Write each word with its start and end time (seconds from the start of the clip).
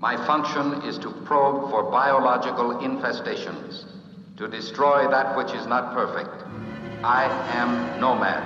My 0.00 0.16
function 0.28 0.82
is 0.82 0.96
to 0.98 1.10
probe 1.10 1.70
for 1.70 1.90
biological 1.90 2.76
infestations, 2.76 3.84
to 4.36 4.46
destroy 4.46 5.10
that 5.10 5.36
which 5.36 5.52
is 5.52 5.66
not 5.66 5.92
perfect. 5.92 6.30
I 7.02 7.24
am 7.56 8.00
Nomad. 8.00 8.44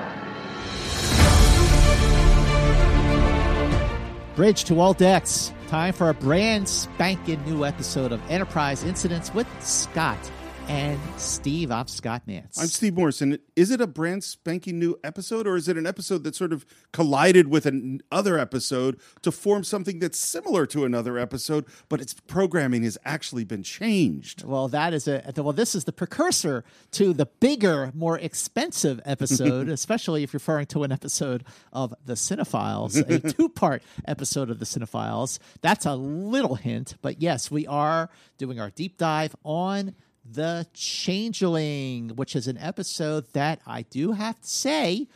Bridge 4.34 4.64
to 4.64 4.80
all 4.80 4.94
decks. 4.94 5.52
Time 5.68 5.92
for 5.92 6.08
a 6.08 6.14
brand 6.14 6.66
spanking 6.66 7.44
new 7.44 7.66
episode 7.66 8.12
of 8.12 8.30
Enterprise 8.30 8.82
Incidents 8.82 9.34
with 9.34 9.46
Scott 9.62 10.18
and 10.68 11.00
Steve. 11.16 11.70
I'm 11.70 11.86
Scott 11.86 12.22
Mantz. 12.26 12.60
I'm 12.60 12.66
Steve 12.66 12.94
Morris. 12.94 13.22
Is 13.56 13.70
it 13.70 13.80
a 13.80 13.86
brand 13.86 14.24
spanking 14.24 14.78
new 14.78 14.98
episode, 15.04 15.46
or 15.46 15.56
is 15.56 15.68
it 15.68 15.76
an 15.76 15.86
episode 15.86 16.24
that 16.24 16.34
sort 16.34 16.52
of 16.52 16.64
collided 16.92 17.48
with 17.48 17.66
another 17.66 18.38
episode 18.38 18.98
to 19.22 19.32
form 19.32 19.64
something 19.64 19.98
that's 19.98 20.18
similar 20.18 20.66
to 20.66 20.84
another 20.84 21.18
episode, 21.18 21.64
but 21.88 22.00
its 22.00 22.14
programming 22.14 22.82
has 22.82 22.98
actually 23.04 23.44
been 23.44 23.62
changed? 23.62 24.44
Well, 24.44 24.68
that 24.68 24.92
is 24.94 25.08
a 25.08 25.22
well. 25.36 25.52
This 25.52 25.74
is 25.74 25.84
the 25.84 25.92
precursor 25.92 26.64
to 26.92 27.12
the 27.12 27.26
bigger, 27.26 27.90
more 27.94 28.18
expensive 28.18 29.00
episode, 29.04 29.68
especially 29.70 30.22
if 30.22 30.32
you're 30.32 30.38
referring 30.38 30.66
to 30.66 30.84
an 30.84 30.92
episode 30.92 31.44
of 31.72 31.94
the 32.04 32.14
Cinephiles, 32.14 32.96
a 33.08 33.32
two-part 33.32 33.82
episode 34.06 34.50
of 34.50 34.58
the 34.58 34.64
Cinephiles. 34.64 35.38
That's 35.60 35.86
a 35.86 35.94
little 35.94 36.54
hint, 36.54 36.96
but 37.02 37.20
yes, 37.20 37.50
we 37.50 37.66
are 37.66 38.10
doing 38.38 38.60
our 38.60 38.70
deep 38.70 38.96
dive 38.98 39.34
on 39.44 39.94
the 40.24 40.66
Changeling, 40.74 42.10
which 42.10 42.36
is 42.36 42.46
an 42.46 42.58
episode 42.58 43.26
that 43.32 43.60
I 43.66 43.82
do 43.82 44.12
have 44.12 44.40
to 44.40 44.48
say 44.48 45.08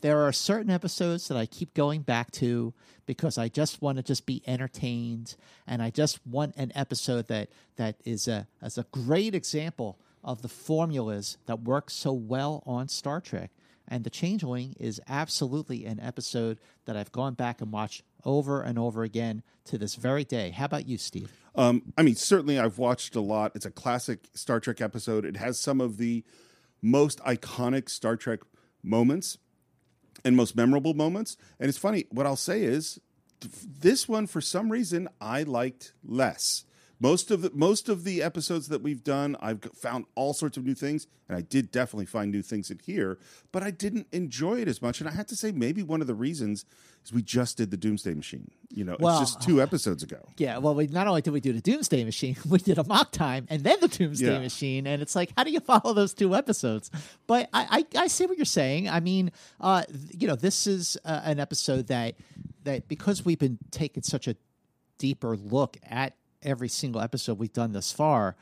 there 0.00 0.20
are 0.26 0.32
certain 0.32 0.70
episodes 0.70 1.28
that 1.28 1.36
I 1.36 1.46
keep 1.46 1.74
going 1.74 2.02
back 2.02 2.30
to 2.32 2.74
because 3.06 3.38
I 3.38 3.48
just 3.48 3.82
want 3.82 3.96
to 3.96 4.02
just 4.02 4.26
be 4.26 4.42
entertained 4.46 5.36
and 5.66 5.82
I 5.82 5.90
just 5.90 6.24
want 6.26 6.56
an 6.56 6.72
episode 6.74 7.28
that 7.28 7.48
that 7.76 7.96
is 8.04 8.28
a 8.28 8.46
as 8.60 8.78
a 8.78 8.86
great 8.92 9.34
example 9.34 9.98
of 10.24 10.42
the 10.42 10.48
formulas 10.48 11.38
that 11.46 11.62
work 11.62 11.90
so 11.90 12.12
well 12.12 12.62
on 12.66 12.88
Star 12.88 13.20
Trek. 13.20 13.50
And 13.88 14.04
The 14.04 14.10
Changeling 14.10 14.76
is 14.78 15.00
absolutely 15.08 15.84
an 15.84 15.98
episode 16.00 16.58
that 16.84 16.96
I've 16.96 17.12
gone 17.12 17.34
back 17.34 17.60
and 17.60 17.72
watched 17.72 18.02
over 18.24 18.62
and 18.62 18.78
over 18.78 19.02
again 19.02 19.42
to 19.64 19.76
this 19.76 19.96
very 19.96 20.24
day. 20.24 20.50
How 20.50 20.66
about 20.66 20.86
you, 20.86 20.98
Steve? 20.98 21.41
Um, 21.54 21.92
I 21.98 22.02
mean, 22.02 22.14
certainly 22.14 22.58
I've 22.58 22.78
watched 22.78 23.14
a 23.14 23.20
lot. 23.20 23.52
It's 23.54 23.66
a 23.66 23.70
classic 23.70 24.28
Star 24.34 24.60
Trek 24.60 24.80
episode. 24.80 25.24
It 25.24 25.36
has 25.36 25.58
some 25.58 25.80
of 25.80 25.98
the 25.98 26.24
most 26.80 27.18
iconic 27.20 27.88
Star 27.88 28.16
Trek 28.16 28.40
moments 28.82 29.38
and 30.24 30.36
most 30.36 30.56
memorable 30.56 30.94
moments. 30.94 31.36
And 31.60 31.68
it's 31.68 31.78
funny, 31.78 32.06
what 32.10 32.26
I'll 32.26 32.36
say 32.36 32.62
is 32.62 32.98
this 33.40 34.08
one, 34.08 34.26
for 34.26 34.40
some 34.40 34.70
reason, 34.70 35.08
I 35.20 35.42
liked 35.42 35.92
less. 36.04 36.64
Most 37.02 37.32
of 37.32 37.42
the 37.42 37.50
most 37.52 37.88
of 37.88 38.04
the 38.04 38.22
episodes 38.22 38.68
that 38.68 38.80
we've 38.80 39.02
done, 39.02 39.36
I've 39.40 39.60
found 39.74 40.04
all 40.14 40.32
sorts 40.32 40.56
of 40.56 40.64
new 40.64 40.74
things, 40.74 41.08
and 41.28 41.36
I 41.36 41.40
did 41.40 41.72
definitely 41.72 42.06
find 42.06 42.30
new 42.30 42.42
things 42.42 42.70
in 42.70 42.78
here. 42.78 43.18
But 43.50 43.64
I 43.64 43.72
didn't 43.72 44.06
enjoy 44.12 44.60
it 44.60 44.68
as 44.68 44.80
much, 44.80 45.00
and 45.00 45.08
I 45.08 45.12
have 45.12 45.26
to 45.26 45.36
say, 45.36 45.50
maybe 45.50 45.82
one 45.82 46.00
of 46.00 46.06
the 46.06 46.14
reasons 46.14 46.64
is 47.04 47.12
we 47.12 47.20
just 47.20 47.56
did 47.56 47.72
the 47.72 47.76
Doomsday 47.76 48.14
Machine. 48.14 48.48
You 48.70 48.84
know, 48.84 48.96
Well, 49.00 49.20
it's 49.20 49.32
just 49.32 49.42
two 49.42 49.60
episodes 49.60 50.04
ago. 50.04 50.20
Yeah, 50.36 50.58
well, 50.58 50.76
we 50.76 50.86
not 50.86 51.08
only 51.08 51.22
did 51.22 51.32
we 51.32 51.40
do 51.40 51.52
the 51.52 51.60
Doomsday 51.60 52.04
Machine, 52.04 52.36
we 52.48 52.58
did 52.58 52.78
Amok 52.78 53.10
Time 53.10 53.48
and 53.50 53.64
then 53.64 53.78
the 53.80 53.88
Doomsday 53.88 54.34
Yeah. 54.34 54.38
Machine, 54.38 54.86
and 54.86 55.02
it's 55.02 55.16
like, 55.16 55.32
how 55.36 55.42
do 55.42 55.50
you 55.50 55.58
follow 55.58 55.94
those 55.94 56.14
two 56.14 56.36
episodes? 56.36 56.88
But 57.26 57.48
I, 57.52 57.84
I, 57.96 58.02
I 58.02 58.06
see 58.06 58.26
what 58.26 58.38
you're 58.38 58.44
saying. 58.44 58.88
I 58.88 59.00
mean, 59.00 59.32
uh, 59.60 59.82
you 60.16 60.28
know, 60.28 60.36
this 60.36 60.68
is 60.68 60.96
uh, 61.04 61.22
an 61.24 61.40
episode 61.40 61.88
that 61.88 62.14
that 62.62 62.86
because 62.86 63.24
we've 63.24 63.40
been 63.40 63.58
taking 63.72 64.04
such 64.04 64.28
a 64.28 64.36
deeper 64.98 65.36
look 65.36 65.76
at 65.82 66.14
every 66.42 66.68
single 66.68 67.00
episode 67.00 67.38
we've 67.38 67.52
done 67.52 67.72
thus 67.72 67.92
far, 67.92 68.36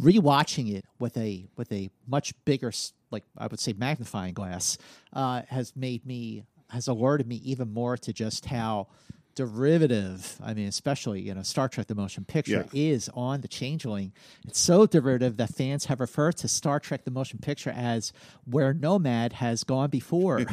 rewatching 0.00 0.72
it 0.74 0.84
with 0.98 1.16
a 1.16 1.46
with 1.56 1.70
a 1.72 1.90
much 2.06 2.32
bigger 2.44 2.72
like 3.10 3.24
I 3.36 3.46
would 3.46 3.60
say 3.60 3.72
magnifying 3.72 4.34
glass 4.34 4.78
uh, 5.12 5.42
has 5.48 5.74
made 5.76 6.06
me 6.06 6.44
has 6.70 6.88
alerted 6.88 7.26
me 7.26 7.36
even 7.44 7.72
more 7.72 7.96
to 7.98 8.12
just 8.12 8.46
how 8.46 8.88
derivative 9.34 10.36
I 10.42 10.54
mean 10.54 10.68
especially 10.68 11.20
you 11.22 11.34
know 11.34 11.42
Star 11.42 11.68
Trek 11.68 11.86
the 11.86 11.94
motion 11.94 12.24
picture 12.24 12.66
is 12.72 13.08
on 13.14 13.40
the 13.40 13.48
changeling. 13.48 14.12
It's 14.46 14.60
so 14.60 14.86
derivative 14.86 15.36
that 15.38 15.54
fans 15.54 15.86
have 15.86 16.00
referred 16.00 16.36
to 16.38 16.48
Star 16.48 16.78
Trek 16.80 17.04
the 17.04 17.10
motion 17.10 17.38
picture 17.38 17.70
as 17.70 18.12
where 18.44 18.72
Nomad 18.74 19.32
has 19.34 19.64
gone 19.64 19.90
before. 19.90 20.40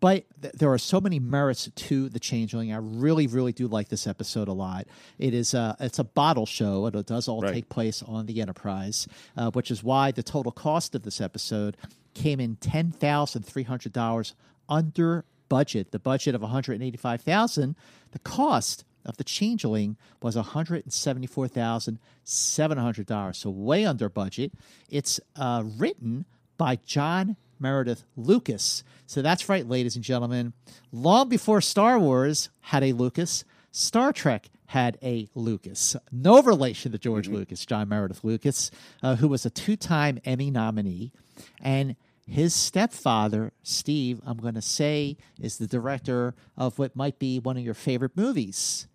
But 0.00 0.24
th- 0.40 0.54
there 0.54 0.72
are 0.72 0.78
so 0.78 0.98
many 0.98 1.18
merits 1.20 1.68
to 1.74 2.08
the 2.08 2.18
changeling. 2.18 2.72
I 2.72 2.78
really 2.78 3.26
really 3.26 3.52
do 3.52 3.68
like 3.68 3.88
this 3.90 4.06
episode 4.06 4.48
a 4.48 4.52
lot. 4.54 4.86
It 5.18 5.34
is 5.34 5.52
a 5.52 5.76
it's 5.78 5.98
a 5.98 6.04
bottle 6.04 6.46
show 6.46 6.86
and 6.86 6.96
it 6.96 7.04
does 7.06 7.28
all 7.28 7.42
Right. 7.42 7.52
take 7.52 7.68
place 7.68 8.02
on 8.02 8.24
the 8.24 8.40
enterprise 8.40 9.06
uh, 9.36 9.50
which 9.50 9.70
is 9.70 9.84
why 9.84 10.10
the 10.10 10.22
total 10.22 10.52
cost 10.52 10.94
of 10.94 11.02
this 11.02 11.20
episode 11.20 11.76
came 12.14 12.40
in 12.40 12.56
$10300 12.56 14.32
under 14.68 15.24
budget 15.50 15.92
the 15.92 15.98
budget 15.98 16.34
of 16.34 16.40
185000 16.40 17.76
the 18.12 18.18
cost 18.20 18.84
of 19.04 19.16
the 19.16 19.24
changeling 19.24 19.96
was 20.22 20.36
$174,700, 20.36 23.36
so 23.36 23.50
way 23.50 23.84
under 23.84 24.08
budget. 24.08 24.52
It's 24.88 25.18
uh, 25.36 25.64
written 25.64 26.24
by 26.58 26.76
John 26.76 27.36
Meredith 27.58 28.04
Lucas. 28.16 28.84
So 29.06 29.20
that's 29.22 29.48
right, 29.48 29.68
ladies 29.68 29.96
and 29.96 30.04
gentlemen. 30.04 30.52
Long 30.92 31.28
before 31.28 31.60
Star 31.60 31.98
Wars 31.98 32.50
had 32.60 32.84
a 32.84 32.92
Lucas, 32.92 33.44
Star 33.72 34.12
Trek 34.12 34.48
had 34.66 34.98
a 35.02 35.28
Lucas. 35.34 35.96
No 36.12 36.40
relation 36.42 36.92
to 36.92 36.98
George 36.98 37.28
Lucas, 37.28 37.66
John 37.66 37.88
Meredith 37.88 38.22
Lucas, 38.22 38.70
uh, 39.02 39.16
who 39.16 39.26
was 39.28 39.44
a 39.44 39.50
two 39.50 39.76
time 39.76 40.20
Emmy 40.24 40.50
nominee. 40.50 41.12
And 41.60 41.96
his 42.30 42.54
stepfather, 42.54 43.52
Steve, 43.64 44.20
I'm 44.24 44.38
going 44.38 44.54
to 44.54 44.62
say, 44.62 45.16
is 45.40 45.58
the 45.58 45.66
director 45.66 46.34
of 46.56 46.78
what 46.78 46.94
might 46.94 47.18
be 47.18 47.40
one 47.40 47.56
of 47.56 47.64
your 47.64 47.74
favorite 47.74 48.16
movies 48.16 48.86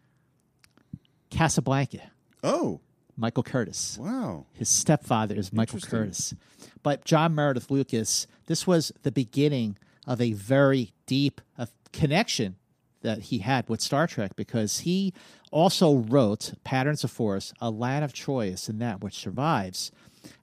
Casablanca. 1.29 2.11
Oh, 2.43 2.79
Michael 3.17 3.43
Curtiz. 3.43 3.97
wow. 3.97 4.45
His 4.53 4.69
stepfather 4.69 5.35
is 5.35 5.51
Michael 5.51 5.79
Curtiz. 5.79 6.33
But 6.81 7.03
John 7.03 7.35
Meredith 7.35 7.69
Lucas, 7.69 8.25
this 8.47 8.65
was 8.65 8.91
the 9.03 9.11
beginning 9.11 9.77
of 10.07 10.21
a 10.21 10.33
very 10.33 10.93
deep 11.05 11.41
uh, 11.57 11.65
connection 11.91 12.55
that 13.01 13.23
he 13.23 13.39
had 13.39 13.67
with 13.69 13.81
Star 13.81 14.07
Trek 14.07 14.35
because 14.35 14.79
he 14.79 15.13
also 15.51 15.95
wrote 15.95 16.53
Patterns 16.63 17.03
of 17.03 17.11
Force, 17.11 17.53
Elaan 17.61 18.03
of 18.03 18.13
Troyius, 18.13 18.67
and 18.67 18.81
That 18.81 19.01
Which 19.01 19.15
Survives. 19.15 19.91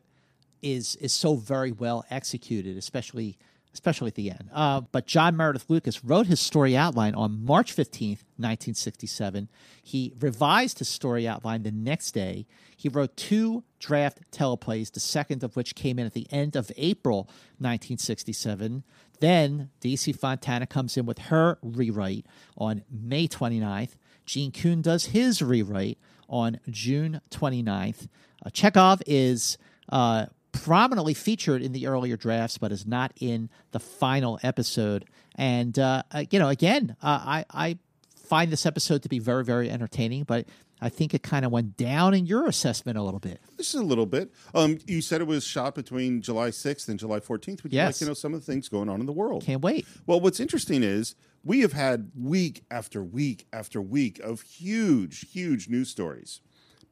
is 0.61 0.95
is 0.97 1.11
so 1.11 1.35
very 1.35 1.73
well 1.73 2.05
executed, 2.09 2.77
especially 2.77 3.37
especially 3.73 4.07
at 4.07 4.15
the 4.15 4.31
end. 4.31 4.49
Uh, 4.53 4.81
but 4.91 5.05
John 5.05 5.37
Meredith 5.37 5.69
Lucas 5.69 6.03
wrote 6.03 6.27
his 6.27 6.39
story 6.39 6.75
outline 6.75 7.15
on 7.15 7.45
March 7.45 7.71
fifteenth, 7.71 8.23
nineteen 8.37 8.73
sixty 8.73 9.07
seven. 9.07 9.49
He 9.81 10.13
revised 10.19 10.79
his 10.79 10.89
story 10.89 11.27
outline 11.27 11.63
the 11.63 11.71
next 11.71 12.11
day. 12.11 12.47
He 12.75 12.89
wrote 12.89 13.17
two 13.17 13.63
draft 13.79 14.19
teleplays, 14.31 14.91
the 14.91 14.99
second 14.99 15.43
of 15.43 15.55
which 15.55 15.75
came 15.75 15.99
in 15.99 16.05
at 16.05 16.13
the 16.13 16.27
end 16.31 16.55
of 16.55 16.71
April 16.77 17.23
1967. 17.57 18.83
Then 19.19 19.69
DC 19.81 20.17
Fontana 20.17 20.65
comes 20.65 20.95
in 20.95 21.05
with 21.05 21.19
her 21.19 21.57
rewrite 21.61 22.25
on 22.57 22.83
May 22.89 23.27
29th. 23.27 23.97
Gene 24.25 24.51
Coon 24.51 24.81
does 24.81 25.07
his 25.07 25.41
rewrite 25.41 25.97
on 26.29 26.59
June 26.69 27.19
29th. 27.31 28.07
Uh, 28.45 28.49
Chekhov 28.51 29.01
is 29.05 29.57
uh, 29.89 30.27
prominently 30.63 31.13
featured 31.13 31.61
in 31.61 31.71
the 31.71 31.87
earlier 31.87 32.17
drafts, 32.17 32.57
but 32.57 32.71
is 32.71 32.85
not 32.85 33.11
in 33.19 33.49
the 33.71 33.79
final 33.79 34.39
episode. 34.43 35.05
And, 35.35 35.77
uh, 35.77 36.03
uh, 36.11 36.25
you 36.29 36.39
know, 36.39 36.49
again, 36.49 36.95
uh, 37.01 37.19
I, 37.23 37.45
I 37.49 37.77
find 38.25 38.51
this 38.51 38.65
episode 38.65 39.03
to 39.03 39.09
be 39.09 39.19
very, 39.19 39.43
very 39.43 39.69
entertaining, 39.69 40.23
but 40.23 40.47
I 40.81 40.89
think 40.89 41.13
it 41.13 41.23
kind 41.23 41.45
of 41.45 41.51
went 41.51 41.77
down 41.77 42.13
in 42.13 42.25
your 42.25 42.47
assessment 42.47 42.97
a 42.97 43.01
little 43.03 43.19
bit. 43.19 43.39
Just 43.57 43.75
a 43.75 43.81
little 43.81 44.05
bit. 44.05 44.31
Um, 44.53 44.79
you 44.85 45.01
said 45.01 45.21
it 45.21 45.27
was 45.27 45.43
shot 45.43 45.75
between 45.75 46.21
July 46.21 46.49
6th 46.49 46.87
and 46.87 46.99
July 46.99 47.19
14th. 47.19 47.63
Would 47.63 47.73
you 47.73 47.81
like 47.81 47.95
to 47.95 48.05
know 48.05 48.13
some 48.13 48.33
of 48.33 48.45
the 48.45 48.51
things 48.51 48.69
going 48.69 48.89
on 48.89 48.99
in 48.99 49.05
the 49.05 49.13
world? 49.13 49.43
Can't 49.43 49.61
wait. 49.61 49.85
Well, 50.05 50.19
what's 50.19 50.39
interesting 50.39 50.83
is 50.83 51.15
we 51.43 51.61
have 51.61 51.73
had 51.73 52.11
week 52.17 52.63
after 52.71 53.03
week 53.03 53.45
after 53.51 53.81
week 53.81 54.19
of 54.19 54.41
huge, 54.41 55.31
huge 55.31 55.67
news 55.67 55.89
stories. 55.89 56.41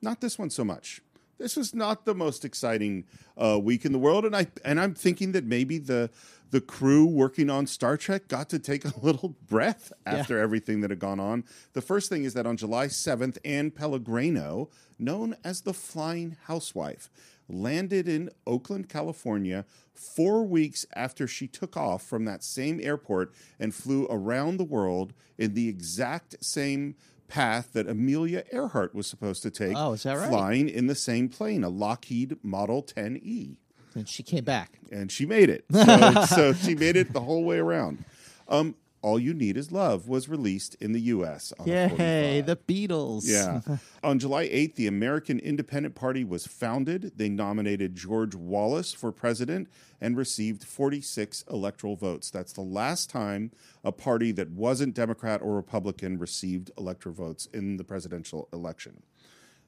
Not 0.02 0.22
this 0.22 0.38
one 0.38 0.50
so 0.50 0.64
much. 0.64 1.02
This 1.38 1.56
was 1.56 1.74
not 1.74 2.06
the 2.06 2.16
most 2.16 2.44
exciting 2.44 3.06
uh, 3.38 3.60
week 3.60 3.86
in 3.86 3.92
the 3.92 4.00
world, 4.00 4.26
and 4.26 4.36
I 4.36 4.48
and 4.66 4.80
I'm 4.80 4.94
thinking 4.94 5.34
that 5.34 5.46
maybe 5.46 5.78
the 5.78 6.10
the 6.50 6.62
crew 6.62 7.06
working 7.06 7.50
on 7.50 7.68
Star 7.68 7.98
Trek 7.98 8.28
got 8.28 8.50
to 8.50 8.60
take 8.60 8.86
a 8.86 8.94
little 9.02 9.36
breath 9.48 9.92
after 10.06 10.40
everything 10.40 10.82
that 10.82 10.90
had 10.90 11.00
gone 11.00 11.20
on. 11.20 11.44
The 11.74 11.82
first 11.82 12.10
thing 12.10 12.24
is 12.24 12.34
that 12.34 12.46
on 12.46 12.58
July 12.58 12.88
7th, 12.88 13.38
Anne 13.44 13.72
Pellegreno, 13.72 14.70
known 14.98 15.36
as 15.44 15.62
the 15.62 15.74
Flying 15.74 16.38
Housewife, 16.46 17.10
landed 17.50 18.08
in 18.08 18.30
Oakland, 18.46 18.90
California, 18.90 19.66
four 19.94 20.44
weeks 20.44 20.86
after 20.96 21.28
she 21.28 21.48
took 21.48 21.76
off 21.76 22.04
from 22.04 22.26
that 22.26 22.44
same 22.44 22.80
airport 22.82 23.34
and 23.60 23.74
flew 23.74 24.08
around 24.10 24.58
the 24.58 24.64
world 24.64 25.14
in 25.38 25.54
the 25.54 25.70
exact 25.70 26.36
same 26.44 26.96
path 27.28 27.74
that 27.74 27.88
Amelia 27.88 28.44
Earhart 28.52 28.96
was 28.96 29.08
supposed 29.08 29.44
to 29.44 29.52
take. 29.52 29.74
Oh, 29.76 29.94
is 29.94 30.04
that 30.04 30.18
right? 30.18 30.30
Flying 30.30 30.70
in 30.70 30.88
the 30.88 30.96
same 30.96 31.30
plane, 31.30 31.64
a 31.64 31.70
Lockheed 31.70 32.38
Model 32.44 32.84
10E 32.84 33.58
And 33.96 34.08
she 34.08 34.24
came 34.24 34.44
back. 34.44 34.80
and 34.92 35.12
she 35.12 35.26
made 35.26 35.50
it. 35.50 35.66
So, 35.72 36.26
so 36.30 36.54
she 36.54 36.76
made 36.76 36.96
it 36.96 37.14
the 37.14 37.22
whole 37.22 37.44
way 37.44 37.58
around. 37.58 38.04
Um, 38.48 38.76
All 39.08 39.18
You 39.18 39.34
Need 39.34 39.56
Is 39.56 39.72
Love 39.72 40.10
was 40.10 40.28
released 40.28 40.76
in 40.82 40.92
the 40.92 41.00
U.S. 41.00 41.54
on 41.58 41.66
Yay, 41.66 41.88
45. 41.88 42.46
the 42.46 42.56
Beatles. 42.58 43.22
Yeah. 43.26 43.62
On 44.04 44.20
July 44.20 44.50
8th, 44.50 44.76
the 44.76 44.88
American 44.88 45.40
Independent 45.40 45.96
Party 45.96 46.26
was 46.26 46.46
founded. 46.46 47.14
They 47.16 47.30
nominated 47.30 47.96
George 47.96 48.36
Wallace 48.36 48.92
for 48.92 49.14
president 49.14 49.70
and 50.02 50.18
received 50.18 50.66
46 50.66 51.46
electoral 51.50 51.96
votes. 51.96 52.30
That's 52.30 52.52
the 52.52 52.60
last 52.60 53.10
time 53.10 53.52
a 53.82 53.94
party 53.94 54.34
that 54.34 54.52
wasn't 54.52 54.94
Democrat 54.94 55.42
or 55.42 55.56
Republican 55.56 56.20
received 56.20 56.72
electoral 56.78 57.16
votes 57.16 57.48
in 57.54 57.78
the 57.78 57.86
presidential 57.86 58.50
election. 58.52 59.04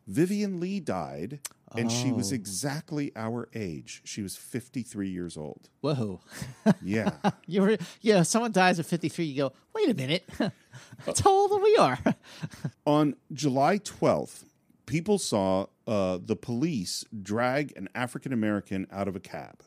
Vivien 0.10 0.60
Leigh 0.60 0.80
died, 0.80 1.40
and 1.78 1.92
she 1.92 2.12
was 2.12 2.32
exactly 2.32 3.12
our 3.16 3.48
age. 3.54 4.02
She 4.04 4.24
was 4.24 4.36
53 4.36 5.08
years 5.08 5.38
old. 5.38 5.70
Whoa. 5.82 6.20
Yeah. 6.82 7.12
You 7.46 7.62
were, 7.62 7.78
yeah, 8.02 8.24
someone 8.24 8.52
dies 8.52 8.80
at 8.80 8.86
53, 8.88 9.26
you 9.26 9.38
go, 9.44 9.54
wait 9.76 9.90
a 9.90 9.94
minute. 9.94 10.28
That's 11.06 11.20
how 11.20 11.30
old 11.32 11.62
we 11.62 11.76
are. 11.78 12.00
On 12.86 13.16
July 13.32 13.78
12th, 13.78 14.46
people 14.88 15.20
saw 15.20 15.68
uh, 15.86 16.18
the 16.24 16.36
police 16.36 17.06
drag 17.22 17.74
an 17.78 17.88
African 17.94 18.34
American 18.34 18.88
out 18.92 19.08
of 19.08 19.16
a 19.16 19.20
cab. 19.20 19.62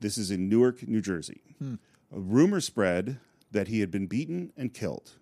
This 0.00 0.18
is 0.18 0.30
in 0.30 0.48
Newark, 0.48 0.86
New 0.86 1.00
Jersey. 1.00 1.40
A 1.60 2.20
rumor 2.20 2.60
spread 2.60 3.18
that 3.50 3.68
he 3.68 3.80
had 3.80 3.90
been 3.90 4.06
beaten 4.06 4.52
and 4.56 4.74
killed. 4.74 5.12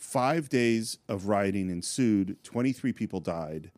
Five 0.00 0.48
days 0.48 0.98
of 1.08 1.26
rioting 1.28 1.68
ensued. 1.68 2.38
23 2.42 2.92
people 2.92 3.20
died. 3.20 3.70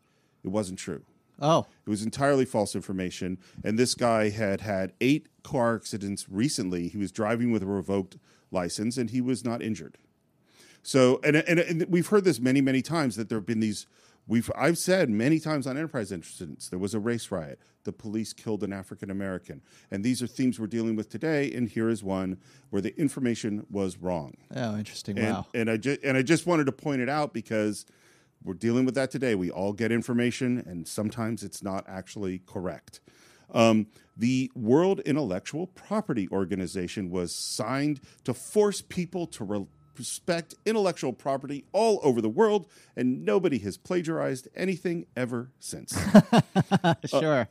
It 0.43 0.47
wasn't 0.47 0.79
true. 0.79 1.03
oh, 1.41 1.67
It 1.85 1.89
was 1.89 2.01
entirely 2.01 2.45
false 2.45 2.75
information. 2.75 3.37
And 3.63 3.77
this 3.77 3.93
guy 3.93 4.29
had 4.29 4.61
had 4.61 4.93
eight 5.01 5.27
car 5.43 5.75
accidents 5.75 6.27
recently. 6.29 6.87
He 6.87 6.97
was 6.97 7.11
driving 7.11 7.51
with 7.51 7.61
a 7.61 7.65
revoked 7.65 8.17
license 8.51 8.97
and 8.97 9.09
he 9.09 9.19
was 9.19 9.43
not 9.43 9.61
injured. 9.61 9.97
So, 10.81 11.19
and, 11.25 11.35
and, 11.35 11.59
and 11.59 11.85
we've 11.89 12.07
heard 12.07 12.23
this 12.23 12.39
many, 12.39 12.61
many 12.61 12.81
times 12.81 13.17
that 13.17 13.27
there 13.29 13.37
have 13.37 13.45
been 13.45 13.59
these. 13.59 13.85
We've 14.27 14.49
I've 14.55 14.77
said 14.77 15.09
many 15.09 15.39
times 15.39 15.67
on 15.67 15.77
Enterprise 15.77 16.11
incidents 16.11 16.69
there 16.69 16.79
was 16.79 16.93
a 16.93 16.99
race 16.99 17.31
riot. 17.31 17.59
The 17.83 17.91
police 17.91 18.31
killed 18.31 18.63
an 18.63 18.71
African 18.71 19.11
American, 19.11 19.61
and 19.91 20.03
these 20.03 20.23
are 20.23 20.27
themes 20.27 20.59
we're 20.59 20.67
dealing 20.67 20.95
with 20.95 21.09
today. 21.09 21.51
And 21.51 21.67
here 21.67 21.89
is 21.89 22.03
one 22.03 22.37
where 22.69 22.81
the 22.81 22.97
information 22.97 23.65
was 23.69 23.97
wrong. 23.97 24.35
oh, 24.55 24.77
interesting. 24.77 25.17
And, 25.17 25.33
wow. 25.33 25.47
and 25.53 25.69
I 25.69 25.77
just 25.77 26.01
and 26.03 26.15
I 26.17 26.21
just 26.21 26.47
wanted 26.47 26.65
to 26.65 26.71
point 26.71 27.01
it 27.01 27.09
out 27.09 27.33
because 27.33 27.85
we're 28.43 28.53
dealing 28.53 28.85
with 28.85 28.95
that 28.95 29.11
today. 29.11 29.35
We 29.35 29.51
all 29.51 29.73
get 29.73 29.91
information, 29.91 30.63
and 30.65 30.87
sometimes 30.87 31.43
it's 31.43 31.61
not 31.61 31.83
actually 31.87 32.39
correct. 32.45 33.01
Um, 33.53 33.87
the 34.17 34.51
World 34.55 34.99
Intellectual 35.01 35.67
Property 35.67 36.27
Organization 36.31 37.09
was 37.09 37.33
signed 37.33 37.99
to 38.23 38.33
force 38.33 38.81
people 38.81 39.27
to 39.27 39.43
re- 39.43 39.67
respect 39.97 40.55
intellectual 40.65 41.13
property 41.13 41.65
all 41.71 41.99
over 42.03 42.21
the 42.21 42.29
world, 42.29 42.67
and 42.95 43.23
nobody 43.25 43.59
has 43.59 43.77
plagiarized 43.77 44.47
anything 44.55 45.05
ever 45.15 45.51
since. 45.59 45.93
sure. 47.05 47.47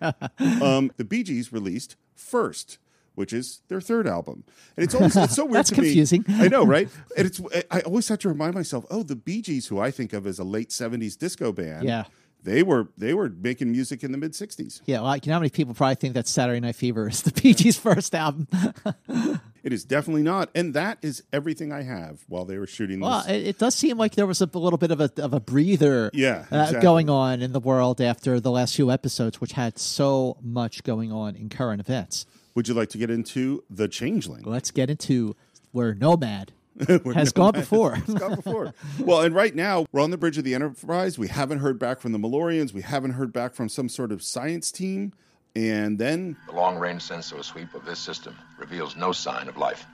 um, 0.62 0.90
the 0.96 1.04
Bee 1.04 1.22
Gees 1.22 1.52
released 1.52 1.96
First, 2.14 2.78
which 3.14 3.32
is 3.32 3.62
their 3.68 3.80
third 3.80 4.06
album, 4.06 4.44
and 4.76 4.84
it's 4.84 4.94
always 4.94 5.16
it's 5.16 5.34
so 5.34 5.44
weird 5.44 5.56
That's 5.56 5.68
to 5.70 5.74
confusing. 5.76 6.24
me. 6.28 6.34
I 6.44 6.48
know, 6.48 6.64
right? 6.64 6.88
And 7.16 7.26
it's 7.26 7.40
I 7.70 7.80
always 7.80 8.08
have 8.08 8.18
to 8.20 8.28
remind 8.28 8.54
myself, 8.54 8.84
oh, 8.90 9.02
the 9.02 9.16
Bee 9.16 9.42
Gees, 9.42 9.66
who 9.66 9.78
I 9.80 9.90
think 9.90 10.12
of 10.12 10.26
as 10.26 10.38
a 10.38 10.44
late 10.44 10.70
'70s 10.70 11.18
disco 11.18 11.52
band, 11.52 11.84
Yeah. 11.86 12.04
they 12.42 12.62
were 12.62 12.88
they 12.96 13.12
were 13.12 13.28
making 13.28 13.70
music 13.72 14.02
in 14.04 14.12
the 14.12 14.18
mid 14.18 14.32
'60s. 14.32 14.80
yeah, 14.86 15.00
well, 15.00 15.14
you 15.16 15.22
know 15.26 15.34
how 15.34 15.40
many 15.40 15.50
people 15.50 15.74
probably 15.74 15.96
think 15.96 16.14
that 16.14 16.26
Saturday 16.28 16.60
Night 16.60 16.76
Fever 16.76 17.08
is 17.08 17.22
the 17.22 17.32
Bee 17.32 17.54
Gees' 17.54 17.76
first 17.76 18.14
album? 18.14 18.46
It 19.62 19.72
is 19.72 19.84
definitely 19.84 20.22
not, 20.22 20.50
and 20.54 20.74
that 20.74 20.98
is 21.02 21.22
everything 21.32 21.72
I 21.72 21.82
have 21.82 22.24
while 22.28 22.44
they 22.44 22.58
were 22.58 22.66
shooting 22.66 22.98
this. 22.98 23.06
Well, 23.06 23.24
it, 23.28 23.46
it 23.46 23.58
does 23.58 23.74
seem 23.76 23.96
like 23.96 24.14
there 24.16 24.26
was 24.26 24.40
a 24.40 24.46
little 24.52 24.76
bit 24.78 24.90
of 24.90 25.00
a 25.00 25.10
of 25.18 25.32
a 25.32 25.40
breather, 25.40 26.10
Yeah, 26.12 26.46
uh, 26.50 26.56
exactly. 26.56 26.80
going 26.82 27.08
on 27.08 27.40
in 27.42 27.52
the 27.52 27.60
world 27.60 28.00
after 28.00 28.40
the 28.40 28.50
last 28.50 28.74
few 28.74 28.90
episodes, 28.90 29.40
which 29.40 29.52
had 29.52 29.78
so 29.78 30.36
much 30.42 30.82
going 30.82 31.12
on 31.12 31.36
in 31.36 31.48
current 31.48 31.80
events. 31.80 32.26
Would 32.54 32.66
you 32.68 32.74
like 32.74 32.88
to 32.90 32.98
get 32.98 33.08
into 33.10 33.62
the 33.70 33.86
Changeling? 33.88 34.42
Let's 34.44 34.70
get 34.72 34.90
into 34.90 35.36
where 35.70 35.94
Nomad 35.94 36.52
has 37.14 37.32
gone 37.32 37.52
before. 37.52 37.94
It's 37.96 38.14
gone 38.14 38.34
before. 38.34 38.74
well, 38.98 39.20
and 39.22 39.34
right 39.34 39.54
now 39.54 39.86
we're 39.92 40.00
on 40.02 40.10
the 40.10 40.18
bridge 40.18 40.38
of 40.38 40.44
the 40.44 40.54
Enterprise. 40.54 41.18
We 41.18 41.28
haven't 41.28 41.58
heard 41.60 41.78
back 41.78 42.00
from 42.00 42.12
the 42.12 42.18
Malurians. 42.18 42.72
We 42.72 42.82
haven't 42.82 43.12
heard 43.12 43.32
back 43.32 43.54
from 43.54 43.68
some 43.68 43.88
sort 43.88 44.10
of 44.10 44.22
science 44.22 44.72
team. 44.72 45.12
And 45.54 45.98
then 45.98 46.36
The 46.46 46.54
long 46.54 46.78
range 46.78 47.02
sensor 47.02 47.42
sweep 47.42 47.74
of 47.74 47.84
this 47.84 47.98
system 47.98 48.36
reveals 48.58 48.96
no 48.96 49.12
sign 49.12 49.48
of 49.48 49.56
life. 49.56 49.86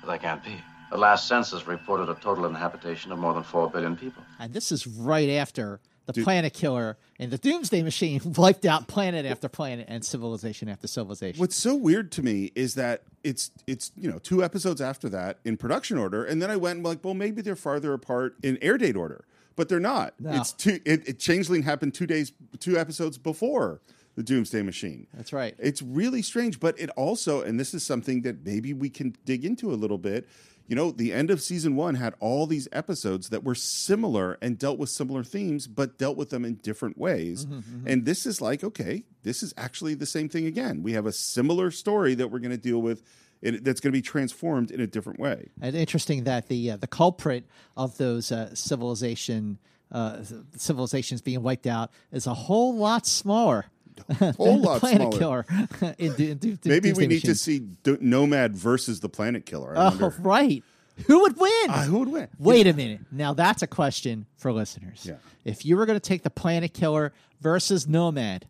But 0.00 0.08
that 0.08 0.22
can't 0.22 0.44
be. 0.44 0.60
The 0.90 0.98
last 0.98 1.28
census 1.28 1.66
reported 1.66 2.08
a 2.08 2.14
total 2.14 2.46
inhabitation 2.46 3.12
of 3.12 3.18
more 3.18 3.34
than 3.34 3.42
4 3.42 3.70
billion 3.70 3.96
people. 3.96 4.22
And 4.38 4.52
this 4.52 4.72
is 4.72 4.86
right 4.86 5.28
after 5.30 5.80
the 6.06 6.22
planet 6.22 6.54
killer 6.54 6.96
and 7.18 7.30
the 7.30 7.36
Doomsday 7.36 7.82
Machine 7.82 8.20
wiped 8.36 8.64
out 8.64 8.88
planet 8.88 9.26
after 9.26 9.48
planet 9.48 9.86
and 9.90 10.02
civilization 10.02 10.68
after 10.70 10.86
civilization. 10.86 11.38
what's 11.38 11.56
so 11.56 11.74
weird 11.74 12.10
to 12.12 12.22
me 12.22 12.50
is 12.54 12.74
that 12.76 13.02
it's 13.22 13.50
it's 13.66 13.92
you 13.94 14.10
know 14.10 14.18
two 14.18 14.42
episodes 14.42 14.80
after 14.80 15.10
that 15.10 15.38
in 15.44 15.58
production 15.58 15.98
order, 15.98 16.24
and 16.24 16.40
then 16.40 16.50
I 16.50 16.56
went 16.56 16.76
and 16.76 16.86
like, 16.86 17.04
well, 17.04 17.12
maybe 17.12 17.42
they're 17.42 17.56
farther 17.56 17.92
apart 17.92 18.36
in 18.42 18.56
air 18.62 18.78
date 18.78 18.96
order, 18.96 19.26
but 19.54 19.68
they're 19.68 19.80
not. 19.80 20.14
No. 20.18 20.32
It's 20.32 20.52
two. 20.52 20.80
It, 20.86 21.06
it 21.06 21.18
Changeling 21.18 21.64
happened 21.64 21.92
two 21.92 22.06
days, 22.06 22.32
two 22.58 22.78
episodes 22.78 23.18
before 23.18 23.82
the 24.18 24.24
Doomsday 24.24 24.62
Machine. 24.62 25.06
That's 25.14 25.32
right. 25.32 25.54
It's 25.58 25.80
really 25.80 26.22
strange, 26.22 26.58
but 26.58 26.74
it 26.78 26.90
also, 26.96 27.40
and 27.40 27.54
this 27.58 27.72
is 27.72 27.86
something 27.86 28.22
that 28.22 28.44
maybe 28.44 28.74
we 28.74 28.90
can 28.90 29.14
dig 29.24 29.44
into 29.44 29.72
a 29.72 29.78
little 29.78 29.96
bit. 29.96 30.26
you 30.68 30.76
know, 30.76 30.90
the 30.90 31.12
end 31.14 31.30
of 31.30 31.40
season 31.40 31.74
one 31.76 31.94
had 31.94 32.14
all 32.20 32.46
these 32.46 32.68
episodes 32.72 33.30
that 33.30 33.42
were 33.42 33.54
similar 33.54 34.36
and 34.42 34.58
dealt 34.58 34.78
with 34.78 34.90
similar 34.90 35.24
themes, 35.24 35.66
but 35.66 35.96
dealt 35.96 36.16
with 36.16 36.28
them 36.28 36.44
in 36.44 36.56
different 36.56 36.98
ways. 36.98 37.46
And 37.86 38.04
this 38.04 38.26
is 38.26 38.40
like, 38.42 38.62
okay, 38.62 39.04
this 39.22 39.42
is 39.42 39.54
actually 39.56 39.94
the 39.94 40.06
same 40.06 40.28
thing 40.28 40.46
again. 40.46 40.82
We 40.82 40.92
have 40.92 41.06
a 41.06 41.12
similar 41.12 41.70
story 41.70 42.14
that 42.16 42.28
we're 42.28 42.38
going 42.38 42.50
to 42.50 42.58
deal 42.58 42.82
with. 42.82 43.02
It, 43.40 43.62
that's 43.64 43.80
going 43.80 43.92
to 43.92 43.96
be 43.96 44.02
transformed 44.02 44.72
in 44.72 44.80
a 44.80 44.86
different 44.86 45.20
way. 45.20 45.50
And 45.62 45.76
interesting 45.76 46.24
that 46.24 46.48
the 46.48 46.72
uh, 46.72 46.76
the 46.76 46.88
culprit 46.88 47.44
of 47.76 47.96
those 47.96 48.32
uh, 48.32 48.52
civilization 48.52 49.58
uh, 49.92 50.22
civilizations 50.56 51.22
being 51.22 51.42
wiped 51.44 51.68
out 51.68 51.92
is 52.10 52.26
a 52.26 52.34
whole 52.34 52.76
lot 52.76 53.06
smaller. 53.06 53.66
Whole 54.36 54.60
lot 54.60 54.80
Planet 54.80 55.12
smaller. 55.14 55.42
Killer. 55.44 55.94
in, 55.98 56.14
Du- 56.14 56.34
Du- 56.34 56.58
Maybe 56.68 56.92
we 56.92 57.06
need 57.06 57.16
Machine. 57.16 57.30
to 57.30 57.34
see 57.34 57.58
D- 57.60 57.96
Nomad 58.00 58.56
versus 58.56 59.00
the 59.00 59.08
Planet 59.08 59.44
Killer. 59.46 59.76
I 59.76 59.86
Oh, 59.86 59.88
wonder 59.90 60.14
right. 60.20 60.62
Who 61.06 61.20
would 61.20 61.36
win? 61.38 61.70
uh, 61.70 61.84
who 61.84 62.00
would 62.00 62.08
win. 62.08 62.28
Wait 62.38 62.66
a 62.66 62.72
minute. 62.72 63.00
Now 63.12 63.32
that's 63.32 63.62
a 63.62 63.66
question 63.68 64.26
for 64.36 64.52
listeners. 64.52 65.04
Yeah. 65.08 65.14
If 65.44 65.64
you 65.64 65.76
were 65.76 65.86
going 65.86 65.98
to 65.98 66.06
take 66.08 66.22
the 66.22 66.30
Planet 66.30 66.74
Killer 66.74 67.12
versus 67.40 67.86
Nomad, 67.86 68.46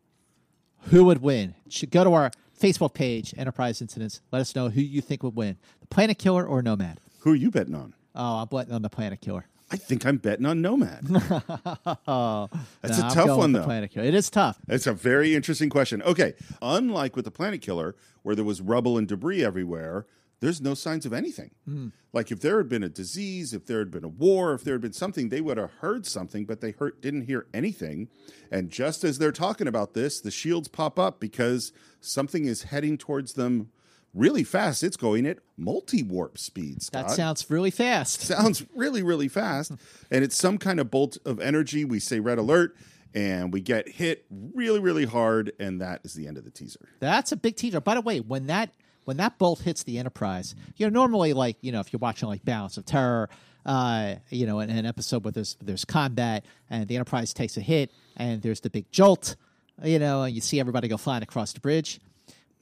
who 0.85 1.05
would 1.05 1.21
win? 1.21 1.55
Should 1.69 1.91
go 1.91 2.05
to 2.05 2.13
our 2.15 2.31
Facebook 2.59 2.95
page, 2.95 3.35
Enterprise 3.37 3.83
Incidents. 3.83 4.21
Let 4.33 4.41
us 4.41 4.57
know 4.57 4.69
who 4.71 4.81
you 4.81 5.01
think 5.03 5.23
would 5.23 5.37
win: 5.37 5.59
the 5.81 5.87
Planet 5.89 6.19
Killer 6.19 6.47
or 6.47 6.63
Nomad. 6.63 7.01
Who 7.21 7.33
are 7.33 7.37
you 7.37 7.51
betting 7.51 7.75
on? 7.75 7.93
Oh, 8.15 8.37
I'm 8.39 8.49
betting 8.49 8.73
on 8.73 8.81
the 8.83 8.89
Planet 8.89 9.21
Killer. 9.21 9.45
I 9.71 9.77
think 9.77 10.07
I'm 10.07 10.17
betting 10.17 10.47
on 10.47 10.63
Nomad. 10.63 11.05
That's 11.09 12.07
No, 12.07 13.07
a 13.07 13.11
tough 13.13 13.37
one, 13.39 13.53
though. 13.53 13.65
Planet 13.65 13.91
Killer. 13.91 14.07
It 14.07 14.15
is 14.15 14.31
tough. 14.31 14.59
It's 14.69 14.87
a 14.87 14.93
very 14.93 15.35
interesting 15.35 15.69
question. 15.71 16.03
Okay, 16.03 16.35
unlike 16.63 17.17
with 17.17 17.25
the 17.25 17.31
Planet 17.31 17.61
Killer, 17.61 17.95
where 18.23 18.35
there 18.35 18.45
was 18.45 18.61
rubble 18.61 18.97
and 18.97 19.07
debris 19.07 19.45
everywhere, 19.45 20.07
there's 20.41 20.61
no 20.61 20.75
signs 20.75 21.05
of 21.05 21.13
anything. 21.13 21.51
Hmm. 21.65 21.89
Like 22.13 22.31
if 22.31 22.41
there 22.41 22.59
had 22.59 22.69
been 22.69 22.83
a 22.85 22.89
disease, 22.89 23.53
if 23.53 23.67
there 23.67 23.81
had 23.81 23.91
been 23.91 24.05
a 24.05 24.09
war, 24.09 24.55
if 24.55 24.63
there 24.65 24.75
had 24.75 24.81
been 24.81 24.93
something, 24.93 25.29
they 25.29 25.41
would 25.41 25.59
have 25.59 25.73
heard 25.81 26.07
something, 26.07 26.45
but 26.47 26.61
they 26.61 26.71
heard, 26.71 27.01
didn't 27.01 27.23
hear 27.23 27.47
anything. 27.53 28.09
And 28.51 28.71
just 28.71 29.05
as 29.05 29.19
they're 29.19 29.33
talking 29.33 29.67
about 29.67 29.95
this, 29.95 30.21
the 30.21 30.31
shields 30.31 30.69
pop 30.69 30.99
up 30.99 31.21
because 31.21 31.73
something 32.01 32.45
is 32.47 32.65
heading 32.65 32.97
towards 32.97 33.35
them 33.35 33.71
really 34.15 34.45
fast. 34.45 34.83
It's 34.83 34.97
going 34.97 35.27
at 35.27 35.39
multi 35.57 36.03
warp 36.03 36.39
speed. 36.39 36.83
Scott 36.83 37.09
That 37.09 37.15
sounds 37.15 37.49
really 37.51 37.71
fast. 37.71 38.21
sounds 38.23 38.65
really 38.75 39.03
really 39.03 39.29
fast 39.29 39.73
and 40.11 40.25
it's 40.25 40.37
some 40.37 40.59
kind 40.59 40.81
of 40.81 40.91
bolt 40.91 41.19
of 41.25 41.41
energy 41.41 41.85
we 41.85 41.99
say 42.01 42.21
red 42.21 42.39
alert 42.39 42.77
and 43.15 43.53
we 43.53 43.61
get 43.61 43.89
hit 43.89 44.25
really 44.31 44.81
really 44.81 45.05
hard 45.05 45.53
and 45.59 45.81
that 45.81 46.01
is 46.05 46.15
the 46.15 46.27
end 46.27 46.37
of 46.37 46.45
the 46.45 46.51
teaser 46.51 46.89
That's 47.01 47.33
a 47.33 47.37
big 47.37 47.57
teaser. 47.57 47.81
By 47.81 47.95
the 47.95 48.01
way, 48.01 48.21
when 48.21 48.47
that 48.47 48.71
when 49.05 49.17
that 49.17 49.39
bolt 49.39 49.61
hits 49.61 49.85
the 49.85 49.99
Enterprise, 49.99 50.55
you 50.77 50.87
know, 50.87 50.91
normally 50.91 51.33
like 51.33 51.57
you 51.61 51.73
know, 51.73 51.81
if 51.81 51.93
you're 51.93 51.99
watching 51.99 52.29
like 52.29 52.45
Balance 52.45 52.77
of 52.77 52.85
Terror, 52.85 53.31
uh, 53.65 54.17
you 54.31 54.47
know, 54.47 54.61
in 54.61 54.71
an 54.71 54.87
episode 54.87 55.25
where 55.25 55.33
there's 55.33 55.57
there's 55.63 55.85
combat 55.85 56.45
and 56.71 56.87
the 56.89 56.97
Enterprise 56.97 57.33
takes 57.33 57.57
a 57.57 57.61
hit 57.61 57.91
and 58.17 58.43
there's 58.43 58.61
the 58.61 58.71
big 58.71 58.91
jolt, 58.91 59.37
you 59.83 59.99
know, 59.99 60.23
and 60.25 60.35
you 60.35 60.41
see 60.41 60.61
everybody 60.61 60.89
go 60.89 60.97
flying 60.97 61.23
across 61.23 61.53
the 61.53 61.61
bridge. 61.61 62.01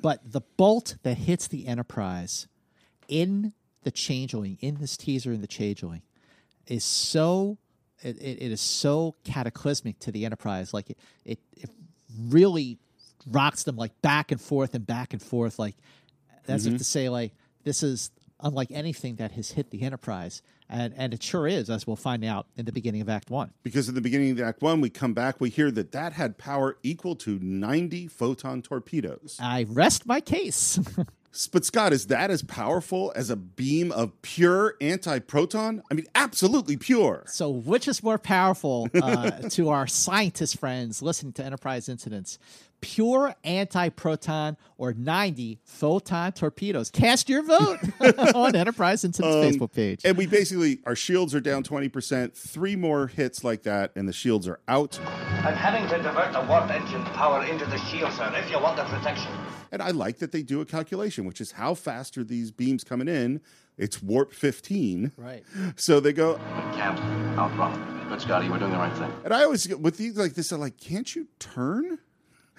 But 0.01 0.33
the 0.33 0.43
bolt 0.57 0.97
that 1.03 1.19
hits 1.19 1.49
the 1.49 1.67
Enterprise 1.67 2.49
in 3.09 3.53
the 3.83 3.91
changeling, 3.91 4.59
in 4.61 4.77
this 4.77 4.97
teaser 4.97 5.33
in 5.33 5.41
the 5.41 5.47
changeling, 5.47 6.03
is 6.67 6.85
so 6.85 7.59
it, 8.03 8.17
it, 8.19 8.43
it 8.43 8.53
is 8.53 8.61
so 8.61 9.15
cataclysmic 9.25 9.99
to 10.01 10.13
the 10.13 10.25
enterprise. 10.25 10.75
Like 10.75 10.91
it, 10.91 10.99
it 11.25 11.39
it 11.57 11.71
really 12.29 12.79
rocks 13.31 13.63
them 13.63 13.77
like 13.77 14.01
back 14.03 14.33
and 14.33 14.41
forth 14.41 14.75
and 14.75 14.87
back 14.87 15.13
and 15.13 15.23
forth. 15.23 15.59
Like 15.59 15.77
as 16.49 16.67
if 16.67 16.73
mm-hmm. 16.73 16.79
to 16.79 16.85
say 16.85 17.09
like 17.09 17.33
this 17.65 17.83
is 17.83 18.11
unlike 18.41 18.71
anything 18.71 19.17
that 19.17 19.33
has 19.33 19.53
hit 19.53 19.71
the 19.71 19.83
enterprise 19.83 20.43
and 20.69 20.95
and 20.97 21.15
it 21.15 21.23
sure 21.23 21.47
is 21.47 21.71
as 21.71 21.87
we'll 21.87 21.97
find 21.97 22.25
out 22.25 22.47
in 22.57 22.65
the 22.65 22.73
beginning 22.73 23.01
of 23.01 23.09
act 23.09 23.31
one. 23.31 23.53
Because 23.63 23.89
in 23.89 23.95
the 23.95 24.01
beginning 24.01 24.31
of 24.33 24.41
act 24.41 24.63
one 24.63 24.81
we 24.81 24.91
come 24.91 25.15
back 25.15 25.41
we 25.41 25.51
hear 25.51 25.71
that 25.71 25.93
that 25.93 26.13
had 26.13 26.39
power 26.39 26.79
equal 26.83 27.17
to 27.17 27.39
90 27.41 28.09
photon 28.09 28.63
torpedoes. 28.63 29.37
I 29.41 29.67
rest 29.69 30.07
my 30.07 30.21
case. 30.21 30.79
But 31.53 31.67
scott 31.67 31.93
is 31.93 32.07
that 32.07 32.31
as 32.31 32.43
powerful 32.43 33.13
as 33.15 33.29
a 33.29 33.37
beam 33.37 33.93
of 33.93 34.23
pure 34.23 34.75
anti-proton? 34.81 35.83
I 35.91 35.95
mean 35.95 36.07
absolutely 36.15 36.79
pure. 36.79 37.25
So 37.27 37.51
which 37.51 37.89
is 37.89 38.03
more 38.03 38.17
powerful 38.17 38.89
uh, 38.95 39.31
to 39.51 39.69
our 39.69 39.87
scientist 39.87 40.59
friends 40.59 41.03
listening 41.03 41.35
to 41.35 41.45
enterprise 41.45 41.91
incidents 41.91 42.39
pure 42.81 43.35
anti-proton 43.45 44.57
or 44.79 44.93
90 44.93 45.59
photon 45.65 46.33
torpedoes 46.33 46.91
cast 46.91 47.29
your 47.29 47.43
vote 47.43 47.79
on 48.35 48.55
enterprise 48.55 49.05
incidents 49.05 49.37
um, 49.37 49.43
facebook 49.43 49.73
page 49.73 50.03
and 50.05 50.17
we 50.17 50.27
basically 50.27 50.81
our 50.87 50.95
shields 50.97 51.35
are 51.35 51.41
down 51.41 51.63
20% 51.63 52.35
three 52.35 52.77
more 52.77 53.07
hits 53.09 53.43
like 53.45 53.63
that 53.65 53.93
and 53.97 54.09
the 54.09 54.13
shields 54.13 54.47
are 54.47 54.61
out 54.69 54.99
I'm 55.47 55.55
having 55.55 55.89
to 55.89 56.03
divert 56.03 56.33
the 56.33 56.41
warp 56.43 56.71
engine 56.71 57.03
power 57.05 57.45
into 57.45 57.65
the 57.67 57.79
shield, 57.79 58.13
sir, 58.13 58.33
if 58.37 58.51
you 58.51 58.59
want 58.59 58.77
the 58.77 58.83
protection. 58.85 59.31
And 59.71 59.81
I 59.81 59.91
like 59.91 60.19
that 60.19 60.33
they 60.33 60.43
do 60.43 60.61
a 60.61 60.65
calculation, 60.65 61.25
which 61.25 61.41
is 61.41 61.53
how 61.53 61.75
fast 61.75 62.19
are 62.19 62.25
these 62.25 62.51
beams 62.51 62.83
coming 62.83 63.07
in? 63.07 63.41
It's 63.79 64.03
warp 64.03 64.33
15. 64.33 65.13
right 65.17 65.45
So 65.77 66.01
they 66.01 66.13
go, 66.13 66.33
We 66.35 66.77
can't 66.77 66.99
outrun 67.39 67.73
them. 67.75 68.09
Good, 68.09 68.21
Scotty, 68.23 68.49
we're 68.49 68.59
doing 68.59 68.73
the 68.73 68.77
right 68.79 68.97
thing. 68.97 69.13
and 69.25 69.33
I 69.33 69.45
always 69.45 69.65
get 69.67 69.79
with 69.81 69.97
these 69.99 70.17
like 70.17 70.35
this, 70.35 70.51
I'm 70.51 70.61
like, 70.61 70.79
can't 70.79 71.15
you 71.15 71.29
turn? 71.39 71.99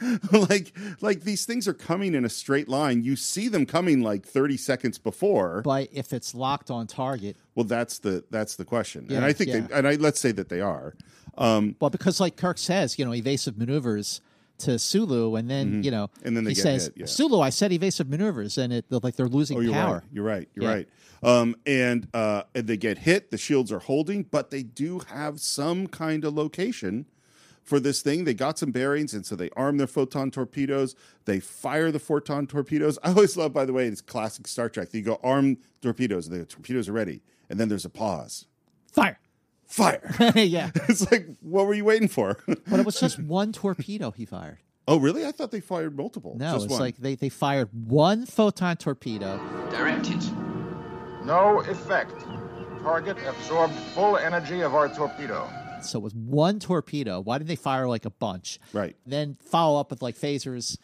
like, 0.31 0.75
like 1.01 1.21
these 1.21 1.45
things 1.45 1.67
are 1.67 1.73
coming 1.73 2.13
in 2.15 2.25
a 2.25 2.29
straight 2.29 2.67
line. 2.69 3.03
You 3.03 3.15
see 3.15 3.47
them 3.47 3.65
coming 3.65 4.01
like 4.01 4.25
30 4.25 4.57
seconds 4.57 4.97
before. 4.97 5.61
but 5.63 5.89
if 5.91 6.13
it's 6.13 6.33
locked 6.35 6.69
on 6.69 6.87
target 6.87 7.37
well, 7.55 7.63
that's 7.65 7.99
the 7.99 8.23
that's 8.29 8.55
the 8.55 8.65
question. 8.65 9.07
and 9.09 9.25
I 9.25 9.33
think 9.33 9.49
yeah. 9.49 9.59
they, 9.61 9.73
and 9.73 9.87
I 9.87 9.95
let's 9.95 10.19
say 10.19 10.31
that 10.33 10.49
they 10.49 10.61
are. 10.61 10.93
Um, 11.37 11.75
Well, 11.79 11.89
because 11.89 12.19
like 12.19 12.35
Kirk 12.37 12.57
says, 12.57 12.97
you 12.99 13.05
know, 13.05 13.13
evasive 13.13 13.57
maneuvers 13.57 14.21
to 14.59 14.77
Sulu, 14.79 15.35
and 15.35 15.49
then 15.49 15.83
you 15.83 15.91
know, 15.91 16.07
Mm-hmm. 16.07 16.27
And 16.27 16.37
then 16.37 16.43
they 16.43 16.51
he 16.51 16.55
says, 16.55 16.85
hit, 16.85 16.93
yeah. 16.97 17.05
"Sulu, 17.05 17.39
I 17.39 17.49
said 17.49 17.71
evasive 17.71 18.09
maneuvers," 18.09 18.57
and 18.57 18.73
it 18.73 18.85
like 18.89 19.15
they're 19.15 19.27
losing 19.27 19.57
Oh, 19.57 19.61
you're 19.61 19.73
power. 19.73 19.93
right. 19.95 20.03
You're 20.11 20.23
right. 20.25 20.49
You're 20.55 20.65
Yeah. 20.65 20.71
right. 20.73 20.89
Um, 21.23 21.55
and 21.65 22.07
uh, 22.13 22.43
and 22.55 22.67
they 22.67 22.77
get 22.77 22.99
hit. 22.99 23.31
The 23.31 23.37
shields 23.39 23.71
are 23.71 23.79
holding, 23.79 24.23
but 24.23 24.49
they 24.51 24.61
do 24.63 24.99
have 25.09 25.39
some 25.39 25.87
kind 25.87 26.23
of 26.25 26.33
location 26.35 27.05
for 27.67 27.79
this 27.79 28.01
thing. 28.01 28.23
They 28.23 28.33
got 28.33 28.57
some 28.57 28.71
bearings, 28.71 29.13
and 29.13 29.25
so 29.25 29.35
they 29.35 29.49
arm 29.55 29.77
their 29.77 29.87
photon 29.87 30.31
torpedoes. 30.31 30.95
They 31.25 31.39
fire 31.39 31.91
the 31.91 31.99
photon 31.99 32.47
torpedoes. 32.47 32.97
I 33.03 33.09
always 33.09 33.37
love, 33.37 33.53
by 33.53 33.65
the 33.65 33.73
way, 33.73 33.87
it's 33.87 34.01
classic 34.01 34.47
Star 34.47 34.69
Trek. 34.69 34.93
You 34.93 35.01
go 35.01 35.19
arm 35.23 35.57
torpedoes. 35.81 36.29
The 36.29 36.45
torpedoes 36.45 36.89
are 36.89 36.93
ready, 36.93 37.21
and 37.49 37.59
then 37.59 37.69
there's 37.69 37.85
a 37.85 37.89
pause. 37.89 38.45
Fire! 38.91 39.19
Fire. 39.65 40.01
yeah, 40.35 40.71
it's 40.87 41.11
like, 41.11 41.27
what 41.41 41.67
were 41.67 41.73
you 41.73 41.83
waiting 41.85 42.07
for? 42.07 42.37
but 42.67 42.79
it 42.79 42.85
was 42.85 42.99
just 42.99 43.19
one 43.19 43.51
torpedo 43.51 44.11
he 44.11 44.25
fired. 44.25 44.59
oh, 44.87 44.97
really? 44.97 45.25
I 45.25 45.33
thought 45.33 45.51
they 45.51 45.59
fired 45.59 45.97
multiple. 45.97 46.35
No, 46.37 46.53
Just 46.53 46.65
it's 46.65 46.71
one. 46.71 46.79
like 46.81 46.97
they 46.97 47.15
they 47.15 47.27
fired 47.29 47.69
one 47.73 48.25
photon 48.25 48.77
torpedo. 48.77 49.37
Directed. 49.69 50.23
No 51.25 51.59
effect. 51.67 52.13
Target 52.81 53.17
absorbed 53.27 53.73
full 53.93 54.15
energy 54.15 54.61
of 54.61 54.73
our 54.73 54.87
torpedo. 54.87 55.49
So 55.81 55.99
it 55.99 56.03
was 56.03 56.13
one 56.15 56.59
torpedo. 56.59 57.19
Why 57.19 57.37
did 57.37 57.47
they 57.47 57.55
fire 57.55 57.87
like 57.87 58.05
a 58.05 58.09
bunch? 58.09 58.59
Right. 58.73 58.95
Then 59.05 59.37
follow 59.41 59.79
up 59.79 59.89
with 59.91 60.01
like 60.01 60.15
phasers. 60.15 60.77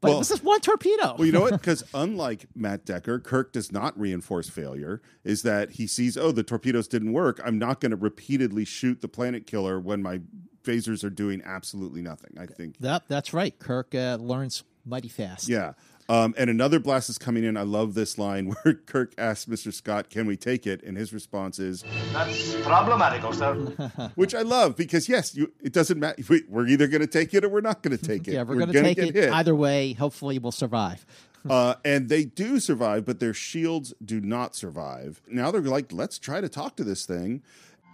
But 0.00 0.08
Well- 0.08 0.16
it 0.16 0.18
was 0.20 0.28
just 0.28 0.44
one 0.44 0.60
torpedo. 0.60 1.16
Well, 1.16 1.26
you 1.26 1.32
know 1.32 1.40
what? 1.40 1.52
Because 1.60 1.82
unlike 1.92 2.46
Matt 2.54 2.84
Decker, 2.84 3.18
Kirk 3.18 3.52
does 3.52 3.72
not 3.72 3.98
reinforce 3.98 4.48
failure. 4.48 5.02
Is 5.24 5.42
that 5.42 5.72
he 5.72 5.86
sees, 5.86 6.16
oh, 6.16 6.30
the 6.32 6.42
torpedoes 6.44 6.86
didn't 6.88 7.12
work. 7.12 7.40
I'm 7.44 7.58
not 7.58 7.80
going 7.80 7.90
to 7.90 7.96
repeatedly 7.96 8.64
shoot 8.64 9.00
the 9.00 9.08
planet 9.08 9.46
killer 9.46 9.80
when 9.80 10.02
my 10.02 10.20
phasers 10.62 11.02
are 11.02 11.10
doing 11.10 11.42
absolutely 11.44 12.00
nothing. 12.02 12.36
I 12.38 12.46
think. 12.46 12.76
Yep, 12.80 13.04
that's 13.08 13.32
right. 13.32 13.58
Kirk 13.58 13.94
uh, 13.94 14.18
learns 14.20 14.62
mighty 14.84 15.08
fast. 15.08 15.48
Yeah. 15.48 15.72
Um, 16.10 16.34
and 16.38 16.48
another 16.48 16.78
blast 16.80 17.10
is 17.10 17.18
coming 17.18 17.44
in. 17.44 17.56
I 17.58 17.62
love 17.62 17.92
this 17.92 18.16
line 18.16 18.46
where 18.62 18.74
Kirk 18.74 19.12
asks 19.18 19.44
Mr. 19.44 19.72
Scott, 19.72 20.08
"Can 20.08 20.26
we 20.26 20.36
take 20.36 20.66
it?" 20.66 20.82
And 20.82 20.96
his 20.96 21.12
response 21.12 21.58
is, 21.58 21.84
That's 22.12 22.54
problematical, 22.62 23.32
sir. 23.32 23.54
which 24.14 24.34
I 24.34 24.42
love 24.42 24.76
because 24.76 25.08
yes, 25.08 25.34
you, 25.34 25.52
it 25.62 25.72
doesn't 25.72 25.98
matter. 25.98 26.22
We, 26.28 26.44
we're 26.48 26.66
either 26.66 26.86
going 26.86 27.02
to 27.02 27.06
take 27.06 27.34
it 27.34 27.44
or 27.44 27.48
we're 27.48 27.60
not 27.60 27.82
going 27.82 27.96
to 27.96 28.02
take 28.02 28.26
it. 28.26 28.34
Yeah, 28.34 28.42
we're, 28.42 28.56
going 28.56 28.72
going 28.72 28.72
to 28.72 28.78
to 28.78 28.82
take 28.82 28.96
get 28.96 29.08
it 29.08 29.14
hit. 29.14 29.32
either 29.32 29.54
way. 29.54 29.92
Hopefully, 29.92 30.38
we'll 30.38 30.52
survive. 30.52 31.04
Uh, 31.48 31.74
and 31.84 32.08
they 32.08 32.24
do 32.24 32.58
survive, 32.58 33.04
but 33.04 33.20
their 33.20 33.32
shields 33.32 33.94
do 34.04 34.20
not 34.20 34.56
survive. 34.56 35.22
Now 35.28 35.52
they're 35.52 35.62
like, 35.62 35.92
let's 35.92 36.18
try 36.18 36.40
to 36.40 36.48
talk 36.48 36.76
to 36.76 36.84
this 36.84 37.06
thing. 37.06 37.42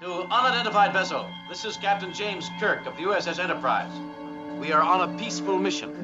To 0.01 0.11
unidentified 0.31 0.93
vessel, 0.95 1.29
this 1.49 1.65
is 1.65 1.77
Captain 1.77 2.13
James 2.13 2.49
Kirk 2.59 2.87
of 2.87 2.97
the 2.97 3.03
USS 3.03 3.39
Enterprise. 3.39 3.93
We 4.59 4.73
are 4.73 4.81
on 4.81 5.09
a 5.09 5.19
peaceful 5.19 5.59
mission. 5.59 5.95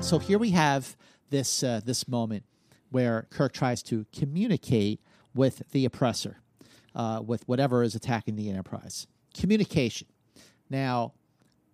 So 0.00 0.18
here 0.18 0.38
we 0.38 0.50
have 0.50 0.96
this 1.30 1.62
uh, 1.62 1.80
this 1.84 2.08
moment 2.08 2.44
where 2.90 3.26
Kirk 3.30 3.52
tries 3.52 3.82
to 3.84 4.06
communicate 4.14 5.00
with 5.34 5.62
the 5.72 5.84
oppressor, 5.84 6.38
uh, 6.94 7.22
with 7.24 7.46
whatever 7.46 7.82
is 7.82 7.94
attacking 7.94 8.36
the 8.36 8.48
Enterprise. 8.48 9.06
Communication. 9.34 10.06
Now, 10.70 11.12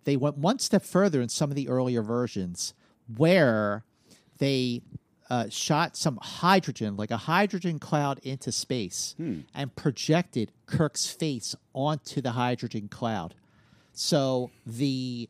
they 0.03 0.17
went 0.17 0.37
one 0.37 0.59
step 0.59 0.83
further 0.83 1.21
in 1.21 1.29
some 1.29 1.49
of 1.49 1.55
the 1.55 1.69
earlier 1.69 2.01
versions, 2.01 2.73
where 3.15 3.85
they 4.37 4.81
uh, 5.29 5.49
shot 5.49 5.97
some 5.97 6.19
hydrogen, 6.21 6.97
like 6.97 7.11
a 7.11 7.17
hydrogen 7.17 7.79
cloud, 7.79 8.19
into 8.23 8.51
space 8.51 9.15
and 9.55 9.75
projected 9.75 10.51
Kirk's 10.65 11.07
face 11.07 11.55
onto 11.73 12.21
the 12.21 12.31
hydrogen 12.31 12.87
cloud. 12.89 13.33
So 13.93 14.51
the 14.65 15.29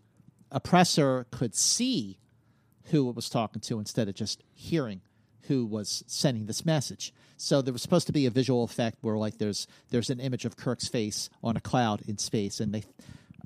oppressor 0.51 1.27
could 1.31 1.55
see 1.55 2.17
who 2.85 3.09
it 3.09 3.15
was 3.15 3.29
talking 3.29 3.61
to 3.61 3.79
instead 3.79 4.07
of 4.07 4.15
just 4.15 4.43
hearing 4.53 5.01
who 5.47 5.65
was 5.65 6.03
sending 6.07 6.45
this 6.45 6.65
message. 6.65 7.13
So 7.37 7.61
there 7.61 7.73
was 7.73 7.81
supposed 7.81 8.07
to 8.07 8.13
be 8.13 8.25
a 8.25 8.31
visual 8.31 8.63
effect 8.63 8.97
where 9.01 9.17
like 9.17 9.37
there's 9.37 9.67
there's 9.89 10.09
an 10.09 10.19
image 10.19 10.45
of 10.45 10.57
Kirk's 10.57 10.87
face 10.87 11.29
on 11.43 11.57
a 11.57 11.61
cloud 11.61 12.01
in 12.07 12.17
space, 12.17 12.59
and 12.59 12.73
they, 12.73 12.83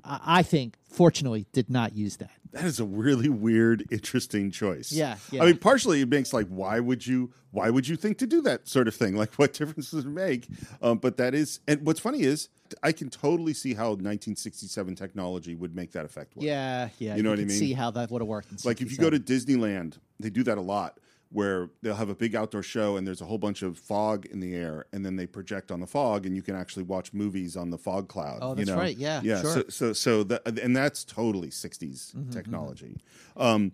I 0.04 0.42
think, 0.42 0.76
fortunately, 0.88 1.46
did 1.52 1.70
not 1.70 1.94
use 1.94 2.16
that. 2.18 2.30
That 2.52 2.64
is 2.64 2.80
a 2.80 2.84
really 2.84 3.28
weird, 3.28 3.84
interesting 3.90 4.50
choice. 4.50 4.90
Yeah, 4.90 5.16
yeah. 5.30 5.42
I 5.42 5.46
mean, 5.46 5.58
partially 5.58 6.00
it 6.00 6.08
makes 6.08 6.32
like, 6.32 6.48
why 6.48 6.80
would 6.80 7.06
you? 7.06 7.32
Why 7.52 7.70
would 7.70 7.86
you 7.86 7.96
think 7.96 8.18
to 8.18 8.26
do 8.26 8.42
that 8.42 8.68
sort 8.68 8.88
of 8.88 8.94
thing? 8.94 9.16
Like, 9.20 9.34
what 9.34 9.52
difference 9.52 9.90
does 9.90 10.04
it 10.04 10.08
make? 10.08 10.48
Um, 10.80 10.98
but 10.98 11.16
that 11.18 11.34
is, 11.34 11.60
and 11.68 11.84
what's 11.84 12.00
funny 12.00 12.22
is, 12.22 12.48
I 12.82 12.92
can 12.92 13.10
totally 13.10 13.52
see 13.54 13.74
how 13.74 13.90
1967 13.90 14.94
technology 14.94 15.54
would 15.54 15.74
make 15.74 15.92
that 15.92 16.04
effect. 16.04 16.36
Work. 16.36 16.44
Yeah, 16.44 16.88
yeah. 16.98 17.16
You 17.16 17.22
know 17.22 17.30
what 17.30 17.38
I 17.38 17.44
mean? 17.44 17.50
See 17.50 17.72
how 17.72 17.90
that 17.92 18.10
would 18.10 18.22
have 18.22 18.28
worked. 18.28 18.50
In 18.50 18.58
Like 18.64 18.80
if 18.80 18.90
you 18.90 18.98
go 18.98 19.10
to 19.10 19.18
Disneyland, 19.18 19.98
they 20.18 20.30
do 20.30 20.42
that 20.44 20.58
a 20.58 20.62
lot 20.62 20.98
where 21.32 21.70
they'll 21.82 21.94
have 21.94 22.08
a 22.08 22.14
big 22.14 22.34
outdoor 22.34 22.62
show 22.62 22.96
and 22.96 23.06
there's 23.06 23.20
a 23.20 23.24
whole 23.24 23.38
bunch 23.38 23.62
of 23.62 23.78
fog 23.78 24.26
in 24.26 24.40
the 24.40 24.54
air 24.54 24.86
and 24.92 25.04
then 25.06 25.14
they 25.16 25.26
project 25.26 25.70
on 25.70 25.78
the 25.80 25.86
fog 25.86 26.26
and 26.26 26.34
you 26.34 26.42
can 26.42 26.56
actually 26.56 26.82
watch 26.82 27.12
movies 27.12 27.56
on 27.56 27.70
the 27.70 27.78
fog 27.78 28.08
cloud. 28.08 28.38
Oh, 28.42 28.50
you 28.50 28.56
that's 28.56 28.68
know? 28.70 28.76
right. 28.76 28.96
Yeah, 28.96 29.20
Yeah. 29.22 29.40
sure. 29.40 29.54
So, 29.54 29.64
so, 29.68 29.92
so 29.92 30.22
that, 30.24 30.58
and 30.58 30.74
that's 30.76 31.04
totally 31.04 31.48
60s 31.50 32.14
Mm-hmm, 32.16 32.30
technology. 32.30 32.96
Um, 33.36 33.72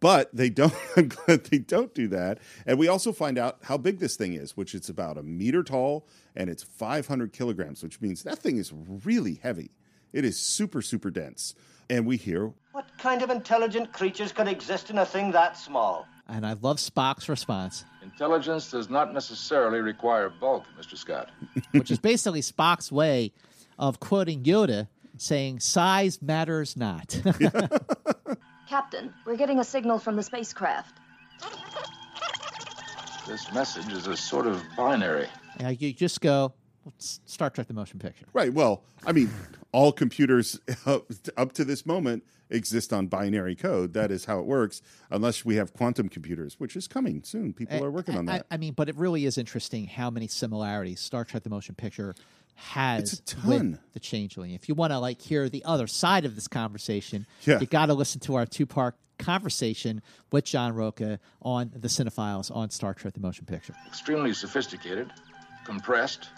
but 0.00 0.34
they 0.34 0.50
don't, 0.50 0.74
I'm 0.96 1.08
glad 1.08 1.44
they 1.44 1.58
don't 1.58 1.94
do 1.94 2.08
that. 2.08 2.38
And 2.66 2.78
we 2.78 2.88
also 2.88 3.12
find 3.12 3.38
out 3.38 3.58
how 3.62 3.76
big 3.78 3.98
this 4.00 4.16
thing 4.16 4.34
is, 4.34 4.56
which 4.56 4.74
it's 4.74 4.88
about 4.88 5.16
a 5.16 5.22
meter 5.22 5.62
tall 5.62 6.06
and 6.34 6.50
it's 6.50 6.62
500 6.64 7.32
kilograms, 7.32 7.82
which 7.82 8.00
means 8.00 8.24
that 8.24 8.38
thing 8.38 8.58
is 8.58 8.72
really 8.74 9.34
heavy. 9.42 9.70
It 10.12 10.24
is 10.24 10.38
super, 10.38 10.82
super 10.82 11.10
dense. 11.10 11.54
And 11.88 12.04
we 12.04 12.16
hear 12.16 12.52
What 12.72 12.90
kind 12.98 13.22
of 13.22 13.30
intelligent 13.30 13.92
creatures 13.92 14.32
could 14.32 14.48
exist 14.48 14.90
in 14.90 14.98
a 14.98 15.06
thing 15.06 15.30
that 15.32 15.56
small? 15.56 16.06
And 16.28 16.46
I 16.46 16.54
love 16.54 16.78
Spock's 16.78 17.28
response, 17.28 17.84
Intelligence 18.02 18.70
does 18.70 18.88
not 18.88 19.12
necessarily 19.12 19.80
require 19.80 20.28
bulk, 20.30 20.64
Mr. 20.78 20.96
Scott. 20.96 21.30
which 21.72 21.90
is 21.90 21.98
basically 21.98 22.40
Spock's 22.40 22.90
way 22.90 23.32
of 23.78 24.00
quoting 24.00 24.42
Yoda, 24.44 24.88
saying 25.16 25.60
"size 25.60 26.22
matters 26.22 26.76
not." 26.76 27.20
Captain, 28.68 29.12
we're 29.24 29.36
getting 29.36 29.58
a 29.58 29.64
signal 29.64 29.98
from 29.98 30.16
the 30.16 30.22
spacecraft. 30.22 30.98
This 33.26 33.52
message 33.52 33.92
is 33.92 34.06
a 34.06 34.16
sort 34.16 34.46
of 34.46 34.62
binary. 34.76 35.26
Now 35.60 35.68
you 35.68 35.92
just 35.92 36.20
go 36.20 36.52
"Let's 36.84 37.20
Star 37.26 37.50
Trek: 37.50 37.66
The 37.66 37.74
Motion 37.74 37.98
Picture. 37.98 38.26
Right. 38.32 38.52
Well, 38.52 38.82
I 39.04 39.12
mean, 39.12 39.30
all 39.72 39.92
computers 39.92 40.58
up, 40.86 41.10
up 41.36 41.52
to 41.54 41.64
this 41.64 41.84
moment 41.84 42.24
exist 42.50 42.92
on 42.92 43.06
binary 43.06 43.54
code. 43.54 43.92
That 43.94 44.10
is 44.10 44.24
how 44.24 44.38
it 44.38 44.46
works, 44.46 44.82
unless 45.10 45.44
we 45.44 45.56
have 45.56 45.72
quantum 45.72 46.08
computers, 46.08 46.58
which 46.58 46.76
is 46.76 46.86
coming 46.86 47.22
soon. 47.24 47.52
People 47.52 47.76
eh, 47.76 47.82
are 47.82 47.90
working 47.90 48.14
eh, 48.14 48.18
on 48.18 48.26
that. 48.26 48.46
I, 48.50 48.56
mean, 48.56 48.72
but 48.72 48.88
it 48.88 48.96
really 48.96 49.26
is 49.26 49.38
interesting 49.38 49.86
how 49.86 50.10
many 50.10 50.28
similarities 50.28 51.00
Star 51.00 51.24
Trek: 51.24 51.42
The 51.42 51.50
Motion 51.50 51.74
Picture 51.74 52.14
has 52.54 53.12
It's 53.14 53.34
a 53.34 53.46
with 53.46 53.58
ton. 53.58 53.78
the 53.92 54.00
Changeling. 54.00 54.52
If 54.52 54.68
you 54.68 54.74
want 54.74 54.92
to 54.92 54.98
like 54.98 55.20
hear 55.20 55.48
the 55.48 55.64
other 55.64 55.86
side 55.86 56.24
of 56.24 56.34
this 56.34 56.48
conversation, 56.48 57.26
Yeah. 57.44 57.60
you 57.60 57.66
got 57.66 57.86
to 57.86 57.94
listen 57.94 58.20
to 58.20 58.34
our 58.36 58.46
two-part 58.46 58.96
conversation 59.18 60.02
with 60.30 60.44
John 60.44 60.74
Roca 60.74 61.18
on 61.42 61.70
the 61.74 61.88
Cinephiles 61.88 62.54
on 62.54 62.70
Star 62.70 62.94
Trek: 62.94 63.14
The 63.14 63.20
Motion 63.20 63.44
Picture. 63.46 63.74
Extremely 63.86 64.32
sophisticated, 64.32 65.12
compressed, 65.64 66.28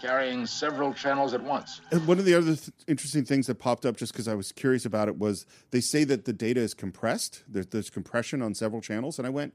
carrying 0.00 0.46
several 0.46 0.92
channels 0.94 1.34
at 1.34 1.42
once. 1.42 1.80
And 1.90 2.06
one 2.06 2.18
of 2.18 2.24
the 2.24 2.34
other 2.34 2.56
th- 2.56 2.70
interesting 2.86 3.24
things 3.24 3.46
that 3.46 3.56
popped 3.56 3.84
up 3.84 3.96
just 3.96 4.12
because 4.12 4.28
I 4.28 4.34
was 4.34 4.52
curious 4.52 4.84
about 4.84 5.08
it 5.08 5.18
was 5.18 5.46
they 5.70 5.80
say 5.80 6.04
that 6.04 6.24
the 6.24 6.32
data 6.32 6.60
is 6.60 6.74
compressed. 6.74 7.44
There's, 7.48 7.66
there's 7.66 7.90
compression 7.90 8.42
on 8.42 8.54
several 8.54 8.80
channels. 8.80 9.18
And 9.18 9.26
I 9.26 9.30
went, 9.30 9.54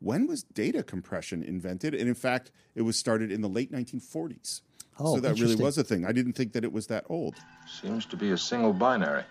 when 0.00 0.26
was 0.26 0.42
data 0.42 0.82
compression 0.82 1.42
invented? 1.42 1.94
And 1.94 2.08
in 2.08 2.14
fact, 2.14 2.50
it 2.74 2.82
was 2.82 2.98
started 2.98 3.30
in 3.30 3.40
the 3.40 3.48
late 3.48 3.72
1940s. 3.72 4.60
Oh, 4.98 5.16
so 5.16 5.20
that 5.20 5.40
really 5.40 5.56
was 5.56 5.76
a 5.78 5.84
thing. 5.84 6.04
I 6.04 6.12
didn't 6.12 6.34
think 6.34 6.52
that 6.52 6.64
it 6.64 6.72
was 6.72 6.86
that 6.86 7.04
old. 7.08 7.34
Seems 7.80 8.06
to 8.06 8.16
be 8.16 8.30
a 8.30 8.38
single 8.38 8.72
binary. 8.72 9.24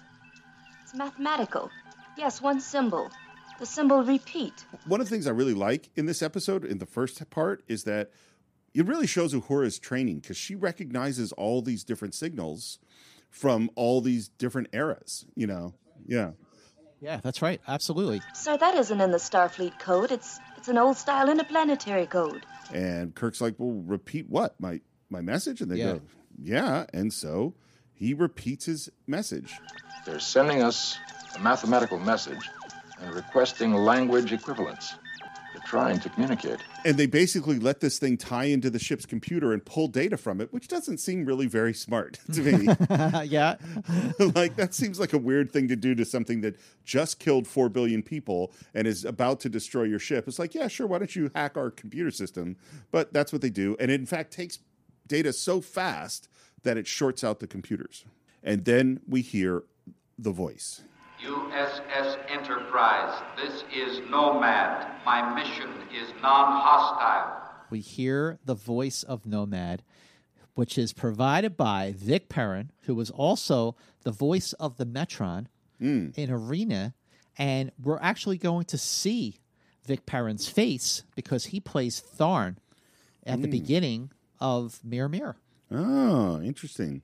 It's 0.83 0.93
mathematical. 0.93 1.69
Yes, 2.17 2.41
one 2.41 2.59
symbol. 2.59 3.09
The 3.59 3.65
symbol 3.65 4.03
repeat. 4.03 4.65
One 4.87 4.99
of 4.99 5.07
the 5.07 5.15
things 5.15 5.27
I 5.27 5.31
really 5.31 5.53
like 5.53 5.89
in 5.95 6.05
this 6.05 6.21
episode, 6.21 6.65
in 6.65 6.79
the 6.79 6.85
first 6.85 7.29
part, 7.29 7.63
is 7.67 7.83
that 7.83 8.11
it 8.73 8.85
really 8.85 9.07
shows 9.07 9.33
Uhura's 9.33 9.79
training 9.79 10.19
because 10.19 10.37
she 10.37 10.55
recognizes 10.55 11.31
all 11.33 11.61
these 11.61 11.83
different 11.83 12.13
signals 12.15 12.79
from 13.29 13.69
all 13.75 14.01
these 14.01 14.27
different 14.29 14.67
eras. 14.73 15.25
You 15.35 15.47
know, 15.47 15.73
yeah. 16.05 16.31
Yeah, 17.01 17.19
that's 17.21 17.41
right. 17.41 17.59
Absolutely. 17.67 18.21
Sir, 18.33 18.55
that 18.57 18.75
isn't 18.75 19.01
in 19.01 19.11
the 19.11 19.17
Starfleet 19.17 19.77
code. 19.79 20.11
It's 20.11 20.39
it's 20.57 20.69
an 20.69 20.77
old 20.77 20.95
style 20.95 21.29
interplanetary 21.29 22.05
code. 22.05 22.45
And 22.73 23.13
Kirk's 23.13 23.41
like, 23.41 23.55
"Well, 23.57 23.81
repeat 23.85 24.29
what 24.29 24.59
my 24.59 24.79
my 25.09 25.19
message?" 25.21 25.59
And 25.59 25.69
they 25.69 25.77
Yeah. 25.77 25.93
go, 25.93 26.01
"Yeah." 26.41 26.85
And 26.93 27.11
so 27.11 27.55
he 27.93 28.13
repeats 28.13 28.65
his 28.65 28.89
message. 29.05 29.53
They're 30.05 30.19
sending 30.19 30.61
us 30.61 30.97
a 31.35 31.39
mathematical 31.39 31.99
message 31.99 32.49
and 33.01 33.13
requesting 33.13 33.73
language 33.73 34.31
equivalents. 34.31 34.95
They're 35.63 35.69
trying 35.69 35.99
to 35.99 36.09
communicate. 36.09 36.59
And 36.85 36.97
they 36.97 37.05
basically 37.05 37.59
let 37.59 37.79
this 37.79 37.99
thing 37.99 38.17
tie 38.17 38.45
into 38.45 38.69
the 38.69 38.79
ship's 38.79 39.05
computer 39.05 39.53
and 39.53 39.63
pull 39.63 39.87
data 39.87 40.17
from 40.17 40.41
it, 40.41 40.53
which 40.53 40.67
doesn't 40.67 40.97
seem 40.97 41.25
really 41.25 41.47
very 41.47 41.73
smart 41.73 42.19
to 42.33 42.41
me. 42.41 42.65
yeah. 43.25 43.55
like 44.35 44.55
that 44.55 44.73
seems 44.73 44.99
like 44.99 45.13
a 45.13 45.17
weird 45.17 45.51
thing 45.51 45.67
to 45.67 45.75
do 45.75 45.95
to 45.95 46.05
something 46.05 46.41
that 46.41 46.57
just 46.83 47.19
killed 47.19 47.47
4 47.47 47.69
billion 47.69 48.03
people 48.03 48.51
and 48.73 48.87
is 48.87 49.05
about 49.05 49.39
to 49.41 49.49
destroy 49.49 49.83
your 49.83 49.99
ship. 49.99 50.27
It's 50.27 50.39
like, 50.39 50.53
yeah, 50.53 50.67
sure, 50.67 50.87
why 50.87 50.99
don't 50.99 51.15
you 51.15 51.31
hack 51.35 51.57
our 51.57 51.71
computer 51.71 52.11
system? 52.11 52.57
But 52.91 53.13
that's 53.13 53.31
what 53.31 53.41
they 53.41 53.49
do. 53.49 53.75
And 53.79 53.89
it 53.91 53.99
in 53.99 54.05
fact 54.05 54.31
takes 54.31 54.59
data 55.07 55.33
so 55.33 55.61
fast 55.61 56.27
that 56.63 56.77
it 56.77 56.87
shorts 56.87 57.23
out 57.23 57.39
the 57.39 57.47
computers. 57.47 58.05
And 58.43 58.65
then 58.65 58.99
we 59.07 59.21
hear 59.21 59.63
the 60.17 60.31
voice. 60.31 60.81
USS 61.23 62.17
Enterprise, 62.29 63.23
this 63.37 63.63
is 63.73 64.01
Nomad. 64.09 64.87
My 65.05 65.33
mission 65.33 65.69
is 65.95 66.09
non 66.21 66.61
hostile. 66.61 67.49
we 67.69 67.79
hear 67.79 68.39
the 68.43 68.55
voice 68.55 69.03
of 69.03 69.25
Nomad, 69.25 69.83
which 70.55 70.77
is 70.77 70.91
provided 70.91 71.55
by 71.55 71.93
Vic 71.97 72.27
Perrin, 72.27 72.71
who 72.81 72.95
was 72.95 73.09
also 73.09 73.77
the 74.03 74.11
voice 74.11 74.51
of 74.53 74.75
the 74.75 74.85
Metron 74.85 75.45
hmm. 75.79 76.09
in 76.15 76.29
Arena. 76.29 76.93
And 77.37 77.71
we're 77.81 78.01
actually 78.01 78.37
going 78.37 78.65
to 78.65 78.77
see 78.77 79.39
Vic 79.85 80.05
Perrin's 80.05 80.49
face 80.49 81.03
because 81.15 81.45
he 81.45 81.61
plays 81.61 82.01
Tharn 82.01 82.57
at 83.25 83.39
the 83.39 83.47
hmm. 83.47 83.51
beginning 83.51 84.11
of 84.41 84.81
Mirror 84.83 85.09
Mirror. 85.09 85.37
Oh, 85.71 86.41
interesting. 86.41 87.01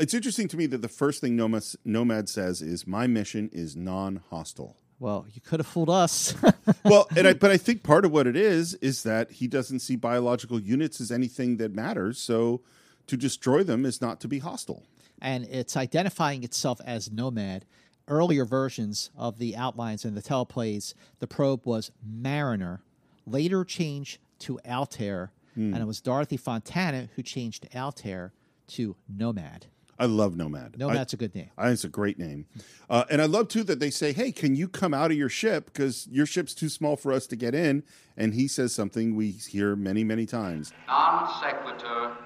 It's 0.00 0.14
interesting 0.14 0.48
to 0.48 0.56
me 0.56 0.66
that 0.66 0.80
the 0.80 0.88
first 0.88 1.20
thing 1.20 1.36
Nomad, 1.36 1.64
Nomad 1.84 2.28
says 2.28 2.62
is, 2.62 2.86
My 2.86 3.06
mission 3.06 3.50
is 3.52 3.76
non 3.76 4.22
hostile. 4.30 4.76
Well, 4.98 5.26
you 5.32 5.40
could 5.40 5.60
have 5.60 5.66
fooled 5.66 5.90
us. 5.90 6.34
well, 6.84 7.06
and 7.16 7.26
I, 7.26 7.32
but 7.34 7.50
I 7.50 7.56
think 7.56 7.82
part 7.82 8.04
of 8.04 8.12
what 8.12 8.26
it 8.26 8.36
is 8.36 8.74
is 8.74 9.02
that 9.02 9.30
he 9.30 9.46
doesn't 9.46 9.80
see 9.80 9.96
biological 9.96 10.60
units 10.60 11.00
as 11.00 11.10
anything 11.10 11.56
that 11.56 11.74
matters. 11.74 12.18
So 12.18 12.62
to 13.06 13.16
destroy 13.16 13.62
them 13.62 13.84
is 13.86 14.00
not 14.00 14.20
to 14.20 14.28
be 14.28 14.38
hostile. 14.38 14.84
and 15.20 15.44
it's 15.44 15.76
identifying 15.76 16.44
itself 16.44 16.80
as 16.84 17.10
Nomad. 17.10 17.64
Earlier 18.08 18.44
versions 18.44 19.10
of 19.16 19.38
the 19.38 19.56
outlines 19.56 20.04
and 20.04 20.16
the 20.16 20.22
teleplays, 20.22 20.94
the 21.20 21.26
probe 21.26 21.66
was 21.66 21.92
Mariner, 22.04 22.82
later 23.24 23.64
changed 23.64 24.18
to 24.40 24.58
Altair, 24.66 25.32
hmm. 25.54 25.72
and 25.72 25.82
it 25.82 25.86
was 25.86 26.00
Dorothy 26.00 26.36
Fontana 26.36 27.08
who 27.14 27.22
changed 27.22 27.68
Altair 27.74 28.32
to 28.68 28.96
Nomad. 29.08 29.66
I 30.00 30.06
love 30.06 30.34
Nomad. 30.34 30.78
Nomad's 30.78 31.12
I, 31.12 31.16
a 31.16 31.18
good 31.18 31.34
name. 31.34 31.50
I, 31.58 31.68
it's 31.68 31.84
a 31.84 31.88
great 31.88 32.18
name, 32.18 32.46
uh, 32.88 33.04
and 33.10 33.20
I 33.20 33.26
love 33.26 33.48
too 33.48 33.62
that 33.64 33.80
they 33.80 33.90
say, 33.90 34.14
"Hey, 34.14 34.32
can 34.32 34.56
you 34.56 34.66
come 34.66 34.94
out 34.94 35.10
of 35.10 35.16
your 35.18 35.28
ship 35.28 35.66
because 35.66 36.08
your 36.10 36.24
ship's 36.24 36.54
too 36.54 36.70
small 36.70 36.96
for 36.96 37.12
us 37.12 37.26
to 37.26 37.36
get 37.36 37.54
in?" 37.54 37.82
And 38.16 38.32
he 38.32 38.48
says 38.48 38.74
something 38.74 39.14
we 39.14 39.30
hear 39.30 39.76
many, 39.76 40.02
many 40.02 40.24
times. 40.24 40.72
Non 40.86 41.28
sequitur, 41.42 42.16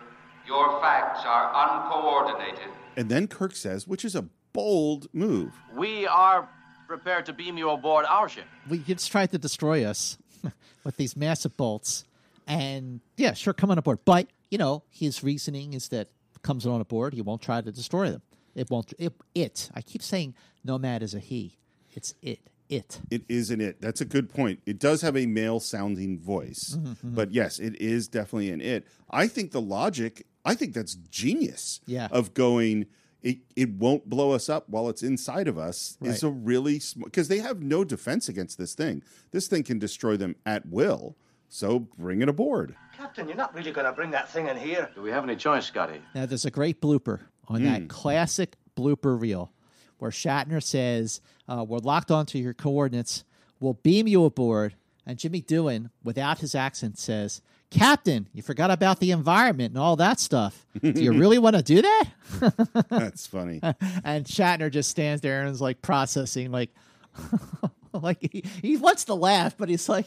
your 0.47 0.81
facts 0.81 1.23
are 1.27 1.51
uncoordinated. 1.53 2.71
And 2.97 3.09
then 3.09 3.27
Kirk 3.27 3.57
says, 3.57 3.89
which 3.89 4.05
is 4.05 4.15
a 4.15 4.25
bold 4.53 5.09
move. 5.13 5.53
We 5.75 6.07
are 6.07 6.49
prepared 6.87 7.27
to 7.27 7.33
beam 7.33 7.59
you 7.59 7.71
aboard 7.71 8.07
our 8.09 8.29
ship. 8.29 8.45
We 8.69 8.79
just 8.79 9.11
tried 9.11 9.33
to 9.33 9.39
destroy 9.39 9.85
us 9.85 10.17
with 10.85 10.97
these 10.97 11.17
massive 11.17 11.57
bolts, 11.57 12.05
and 12.47 13.01
yeah, 13.17 13.33
sure, 13.33 13.53
come 13.53 13.73
on 13.73 13.79
aboard. 13.79 13.99
But 14.05 14.29
you 14.49 14.59
know, 14.59 14.85
his 14.91 15.25
reasoning 15.25 15.73
is 15.73 15.89
that 15.89 16.07
comes 16.45 16.65
on 16.67 16.81
a 16.81 16.85
board. 16.85 17.13
he 17.15 17.23
won't 17.23 17.43
try 17.43 17.61
to 17.61 17.73
destroy 17.73 18.11
them. 18.11 18.23
It 18.55 18.71
won't. 18.71 18.93
It. 18.99 19.15
it 19.35 19.71
I 19.75 19.83
keep 19.83 20.03
saying 20.03 20.35
Nomad 20.63 21.03
is 21.03 21.15
a 21.15 21.19
he. 21.19 21.59
It's 21.93 22.15
it. 22.23 22.39
it. 22.69 23.01
It 23.11 23.23
is 23.29 23.51
an 23.51 23.61
it. 23.61 23.81
That's 23.81 24.01
a 24.01 24.05
good 24.05 24.29
point. 24.33 24.61
It 24.65 24.79
does 24.79 25.03
have 25.03 25.17
a 25.17 25.27
male 25.27 25.59
sounding 25.59 26.19
voice, 26.21 26.77
Mm-hmm, 26.79 27.15
but 27.15 27.33
yes, 27.33 27.59
it 27.59 27.81
is 27.81 28.07
definitely 28.09 28.51
an 28.51 28.61
it. 28.61 28.87
I 29.11 29.27
think 29.27 29.51
the 29.51 29.61
logic, 29.61 30.27
I 30.45 30.55
think 30.55 30.75
that's 30.75 30.95
genius. 30.95 31.81
Yeah. 31.87 32.09
Of 32.11 32.35
going, 32.35 32.87
it, 33.23 33.39
it 33.57 33.71
won't 33.71 34.09
blow 34.09 34.33
us 34.33 34.49
up 34.49 34.69
while 34.69 34.89
it's 34.89 35.03
inside 35.03 35.49
of 35.49 35.59
us 35.59 35.97
is 36.03 36.23
a 36.23 36.31
really 36.31 36.81
because 37.03 37.29
they 37.29 37.39
have 37.39 37.63
no 37.63 37.83
defense 37.85 38.29
against 38.29 38.59
this 38.59 38.75
thing. 38.75 39.03
This 39.31 39.49
thing 39.49 39.63
can 39.63 39.79
destroy 39.79 40.17
them 40.17 40.37
at 40.45 40.67
will. 40.67 41.17
So 41.55 41.79
bring 41.79 42.21
it 42.21 42.29
aboard. 42.29 42.75
Captain, 42.97 43.29
you're 43.29 43.37
not 43.37 43.55
really 43.55 43.71
going 43.71 43.85
to 43.87 43.93
bring 43.93 44.11
that 44.11 44.29
thing 44.29 44.49
in 44.49 44.57
here. 44.57 44.91
Do 44.93 45.03
we 45.03 45.11
have 45.13 45.23
any 45.23 45.37
choice, 45.37 45.67
Scotty? 45.67 46.03
Now, 46.13 46.27
there's 46.27 46.45
a 46.45 46.51
great 46.51 46.81
blooper 46.81 47.21
on 47.47 47.61
Hmm. 47.61 47.67
that 47.67 47.89
classic 47.89 48.57
blooper 48.77 49.19
reel 49.21 49.53
where 49.99 50.11
Shatner 50.11 50.61
says, 50.61 51.21
uh, 51.49 51.65
We're 51.67 51.79
locked 51.79 52.11
onto 52.11 52.39
your 52.39 52.55
coordinates. 52.55 53.23
We'll 53.61 53.75
beam 53.75 54.09
you 54.09 54.25
aboard. 54.25 54.75
And 55.07 55.17
Jimmy 55.17 55.43
Doohan, 55.43 55.91
without 56.03 56.41
his 56.41 56.57
accent, 56.57 56.99
says, 56.99 57.41
Captain, 57.71 58.29
you 58.33 58.43
forgot 58.43 58.73
about 58.73 58.99
the 58.99 59.13
environment 59.13 59.75
and 59.75 59.79
all 59.79 59.95
that 59.95 60.19
stuff. 60.19 60.67
Do 60.83 60.91
you 61.01 61.13
really 61.13 61.39
want 61.39 61.55
to 61.55 61.63
do 61.63 61.83
that? 61.83 62.05
That's 62.91 63.29
funny. 63.29 63.61
and 64.05 64.25
Shatner 64.25 64.73
just 64.73 64.91
stands 64.91 65.21
there 65.21 65.43
and 65.43 65.51
is 65.51 65.61
like 65.61 65.83
processing, 65.83 66.51
like, 66.51 66.71
like 68.03 68.19
he, 68.21 68.45
he 68.61 68.77
wants 68.77 69.05
to 69.05 69.15
laugh, 69.15 69.57
but 69.57 69.69
he's 69.69 69.89
like, 69.89 70.07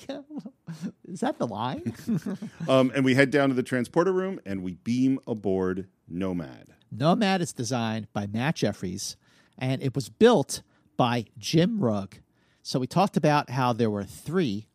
is 1.08 1.22
that 1.22 1.38
the 1.38 1.48
line? 1.48 1.94
um, 2.70 2.92
and 2.94 3.06
we 3.06 3.16
head 3.16 3.32
down 3.32 3.50
to 3.50 3.56
the 3.56 3.64
transporter 3.64 4.12
room 4.12 4.40
and 4.46 4.62
we 4.62 4.76
beam 4.76 5.20
aboard 5.28 5.88
Nomad. 6.08 6.74
Nomad 6.92 7.42
is 7.42 7.54
designed 7.54 8.12
by 8.14 8.28
Matt 8.28 8.56
Jefferies, 8.56 9.18
and 9.58 9.82
it 9.82 9.96
was 9.96 10.10
built 10.10 10.62
by 10.96 11.26
Jim 11.38 11.80
Rugg. 11.80 12.18
So 12.62 12.80
we 12.80 12.88
talked 12.88 13.18
about 13.18 13.50
how 13.50 13.74
there 13.74 13.90
were 13.90 14.04
three 14.04 14.68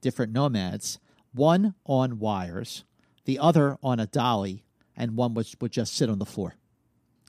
different 0.00 0.32
Nomads, 0.32 0.98
one 1.32 1.74
on 1.86 2.18
wires, 2.18 2.84
the 3.24 3.38
other 3.38 3.78
on 3.82 4.00
a 4.00 4.06
dolly, 4.06 4.64
and 4.96 5.16
one 5.16 5.34
which 5.34 5.56
would 5.60 5.72
just 5.72 5.94
sit 5.94 6.10
on 6.10 6.18
the 6.18 6.26
floor. 6.26 6.54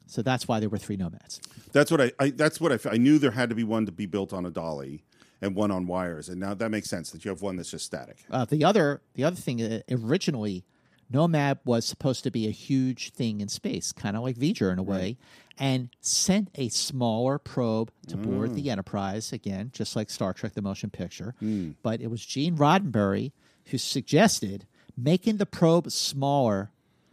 So 0.06 0.22
that's 0.22 0.48
why 0.48 0.60
there 0.60 0.70
were 0.70 0.78
three 0.78 0.98
Nomads. 0.98 1.40
That's 1.72 1.92
what 1.92 2.02
I, 2.02 2.12
I 2.20 2.30
that's 2.32 2.60
what 2.60 2.72
I, 2.74 2.90
I 2.90 2.98
knew 2.98 3.20
there 3.20 3.32
had 3.32 3.50
to 3.50 3.56
be 3.56 3.64
one 3.64 3.86
to 3.86 3.92
be 3.92 4.08
built 4.08 4.34
on 4.34 4.46
a 4.46 4.50
dolly 4.50 5.04
and 5.42 5.56
one 5.56 5.72
on 5.72 5.88
wires. 5.88 6.30
And 6.30 6.40
now 6.40 6.54
that 6.54 6.70
makes 6.70 6.90
sense 6.90 7.12
that 7.12 7.26
you 7.26 7.30
have 7.30 7.42
one 7.42 7.56
that's 7.56 7.72
just 7.72 7.86
static. 7.86 8.18
Uh, 8.30 8.46
the 8.46 8.64
other, 8.64 9.02
the 9.16 9.24
other 9.24 9.36
thing, 9.36 9.62
uh, 9.62 9.80
originally, 9.92 10.66
Nomad 11.12 11.60
was 11.66 11.86
supposed 11.86 12.24
to 12.24 12.32
be 12.32 12.48
a 12.48 12.52
huge 12.52 13.12
thing 13.12 13.42
in 13.42 13.48
space, 13.48 13.92
kind 13.92 14.16
of 14.16 14.22
like 14.24 14.36
V'ger 14.36 14.72
in 14.72 14.78
a 14.78 14.84
way, 14.84 15.18
and 15.58 15.90
sent 16.02 16.50
a 16.56 16.70
smaller 16.70 17.40
probe 17.40 17.92
to 18.08 18.16
board 18.16 18.54
the 18.54 18.70
Enterprise 18.70 19.34
again, 19.34 19.72
just 19.74 19.96
like 19.96 20.10
Star 20.12 20.34
Trek: 20.34 20.54
The 20.54 20.62
Motion 20.62 20.92
Picture. 20.92 21.34
But 21.82 22.00
it 22.02 22.12
was 22.12 22.24
Gene 22.26 22.56
Roddenberry 22.58 23.32
who 23.68 23.78
suggested 23.78 24.66
making 24.96 25.38
the 25.38 25.46
probe 25.46 25.92
smaller, 25.92 26.72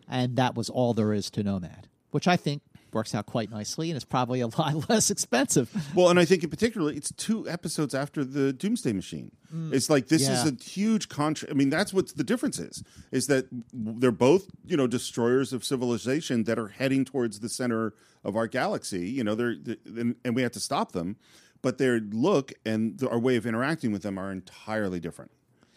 and 0.09 0.37
that 0.37 0.55
was 0.55 0.69
all 0.69 0.93
there 0.95 1.12
is 1.15 1.31
to 1.31 1.43
Nomad, 1.43 1.89
which 2.11 2.29
I 2.29 2.37
think 2.37 2.62
works 2.92 3.14
out 3.14 3.27
quite 3.27 3.51
nicely 3.51 3.90
and 3.90 3.96
it's 3.96 4.05
probably 4.05 4.40
a 4.40 4.46
lot 4.59 4.88
less 4.88 5.11
expensive. 5.11 5.70
Well, 5.94 6.09
and 6.09 6.18
I 6.18 6.25
think 6.25 6.44
in 6.44 6.51
particular, 6.51 6.92
it's 6.92 7.12
two 7.12 7.49
episodes 7.49 7.94
after 7.94 8.25
the 8.25 8.53
Doomsday 8.53 8.92
Machine. 8.92 9.33
Mm. 9.55 9.72
It's 9.72 9.90
like 9.90 10.09
this 10.09 10.29
is 10.29 10.44
a 10.44 10.55
huge 10.62 11.09
contra. 11.09 11.51
I 11.51 11.55
mean, 11.55 11.70
that's 11.70 11.92
what 11.92 12.09
the 12.16 12.25
difference 12.25 12.59
is. 12.59 12.83
Is 13.12 13.27
that 13.29 13.46
they're 13.72 14.11
both 14.11 14.46
you 14.64 14.77
know 14.77 14.87
destroyers 14.87 15.53
of 15.53 15.64
civilization 15.64 16.44
that 16.44 16.59
are 16.59 16.68
heading 16.68 17.05
towards 17.05 17.40
the 17.40 17.49
center 17.49 17.94
of 18.25 18.37
our 18.37 18.46
galaxy. 18.46 19.09
You 19.09 19.25
know, 19.25 19.35
they're, 19.35 19.55
they 19.55 19.77
and, 19.87 20.16
and 20.25 20.35
we 20.35 20.42
have 20.42 20.53
to 20.53 20.61
stop 20.61 20.92
them, 20.92 21.16
but 21.62 21.79
their 21.79 22.01
look 22.01 22.53
and 22.64 22.99
the, 22.99 23.09
our 23.09 23.18
way 23.18 23.37
of 23.37 23.46
interacting 23.46 23.92
with 23.92 24.03
them 24.03 24.18
are 24.18 24.33
entirely 24.33 25.01
different. 25.01 25.31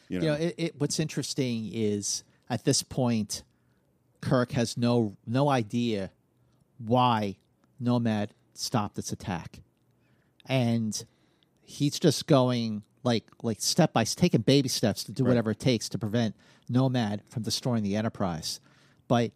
You 0.07 0.19
know, 0.19 0.25
You 0.25 0.31
know, 0.31 0.37
it, 0.37 0.55
it, 0.57 0.79
what's 0.79 0.99
interesting 0.99 1.69
is 1.71 2.23
at 2.49 2.65
this 2.65 2.81
point, 2.81 3.43
Kirk 4.21 4.51
has 4.53 4.75
no 4.75 5.15
no 5.25 5.49
idea 5.49 6.11
why 6.83 7.37
Nomad 7.79 8.33
stopped 8.53 8.97
its 8.97 9.11
attack, 9.11 9.59
and 10.45 11.05
he's 11.61 11.99
just 11.99 12.25
going 12.27 12.83
like 13.03 13.25
like 13.43 13.61
step 13.61 13.93
by 13.93 14.03
step 14.03 14.21
taking 14.21 14.41
baby 14.41 14.67
steps 14.69 15.03
to 15.05 15.11
do 15.11 15.23
whatever 15.23 15.51
it 15.51 15.59
takes 15.59 15.87
to 15.89 15.97
prevent 15.97 16.35
Nomad 16.67 17.21
from 17.29 17.43
destroying 17.43 17.83
the 17.83 17.95
Enterprise, 17.95 18.59
but. 19.07 19.31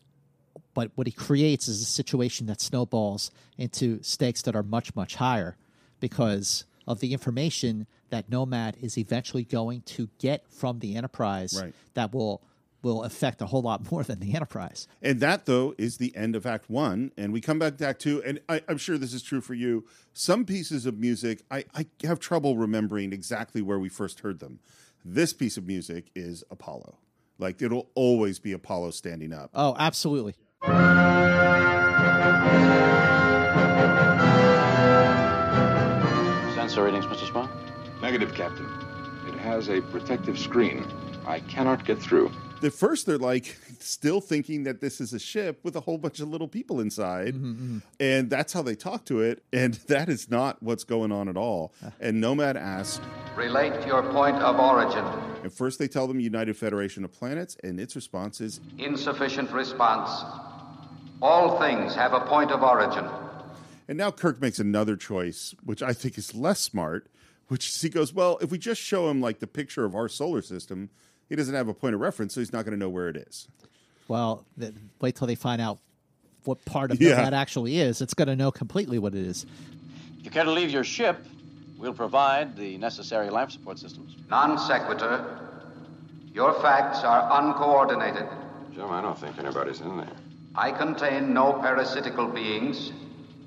But 0.76 0.92
what 0.96 1.06
he 1.06 1.14
creates 1.14 1.68
is 1.68 1.84
a 1.84 1.86
situation 1.86 2.48
that 2.48 2.60
snowballs 2.60 3.30
into 3.60 4.02
stakes 4.02 4.42
that 4.44 4.56
are 4.56 4.64
much, 4.64 4.96
much 4.96 5.16
higher 5.16 5.56
because 6.00 6.66
of 6.88 7.00
the 7.00 7.14
information 7.14 7.86
that 8.10 8.28
Nomad 8.28 8.78
is 8.82 8.98
eventually 8.98 9.44
going 9.44 9.82
to 9.82 10.10
get 10.18 10.48
from 10.52 10.80
the 10.80 10.96
Enterprise 10.96 11.60
Right. 11.62 11.74
that 11.94 12.12
will 12.12 12.42
will 12.84 13.04
affect 13.04 13.42
a 13.42 13.48
whole 13.48 13.64
lot 13.64 13.90
more 13.92 14.04
than 14.04 14.20
the 14.20 14.36
Enterprise. 14.36 14.88
And 15.02 15.20
that, 15.22 15.46
though, 15.46 15.74
is 15.78 15.98
the 15.98 16.16
end 16.16 16.36
of 16.36 16.46
Act 16.46 16.70
One. 16.70 17.12
And 17.18 17.34
we 17.34 17.42
come 17.42 17.58
back 17.58 17.78
to 17.78 17.88
Act 17.88 18.02
Two. 18.02 18.22
And 18.24 18.40
I, 18.48 18.62
I'm 18.68 18.78
sure 18.78 18.98
this 18.98 19.14
is 19.14 19.24
true 19.24 19.42
for 19.42 19.56
you. 19.56 19.86
Some 20.14 20.46
pieces 20.46 20.86
of 20.86 21.00
music, 21.00 21.42
I, 21.50 21.66
I 21.74 21.88
have 22.04 22.20
trouble 22.20 22.58
remembering 22.58 23.14
exactly 23.14 23.62
where 23.62 23.80
we 23.80 23.90
first 23.90 24.20
heard 24.20 24.40
them. 24.40 24.60
This 25.04 25.34
piece 25.34 25.58
of 25.58 25.66
music 25.66 26.12
is 26.16 26.44
Apollo. 26.52 26.98
Like, 27.40 27.62
it'll 27.62 27.90
always 27.96 28.40
be 28.40 28.52
Apollo 28.52 28.92
standing 28.92 29.34
up. 29.34 29.50
Oh, 29.54 29.76
absolutely. 29.80 30.36
Sensor 36.56 36.86
readings, 36.86 37.06
Mr. 37.06 37.26
Spock? 37.26 37.50
Negative, 38.02 38.34
Captain. 38.34 38.66
It 39.28 39.34
has 39.40 39.70
a 39.70 39.82
protective 39.82 40.40
screen. 40.40 40.86
I 41.26 41.40
cannot 41.42 41.86
get 41.86 42.00
through. 42.00 42.32
At 42.64 42.74
first, 42.74 43.06
they're 43.06 43.18
like 43.18 43.58
still 43.80 44.22
thinking 44.22 44.64
that 44.64 44.80
this 44.80 45.02
is 45.02 45.14
a 45.14 45.20
ship 45.20 45.60
with 45.64 45.76
a 45.76 45.82
whole 45.82 45.98
bunch 45.98 46.20
of 46.22 46.30
little 46.30 46.48
people 46.48 46.80
inside. 46.80 47.36
Mm-hmm, 47.36 47.52
mm-hmm. 47.52 47.78
And 48.00 48.30
that's 48.30 48.54
how 48.54 48.62
they 48.62 48.76
talk 48.76 49.06
to 49.06 49.22
it. 49.22 49.44
And 49.52 49.74
that 49.88 50.08
is 50.08 50.30
not 50.30 50.62
what's 50.64 50.84
going 50.84 51.12
on 51.12 51.28
at 51.28 51.36
all. 51.36 51.74
Ah. 51.84 51.92
And 52.00 52.22
Nomad 52.22 52.56
asks, 52.56 53.02
Relate 53.36 53.86
your 53.86 54.04
point 54.12 54.38
of 54.38 54.60
origin. 54.60 55.04
and 55.44 55.52
first 55.52 55.80
they 55.80 55.88
tell 55.88 56.08
them 56.08 56.20
United 56.20 56.56
Federation 56.56 57.04
of 57.04 57.12
Planets. 57.12 57.58
And 57.64 57.80
its 57.80 57.96
response 57.96 58.40
is, 58.40 58.62
Insufficient 58.78 59.52
response. 59.52 60.10
All 61.22 61.60
things 61.60 61.96
have 61.96 62.14
a 62.14 62.22
point 62.22 62.52
of 62.52 62.64
origin. 62.64 63.06
And 63.88 63.98
now 63.98 64.12
Kirk 64.12 64.42
makes 64.42 64.60
another 64.60 64.96
choice, 64.96 65.54
which 65.64 65.82
I 65.82 65.94
think 65.94 66.18
is 66.18 66.34
less 66.34 66.60
smart, 66.60 67.08
which 67.48 67.68
is 67.68 67.82
he 67.82 67.90
goes, 67.90 68.14
Well, 68.14 68.38
if 68.42 68.52
we 68.52 68.58
just 68.58 68.82
show 68.82 69.10
him 69.10 69.20
like 69.20 69.40
the 69.40 69.48
picture 69.48 69.84
of 69.84 69.96
our 69.96 70.08
solar 70.08 70.42
system, 70.42 70.90
he 71.30 71.36
doesn't 71.36 71.54
have 71.56 71.68
a 71.68 71.74
point 71.74 71.96
of 71.96 72.02
reference, 72.02 72.34
so 72.34 72.42
he's 72.42 72.54
not 72.54 72.66
going 72.66 72.74
to 72.74 72.80
know 72.80 72.90
where 72.90 73.10
it 73.10 73.18
is. 73.18 73.48
Well, 74.08 74.46
th- 74.60 74.74
wait 75.02 75.16
till 75.16 75.28
they 75.28 75.36
find 75.36 75.62
out 75.62 75.80
what 76.44 76.64
part 76.66 76.92
of 76.92 77.02
Yeah. 77.02 77.16
Nomad 77.16 77.34
actually 77.34 77.80
is. 77.80 78.02
It's 78.02 78.14
going 78.14 78.28
to 78.28 78.36
know 78.36 78.52
completely 78.52 79.00
what 79.00 79.16
it 79.16 79.26
is. 79.26 79.46
If 80.20 80.26
you 80.26 80.32
care 80.32 80.44
to 80.44 80.52
leave 80.52 80.70
your 80.70 80.84
ship, 80.84 81.26
we'll 81.78 81.94
provide 81.94 82.56
the 82.58 82.78
necessary 82.78 83.30
life 83.30 83.52
support 83.52 83.80
systems. 83.80 84.16
Non 84.30 84.58
sequitur. 84.58 85.40
Your 86.34 86.54
facts 86.62 87.04
are 87.04 87.28
uncoordinated. 87.42 88.28
Jim, 88.74 88.90
I 88.90 89.02
don't 89.02 89.18
think 89.18 89.38
anybody's 89.38 89.82
in 89.82 89.98
there. 89.98 90.08
I 90.56 90.72
contain 90.72 91.34
no 91.34 91.54
parasitical 91.54 92.28
beings. 92.28 92.92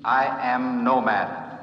I 0.05 0.25
am 0.53 0.83
nomad. 0.83 1.59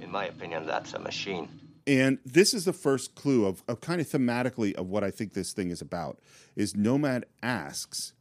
In 0.00 0.10
my 0.10 0.26
opinion, 0.26 0.66
that's 0.66 0.94
a 0.94 0.98
machine. 0.98 1.48
And 1.88 2.18
this 2.22 2.52
is 2.52 2.66
the 2.66 2.74
first 2.74 3.14
clue 3.14 3.46
of, 3.46 3.62
of 3.66 3.80
kind 3.80 3.98
of 3.98 4.06
thematically 4.06 4.74
of 4.74 4.88
what 4.88 5.02
I 5.02 5.10
think 5.10 5.32
this 5.32 5.54
thing 5.54 5.70
is 5.70 5.80
about. 5.80 6.18
Is 6.54 6.76
Nomad 6.76 7.24
asks, 7.42 8.12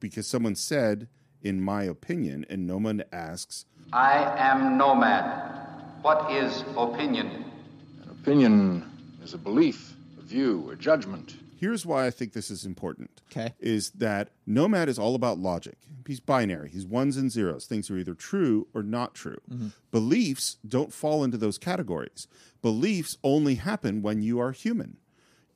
because 0.00 0.28
someone 0.28 0.56
said, 0.56 1.06
in 1.40 1.60
my 1.60 1.84
opinion, 1.84 2.44
and 2.50 2.66
Nomad 2.66 3.06
asks, 3.12 3.66
I 3.92 4.34
am 4.36 4.76
nomad. 4.76 5.24
What 6.02 6.28
is 6.32 6.64
opinion? 6.76 7.44
An 8.02 8.10
opinion 8.10 8.90
is 9.22 9.32
a 9.32 9.38
belief, 9.38 9.94
a 10.18 10.22
view, 10.22 10.70
a 10.72 10.76
judgment. 10.76 11.36
Here's 11.58 11.86
why 11.86 12.06
I 12.06 12.10
think 12.10 12.32
this 12.32 12.50
is 12.50 12.64
important. 12.64 13.22
Okay. 13.30 13.54
Is 13.60 13.90
that 13.92 14.30
Nomad 14.46 14.88
is 14.88 14.98
all 14.98 15.14
about 15.14 15.38
logic. 15.38 15.78
He's 16.06 16.20
binary. 16.20 16.70
He's 16.70 16.86
ones 16.86 17.16
and 17.16 17.30
zeros. 17.30 17.66
Things 17.66 17.90
are 17.90 17.96
either 17.96 18.14
true 18.14 18.66
or 18.74 18.82
not 18.82 19.14
true. 19.14 19.38
Mm-hmm. 19.50 19.68
Beliefs 19.90 20.58
don't 20.66 20.92
fall 20.92 21.24
into 21.24 21.36
those 21.36 21.58
categories. 21.58 22.28
Beliefs 22.62 23.16
only 23.22 23.56
happen 23.56 24.02
when 24.02 24.22
you 24.22 24.40
are 24.40 24.52
human. 24.52 24.98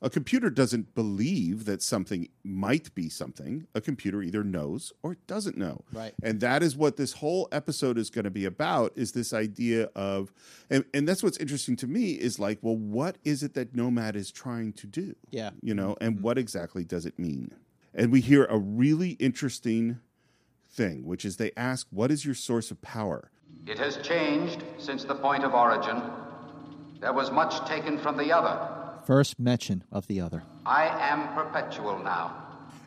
A 0.00 0.08
computer 0.08 0.48
doesn't 0.48 0.94
believe 0.94 1.64
that 1.64 1.82
something 1.82 2.28
might 2.44 2.94
be 2.94 3.08
something. 3.08 3.66
A 3.74 3.80
computer 3.80 4.22
either 4.22 4.44
knows 4.44 4.92
or 5.02 5.12
it 5.12 5.26
doesn't 5.26 5.56
know. 5.56 5.82
Right. 5.92 6.14
And 6.22 6.40
that 6.40 6.62
is 6.62 6.76
what 6.76 6.96
this 6.96 7.14
whole 7.14 7.48
episode 7.50 7.98
is 7.98 8.08
going 8.08 8.24
to 8.24 8.30
be 8.30 8.44
about 8.44 8.92
is 8.94 9.12
this 9.12 9.32
idea 9.32 9.88
of 9.96 10.32
and, 10.70 10.84
and 10.94 11.08
that's 11.08 11.22
what's 11.22 11.38
interesting 11.38 11.74
to 11.76 11.86
me 11.88 12.12
is 12.12 12.38
like, 12.38 12.58
well, 12.62 12.76
what 12.76 13.18
is 13.24 13.42
it 13.42 13.54
that 13.54 13.74
Nomad 13.74 14.14
is 14.14 14.30
trying 14.30 14.72
to 14.74 14.86
do? 14.86 15.16
Yeah. 15.30 15.50
You 15.62 15.74
know, 15.74 15.96
and 16.00 16.16
mm-hmm. 16.16 16.22
what 16.22 16.38
exactly 16.38 16.84
does 16.84 17.04
it 17.04 17.18
mean? 17.18 17.52
And 17.94 18.12
we 18.12 18.20
hear 18.20 18.44
a 18.44 18.58
really 18.58 19.10
interesting 19.12 19.98
thing, 20.70 21.04
which 21.04 21.24
is 21.24 21.38
they 21.38 21.50
ask, 21.56 21.88
what 21.90 22.12
is 22.12 22.24
your 22.24 22.34
source 22.34 22.70
of 22.70 22.80
power? 22.82 23.30
It 23.66 23.78
has 23.78 23.96
changed 23.96 24.62
since 24.78 25.04
the 25.04 25.14
point 25.14 25.42
of 25.42 25.54
origin. 25.54 26.00
There 27.00 27.12
was 27.12 27.30
much 27.30 27.66
taken 27.66 27.98
from 27.98 28.16
the 28.16 28.32
other. 28.32 28.77
First 29.08 29.40
mention 29.40 29.84
of 29.90 30.06
the 30.06 30.20
other. 30.20 30.42
I 30.66 30.86
am 30.86 31.32
perpetual 31.34 31.98
now. 31.98 32.36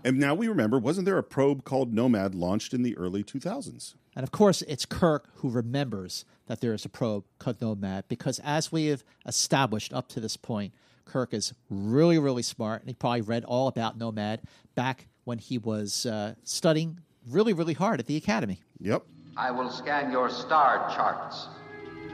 And 0.03 0.19
now 0.19 0.36
we 0.36 0.47
remember, 0.47 0.77
wasn't 0.77 1.05
there 1.05 1.17
a 1.17 1.23
probe 1.23 1.63
called 1.63 1.95
Nomad 1.95 2.36
launched 2.36 2.75
in 2.75 2.84
the 2.84 2.95
early 2.95 3.23
2000s? 3.23 3.95
And 4.15 4.23
of 4.23 4.29
course, 4.29 4.62
it's 4.67 4.86
Kirk 4.86 5.29
who 5.38 5.49
remembers 5.49 6.23
that 6.45 6.62
there 6.62 6.75
is 6.75 6.86
a 6.86 6.89
probe 6.89 7.23
called 7.39 7.60
Nomad 7.60 8.07
because, 8.07 8.38
as 8.43 8.71
we 8.71 8.86
have 8.86 9.03
established 9.25 9.93
up 9.93 10.10
to 10.10 10.19
this 10.19 10.38
point, 10.38 10.75
Kirk 11.05 11.34
is 11.34 11.55
really, 11.71 12.19
really 12.19 12.43
smart, 12.43 12.81
and 12.81 12.89
he 12.91 12.93
probably 12.93 13.21
read 13.21 13.43
all 13.43 13.67
about 13.67 13.97
Nomad 13.97 14.43
back 14.75 15.07
when 15.23 15.39
he 15.39 15.57
was 15.57 16.05
uh, 16.05 16.36
studying 16.43 16.99
really, 17.31 17.53
really 17.53 17.73
hard 17.73 17.99
at 17.99 18.05
the 18.05 18.15
academy. 18.15 18.60
Yep. 18.79 19.07
I 19.36 19.49
will 19.49 19.71
scan 19.71 20.12
your 20.12 20.29
star 20.29 20.88
charts. 20.93 21.47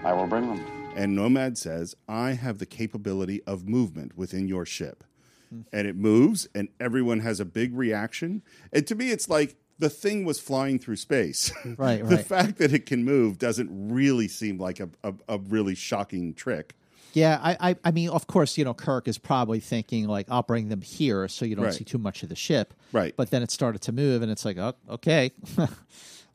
I 0.06 0.14
will 0.14 0.28
bring 0.28 0.48
them. 0.48 0.87
And 0.98 1.16
Nomad 1.16 1.58
says, 1.60 1.96
I 2.10 2.32
have 2.32 2.58
the 2.58 2.66
capability 2.66 3.44
of 3.44 3.68
movement 3.70 4.18
within 4.18 4.48
your 4.48 4.66
ship. 4.66 5.04
And 5.72 5.88
it 5.88 5.96
moves, 5.96 6.46
and 6.54 6.68
everyone 6.80 7.20
has 7.22 7.40
a 7.40 7.46
big 7.46 7.74
reaction. 7.74 8.42
And 8.74 8.86
to 8.88 8.96
me, 8.96 9.12
it's 9.12 9.30
like 9.30 9.56
the 9.80 9.90
thing 9.90 10.26
was 10.26 10.40
flying 10.42 10.78
through 10.80 10.98
space. 10.98 11.54
Right, 11.78 12.04
the 12.06 12.18
fact 12.18 12.58
that 12.58 12.74
it 12.74 12.86
can 12.86 13.06
move 13.06 13.38
doesn't 13.38 13.70
really 13.72 14.28
seem 14.28 14.58
like 14.58 14.80
a, 14.82 14.90
a, 15.06 15.14
a 15.30 15.38
really 15.38 15.76
shocking 15.76 16.34
trick. 16.34 16.74
Yeah, 17.14 17.40
I, 17.42 17.70
I, 17.70 17.76
I 17.86 17.92
mean, 17.92 18.10
of 18.10 18.28
course, 18.28 18.58
you 18.58 18.66
know, 18.66 18.74
Kirk 18.74 19.08
is 19.08 19.18
probably 19.18 19.60
thinking 19.62 20.08
like, 20.08 20.26
"I'll 20.30 20.44
bring 20.44 20.68
them 20.68 20.82
here, 20.82 21.28
so 21.30 21.46
you 21.46 21.56
don't 21.56 21.66
Right. 21.66 21.74
see 21.74 21.86
too 21.86 21.98
much 21.98 22.24
of 22.24 22.30
the 22.30 22.36
ship." 22.36 22.74
Right. 22.92 23.16
But 23.16 23.30
then 23.32 23.42
it 23.42 23.50
started 23.50 23.82
to 23.84 23.92
move, 23.94 24.22
and 24.24 24.30
it's 24.32 24.44
like, 24.44 24.58
"Oh, 24.58 24.74
okay." 24.90 25.32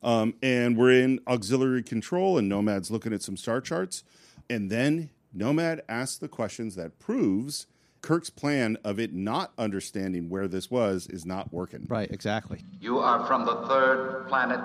Um, 0.04 0.34
and 0.42 0.76
we're 0.76 1.00
in 1.00 1.20
auxiliary 1.28 1.84
control, 1.84 2.36
and 2.36 2.48
Nomad's 2.48 2.90
looking 2.90 3.12
at 3.12 3.22
some 3.22 3.36
star 3.36 3.60
charts. 3.60 4.02
And 4.52 4.68
then 4.68 5.08
Nomad 5.32 5.80
asks 5.88 6.18
the 6.18 6.28
questions 6.28 6.74
that 6.76 6.98
proves 6.98 7.66
Kirk's 8.02 8.28
plan 8.28 8.76
of 8.84 8.98
it 9.00 9.14
not 9.14 9.52
understanding 9.56 10.28
where 10.28 10.46
this 10.46 10.70
was 10.70 11.06
is 11.06 11.24
not 11.24 11.50
working. 11.54 11.86
right, 11.88 12.10
exactly. 12.10 12.62
You 12.80 12.98
are 12.98 13.24
from 13.26 13.46
the 13.46 13.56
third 13.66 14.26
planet, 14.28 14.60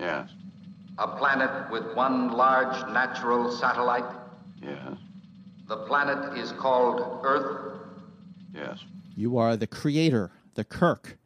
Yes. 0.00 0.28
a 0.98 1.06
planet 1.06 1.70
with 1.70 1.94
one 1.94 2.32
large 2.32 2.76
natural 2.92 3.52
satellite. 3.52 4.10
Yes. 4.60 4.96
The 5.68 5.76
planet 5.86 6.36
is 6.36 6.50
called 6.52 7.20
Earth. 7.24 7.78
Yes. 8.52 8.78
You 9.14 9.38
are 9.38 9.56
the 9.56 9.68
creator, 9.68 10.32
the 10.54 10.64
Kirk, 10.64 11.16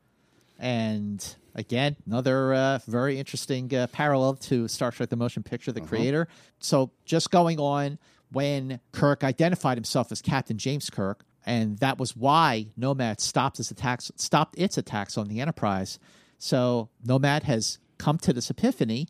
and 0.58 1.34
again, 1.54 1.96
another 2.06 2.54
uh, 2.54 2.78
very 2.86 3.18
interesting 3.18 3.74
uh, 3.74 3.86
parallel 3.88 4.34
to 4.34 4.68
Star 4.68 4.90
Trek: 4.90 5.08
The 5.08 5.16
Motion 5.16 5.42
Picture, 5.42 5.72
the 5.72 5.80
creator. 5.80 6.28
So, 6.58 6.90
just 7.04 7.30
going 7.30 7.58
on 7.58 7.98
when 8.32 8.80
Kirk 8.92 9.24
identified 9.24 9.76
himself 9.78 10.12
as 10.12 10.20
Captain 10.22 10.58
James 10.58 10.90
Kirk, 10.90 11.24
and 11.46 11.78
that 11.78 11.98
was 11.98 12.14
why 12.16 12.68
Nomad 12.76 13.20
stopped 13.20 13.58
its 13.58 13.70
attacks, 13.70 14.10
stopped 14.16 14.58
its 14.58 14.76
attacks 14.78 15.16
on 15.16 15.28
the 15.28 15.40
Enterprise. 15.40 15.98
So, 16.38 16.88
Nomad 17.04 17.44
has 17.44 17.78
come 17.98 18.18
to 18.18 18.32
this 18.32 18.50
epiphany 18.50 19.08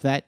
that 0.00 0.26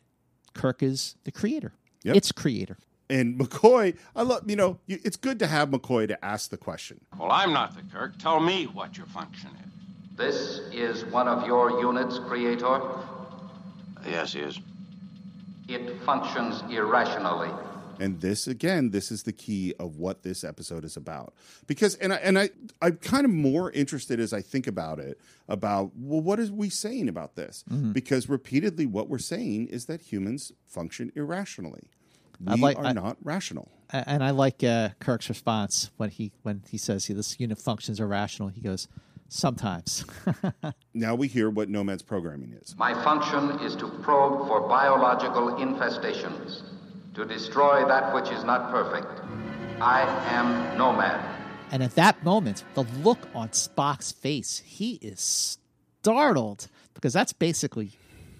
Kirk 0.55 0.83
is 0.83 1.17
the 1.25 1.33
creator, 1.33 1.73
Yep. 2.05 2.17
its 2.17 2.33
creator. 2.33 2.77
And 3.09 3.39
McCoy, 3.39 3.97
I 4.17 4.23
love, 4.23 4.49
you 4.49 4.57
know, 4.57 4.79
it's 4.89 5.17
good 5.17 5.39
to 5.41 5.47
have 5.47 5.69
McCoy 5.71 6.09
to 6.09 6.25
ask 6.25 6.51
the 6.51 6.57
question. 6.57 7.01
Well, 7.19 7.31
I'm 7.31 7.53
not 7.53 7.75
the 7.77 7.83
Kirk. 7.83 8.19
Tell 8.19 8.41
me 8.41 8.65
what 8.65 8.97
your 8.97 9.07
function 9.07 9.51
is. 9.67 9.72
This 10.17 10.61
is 10.73 11.05
one 11.07 11.29
of 11.29 11.47
your 11.47 11.81
units, 11.81 12.19
Creator. 12.19 12.81
Yes, 14.07 14.33
he 14.35 14.41
is. 14.41 14.61
It 15.69 16.01
functions 16.03 16.63
irrationally. 16.71 17.51
And 18.01 18.21
this 18.21 18.47
again, 18.47 18.91
this 18.91 19.13
is 19.13 19.23
the 19.23 19.33
key 19.33 19.75
of 19.79 19.97
what 19.97 20.23
this 20.23 20.45
episode 20.45 20.85
is 20.85 20.97
about. 20.97 21.35
Because 21.67 21.95
and 21.97 22.13
I 22.13 22.17
and 22.17 22.39
I 22.39 22.51
I'm 22.81 22.97
kind 22.97 23.25
of 23.25 23.31
more 23.31 23.71
interested 23.71 24.19
as 24.19 24.33
I 24.33 24.43
think 24.43 24.67
about 24.67 24.99
it 24.99 25.21
about 25.49 25.93
well, 25.97 26.21
what 26.21 26.41
is 26.41 26.51
we 26.51 26.69
saying 26.69 27.09
about 27.09 27.37
this? 27.37 27.65
Because 27.93 28.29
repeatedly 28.29 28.87
what 28.87 29.09
we're 29.09 29.19
saying 29.19 29.69
is 29.69 29.87
that 29.87 30.01
humans 30.01 30.53
function 30.67 31.13
irrationally. 31.15 31.91
We 32.41 32.61
like- 32.61 32.79
are 32.79 32.87
I- 32.87 32.93
not 32.93 33.19
rational. 33.23 33.71
And 33.91 34.25
I 34.25 34.31
like 34.31 34.65
uh, 34.65 34.89
Kirk's 35.01 35.29
response 35.29 35.91
when 35.99 36.09
he 36.09 36.33
when 36.43 36.63
he 36.71 36.79
says 36.79 37.07
this 37.07 37.39
unit 37.39 37.59
functions 37.59 38.01
irrational. 38.01 38.49
He 38.49 38.63
goes, 38.63 38.89
sometimes. 39.33 40.05
Now 40.95 41.15
we 41.15 41.27
hear 41.27 41.49
what 41.49 41.71
Nomad's 41.71 42.03
programming 42.03 42.53
is. 42.53 42.77
My 42.77 42.93
function 43.03 43.59
is 43.67 43.75
to 43.77 43.89
probe 44.03 44.47
for 44.47 44.69
biological 44.69 45.57
infestations, 45.57 46.63
to 47.15 47.25
destroy 47.25 47.87
that 47.89 48.15
which 48.15 48.31
is 48.31 48.45
not 48.45 48.71
perfect. 48.71 49.23
I 49.81 50.03
am 50.31 50.77
Nomad. 50.77 51.19
and 51.71 51.83
at 51.83 51.95
that 51.95 52.23
moment, 52.23 52.63
the 52.75 52.83
look 53.03 53.19
on 53.35 53.49
Spock's 53.49 54.13
face, 54.13 54.63
he 54.67 54.97
is 54.97 55.59
startled 56.03 56.69
because 56.95 57.15
that's 57.15 57.33
basically 57.33 57.93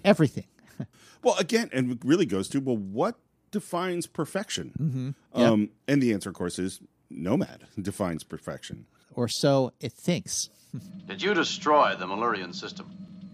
everything. 0.05 0.45
Well, 1.23 1.37
again, 1.39 1.69
and 1.71 1.89
it 1.93 1.99
really 2.03 2.25
goes 2.25 2.49
to 2.49 2.59
well, 2.59 2.75
what 2.75 3.15
defines 3.51 4.07
perfection? 4.07 4.73
Mm-hmm. 4.77 5.39
Yep. 5.39 5.49
Um, 5.51 5.69
and 5.87 6.03
the 6.03 6.11
answer, 6.13 6.29
of 6.29 6.35
course, 6.35 6.59
is 6.59 6.81
Nomad 7.09 7.65
defines 7.81 8.23
perfection. 8.25 8.85
Or 9.13 9.27
so 9.29 9.71
it 9.79 9.93
thinks. 9.93 10.49
Did 11.07 11.21
you 11.21 11.33
destroy 11.33 11.95
the 11.97 12.05
Malurian 12.05 12.53
system? 12.53 12.91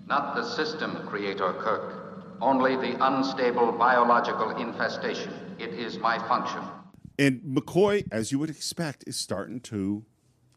Not 0.08 0.36
the 0.36 0.44
system, 0.44 1.08
Creator 1.08 1.54
Kirk. 1.60 2.38
Only 2.42 2.76
the 2.76 2.98
unstable 3.06 3.72
biological 3.74 4.52
infestation. 4.58 5.34
It 5.60 5.70
is 5.74 5.98
my 5.98 6.18
function. 6.28 6.62
And 7.18 7.42
McCoy, 7.42 8.08
as 8.12 8.32
you 8.32 8.40
would 8.40 8.50
expect, 8.50 9.04
is 9.06 9.18
starting 9.18 9.60
to 9.62 10.06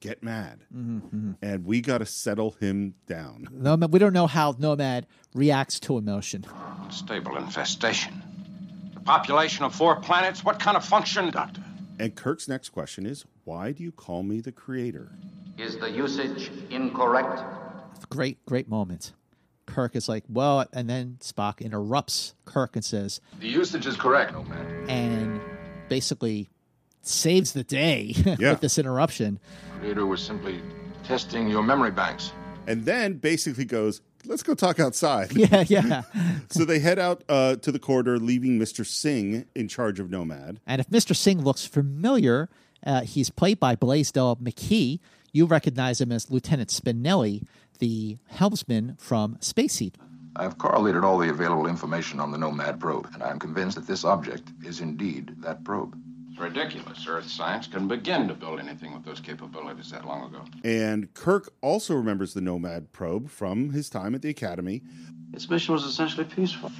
get 0.01 0.23
mad. 0.23 0.64
Mm-hmm, 0.75 1.33
And 1.42 1.64
we 1.64 1.81
got 1.81 1.99
to 1.99 2.07
settle 2.07 2.53
him 2.53 2.95
down. 3.07 3.49
Nomad, 3.53 3.92
we 3.92 3.99
don't 3.99 4.12
know 4.12 4.27
how 4.27 4.55
Nomad 4.59 5.07
reacts 5.35 5.81
to 5.81 5.99
emotion. 5.99 6.45
Stable 6.90 7.37
infestation. 7.37 8.23
The 8.95 9.01
population 9.01 9.64
of 9.64 9.75
four 9.75 9.97
planets? 9.97 10.45
What 10.45 10.61
kind 10.61 10.77
of 10.77 10.85
function? 10.85 11.31
Doctor. 11.31 11.62
And 11.99 12.14
Kirk's 12.14 12.49
next 12.49 12.71
question 12.71 13.07
is 13.07 13.25
why 13.45 13.73
do 13.73 13.83
you 13.83 13.92
call 13.92 14.23
me 14.23 14.40
the 14.40 14.53
creator? 14.53 15.12
Is 15.59 15.79
the 15.79 15.91
usage 15.91 16.51
incorrect? 16.71 17.43
Great, 18.09 18.45
great 18.47 18.69
moment. 18.69 19.12
Kirk 19.67 19.95
is 19.95 20.09
like, 20.09 20.25
well, 20.29 20.67
and 20.73 20.88
then 20.91 21.19
Spock 21.21 21.61
interrupts 21.61 22.35
Kirk 22.45 22.75
and 22.75 22.85
says, 22.85 23.21
The 23.38 23.49
usage 23.49 23.87
is 23.87 23.97
correct, 23.97 24.33
Nomad. 24.33 24.91
and 24.91 25.41
basically 25.88 26.49
saves 27.03 27.53
the 27.53 27.65
day 27.65 28.12
Yeah. 28.38 28.53
with 28.53 28.61
this 28.61 28.79
interruption. 28.79 29.38
Creator 29.79 30.07
was 30.07 30.23
simply 30.23 30.61
testing 31.05 31.49
your 31.49 31.62
memory 31.62 31.91
banks. 31.91 32.33
And 32.67 32.85
then 32.85 33.15
basically 33.15 33.65
goes, 33.65 34.01
let's 34.25 34.43
go 34.43 34.55
talk 34.55 34.79
outside. 34.81 35.33
Yeah, 35.37 35.65
yeah. 35.67 36.03
so 36.51 36.65
they 36.65 36.79
head 36.79 36.99
out 36.99 37.25
uh, 37.29 37.57
to 37.57 37.73
the 37.73 37.79
corridor, 37.79 38.19
leaving 38.19 38.59
Mr. 38.59 38.87
Singh 38.87 39.47
in 39.55 39.69
charge 39.69 39.99
of 40.01 40.11
Nomad. 40.11 40.61
And 40.67 40.81
if 40.81 40.88
Mr. 40.91 41.15
Singh 41.15 41.43
looks 41.43 41.67
familiar, 41.67 42.49
uh, 42.87 43.03
he's 43.03 43.31
played 43.31 43.59
by 43.59 43.75
Blaisdell 43.75 44.37
Makee. 44.37 45.01
You 45.35 45.47
recognize 45.47 45.99
him 45.99 46.12
as 46.12 46.31
Lieutenant 46.31 46.68
Spinelli, 46.68 47.47
the 47.79 48.18
helmsman 48.27 48.97
from 48.99 49.38
Space 49.40 49.73
Seed. 49.73 49.97
I've 50.37 50.59
correlated 50.59 51.05
all 51.05 51.16
the 51.16 51.31
available 51.31 51.66
information 51.66 52.21
on 52.21 52.33
the 52.33 52.38
Nomad 52.38 52.79
probe, 52.79 53.09
and 53.14 53.23
I'm 53.23 53.38
convinced 53.38 53.77
that 53.77 53.87
this 53.87 54.05
object 54.05 54.51
is 54.62 54.81
indeed 54.81 55.35
that 55.38 55.64
probe. 55.64 55.97
It's 56.31 56.38
ridiculous. 56.38 57.07
Earth 57.09 57.31
science 57.31 57.66
couldn't 57.66 57.88
begin 57.88 58.29
to 58.29 58.35
build 58.35 58.61
anything 58.61 58.92
with 58.92 59.07
those 59.07 59.21
capabilities 59.21 59.90
that 59.90 60.07
long 60.07 60.29
ago. 60.29 60.45
And 60.64 61.12
Kirk 61.14 61.51
also 61.62 61.95
remembers 61.95 62.35
the 62.35 62.42
Nomad 62.42 62.92
probe 62.92 63.31
from 63.31 63.71
his 63.71 63.88
time 63.88 64.14
at 64.14 64.21
the 64.21 64.29
Academy. 64.29 64.83
Its 65.33 65.49
mission 65.49 65.73
was 65.73 65.85
essentially 65.85 66.25
peaceful. 66.27 66.71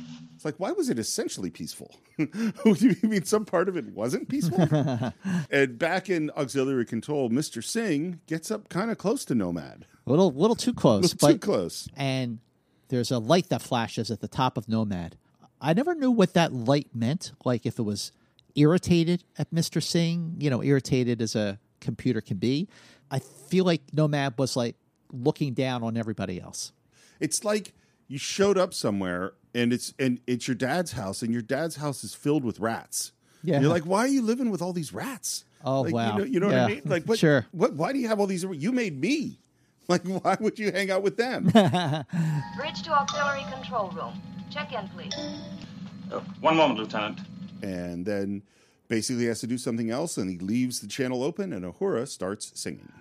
It's 0.43 0.45
like, 0.45 0.59
why 0.59 0.73
was 0.73 0.91
it 0.91 0.99
essentially 0.99 1.51
peaceful? 1.51 2.01
you 2.19 2.97
mean 3.05 3.23
some 3.23 3.45
part 3.45 3.69
of 3.69 3.77
it 3.77 3.87
wasn't 3.95 4.29
peaceful? 4.29 4.59
and 5.53 5.79
back 5.79 6.11
in 6.11 6.33
auxiliary 6.37 6.85
control, 6.85 7.31
Mr. 7.31 7.63
Singh 7.63 8.19
gets 8.27 8.51
up 8.51 8.69
kind 8.69 8.91
of 8.91 8.99
close 8.99 9.25
to 9.27 9.37
Nomad. 9.37 9.87
A 10.05 10.11
little, 10.11 10.33
little 10.33 10.57
too 10.57 10.75
close, 10.75 11.13
Little 11.13 11.29
too 11.35 11.39
close. 11.39 11.89
and 11.97 12.41
there's 12.89 13.13
a 13.13 13.21
light 13.21 13.51
that 13.51 13.63
flashes 13.63 14.11
at 14.11 14.19
the 14.19 14.27
top 14.27 14.57
of 14.57 14.69
Nomad. 14.69 15.17
I 15.61 15.75
never 15.75 15.95
knew 15.95 16.11
what 16.11 16.35
that 16.35 16.53
light 16.53 16.89
meant. 16.93 17.31
Like 17.45 17.65
if 17.65 17.79
it 17.79 17.83
was 17.83 18.11
irritated 18.57 19.23
at 19.39 19.49
Mr. 19.53 19.81
Singh, 19.81 20.39
you 20.41 20.51
know, 20.51 20.61
irritated 20.61 21.23
as 21.23 21.37
a 21.37 21.61
computer 21.79 22.21
can 22.21 22.39
be. 22.39 22.69
I 23.13 23.21
feel 23.21 23.65
like 23.65 23.83
Nomad 23.93 24.35
was 24.39 24.57
like 24.57 24.75
looking 25.13 25.55
down 25.55 25.85
on 25.85 25.97
everybody 25.97 26.41
else. 26.41 26.73
It's 27.21 27.45
like 27.45 27.75
you 28.09 28.19
showed 28.19 28.59
up 28.59 28.75
somewhere 28.75 29.35
and 29.55 29.73
it's 29.73 29.93
and 29.99 30.21
it's 30.27 30.49
your 30.49 30.55
dad's 30.55 30.93
house 30.93 31.23
and 31.23 31.33
your 31.33 31.43
dad's 31.43 31.77
house 31.77 32.05
is 32.05 32.15
filled 32.15 32.45
with 32.45 32.61
rats. 32.61 33.13
Yeah. 33.43 33.61
You're 33.61 33.71
like, 33.71 33.85
why 33.85 34.01
are 34.01 34.09
you 34.09 34.23
living 34.23 34.51
with 34.51 34.63
all 34.63 34.73
these 34.73 34.93
rats? 34.93 35.45
Oh, 35.65 35.83
like, 35.83 35.95
wow. 35.95 36.13
You 36.13 36.19
know, 36.19 36.25
you 36.25 36.41
know 36.41 36.47
what 36.47 36.57
I 36.57 36.67
mean? 36.69 36.83
Like 36.85 37.05
what 37.05 37.19
Sure. 37.19 37.47
what 37.53 37.75
why 37.75 37.93
do 37.93 37.99
you 37.99 38.09
have 38.09 38.21
all 38.21 38.27
these 38.27 38.45
you 38.45 38.73
made 38.73 38.99
me? 39.01 39.39
Like 39.89 40.07
why 40.07 40.37
would 40.39 40.61
you 40.61 40.71
hang 40.71 40.93
out 40.93 41.03
with 41.03 41.17
them? 41.17 41.45
Bridge 42.57 42.83
to 42.85 42.91
auxiliary 42.93 43.45
control 43.53 43.91
room. 43.91 44.23
Check 44.49 44.73
in, 44.73 44.89
please. 44.91 45.13
Uh, 46.11 46.21
one 46.41 46.57
moment, 46.57 46.79
Lieutenant. 46.79 47.19
and 47.63 48.07
then 48.07 48.43
basically 48.87 49.27
has 49.27 49.41
to 49.41 49.47
do 49.49 49.59
something 49.59 49.91
else, 49.91 50.19
and 50.19 50.31
he 50.31 50.39
leaves 50.39 50.81
the 50.81 50.87
channel 50.87 51.25
open, 51.25 51.53
and 51.53 51.65
Uhura 51.65 52.07
starts 52.07 52.53
singing. 52.55 52.93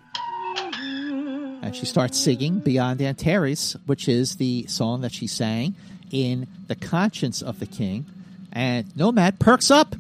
And 1.64 1.76
she 1.76 1.86
starts 1.86 2.18
singing 2.18 2.60
Beyond 2.60 3.00
Antares, 3.02 3.76
which 3.86 4.10
is 4.10 4.38
the 4.38 4.66
song 4.68 5.02
that 5.02 5.12
she 5.14 5.28
sang 5.28 5.76
in 6.12 6.48
The 6.68 6.76
Conscience 6.76 7.42
of 7.42 7.60
the 7.60 7.66
King. 7.66 8.06
And 8.52 8.96
Nomad 8.96 9.40
perks 9.40 9.72
up. 9.72 9.96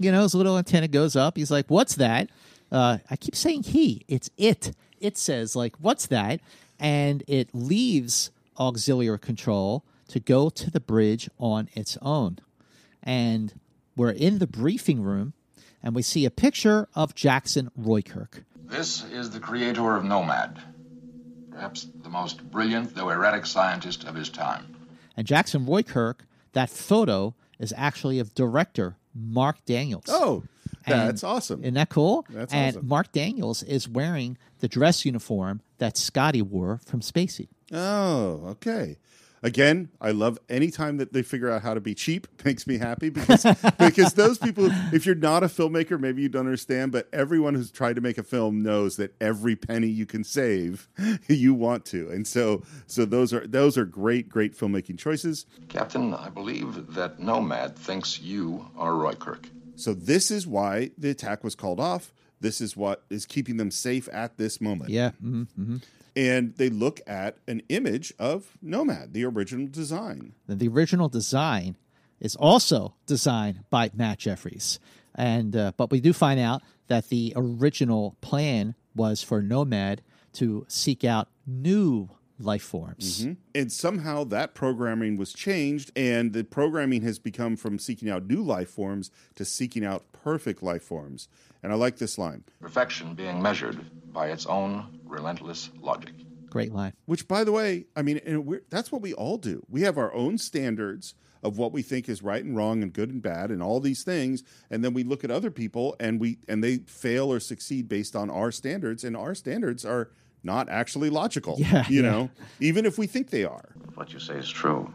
You 0.00 0.10
know, 0.10 0.22
his 0.22 0.34
little 0.34 0.58
antenna 0.58 0.88
goes 0.88 1.14
up. 1.14 1.36
He's 1.36 1.50
like, 1.50 1.66
What's 1.68 1.94
that? 1.96 2.28
Uh, 2.70 2.98
I 3.10 3.16
keep 3.16 3.36
saying 3.36 3.64
he. 3.64 4.04
It's 4.08 4.30
it. 4.36 4.72
It 5.00 5.16
says, 5.16 5.54
like, 5.54 5.76
What's 5.76 6.06
that? 6.06 6.40
And 6.80 7.22
it 7.28 7.50
leaves 7.52 8.30
auxiliary 8.58 9.18
control 9.18 9.84
to 10.08 10.20
go 10.20 10.50
to 10.50 10.70
the 10.70 10.80
bridge 10.80 11.30
on 11.38 11.68
its 11.74 11.96
own. 12.02 12.38
And 13.02 13.54
we're 13.96 14.10
in 14.10 14.38
the 14.38 14.46
briefing 14.46 15.02
room 15.02 15.32
and 15.82 15.94
we 15.94 16.02
see 16.02 16.24
a 16.24 16.30
picture 16.30 16.88
of 16.94 17.14
Jackson 17.14 17.70
Roykirk. 17.80 18.44
This 18.64 19.04
is 19.10 19.30
the 19.30 19.40
creator 19.40 19.96
of 19.96 20.04
Nomad, 20.04 20.60
perhaps 21.52 21.86
the 22.02 22.08
most 22.08 22.42
brilliant, 22.50 22.94
though 22.94 23.10
erratic 23.10 23.46
scientist 23.46 24.04
of 24.04 24.14
his 24.14 24.28
time. 24.28 24.74
And 25.16 25.26
Jackson 25.26 25.66
Roykirk, 25.66 26.20
that 26.52 26.70
photo 26.70 27.34
is 27.58 27.72
actually 27.76 28.18
of 28.18 28.34
director 28.34 28.96
Mark 29.14 29.64
Daniels. 29.66 30.04
Oh, 30.08 30.44
that's 30.86 31.22
And- 31.22 31.30
awesome. 31.30 31.60
Isn't 31.62 31.74
that 31.74 31.90
cool? 31.90 32.24
That's 32.30 32.52
and 32.52 32.76
awesome. 32.76 32.88
Mark 32.88 33.12
Daniels 33.12 33.62
is 33.62 33.88
wearing 33.88 34.38
the 34.60 34.68
dress 34.68 35.04
uniform 35.04 35.60
that 35.78 35.96
Scotty 35.96 36.42
wore 36.42 36.78
from 36.84 37.02
Space 37.02 37.36
Seed. 37.36 37.48
Oh, 37.72 38.40
okay. 38.52 38.98
Again, 39.44 39.88
I 40.00 40.12
love 40.12 40.38
any 40.48 40.70
time 40.70 40.98
that 40.98 41.12
they 41.12 41.22
figure 41.22 41.50
out 41.50 41.62
how 41.62 41.74
to 41.74 41.80
be 41.80 41.94
cheap. 41.94 42.28
Makes 42.44 42.66
me 42.66 42.78
happy 42.78 43.10
because 43.10 43.44
because 43.78 44.14
those 44.14 44.38
people, 44.38 44.70
if 44.92 45.04
you're 45.04 45.14
not 45.14 45.42
a 45.42 45.46
filmmaker, 45.46 45.98
maybe 45.98 46.22
you 46.22 46.28
don't 46.28 46.46
understand. 46.46 46.92
But 46.92 47.08
everyone 47.12 47.54
who's 47.54 47.70
tried 47.70 47.96
to 47.96 48.00
make 48.02 48.18
a 48.18 48.22
film 48.22 48.62
knows 48.62 48.96
that 48.96 49.14
every 49.20 49.56
penny 49.56 49.88
you 49.88 50.06
can 50.06 50.22
save, 50.24 50.88
you 51.28 51.54
want 51.54 51.84
to. 51.86 52.08
And 52.10 52.26
so, 52.26 52.62
so 52.86 53.04
those 53.04 53.32
are 53.32 53.46
those 53.46 53.76
are 53.76 53.84
great, 53.84 54.28
great 54.28 54.56
filmmaking 54.56 54.98
choices. 54.98 55.46
Captain, 55.68 56.14
I 56.14 56.28
believe 56.28 56.94
that 56.94 57.18
Nomad 57.18 57.76
thinks 57.76 58.20
you 58.20 58.66
are 58.76 58.92
Roykirk. 58.92 59.46
So 59.74 59.94
this 59.94 60.30
is 60.30 60.46
why 60.46 60.90
the 60.96 61.10
attack 61.10 61.42
was 61.42 61.54
called 61.54 61.80
off. 61.80 62.12
This 62.40 62.60
is 62.60 62.76
what 62.76 63.04
is 63.10 63.24
keeping 63.26 63.56
them 63.56 63.70
safe 63.70 64.08
at 64.12 64.36
this 64.36 64.60
moment. 64.60 64.90
Yeah. 64.90 65.10
hmm 65.20 65.44
hmm 65.56 65.76
And 66.14 66.54
they 66.56 66.68
look 66.68 67.00
at 67.06 67.38
an 67.48 67.62
image 67.68 68.12
of 68.18 68.58
Nomad, 68.60 69.14
the 69.14 69.24
original 69.24 69.66
design. 69.66 70.34
The 70.46 70.68
original 70.68 71.08
design 71.08 71.76
is 72.20 72.36
also 72.36 72.94
designed 73.06 73.64
by 73.70 73.90
Matt 73.94 74.18
Jefferies, 74.18 74.78
and 75.14 75.56
uh, 75.56 75.72
but 75.76 75.90
we 75.90 76.00
do 76.00 76.12
find 76.12 76.38
out 76.38 76.62
that 76.88 77.08
the 77.08 77.32
original 77.34 78.16
plan 78.20 78.74
was 78.94 79.22
for 79.22 79.42
Nomad 79.42 80.02
to 80.34 80.64
seek 80.68 81.04
out 81.04 81.28
new 81.46 82.10
life 82.38 82.62
forms. 82.62 83.24
Mhm. 83.24 83.36
And 83.54 83.72
somehow 83.72 84.24
that 84.24 84.54
programming 84.54 85.16
was 85.16 85.32
changed, 85.32 85.90
and 85.96 86.32
the 86.32 86.44
programming 86.44 87.02
has 87.02 87.18
become 87.18 87.56
from 87.56 87.78
seeking 87.78 88.08
out 88.10 88.26
new 88.26 88.42
life 88.42 88.70
forms 88.70 89.10
to 89.36 89.44
seeking 89.44 89.84
out 89.84 90.04
perfect 90.12 90.62
life 90.62 90.82
forms. 90.82 91.28
And 91.62 91.72
I 91.72 91.76
like 91.76 91.96
this 91.98 92.18
line, 92.18 92.44
Perfection 92.60 93.14
being 93.14 93.40
measured 93.40 93.78
by 94.12 94.28
its 94.28 94.46
own 94.46 95.00
relentless 95.04 95.70
logic. 95.80 96.12
Great 96.50 96.72
line. 96.72 96.92
which, 97.06 97.26
by 97.28 97.44
the 97.44 97.52
way, 97.52 97.86
I 97.96 98.02
mean, 98.02 98.20
and 98.26 98.44
we're, 98.44 98.62
that's 98.68 98.92
what 98.92 99.00
we 99.00 99.14
all 99.14 99.38
do. 99.38 99.62
We 99.70 99.82
have 99.82 99.96
our 99.96 100.12
own 100.12 100.36
standards 100.38 101.14
of 101.42 101.56
what 101.58 101.72
we 101.72 101.82
think 101.82 102.08
is 102.08 102.22
right 102.22 102.44
and 102.44 102.56
wrong 102.56 102.82
and 102.82 102.92
good 102.92 103.10
and 103.10 103.22
bad 103.22 103.50
and 103.50 103.62
all 103.62 103.80
these 103.80 104.04
things 104.04 104.44
and 104.70 104.84
then 104.84 104.94
we 104.94 105.02
look 105.02 105.24
at 105.24 105.30
other 105.32 105.50
people 105.50 105.96
and 105.98 106.20
we 106.20 106.38
and 106.46 106.62
they 106.62 106.76
fail 106.86 107.32
or 107.32 107.40
succeed 107.40 107.88
based 107.88 108.14
on 108.14 108.30
our 108.30 108.52
standards 108.52 109.02
and 109.02 109.16
our 109.16 109.34
standards 109.34 109.84
are 109.84 110.10
not 110.44 110.68
actually 110.68 111.10
logical 111.10 111.56
Yeah, 111.58 111.84
you 111.88 112.00
yeah. 112.02 112.10
know 112.10 112.30
even 112.60 112.86
if 112.86 112.96
we 112.96 113.08
think 113.08 113.30
they 113.30 113.42
are 113.44 113.70
what 113.96 114.12
you 114.12 114.20
say 114.20 114.34
is 114.34 114.48
true, 114.48 114.88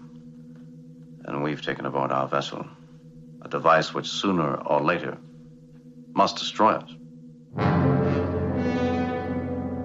and 1.25 1.43
we've 1.43 1.61
taken 1.61 1.85
aboard 1.85 2.11
our 2.13 2.29
vessel 2.29 2.65
a 3.41 3.49
device 3.49 3.93
which 3.93 4.07
sooner 4.07 4.55
or 4.55 4.81
later 4.81 5.17
must 6.17 6.35
destroy 6.37 6.71
us. 6.71 6.89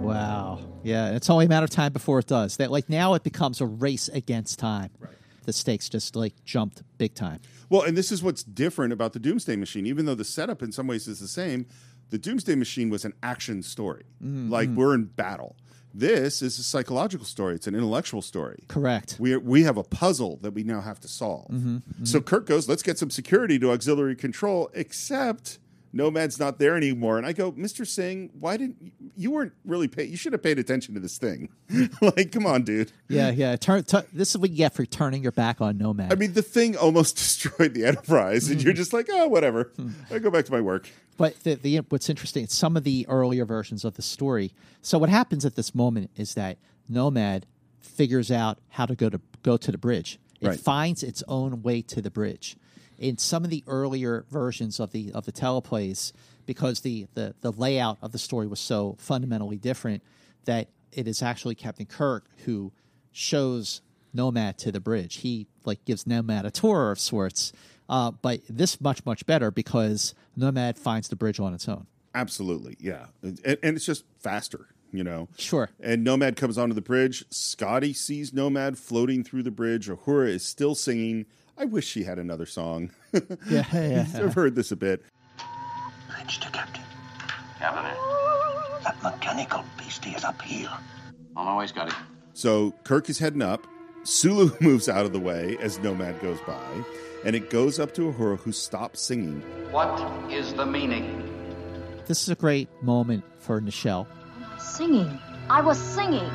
Wow. 0.00 0.58
Yeah, 0.82 1.10
it's 1.14 1.30
only 1.30 1.44
a 1.46 1.48
matter 1.48 1.64
of 1.64 1.70
time 1.70 1.92
before 1.92 2.18
it 2.18 2.26
does. 2.26 2.56
That 2.56 2.70
like 2.72 2.88
now 2.88 3.14
it 3.14 3.22
becomes 3.22 3.60
a 3.60 3.66
race 3.66 4.08
against 4.08 4.58
time. 4.58 4.90
Right. 4.98 5.12
The 5.44 5.52
stakes 5.52 5.88
just 5.88 6.16
like 6.16 6.34
jumped 6.44 6.82
big 6.98 7.14
time. 7.14 7.40
Well, 7.68 7.82
and 7.82 7.96
this 7.96 8.10
is 8.10 8.22
what's 8.22 8.42
different 8.42 8.92
about 8.92 9.12
the 9.12 9.18
Doomsday 9.20 9.56
Machine. 9.56 9.86
Even 9.86 10.06
though 10.06 10.14
the 10.14 10.24
setup 10.24 10.62
in 10.62 10.72
some 10.72 10.86
ways 10.86 11.06
is 11.06 11.20
the 11.20 11.28
same, 11.28 11.66
the 12.10 12.18
Doomsday 12.18 12.54
Machine 12.54 12.90
was 12.90 13.04
an 13.04 13.12
action 13.22 13.62
story. 13.62 14.04
Mhm. 14.24 14.50
Like 14.50 14.70
we're 14.70 14.94
in 14.94 15.04
battle. 15.04 15.56
This 15.94 16.40
is 16.40 16.58
a 16.58 16.62
psychological 16.62 17.26
story. 17.26 17.54
It's 17.54 17.66
an 17.66 17.74
intellectual 17.74 18.22
story. 18.22 18.64
Correct. 18.68 19.16
We 19.20 19.36
we 19.36 19.62
have 19.64 19.76
a 19.76 19.82
puzzle 19.84 20.38
that 20.42 20.52
we 20.54 20.64
now 20.64 20.80
have 20.80 20.98
to 21.00 21.08
solve. 21.08 21.48
Mhm, 21.50 21.82
So 22.04 22.20
Kirk 22.20 22.46
goes, 22.46 22.68
"Let's 22.68 22.82
get 22.82 22.98
some 22.98 23.10
security 23.10 23.58
to 23.58 23.70
auxiliary 23.72 24.16
control." 24.16 24.70
Except 24.74 25.58
Nomad's 25.92 26.38
not 26.38 26.59
there 26.59 26.76
anymore, 26.76 27.18
and 27.18 27.26
I 27.26 27.33
go, 27.33 27.52
"Mr. 27.52 27.87
Singh, 27.87 28.31
why 28.38 28.57
didn't 28.57 28.92
you 29.16 29.31
weren't 29.31 29.52
really 29.64 29.88
pay? 29.88 30.05
You 30.05 30.16
should 30.16 30.33
have 30.33 30.42
paid 30.42 30.59
attention 30.59 30.94
to 30.94 31.00
this 31.00 31.18
thing. 31.18 31.50
like, 32.00 32.33
come 32.33 32.46
on, 32.46 32.62
dude." 32.62 32.92
Yeah, 33.09 33.31
yeah. 33.31 33.57
Turn, 33.57 33.85
tu- 33.85 34.05
this 34.12 34.31
is 34.31 34.38
what 34.38 34.50
you 34.50 34.57
get 34.57 34.74
for 34.74 34.87
turning 34.87 35.22
your 35.22 35.33
back 35.33 35.61
on 35.61 35.76
Nomad. 35.76 36.12
I 36.12 36.16
mean, 36.16 36.33
the 36.33 36.42
thing 36.42 36.76
almost 36.76 37.16
destroyed 37.18 37.74
the 37.74 37.85
Enterprise, 37.85 38.48
and 38.48 38.62
you're 38.62 38.72
hmm. 38.72 38.76
just 38.76 38.92
like, 38.92 39.09
"Oh, 39.11 39.28
whatever. 39.28 39.72
Hmm. 39.76 39.90
I 40.11 40.18
go 40.18 40.31
back 40.31 40.46
to 40.46 40.52
my 40.52 40.61
work." 40.61 40.88
But 41.18 41.42
the, 41.44 41.55
the 41.55 41.76
what's 41.88 42.09
interesting, 42.09 42.46
some 42.46 42.76
of 42.76 42.85
the 42.85 43.07
earlier 43.09 43.44
versions 43.44 43.85
of 43.85 43.94
the 43.94 44.02
story. 44.02 44.55
So 44.81 44.98
what 44.98 45.11
happens 45.11 45.44
at 45.44 45.57
this 45.57 45.74
moment 45.74 46.11
is 46.16 46.35
that 46.35 46.59
Nomad 46.88 47.46
figures 47.81 48.31
out 48.31 48.59
how 48.70 48.87
to 48.87 48.94
go 48.94 49.11
to 49.11 49.20
go 49.42 49.57
to 49.57 49.70
the 49.70 49.78
bridge. 49.78 50.18
It 50.40 50.48
Right. 50.48 50.59
finds 50.59 51.02
its 51.02 51.22
own 51.28 51.62
way 51.62 51.83
to 51.83 52.02
the 52.02 52.11
bridge. 52.11 52.57
In 53.02 53.18
some 53.18 53.42
of 53.42 53.50
the 53.50 53.64
earlier 53.66 54.24
versions 54.30 54.78
of 54.78 54.92
the 54.92 55.10
of 55.12 55.26
the 55.26 55.32
teleplays, 55.32 56.12
because 56.46 56.80
the, 56.80 57.08
the 57.14 57.34
the 57.40 57.50
layout 57.50 57.98
of 58.00 58.12
the 58.12 58.18
story 58.18 58.46
was 58.46 58.60
so 58.60 58.94
fundamentally 58.98 59.56
different, 59.56 60.04
that 60.44 60.68
it 60.92 61.08
is 61.08 61.20
actually 61.20 61.56
Captain 61.56 61.84
Kirk 61.84 62.26
who 62.44 62.70
shows 63.10 63.82
Nomad 64.14 64.56
to 64.58 64.70
the 64.70 64.78
bridge. 64.78 65.16
He 65.16 65.48
like 65.64 65.84
gives 65.84 66.06
Nomad 66.06 66.46
a 66.46 66.50
tour 66.52 66.92
of 66.92 67.00
sorts. 67.00 67.52
Uh, 67.88 68.12
but 68.12 68.40
this 68.48 68.80
much 68.80 69.04
much 69.04 69.26
better 69.26 69.50
because 69.50 70.14
Nomad 70.36 70.78
finds 70.78 71.08
the 71.08 71.16
bridge 71.16 71.40
on 71.40 71.54
its 71.54 71.68
own. 71.68 71.88
Absolutely, 72.14 72.76
yeah, 72.78 73.06
and, 73.22 73.40
and 73.44 73.76
it's 73.76 73.84
just 73.84 74.04
faster, 74.20 74.68
you 74.92 75.02
know. 75.02 75.28
Sure. 75.36 75.70
And 75.80 76.04
Nomad 76.04 76.36
comes 76.36 76.56
onto 76.56 76.74
the 76.74 76.80
bridge. 76.80 77.24
Scotty 77.30 77.94
sees 77.94 78.32
Nomad 78.32 78.78
floating 78.78 79.24
through 79.24 79.42
the 79.42 79.50
bridge. 79.50 79.88
Uhura 79.88 80.28
is 80.28 80.44
still 80.44 80.76
singing. 80.76 81.26
I 81.58 81.64
wish 81.66 81.86
she 81.86 82.04
had 82.04 82.18
another 82.18 82.46
song. 82.46 82.90
Yeah, 83.50 83.66
yeah. 83.72 84.06
I've 84.14 84.34
heard 84.34 84.54
this 84.54 84.72
a 84.72 84.76
bit. 84.76 85.02
Bridge 86.10 86.40
to 86.40 86.50
Captain. 86.50 86.82
Captain? 87.58 87.84
That 88.84 88.96
mechanical 89.02 89.64
beastie 89.78 90.10
is 90.10 90.24
up 90.24 90.40
here. 90.40 90.70
on 91.36 91.44
my 91.46 91.56
way, 91.58 91.66
Scotty. 91.66 91.92
So 92.32 92.72
Kirk 92.84 93.10
is 93.10 93.18
heading 93.18 93.42
up. 93.42 93.66
Sulu 94.04 94.50
moves 94.60 94.88
out 94.88 95.04
of 95.04 95.12
the 95.12 95.20
way 95.20 95.56
as 95.60 95.78
Nomad 95.80 96.20
goes 96.20 96.40
by, 96.46 96.84
and 97.24 97.36
it 97.36 97.50
goes 97.50 97.78
up 97.78 97.92
to 97.94 98.10
Uhura, 98.12 98.38
who 98.38 98.50
stops 98.50 99.00
singing. 99.02 99.40
What 99.70 100.00
is 100.32 100.54
the 100.54 100.64
meaning? 100.66 101.28
This 102.06 102.22
is 102.22 102.30
a 102.30 102.34
great 102.34 102.68
moment 102.82 103.24
for 103.38 103.60
Nichelle. 103.60 104.06
Singing. 104.58 105.18
I 105.50 105.60
was 105.60 105.78
singing. 105.78 106.28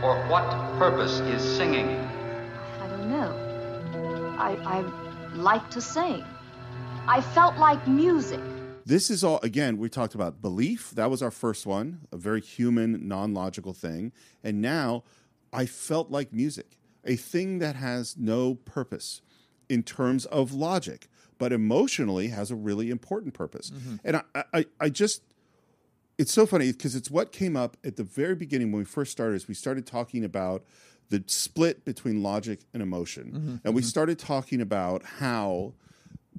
For 0.00 0.16
what 0.28 0.44
purpose 0.78 1.20
is 1.20 1.42
singing? 1.56 1.88
I 2.80 2.86
don't 2.88 3.10
know. 3.10 3.39
I 4.40 4.52
I 4.64 4.80
like 5.34 5.70
to 5.70 5.80
sing. 5.80 6.24
I 7.06 7.20
felt 7.20 7.56
like 7.58 7.86
music. 7.86 8.40
This 8.86 9.10
is 9.10 9.22
all, 9.22 9.38
again, 9.42 9.78
we 9.78 9.88
talked 9.88 10.14
about 10.14 10.40
belief. 10.40 10.90
That 10.92 11.10
was 11.10 11.22
our 11.22 11.30
first 11.30 11.66
one, 11.66 12.00
a 12.10 12.16
very 12.16 12.40
human, 12.40 13.06
non 13.06 13.34
logical 13.34 13.72
thing. 13.72 14.12
And 14.42 14.62
now 14.62 15.04
I 15.52 15.66
felt 15.66 16.10
like 16.10 16.32
music, 16.32 16.78
a 17.04 17.16
thing 17.16 17.58
that 17.58 17.76
has 17.76 18.16
no 18.16 18.54
purpose 18.54 19.22
in 19.68 19.82
terms 19.82 20.24
of 20.26 20.52
logic, 20.52 21.08
but 21.38 21.52
emotionally 21.52 22.28
has 22.28 22.50
a 22.50 22.56
really 22.56 22.90
important 22.90 23.34
purpose. 23.34 23.70
Mm-hmm. 23.70 23.96
And 24.04 24.16
I, 24.16 24.44
I, 24.54 24.66
I 24.80 24.88
just, 24.88 25.22
it's 26.18 26.32
so 26.32 26.46
funny 26.46 26.72
because 26.72 26.96
it's 26.96 27.10
what 27.10 27.30
came 27.30 27.56
up 27.56 27.76
at 27.84 27.96
the 27.96 28.04
very 28.04 28.34
beginning 28.34 28.72
when 28.72 28.80
we 28.80 28.84
first 28.86 29.12
started. 29.12 29.36
Is 29.36 29.48
we 29.48 29.54
started 29.54 29.86
talking 29.86 30.24
about 30.24 30.64
the 31.10 31.22
split 31.26 31.84
between 31.84 32.22
logic 32.22 32.60
and 32.72 32.82
emotion, 32.82 33.24
mm-hmm, 33.24 33.56
and 33.64 33.74
we 33.74 33.82
mm-hmm. 33.82 33.88
started 33.88 34.18
talking 34.18 34.60
about 34.60 35.04
how 35.04 35.74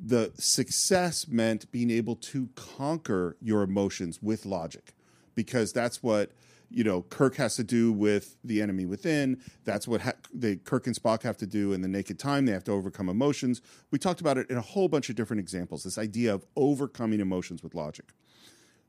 the 0.03 0.31
success 0.35 1.27
meant 1.27 1.71
being 1.71 1.91
able 1.91 2.15
to 2.15 2.49
conquer 2.55 3.37
your 3.41 3.61
emotions 3.61 4.21
with 4.21 4.45
logic, 4.45 4.93
because 5.35 5.71
that's 5.71 6.01
what 6.01 6.31
you 6.69 6.83
know 6.83 7.03
Kirk 7.03 7.35
has 7.35 7.55
to 7.57 7.63
do 7.63 7.91
with 7.91 8.37
the 8.43 8.61
enemy 8.61 8.85
within. 8.85 9.41
That's 9.65 9.87
what 9.87 10.01
ha- 10.01 10.13
they 10.33 10.55
Kirk 10.55 10.87
and 10.87 10.95
Spock 10.95 11.23
have 11.23 11.37
to 11.37 11.45
do 11.45 11.73
in 11.73 11.81
the 11.81 11.89
Naked 11.89 12.17
Time. 12.17 12.45
They 12.45 12.53
have 12.53 12.63
to 12.63 12.71
overcome 12.71 13.09
emotions. 13.09 13.61
We 13.91 13.99
talked 13.99 14.21
about 14.21 14.37
it 14.37 14.49
in 14.49 14.57
a 14.57 14.61
whole 14.61 14.87
bunch 14.87 15.09
of 15.09 15.15
different 15.15 15.41
examples. 15.41 15.83
This 15.83 15.97
idea 15.97 16.33
of 16.33 16.45
overcoming 16.55 17.19
emotions 17.19 17.61
with 17.61 17.75
logic. 17.75 18.13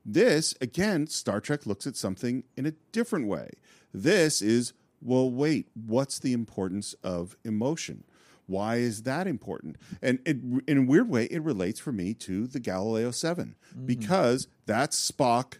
This 0.05 0.55
again, 0.61 1.07
Star 1.07 1.41
Trek 1.41 1.65
looks 1.65 1.85
at 1.85 1.95
something 1.95 2.43
in 2.55 2.65
a 2.65 2.71
different 2.91 3.27
way. 3.27 3.51
This 3.93 4.41
is 4.41 4.73
well, 5.03 5.29
wait, 5.29 5.67
what's 5.73 6.19
the 6.19 6.33
importance 6.33 6.93
of 7.03 7.35
emotion? 7.43 8.03
Why 8.45 8.75
is 8.77 9.03
that 9.03 9.25
important? 9.27 9.77
And 10.01 10.19
it, 10.25 10.37
in 10.67 10.77
a 10.77 10.81
weird 10.81 11.09
way, 11.09 11.25
it 11.25 11.41
relates 11.41 11.79
for 11.79 11.91
me 11.91 12.13
to 12.15 12.45
the 12.47 12.59
Galileo 12.59 13.11
7 13.11 13.55
because 13.85 14.47
that's 14.65 15.11
Spock 15.11 15.59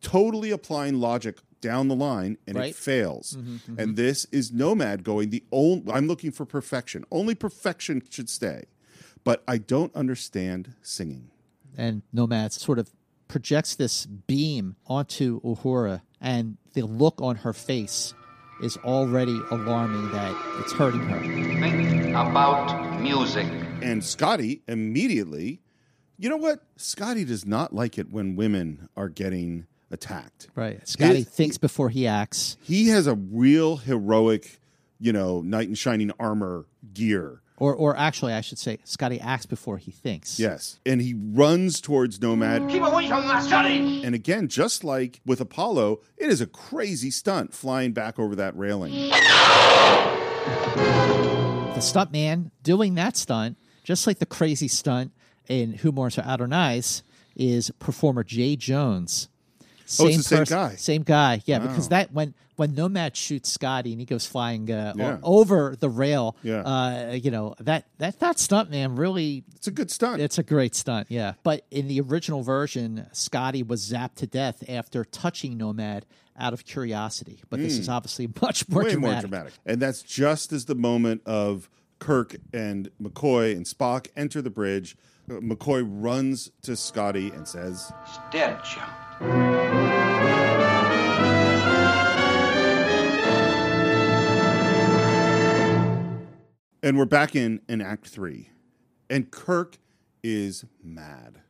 totally 0.00 0.50
applying 0.50 1.00
logic 1.00 1.38
down 1.60 1.88
the 1.88 1.96
line 1.96 2.38
and 2.46 2.56
Right. 2.56 2.70
it 2.70 2.76
fails. 2.76 3.36
Mhm, 3.36 3.60
mhm. 3.66 3.78
And 3.78 3.96
this 3.96 4.26
is 4.30 4.52
Nomad 4.52 5.02
going 5.04 5.30
the 5.30 5.42
only 5.50 5.90
I'm 5.92 6.06
looking 6.06 6.30
for 6.30 6.44
perfection. 6.44 7.04
Only 7.10 7.34
perfection 7.34 8.02
should 8.08 8.28
stay. 8.28 8.64
But 9.24 9.42
I 9.48 9.58
don't 9.58 9.94
understand 9.94 10.74
singing. 10.82 11.30
and 11.78 12.00
Nomad 12.10 12.52
sort 12.54 12.78
of 12.78 12.90
projects 13.28 13.74
this 13.74 14.06
beam 14.06 14.76
onto 14.86 15.42
Uhura, 15.42 16.00
and 16.22 16.56
the 16.72 16.82
look 16.86 17.20
on 17.20 17.36
her 17.36 17.52
face 17.52 18.14
is 18.62 18.76
already 18.78 19.40
alarming 19.50 20.10
that 20.12 20.34
it's 20.60 20.72
hurting 20.72 21.00
her. 21.00 21.20
Think 21.60 22.08
about 22.10 23.00
music. 23.00 23.46
And 23.82 24.02
Scotty 24.02 24.62
immediately, 24.66 25.60
you 26.18 26.28
know 26.30 26.36
what? 26.38 26.62
Scotty 26.76 27.24
does 27.24 27.44
not 27.44 27.74
like 27.74 27.98
it 27.98 28.10
when 28.10 28.36
women 28.36 28.88
are 28.96 29.08
getting 29.08 29.66
attacked. 29.90 30.48
Right. 30.54 30.86
Scotty 30.88 31.18
His- 31.18 31.28
thinks 31.28 31.58
before 31.58 31.90
he 31.90 32.06
acts. 32.06 32.56
He 32.62 32.88
has 32.88 33.06
a 33.06 33.14
real 33.14 33.76
heroic, 33.76 34.58
you 34.98 35.12
know, 35.12 35.42
knight 35.42 35.68
in 35.68 35.74
shining 35.74 36.10
armor 36.18 36.66
gear. 36.94 37.42
Or, 37.58 37.74
or 37.74 37.96
actually, 37.96 38.34
I 38.34 38.42
should 38.42 38.58
say, 38.58 38.78
Scotty 38.84 39.18
acts 39.20 39.46
before 39.46 39.78
he 39.78 39.90
thinks. 39.90 40.38
Yes. 40.38 40.78
And 40.84 41.00
he 41.00 41.14
runs 41.14 41.80
towards 41.80 42.20
Nomad. 42.20 42.68
Keep 42.68 42.82
away 42.82 43.08
from 43.08 43.26
that, 43.28 43.44
Scotty! 43.44 44.04
And 44.04 44.14
again, 44.14 44.48
just 44.48 44.84
like 44.84 45.20
with 45.24 45.40
Apollo, 45.40 46.00
it 46.18 46.28
is 46.28 46.42
a 46.42 46.46
crazy 46.46 47.10
stunt 47.10 47.54
flying 47.54 47.92
back 47.92 48.18
over 48.18 48.36
that 48.36 48.54
railing. 48.56 48.92
The 51.74 51.80
stunt 51.80 52.12
man 52.12 52.50
doing 52.62 52.94
that 52.96 53.16
stunt, 53.16 53.58
just 53.84 54.06
like 54.06 54.18
the 54.18 54.26
crazy 54.26 54.68
stunt 54.68 55.12
in 55.48 55.74
Who 55.74 55.92
Mourns 55.92 56.16
for 56.16 56.22
Adonais, 56.22 57.02
is 57.34 57.70
performer 57.78 58.24
Jay 58.24 58.56
Jones. 58.56 59.28
Oh, 60.00 60.06
it's 60.06 60.16
the 60.18 60.22
same 60.22 60.38
pers- 60.38 60.48
guy. 60.50 60.74
Same 60.76 61.02
guy, 61.02 61.42
yeah. 61.46 61.58
Because 61.58 61.88
that 61.88 62.12
when 62.12 62.34
when 62.56 62.74
Nomad 62.74 63.14
shoots 63.16 63.50
Scotty 63.52 63.92
and 63.92 64.00
he 64.00 64.06
goes 64.06 64.26
flying 64.26 64.70
uh, 64.70 64.92
o- 64.94 64.98
Yeah. 64.98 65.18
over 65.22 65.76
the 65.78 65.90
rail, 65.90 66.36
Yeah. 66.42 66.60
uh, 66.62 67.12
you 67.12 67.30
know 67.30 67.54
that 67.60 67.86
that 67.98 68.18
that 68.20 68.38
stunt 68.38 68.70
man 68.70 68.96
really 68.96 69.44
It's 69.54 69.66
a 69.66 69.70
good 69.70 69.90
stunt. 69.90 70.20
It's 70.22 70.38
a 70.38 70.42
great 70.42 70.74
stunt, 70.74 71.08
yeah. 71.10 71.34
But 71.42 71.64
in 71.70 71.86
the 71.88 72.00
original 72.00 72.42
version, 72.42 73.06
Scotty 73.12 73.62
was 73.62 73.88
zapped 73.90 74.16
to 74.16 74.26
death 74.26 74.64
after 74.68 75.04
touching 75.04 75.56
Nomad 75.58 76.06
out 76.38 76.52
of 76.52 76.64
curiosity. 76.64 77.40
But 77.50 77.60
this 77.60 77.76
Mm. 77.76 77.80
is 77.80 77.88
obviously 77.88 78.28
much 78.42 78.68
more 78.68 78.82
Way 78.84 78.92
dramatic. 78.92 79.14
more 79.14 79.20
dramatic. 79.40 79.52
And 79.66 79.80
that's 79.80 80.02
just 80.02 80.52
as 80.52 80.64
the 80.64 80.74
moment 80.74 81.22
of 81.26 81.68
Kirk 81.98 82.36
and 82.52 82.90
McCoy 83.00 83.54
and 83.56 83.64
Spock 83.66 84.08
enter 84.16 84.42
the 84.42 84.50
bridge. 84.50 84.96
Uh, 85.30 85.34
McCoy 85.40 85.84
runs 85.86 86.50
to 86.62 86.76
Scotty 86.76 87.28
and 87.30 87.48
says, 87.48 87.90
He's 88.06 88.18
dead, 88.30 88.58
Jim. 88.64 88.82
And 96.86 96.96
we're 96.96 97.04
back 97.04 97.34
in 97.34 97.60
in 97.68 97.80
Act 97.80 98.06
Three, 98.06 98.50
and 99.08 99.30
Kirk 99.30 99.78
is 100.22 100.64
mad, 100.82 101.40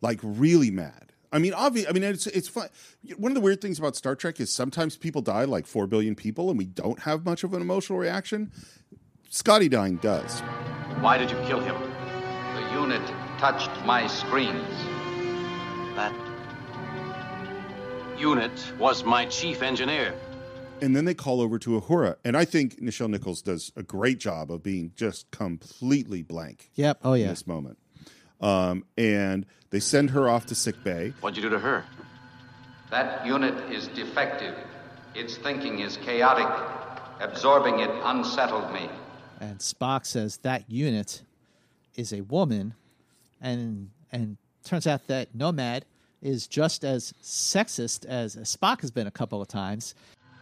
like 0.00 0.20
really 0.22 0.70
mad. 0.70 1.12
I 1.32 1.38
mean, 1.38 1.54
obvious. 1.54 1.88
I 1.88 1.92
mean, 1.92 2.04
it's 2.04 2.26
it's 2.28 2.48
fun. 2.48 2.68
One 3.16 3.32
of 3.32 3.34
the 3.34 3.40
weird 3.40 3.60
things 3.60 3.78
about 3.78 3.96
Star 3.96 4.14
Trek 4.14 4.38
is 4.40 4.52
sometimes 4.52 4.96
people 4.96 5.22
die, 5.22 5.44
like 5.44 5.66
four 5.66 5.86
billion 5.86 6.14
people, 6.14 6.50
and 6.50 6.58
we 6.58 6.66
don't 6.66 7.00
have 7.00 7.24
much 7.24 7.42
of 7.42 7.52
an 7.54 7.62
emotional 7.62 7.98
reaction. 7.98 8.52
Scotty 9.30 9.68
dying 9.68 9.96
does. 9.96 10.40
Why 11.00 11.18
did 11.18 11.30
you 11.30 11.38
kill 11.46 11.60
him? 11.60 11.74
The 12.54 12.80
unit 12.80 13.02
touched 13.38 13.70
my 13.84 14.06
screens. 14.06 14.68
That 15.96 16.12
unit 18.22 18.52
was 18.78 19.02
my 19.02 19.26
chief 19.26 19.62
engineer. 19.62 20.14
And 20.80 20.94
then 20.94 21.04
they 21.04 21.14
call 21.14 21.40
over 21.40 21.58
to 21.58 21.80
Uhura. 21.80 22.16
and 22.24 22.36
I 22.36 22.44
think 22.44 22.80
Nichelle 22.80 23.10
Nichols 23.10 23.42
does 23.42 23.72
a 23.74 23.82
great 23.82 24.18
job 24.18 24.52
of 24.52 24.62
being 24.62 24.92
just 24.94 25.28
completely 25.32 26.22
blank. 26.22 26.70
Yep. 26.74 27.00
Oh 27.02 27.14
yeah. 27.14 27.16
in 27.16 27.22
yeah. 27.22 27.28
this 27.30 27.46
moment. 27.48 27.78
Um, 28.40 28.84
and 28.96 29.44
they 29.70 29.80
send 29.80 30.10
her 30.10 30.28
off 30.28 30.46
to 30.46 30.54
sick 30.54 30.82
bay. 30.84 31.14
What'd 31.20 31.36
you 31.36 31.42
do 31.42 31.50
to 31.50 31.58
her? 31.58 31.84
That 32.90 33.26
unit 33.26 33.54
is 33.72 33.88
defective. 33.88 34.54
Its 35.14 35.36
thinking 35.36 35.80
is 35.80 35.96
chaotic. 35.96 36.48
Absorbing 37.20 37.80
it 37.80 37.90
unsettled 38.04 38.72
me. 38.72 38.88
And 39.40 39.58
Spock 39.58 40.06
says 40.06 40.38
that 40.38 40.70
unit 40.70 41.22
is 41.96 42.12
a 42.12 42.20
woman, 42.22 42.74
and 43.40 43.90
and 44.12 44.36
turns 44.64 44.86
out 44.86 45.06
that 45.08 45.34
Nomad 45.34 45.84
is 46.22 46.46
just 46.46 46.84
as 46.84 47.12
sexist 47.22 48.06
as 48.06 48.36
Spock 48.36 48.80
has 48.80 48.90
been 48.90 49.06
a 49.06 49.10
couple 49.10 49.42
of 49.42 49.48
times. 49.48 49.94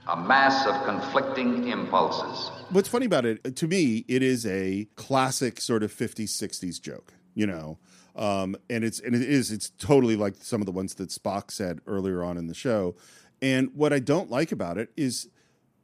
A 0.07 0.17
mass 0.17 0.67
of 0.67 0.85
conflicting 0.85 1.69
impulses. 1.69 2.51
What's 2.71 2.89
funny 2.89 3.07
about 3.07 3.25
it, 3.25 3.57
to 3.57 3.67
me, 3.67 4.05
it 4.09 4.23
is 4.23 4.47
a 4.47 4.87
classic 4.97 5.61
sort 5.61 5.83
of 5.83 5.93
50s, 5.93 6.31
60s 6.31 6.81
joke, 6.81 7.13
you 7.35 7.47
know. 7.47 7.79
Um, 8.17 8.57
and 8.69 8.85
it's 8.85 8.99
and 9.01 9.15
it 9.15 9.23
is 9.23 9.51
it's 9.53 9.71
totally 9.79 10.17
like 10.17 10.35
some 10.41 10.61
of 10.61 10.67
the 10.67 10.73
ones 10.73 10.95
that 10.95 11.11
Spock 11.11 11.51
said 11.51 11.81
earlier 11.87 12.23
on 12.23 12.37
in 12.37 12.49
the 12.49 12.55
show. 12.55 12.97
And 13.41 13.71
what 13.75 13.93
I 13.93 13.99
don't 13.99 14.31
like 14.31 14.53
about 14.53 14.79
it 14.79 14.91
is 14.97 15.29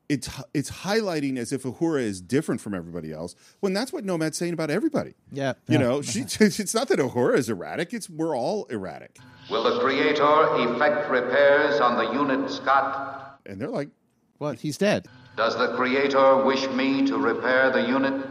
it's 0.09 0.28
it's 0.54 0.70
highlighting 0.70 1.36
as 1.36 1.52
if 1.52 1.64
Uhura 1.64 2.02
is 2.02 2.20
different 2.20 2.61
from 2.61 2.74
everybody 2.74 3.12
else 3.12 3.34
when 3.61 3.72
that's 3.72 3.92
what 3.92 4.04
Nomad's 4.04 4.36
saying 4.36 4.52
about 4.52 4.70
everybody. 4.70 5.14
Yeah. 5.32 5.54
You 5.66 5.74
yeah. 5.74 5.78
know, 5.78 6.02
she, 6.02 6.20
it's 6.40 6.74
not 6.74 6.88
that 6.88 6.98
Uhura 6.98 7.36
is 7.36 7.50
erratic; 7.50 7.92
it's 7.92 8.09
we're 8.09 8.36
all 8.36 8.64
erratic. 8.66 9.18
Will 9.50 9.62
the 9.62 9.80
Creator 9.80 10.22
effect 10.22 11.11
repairs 11.11 11.80
on 11.80 11.96
the 11.96 12.12
unit, 12.12 12.50
Scott? 12.50 13.40
And 13.46 13.61
they're 13.61 13.68
like, 13.68 13.90
Well, 14.38 14.52
he's 14.52 14.76
dead. 14.78 15.07
Does 15.36 15.57
the 15.57 15.74
Creator 15.76 16.44
wish 16.44 16.66
me 16.70 17.07
to 17.07 17.18
repair 17.18 17.70
the 17.70 17.86
unit? 17.86 18.26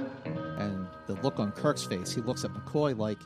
And 0.57 0.87
the 1.07 1.13
look 1.15 1.39
on 1.39 1.51
Kirk's 1.51 1.83
face, 1.83 2.13
he 2.13 2.21
looks 2.21 2.43
at 2.43 2.51
McCoy 2.51 2.97
like, 2.97 3.19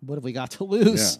"What 0.00 0.14
have 0.14 0.24
we 0.24 0.32
got 0.32 0.52
to 0.52 0.64
lose?" 0.64 1.18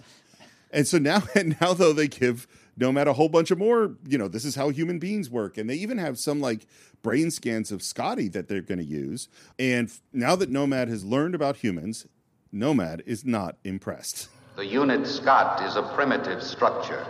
And 0.72 0.86
so 0.86 0.98
now, 0.98 1.22
and 1.34 1.56
now 1.60 1.74
though 1.74 1.92
they 1.92 2.08
give 2.08 2.46
Nomad 2.76 3.08
a 3.08 3.12
whole 3.12 3.28
bunch 3.28 3.50
of 3.50 3.58
more. 3.58 3.96
You 4.06 4.18
know, 4.18 4.28
this 4.28 4.44
is 4.44 4.54
how 4.54 4.70
human 4.70 4.98
beings 4.98 5.30
work, 5.30 5.58
and 5.58 5.68
they 5.68 5.74
even 5.74 5.98
have 5.98 6.18
some 6.18 6.40
like 6.40 6.66
brain 7.02 7.30
scans 7.30 7.72
of 7.72 7.82
Scotty 7.82 8.28
that 8.28 8.48
they're 8.48 8.60
going 8.60 8.78
to 8.78 8.84
use. 8.84 9.28
And 9.58 9.88
f- 9.88 10.00
now 10.12 10.36
that 10.36 10.50
Nomad 10.50 10.88
has 10.88 11.04
learned 11.04 11.34
about 11.34 11.56
humans, 11.56 12.06
Nomad 12.52 13.02
is 13.06 13.24
not 13.24 13.56
impressed. 13.64 14.28
The 14.56 14.66
unit, 14.66 15.06
Scott, 15.06 15.62
is 15.62 15.76
a 15.76 15.82
primitive 15.94 16.42
structure. 16.42 17.06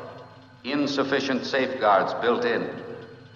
Insufficient 0.64 1.44
safeguards 1.44 2.12
built 2.20 2.44
in. 2.44 2.68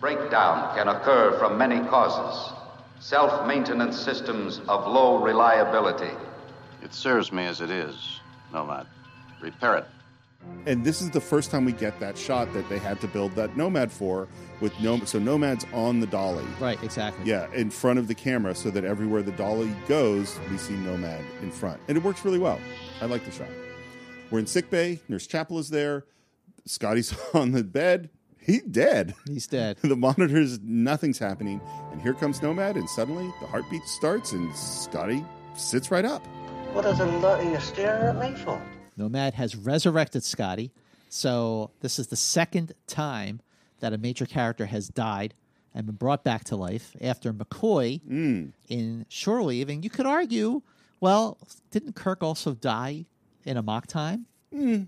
Breakdown 0.01 0.75
can 0.77 0.89
occur 0.89 1.39
from 1.39 1.57
many 1.57 1.81
causes. 1.89 2.53
Self 3.01 3.47
maintenance 3.47 3.99
systems 3.99 4.61
of 4.69 4.87
low 4.87 5.23
reliability. 5.23 6.13
It 6.83 6.93
serves 6.93 7.33
me 7.33 7.47
as 7.47 7.61
it 7.61 7.71
is, 7.71 8.21
Nomad. 8.53 8.87
Repair 9.41 9.77
it. 9.79 9.87
And 10.67 10.83
this 10.83 11.03
is 11.03 11.11
the 11.11 11.21
first 11.21 11.51
time 11.51 11.65
we 11.67 11.73
get 11.73 12.01
that 12.01 12.17
shot 12.17 12.53
that 12.55 12.69
they 12.71 12.79
had 12.79 13.01
to 13.03 13.09
build 13.09 13.33
that 13.33 13.57
Nomad 13.57 13.93
for 13.93 14.29
with 14.61 14.79
Nomad. 14.81 15.09
So 15.09 15.19
Nomad's 15.19 15.67
on 15.75 16.01
the 16.01 16.07
dolly. 16.07 16.45
Right. 16.59 16.83
Exactly. 16.83 17.27
Yeah, 17.27 17.53
in 17.53 17.71
front 17.71 17.99
of 17.99 18.09
the 18.09 18.15
camera 18.15 18.55
so 18.55 18.71
that 18.71 18.85
everywhere 18.85 19.23
the 19.23 19.33
dolly 19.33 19.75
goes, 19.89 20.39
we 20.51 20.57
see 20.57 20.75
Nomad 20.75 21.23
in 21.43 21.51
front. 21.51 21.81
And 21.89 21.99
it 21.99 22.03
works 22.03 22.25
really 22.25 22.39
well. 22.39 22.59
I 23.03 23.07
like 23.07 23.25
the 23.25 23.31
shot. 23.31 23.49
We're 24.31 24.39
in 24.39 24.47
sick 24.47 24.71
bay. 24.71 25.01
Nurse 25.09 25.27
Chapel 25.27 25.59
is 25.59 25.69
there. 25.69 26.07
Scotty's 26.65 27.15
on 27.35 27.53
the 27.53 27.63
bed. 27.63 28.09
He's 28.39 28.63
dead. 28.63 29.15
He's 29.27 29.47
dead. 29.47 29.79
the 29.83 29.97
monitors, 29.97 30.61
nothing's 30.61 31.19
happening. 31.19 31.61
And 31.93 32.01
here 32.01 32.15
comes 32.15 32.43
Nomad, 32.43 32.77
and 32.77 32.89
suddenly 32.91 33.33
the 33.41 33.47
heartbeat 33.47 33.85
starts, 33.85 34.33
and 34.33 34.55
Scotty 34.55 35.25
sits 35.57 35.91
right 35.91 36.05
up. 36.05 36.25
What 36.73 36.85
is 36.87 36.99
the 36.99 37.07
lot 37.07 37.41
are 37.41 37.51
you 37.51 37.61
staring 37.61 38.17
at 38.17 38.19
me 38.19 38.37
for? 38.43 38.61
Nomad 38.97 39.35
has 39.35 39.57
resurrected 39.57 40.25
Scotty. 40.25 40.71
So 41.09 41.71
this 41.81 41.99
is 41.99 42.09
the 42.09 42.17
second 42.17 42.73
time 42.87 43.41
that 43.81 43.93
a 43.93 43.99
major 43.99 44.27
character 44.27 44.67
has 44.67 44.89
died 44.89 45.35
and 45.75 45.87
been 45.87 45.97
brought 45.97 46.25
back 46.25 46.45
to 46.45 46.57
life 46.57 46.97
after 47.01 47.33
McCoy 47.33 48.01
in 48.69 49.07
Shore 49.09 49.43
Leave. 49.43 49.69
And 49.69 49.85
you 49.85 49.91
could 49.91 50.07
argue, 50.07 50.63
well, 51.01 51.39
didn't 51.71 51.95
Kirk 51.95 52.23
also 52.23 52.55
die 52.55 53.07
in 53.45 53.57
Amok 53.57 53.87
Time? 53.87 54.27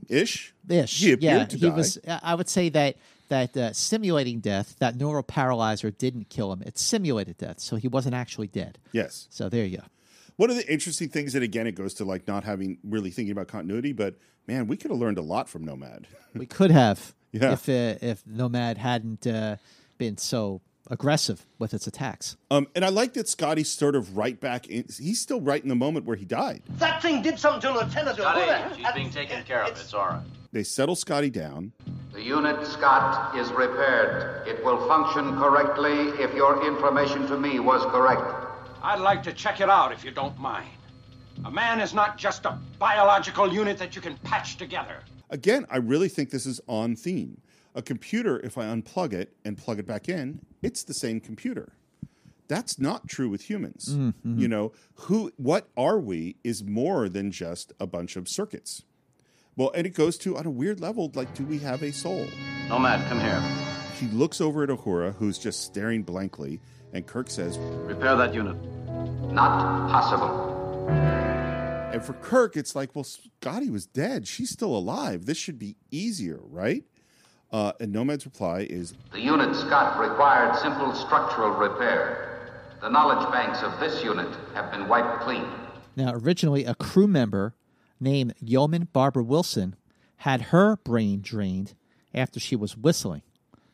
Ish. 0.08 0.54
Ish. 0.68 1.00
He 1.00 1.12
appeared 1.12 1.22
yeah, 1.22 1.44
to 1.44 1.56
he 1.56 1.68
die. 1.68 1.76
was. 1.76 1.98
I 2.06 2.34
would 2.34 2.48
say 2.48 2.68
that 2.70 2.96
that 3.28 3.56
uh, 3.56 3.72
simulating 3.72 4.38
death, 4.38 4.76
that 4.78 4.94
neural 4.96 5.24
paralyzer 5.24 5.90
didn't 5.90 6.28
kill 6.28 6.52
him. 6.52 6.62
It 6.62 6.78
simulated 6.78 7.38
death, 7.38 7.58
so 7.58 7.74
he 7.74 7.88
wasn't 7.88 8.14
actually 8.14 8.46
dead. 8.46 8.78
Yes. 8.92 9.26
So 9.30 9.48
there 9.48 9.64
you 9.64 9.78
go. 9.78 9.84
One 10.36 10.50
of 10.50 10.56
the 10.56 10.70
interesting 10.70 11.08
things 11.08 11.32
that 11.32 11.42
again 11.42 11.66
it 11.66 11.72
goes 11.74 11.94
to 11.94 12.04
like 12.04 12.26
not 12.28 12.44
having 12.44 12.78
really 12.84 13.10
thinking 13.10 13.32
about 13.32 13.48
continuity, 13.48 13.92
but 13.92 14.16
man, 14.46 14.66
we 14.66 14.76
could 14.76 14.90
have 14.90 15.00
learned 15.00 15.18
a 15.18 15.22
lot 15.22 15.48
from 15.48 15.64
Nomad. 15.64 16.06
We 16.34 16.46
could 16.46 16.70
have 16.70 17.14
Yeah. 17.32 17.52
if 17.52 17.68
uh, 17.68 17.98
if 18.00 18.26
Nomad 18.26 18.78
hadn't 18.78 19.26
uh, 19.26 19.56
been 19.98 20.16
so 20.18 20.60
aggressive 20.88 21.44
with 21.58 21.74
its 21.74 21.86
attacks. 21.86 22.36
Um, 22.50 22.68
and 22.76 22.84
I 22.84 22.90
like 22.90 23.14
that 23.14 23.28
Scotty's 23.28 23.70
sort 23.72 23.96
of 23.96 24.16
right 24.16 24.38
back 24.40 24.68
in. 24.68 24.84
He's 24.98 25.20
still 25.20 25.40
right 25.40 25.60
in 25.62 25.68
the 25.68 25.74
moment 25.74 26.06
where 26.06 26.16
he 26.16 26.24
died. 26.24 26.62
That 26.78 27.02
thing 27.02 27.22
did 27.22 27.38
something 27.38 27.60
to 27.62 27.72
Lieutenant 27.72 28.16
Scotty, 28.16 28.40
Uhura. 28.42 28.76
she's 28.76 28.92
being 28.94 29.10
taken 29.10 29.42
care 29.42 29.64
of. 29.64 29.70
It's 29.70 29.92
all 29.92 30.06
right. 30.06 30.22
They 30.52 30.62
settle 30.62 30.94
Scotty 30.94 31.28
down. 31.28 31.72
The 32.12 32.22
unit, 32.22 32.64
Scott, 32.66 33.36
is 33.36 33.50
repaired. 33.52 34.46
It 34.46 34.64
will 34.64 34.86
function 34.86 35.36
correctly 35.36 36.22
if 36.22 36.32
your 36.34 36.64
information 36.66 37.26
to 37.26 37.36
me 37.38 37.58
was 37.58 37.82
correct. 37.90 38.45
I'd 38.86 39.00
like 39.00 39.24
to 39.24 39.32
check 39.32 39.60
it 39.60 39.68
out 39.68 39.90
if 39.90 40.04
you 40.04 40.12
don't 40.12 40.38
mind. 40.38 40.68
A 41.44 41.50
man 41.50 41.80
is 41.80 41.92
not 41.92 42.16
just 42.16 42.44
a 42.44 42.56
biological 42.78 43.52
unit 43.52 43.78
that 43.78 43.96
you 43.96 44.00
can 44.00 44.16
patch 44.18 44.58
together. 44.58 44.98
Again, 45.28 45.66
I 45.68 45.78
really 45.78 46.08
think 46.08 46.30
this 46.30 46.46
is 46.46 46.60
on 46.68 46.94
theme. 46.94 47.40
A 47.74 47.82
computer, 47.82 48.38
if 48.38 48.56
I 48.56 48.66
unplug 48.66 49.12
it 49.12 49.34
and 49.44 49.58
plug 49.58 49.80
it 49.80 49.88
back 49.88 50.08
in, 50.08 50.40
it's 50.62 50.84
the 50.84 50.94
same 50.94 51.18
computer. 51.18 51.72
That's 52.46 52.78
not 52.78 53.08
true 53.08 53.28
with 53.28 53.50
humans. 53.50 53.88
Mm-hmm. 53.90 54.38
You 54.38 54.46
know, 54.46 54.72
who 54.94 55.32
what 55.36 55.68
are 55.76 55.98
we 55.98 56.36
is 56.44 56.62
more 56.62 57.08
than 57.08 57.32
just 57.32 57.72
a 57.80 57.88
bunch 57.88 58.14
of 58.14 58.28
circuits. 58.28 58.84
Well, 59.56 59.72
and 59.74 59.84
it 59.84 59.94
goes 59.94 60.16
to 60.18 60.36
on 60.36 60.46
a 60.46 60.50
weird 60.50 60.78
level, 60.78 61.10
like, 61.16 61.34
do 61.34 61.44
we 61.44 61.58
have 61.58 61.82
a 61.82 61.92
soul? 61.92 62.28
Nomad, 62.68 63.04
come 63.08 63.18
here. 63.18 63.42
He 63.98 64.06
looks 64.16 64.40
over 64.40 64.62
at 64.62 64.68
Uhura, 64.68 65.16
who's 65.16 65.38
just 65.38 65.64
staring 65.64 66.04
blankly, 66.04 66.60
and 66.96 67.06
Kirk 67.06 67.30
says, 67.30 67.58
Repair 67.58 68.16
that 68.16 68.34
unit. 68.34 68.56
Not 69.30 69.90
possible. 69.90 70.88
And 71.92 72.02
for 72.02 72.14
Kirk, 72.14 72.56
it's 72.56 72.74
like, 72.74 72.94
well, 72.94 73.04
Scotty 73.04 73.70
was 73.70 73.86
dead. 73.86 74.26
She's 74.26 74.50
still 74.50 74.74
alive. 74.74 75.26
This 75.26 75.38
should 75.38 75.58
be 75.58 75.76
easier, 75.90 76.40
right? 76.42 76.84
Uh, 77.52 77.72
and 77.80 77.92
Nomad's 77.92 78.24
reply 78.24 78.66
is, 78.68 78.94
The 79.12 79.20
unit, 79.20 79.54
Scott, 79.54 80.00
required 80.00 80.56
simple 80.56 80.94
structural 80.94 81.50
repair. 81.50 82.50
The 82.80 82.88
knowledge 82.88 83.30
banks 83.32 83.62
of 83.62 83.78
this 83.78 84.02
unit 84.02 84.34
have 84.54 84.70
been 84.70 84.88
wiped 84.88 85.22
clean. 85.22 85.46
Now, 85.94 86.12
originally, 86.12 86.64
a 86.64 86.74
crew 86.74 87.06
member 87.06 87.54
named 88.00 88.34
Yeoman 88.40 88.88
Barbara 88.92 89.22
Wilson 89.22 89.76
had 90.18 90.42
her 90.42 90.76
brain 90.76 91.20
drained 91.22 91.74
after 92.14 92.40
she 92.40 92.56
was 92.56 92.76
whistling. 92.76 93.22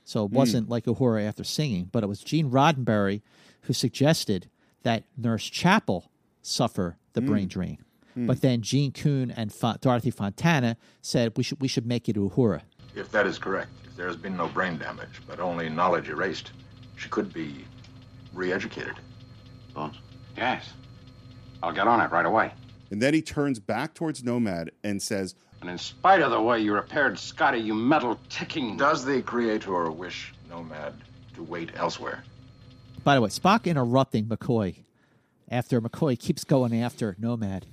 So 0.04 0.24
it 0.24 0.28
hmm. 0.28 0.36
wasn't 0.36 0.68
like 0.68 0.84
Uhura 0.84 1.26
after 1.26 1.44
singing, 1.44 1.88
but 1.90 2.02
it 2.02 2.06
was 2.06 2.20
Gene 2.20 2.50
Roddenberry 2.50 3.22
who 3.62 3.72
suggested 3.72 4.48
that 4.82 5.04
Nurse 5.16 5.44
Chapel 5.44 6.10
suffer 6.42 6.96
the 7.12 7.20
hmm. 7.20 7.26
brain 7.26 7.48
drain. 7.48 7.78
Hmm. 8.14 8.26
But 8.26 8.40
then 8.40 8.62
Gene 8.62 8.92
Coon 8.92 9.30
and 9.30 9.52
Fa- 9.52 9.78
Dorothy 9.80 10.10
Fontana 10.10 10.76
said 11.00 11.32
we 11.36 11.42
should 11.42 11.60
we 11.60 11.68
should 11.68 11.86
make 11.86 12.08
it 12.08 12.16
Uhura. 12.16 12.62
If 12.94 13.10
that 13.12 13.26
is 13.26 13.38
correct, 13.38 13.70
if 13.84 13.96
there 13.96 14.06
has 14.06 14.16
been 14.16 14.36
no 14.36 14.48
brain 14.48 14.76
damage, 14.76 15.22
but 15.26 15.40
only 15.40 15.68
knowledge 15.68 16.08
erased, 16.08 16.52
she 16.96 17.08
could 17.08 17.32
be 17.32 17.64
re-educated. 18.34 18.96
Thoughts? 19.72 19.98
Yes. 20.36 20.72
I'll 21.62 21.72
get 21.72 21.86
on 21.86 22.00
it 22.00 22.10
right 22.10 22.26
away. 22.26 22.52
and 22.90 23.00
then 23.00 23.14
he 23.14 23.22
turns 23.22 23.58
back 23.58 23.94
towards 23.94 24.22
Nomad 24.22 24.70
and 24.84 25.00
says, 25.00 25.34
And 25.62 25.70
in 25.70 25.78
spite 25.78 26.20
of 26.20 26.32
the 26.32 26.40
way 26.42 26.58
you 26.60 26.74
repaired 26.74 27.16
Scotty, 27.16 27.58
you 27.60 27.72
metal 27.72 28.18
ticking. 28.28 28.76
Does 28.76 29.04
the 29.04 29.22
Creator 29.22 29.92
wish 29.92 30.34
Nomad 30.50 30.92
to 31.36 31.42
wait 31.44 31.70
elsewhere? 31.76 32.24
By 33.04 33.14
the 33.14 33.20
way, 33.20 33.28
Spock 33.28 33.64
interrupting 33.66 34.26
McCoy 34.26 34.74
after 35.48 35.80
McCoy 35.80 36.18
keeps 36.18 36.42
going 36.42 36.74
after 36.82 37.14
Nomad 37.20 37.66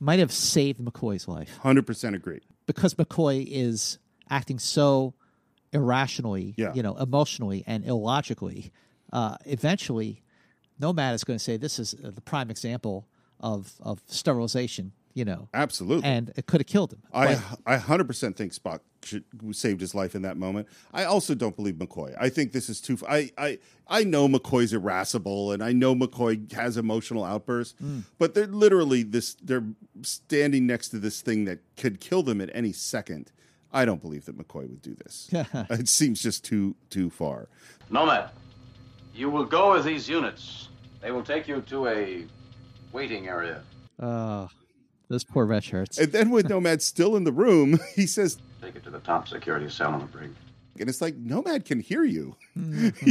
might 0.00 0.18
have 0.18 0.32
saved 0.32 0.80
McCoy's 0.80 1.28
life. 1.28 1.60
100% 1.62 2.14
agree. 2.16 2.40
because 2.66 2.94
McCoy 2.94 3.46
is 3.48 3.98
acting 4.28 4.58
so 4.58 5.14
irrationally, 5.72 6.54
Yeah. 6.56 6.74
you 6.74 6.82
know, 6.82 6.96
emotionally 6.96 7.62
and 7.68 7.84
illogically, 7.84 8.72
uh, 9.12 9.36
eventually, 9.46 10.22
Nomad 10.80 11.14
is 11.14 11.22
going 11.22 11.38
to 11.38 11.42
say 11.44 11.56
this 11.56 11.78
is 11.78 11.94
uh, 11.94 12.10
the 12.10 12.20
prime 12.20 12.50
example 12.50 13.06
of 13.38 13.74
of 13.80 14.00
sterilization, 14.06 14.92
you 15.14 15.24
know, 15.24 15.48
Absolutely. 15.54 16.04
and 16.08 16.32
it 16.36 16.46
could 16.46 16.60
have 16.60 16.66
killed 16.66 16.92
him. 16.92 17.02
I 17.12 17.34
But- 17.34 17.58
I 17.66 17.76
100% 17.78 18.36
think 18.36 18.52
Spock 18.52 18.80
should, 19.04 19.24
saved 19.52 19.80
his 19.80 19.94
life 19.94 20.14
in 20.14 20.22
that 20.22 20.36
moment. 20.36 20.68
I 20.92 21.04
also 21.04 21.34
don't 21.34 21.56
believe 21.56 21.74
McCoy. 21.74 22.14
I 22.20 22.28
think 22.28 22.52
this 22.52 22.68
is 22.68 22.80
too. 22.80 22.96
I 23.08 23.30
I 23.36 23.58
I 23.88 24.04
know 24.04 24.28
McCoy's 24.28 24.72
irascible, 24.72 25.52
and 25.52 25.62
I 25.62 25.72
know 25.72 25.94
McCoy 25.94 26.50
has 26.52 26.76
emotional 26.76 27.24
outbursts, 27.24 27.74
but 28.18 28.34
they're 28.34 28.46
literally 28.46 29.02
this. 29.02 29.34
They're 29.42 29.64
standing 30.02 30.66
next 30.66 30.88
to 30.90 30.98
this 30.98 31.20
thing 31.20 31.44
that 31.46 31.58
could 31.76 32.00
kill 32.00 32.22
them 32.22 32.40
at 32.40 32.50
any 32.54 32.72
second. 32.72 33.32
I 33.72 33.84
don't 33.84 34.00
believe 34.02 34.26
that 34.26 34.36
McCoy 34.38 34.68
would 34.68 34.82
do 34.82 34.94
this. 34.94 35.28
it 35.70 35.88
seems 35.88 36.22
just 36.22 36.44
too 36.44 36.76
too 36.90 37.10
far. 37.10 37.48
Nomad, 37.90 38.30
you 39.14 39.30
will 39.30 39.44
go 39.46 39.72
with 39.72 39.84
these 39.84 40.08
units. 40.08 40.68
They 41.00 41.10
will 41.10 41.24
take 41.24 41.48
you 41.48 41.60
to 41.62 41.88
a 41.88 42.24
waiting 42.92 43.26
area. 43.28 43.62
uh, 43.98 44.46
those 45.12 45.24
poor 45.24 45.44
red 45.44 45.62
shirts. 45.62 45.98
And 45.98 46.10
then 46.10 46.30
with 46.30 46.48
Nomad 46.48 46.82
still 46.82 47.14
in 47.16 47.24
the 47.24 47.32
room, 47.32 47.78
he 47.94 48.06
says, 48.06 48.38
Take 48.60 48.76
it 48.76 48.84
to 48.84 48.90
the 48.90 49.00
top 49.00 49.28
security 49.28 49.68
cell 49.68 49.92
on 49.92 50.00
the 50.00 50.06
brig. 50.06 50.30
and 50.80 50.88
it's 50.88 51.00
like 51.00 51.16
Nomad 51.16 51.64
can 51.64 51.80
hear 51.80 52.04
you. 52.04 52.36
Mm-hmm. 52.58 53.08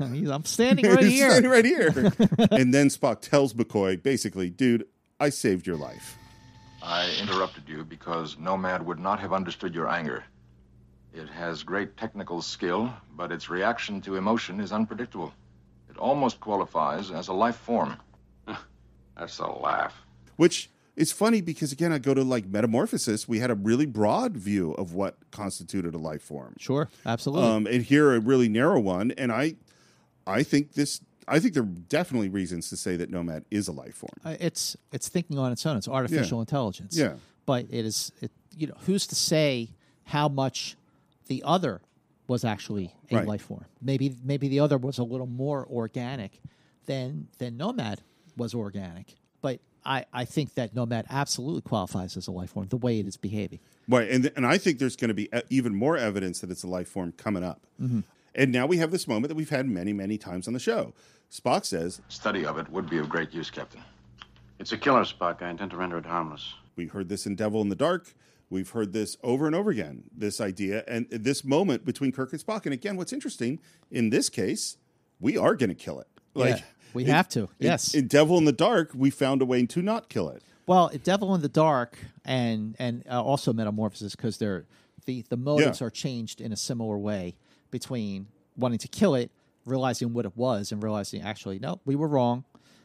you 0.00 0.26
know, 0.26 0.32
I'm 0.34 0.44
standing 0.44 0.86
right 0.86 1.02
He's 1.02 1.12
here. 1.12 1.30
standing 1.30 1.50
right 1.50 1.64
here. 1.64 1.88
and 2.50 2.72
then 2.72 2.88
Spock 2.88 3.20
tells 3.20 3.54
McCoy, 3.54 4.00
basically, 4.00 4.50
dude, 4.50 4.86
I 5.18 5.30
saved 5.30 5.66
your 5.66 5.76
life. 5.76 6.16
I 6.82 7.10
interrupted 7.20 7.64
you 7.66 7.84
because 7.84 8.38
Nomad 8.38 8.84
would 8.86 9.00
not 9.00 9.18
have 9.18 9.32
understood 9.32 9.74
your 9.74 9.88
anger. 9.88 10.24
It 11.12 11.28
has 11.28 11.62
great 11.62 11.96
technical 11.96 12.42
skill, 12.42 12.92
but 13.16 13.32
its 13.32 13.48
reaction 13.50 14.00
to 14.02 14.16
emotion 14.16 14.60
is 14.60 14.72
unpredictable. 14.72 15.32
It 15.90 15.96
almost 15.96 16.38
qualifies 16.38 17.10
as 17.10 17.28
a 17.28 17.32
life 17.32 17.56
form. 17.56 17.96
That's 19.16 19.38
a 19.40 19.46
laugh. 19.46 19.94
Which 20.36 20.70
is 20.98 21.12
funny 21.12 21.40
because 21.40 21.72
again, 21.72 21.92
I 21.92 21.98
go 21.98 22.12
to 22.12 22.22
like 22.22 22.46
Metamorphosis. 22.46 23.26
We 23.28 23.38
had 23.38 23.50
a 23.50 23.54
really 23.54 23.86
broad 23.86 24.36
view 24.36 24.72
of 24.72 24.92
what 24.92 25.16
constituted 25.30 25.94
a 25.94 25.98
life 25.98 26.22
form. 26.22 26.54
Sure, 26.58 26.88
absolutely. 27.06 27.48
Um, 27.48 27.66
and 27.66 27.82
here 27.82 28.14
a 28.14 28.20
really 28.20 28.48
narrow 28.48 28.80
one. 28.80 29.12
And 29.12 29.32
I, 29.32 29.54
I 30.26 30.42
think 30.42 30.72
this. 30.74 31.00
I 31.30 31.40
think 31.40 31.52
there 31.52 31.62
are 31.62 31.66
definitely 31.66 32.30
reasons 32.30 32.70
to 32.70 32.76
say 32.76 32.96
that 32.96 33.10
Nomad 33.10 33.44
is 33.50 33.68
a 33.68 33.72
life 33.72 33.94
form. 33.96 34.12
Uh, 34.24 34.36
it's 34.40 34.76
it's 34.92 35.08
thinking 35.08 35.38
on 35.38 35.52
its 35.52 35.64
own. 35.66 35.76
It's 35.76 35.88
artificial 35.88 36.38
Yeah. 36.38 36.42
intelligence. 36.42 36.96
Yeah. 36.96 37.14
but 37.46 37.66
it 37.70 37.84
is. 37.86 38.12
It, 38.20 38.30
you 38.56 38.66
know, 38.66 38.74
who's 38.86 39.06
to 39.08 39.14
say 39.14 39.70
how 40.04 40.28
much 40.28 40.76
the 41.26 41.42
other 41.46 41.80
was 42.26 42.44
actually 42.44 42.92
a 43.10 43.16
Right. 43.16 43.26
life 43.26 43.42
form? 43.42 43.64
Maybe 43.80 44.16
maybe 44.24 44.48
the 44.48 44.60
other 44.60 44.78
was 44.78 44.98
a 44.98 45.04
little 45.04 45.26
more 45.26 45.66
organic 45.70 46.40
than 46.86 47.28
than 47.38 47.56
Nomad 47.58 48.00
was 48.36 48.54
organic. 48.54 49.14
But 49.42 49.60
I 49.88 50.04
I 50.12 50.24
think 50.24 50.54
that 50.54 50.74
Nomad 50.74 51.06
absolutely 51.10 51.62
qualifies 51.62 52.16
as 52.16 52.28
a 52.28 52.32
life 52.32 52.50
form 52.50 52.68
the 52.68 52.76
way 52.76 53.00
it 53.00 53.06
is 53.06 53.16
behaving. 53.16 53.58
Right, 53.88 54.08
and 54.08 54.30
and 54.36 54.46
I 54.46 54.58
think 54.58 54.78
there's 54.78 54.96
going 54.96 55.08
to 55.08 55.14
be 55.14 55.28
e- 55.34 55.40
even 55.50 55.74
more 55.74 55.96
evidence 55.96 56.40
that 56.40 56.50
it's 56.50 56.62
a 56.62 56.68
life 56.68 56.88
form 56.88 57.12
coming 57.12 57.42
up. 57.42 57.66
Mm-hmm. 57.82 58.00
And 58.34 58.52
now 58.52 58.66
we 58.66 58.76
have 58.76 58.92
this 58.92 59.08
moment 59.08 59.30
that 59.30 59.34
we've 59.34 59.50
had 59.50 59.66
many, 59.66 59.92
many 59.92 60.16
times 60.16 60.46
on 60.46 60.54
the 60.54 60.60
show. 60.60 60.94
Spock 61.30 61.64
says, 61.64 62.00
Study 62.08 62.46
of 62.46 62.56
it 62.58 62.68
would 62.70 62.88
be 62.88 62.98
of 62.98 63.08
great 63.08 63.34
use, 63.34 63.50
Captain. 63.50 63.80
It's 64.58 64.70
a 64.72 64.78
killer, 64.78 65.02
Spock. 65.02 65.42
I 65.42 65.50
intend 65.50 65.72
to 65.72 65.76
render 65.76 65.98
it 65.98 66.06
harmless. 66.06 66.54
We 66.76 66.86
heard 66.86 67.08
this 67.08 67.26
in 67.26 67.34
Devil 67.34 67.60
in 67.62 67.68
the 67.68 67.74
Dark. 67.74 68.14
We've 68.50 68.70
heard 68.70 68.92
this 68.92 69.16
over 69.22 69.46
and 69.46 69.54
over 69.54 69.70
again, 69.70 70.04
this 70.16 70.40
idea 70.40 70.84
and 70.86 71.06
this 71.10 71.44
moment 71.44 71.84
between 71.84 72.12
Kirk 72.12 72.32
and 72.32 72.40
Spock. 72.40 72.64
And 72.64 72.72
again, 72.72 72.96
what's 72.96 73.12
interesting 73.12 73.58
in 73.90 74.10
this 74.10 74.28
case, 74.28 74.76
we 75.20 75.36
are 75.36 75.54
going 75.54 75.68
to 75.68 75.74
kill 75.74 76.00
it. 76.00 76.06
Like 76.34 76.58
Yeah, 76.58 76.62
we 76.94 77.04
in- 77.04 77.10
have 77.10 77.28
to. 77.30 77.40
in- 77.42 77.48
Yes. 77.60 77.94
In, 77.94 78.06
Devil 78.06 78.38
in 78.38 78.44
the 78.44 78.52
Dark, 78.52 78.90
we 78.94 79.10
found 79.10 79.42
a 79.42 79.44
way 79.44 79.64
to 79.66 79.82
not 79.82 80.08
kill 80.08 80.28
it. 80.30 80.42
Well, 80.66 80.90
Devil 81.02 81.34
in 81.34 81.40
the 81.42 81.48
Dark 81.48 81.98
and 82.24 82.76
and 82.78 83.02
uh, 83.10 83.22
also 83.22 83.52
Metamorphosis 83.52 84.14
because 84.14 84.38
they're 84.38 84.66
the 85.06 85.24
the 85.28 85.36
motives 85.36 85.80
Yeah. 85.80 85.86
are 85.86 85.90
changed 85.90 86.40
in 86.40 86.52
a 86.52 86.56
similar 86.56 86.98
way 86.98 87.36
between 87.70 88.26
wanting 88.56 88.78
to 88.80 88.88
kill 88.88 89.14
it, 89.14 89.30
realizing 89.64 90.12
what 90.12 90.24
it 90.26 90.36
was, 90.36 90.72
and 90.72 90.82
realizing 90.82 91.22
actually 91.22 91.58
no, 91.58 91.80
we 91.84 91.96
were 91.96 92.08
wrong. 92.08 92.44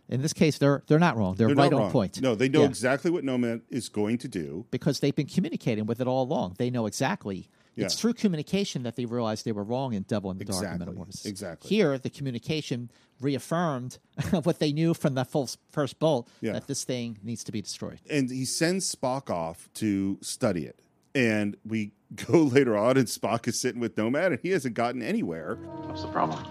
In 0.10 0.22
this 0.22 0.34
case, 0.34 0.58
they're 0.58 0.84
they're 0.88 1.00
not 1.00 1.18
wrong. 1.18 1.36
They're, 1.36 1.48
They're 1.48 1.56
right 1.56 1.72
not 1.72 1.82
on 1.82 1.92
point. 1.92 2.22
No, 2.22 2.36
they 2.36 2.50
know 2.50 2.62
Yeah. 2.62 2.68
exactly 2.68 3.10
what 3.12 3.24
Nomad 3.24 3.62
is 3.70 3.90
going 3.90 4.18
to 4.20 4.28
do. 4.28 4.66
because 4.72 5.00
they've 5.00 5.16
been 5.16 5.28
communicating 5.28 5.86
with 5.86 6.00
it 6.02 6.08
all 6.08 6.24
along. 6.24 6.56
They 6.58 6.70
know 6.70 6.86
exactly. 6.86 7.48
It's 7.76 8.00
through 8.00 8.14
communication 8.14 8.84
that 8.84 8.96
they 8.96 9.06
realized 9.06 9.46
they 9.46 9.52
were 9.52 9.64
wrong 9.64 9.94
in 9.94 10.04
Devil 10.04 10.30
in 10.32 10.38
the 10.38 10.46
Dark 10.46 10.58
and 10.58 10.66
Exactly. 10.66 10.86
Metamorphosis. 10.86 11.26
Exactly. 11.26 11.70
Here, 11.70 11.98
the 11.98 12.10
communication 12.10 12.92
reaffirmed 13.20 13.98
what 14.44 14.60
they 14.60 14.72
knew 14.72 14.94
from 14.94 15.16
the 15.16 15.26
full 15.26 15.50
first 15.72 15.98
bolt 16.00 16.28
Yeah. 16.42 16.54
that 16.54 16.68
this 16.68 16.84
thing 16.84 17.18
needs 17.24 17.44
to 17.46 17.52
be 17.52 17.62
destroyed. 17.62 18.00
and 18.10 18.30
he 18.30 18.46
sends 18.46 18.94
Spock 18.94 19.30
off 19.30 19.70
to 19.76 20.18
study 20.22 20.66
it. 20.66 20.80
And 21.16 21.58
we 21.66 21.92
go 22.28 22.44
later 22.44 22.76
on, 22.78 22.98
and 22.98 23.08
Spock 23.08 23.48
is 23.48 23.60
sitting 23.60 23.80
with 23.82 23.98
Nomad, 23.98 24.32
and 24.34 24.40
he 24.42 24.50
hasn't 24.50 24.76
gotten 24.76 25.02
anywhere. 25.02 25.56
What's 25.86 26.02
the 26.02 26.08
problem? 26.10 26.44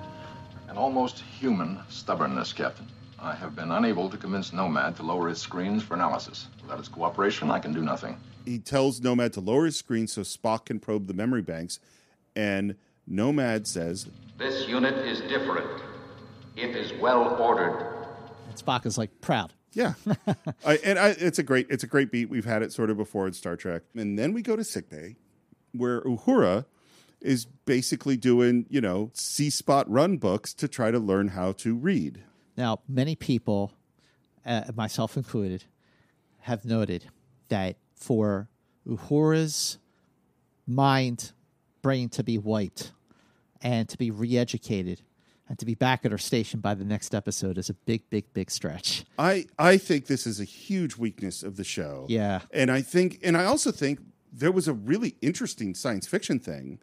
An 0.68 0.76
almost 0.76 1.20
human 1.20 1.78
stubbornness, 1.88 2.52
Captain. 2.52 2.86
I 3.18 3.34
have 3.34 3.54
been 3.54 3.70
unable 3.70 4.08
to 4.10 4.16
convince 4.16 4.52
Nomad 4.52 4.96
to 4.96 5.02
lower 5.04 5.28
his 5.28 5.38
screens 5.40 5.82
for 5.82 5.94
analysis. 5.94 6.48
Without 6.62 6.78
his 6.78 6.88
cooperation, 6.88 7.50
I 7.50 7.58
can 7.60 7.72
do 7.72 7.82
nothing. 7.82 8.16
He 8.44 8.58
tells 8.58 9.00
Nomad 9.00 9.32
to 9.34 9.40
lower 9.40 9.66
his 9.66 9.76
screen 9.76 10.06
so 10.06 10.22
Spock 10.22 10.66
can 10.66 10.80
probe 10.80 11.06
the 11.06 11.14
memory 11.14 11.42
banks, 11.42 11.78
and 12.34 12.76
Nomad 13.06 13.66
says, 13.66 14.08
This 14.38 14.68
unit 14.68 14.94
is 15.06 15.20
different. 15.22 15.82
It 16.56 16.76
is 16.76 16.92
well 17.00 17.36
ordered. 17.40 18.06
And 18.48 18.56
Spock 18.56 18.86
is 18.86 18.98
like 18.98 19.20
proud. 19.20 19.52
Yeah, 19.72 19.94
I, 20.66 20.76
and 20.84 20.98
I, 20.98 21.08
it's 21.18 21.38
a 21.38 21.42
great 21.42 21.66
it's 21.70 21.82
a 21.82 21.86
great 21.86 22.10
beat. 22.10 22.28
We've 22.28 22.44
had 22.44 22.62
it 22.62 22.72
sort 22.72 22.90
of 22.90 22.98
before 22.98 23.26
in 23.26 23.32
Star 23.32 23.56
Trek, 23.56 23.82
and 23.94 24.18
then 24.18 24.34
we 24.34 24.42
go 24.42 24.54
to 24.54 24.64
sickbay, 24.64 25.16
where 25.72 26.02
Uhura 26.02 26.66
is 27.22 27.46
basically 27.64 28.18
doing 28.18 28.66
you 28.68 28.82
know 28.82 29.10
See 29.14 29.48
Spot 29.48 29.90
Run 29.90 30.18
books 30.18 30.52
to 30.54 30.68
try 30.68 30.90
to 30.90 30.98
learn 30.98 31.28
how 31.28 31.52
to 31.52 31.74
read. 31.74 32.22
Now, 32.54 32.80
many 32.86 33.16
people, 33.16 33.72
uh, 34.44 34.64
myself 34.76 35.16
included, 35.16 35.64
have 36.40 36.66
noted 36.66 37.08
that 37.48 37.76
for 38.02 38.48
Uhura's 38.86 39.78
mind, 40.66 41.32
brain 41.82 42.08
to 42.10 42.22
be 42.22 42.38
wiped 42.38 42.92
and 43.60 43.88
to 43.88 43.96
be 43.96 44.10
re 44.10 44.36
educated 44.36 45.02
and 45.48 45.58
to 45.58 45.66
be 45.66 45.74
back 45.74 46.04
at 46.04 46.12
her 46.12 46.18
station 46.18 46.60
by 46.60 46.74
the 46.74 46.84
next 46.84 47.14
episode 47.14 47.58
is 47.58 47.68
a 47.68 47.74
big, 47.74 48.08
big, 48.10 48.24
big 48.32 48.50
stretch. 48.50 49.04
I 49.18 49.46
I 49.58 49.76
think 49.76 50.06
this 50.06 50.26
is 50.26 50.40
a 50.40 50.44
huge 50.44 50.96
weakness 50.96 51.42
of 51.42 51.56
the 51.56 51.64
show. 51.64 52.06
Yeah. 52.08 52.40
And 52.52 52.70
I 52.70 52.80
think 52.80 53.20
and 53.22 53.36
I 53.36 53.44
also 53.44 53.70
think 53.70 54.00
there 54.32 54.52
was 54.52 54.66
a 54.66 54.72
really 54.72 55.16
interesting 55.20 55.74
science 55.74 56.06
fiction 56.06 56.38
thing 56.38 56.78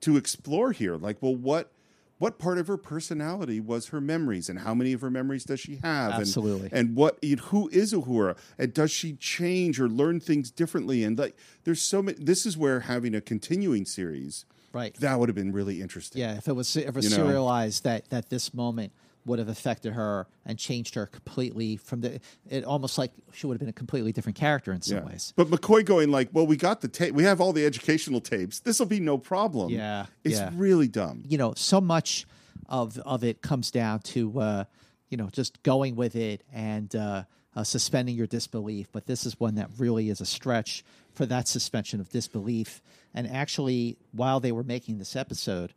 to 0.00 0.16
explore 0.16 0.72
here. 0.72 0.96
Like, 0.96 1.18
well, 1.20 1.36
what 1.36 1.72
what 2.18 2.38
part 2.38 2.58
of 2.58 2.66
her 2.68 2.76
personality 2.76 3.60
was 3.60 3.88
her 3.88 4.00
memories 4.00 4.48
and 4.48 4.60
how 4.60 4.74
many 4.74 4.92
of 4.92 5.00
her 5.00 5.10
memories 5.10 5.44
does 5.44 5.60
she 5.60 5.76
have? 5.82 6.12
And- 6.12 6.20
Absolutely. 6.20 6.68
And, 6.72 6.94
what 6.96 7.18
who 7.24 7.68
is 7.70 7.92
Uhura? 7.92 8.36
And 8.58 8.72
does 8.72 8.90
she 8.90 9.14
change 9.14 9.80
or 9.80 9.88
learn 9.88 10.20
things 10.20 10.50
differently? 10.50 11.02
And 11.04 11.18
like 11.18 11.36
there's 11.64 11.82
so 11.82 12.02
many 12.02 12.16
this 12.22 12.46
is 12.46 12.56
where 12.56 12.80
having 12.80 13.14
a 13.14 13.20
continuing 13.20 13.84
series 13.84 14.44
Right. 14.72 14.94
that 15.00 15.18
would 15.20 15.28
have 15.28 15.36
been 15.36 15.52
really 15.52 15.80
interesting. 15.80 16.20
Yeah, 16.20 16.36
if 16.36 16.48
it 16.48 16.52
was 16.54 16.76
if 16.76 16.88
it 16.88 16.94
was 16.94 17.04
You 17.10 17.10
know? 17.18 17.24
serialized 17.26 17.84
that 17.84 18.10
that 18.10 18.28
this 18.30 18.52
moment 18.54 18.92
would 19.26 19.38
have 19.38 19.48
affected 19.48 19.94
her 19.94 20.26
and 20.44 20.58
changed 20.58 20.94
her 20.94 21.06
completely 21.06 21.76
from 21.76 22.00
the 22.02 22.20
it 22.48 22.64
almost 22.64 22.98
like 22.98 23.10
she 23.32 23.46
would 23.46 23.54
have 23.54 23.60
been 23.60 23.68
a 23.68 23.72
completely 23.72 24.12
different 24.12 24.36
character 24.36 24.72
in 24.72 24.82
some 24.82 25.04
ways. 25.06 25.32
But 25.36 25.48
McCoy 25.48 25.84
going 25.84 26.10
like, 26.10 26.28
well, 26.32 26.46
we 26.46 26.56
got 26.56 26.80
the 26.82 26.88
tape. 26.88 27.14
We 27.14 27.24
have 27.24 27.40
all 27.40 27.52
the 27.52 27.64
educational 27.64 28.20
tapes. 28.20 28.60
This 28.60 28.78
will 28.78 28.86
be 28.86 29.00
no 29.00 29.16
problem. 29.18 29.70
Yeah, 29.70 30.06
It's 30.24 30.36
yeah. 30.36 30.50
really 30.54 30.88
dumb. 30.88 31.22
you 31.26 31.38
know, 31.38 31.54
so 31.56 31.80
much 31.80 32.26
of 32.68 32.98
of 32.98 33.24
it 33.24 33.40
comes 33.42 33.70
down 33.70 34.00
to 34.00 34.40
uh, 34.40 34.64
you 35.08 35.16
know 35.16 35.28
just 35.32 35.62
going 35.62 35.96
with 35.96 36.16
it 36.16 36.42
and 36.52 36.94
uh, 36.94 37.24
uh, 37.56 37.64
suspending 37.64 38.16
your 38.16 38.26
disbelief. 38.26 38.88
But 38.92 39.06
this 39.06 39.24
is 39.26 39.38
one 39.40 39.54
that 39.56 39.70
really 39.78 40.08
is 40.10 40.20
a 40.20 40.26
stretch 40.26 40.84
for 41.14 41.24
that 41.26 41.48
suspension 41.48 42.00
of 42.00 42.08
disbelief. 42.10 42.82
And 43.14 43.30
actually, 43.30 43.96
while 44.12 44.40
they 44.40 44.50
were 44.52 44.64
making 44.64 44.98
this 44.98 45.14
episode, 45.14 45.72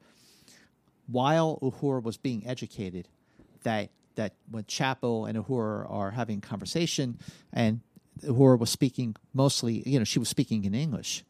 while 1.07 1.59
Uhura 1.61 2.01
was 2.03 2.17
being 2.17 2.45
educated, 2.47 3.07
that 3.64 3.89
that 4.16 4.34
when 4.49 4.66
Chapel 4.66 5.26
and 5.26 5.38
Uhura 5.38 5.89
are 5.91 6.12
having 6.12 6.41
conversation, 6.41 7.20
and 7.53 7.82
Uhura 8.24 8.58
was 8.58 8.72
speaking 8.72 9.16
mostly, 9.34 9.84
you 9.86 9.99
know, 9.99 10.05
she 10.05 10.18
was 10.18 10.28
speaking 10.28 10.66
in 10.66 10.74
English, 10.74 11.24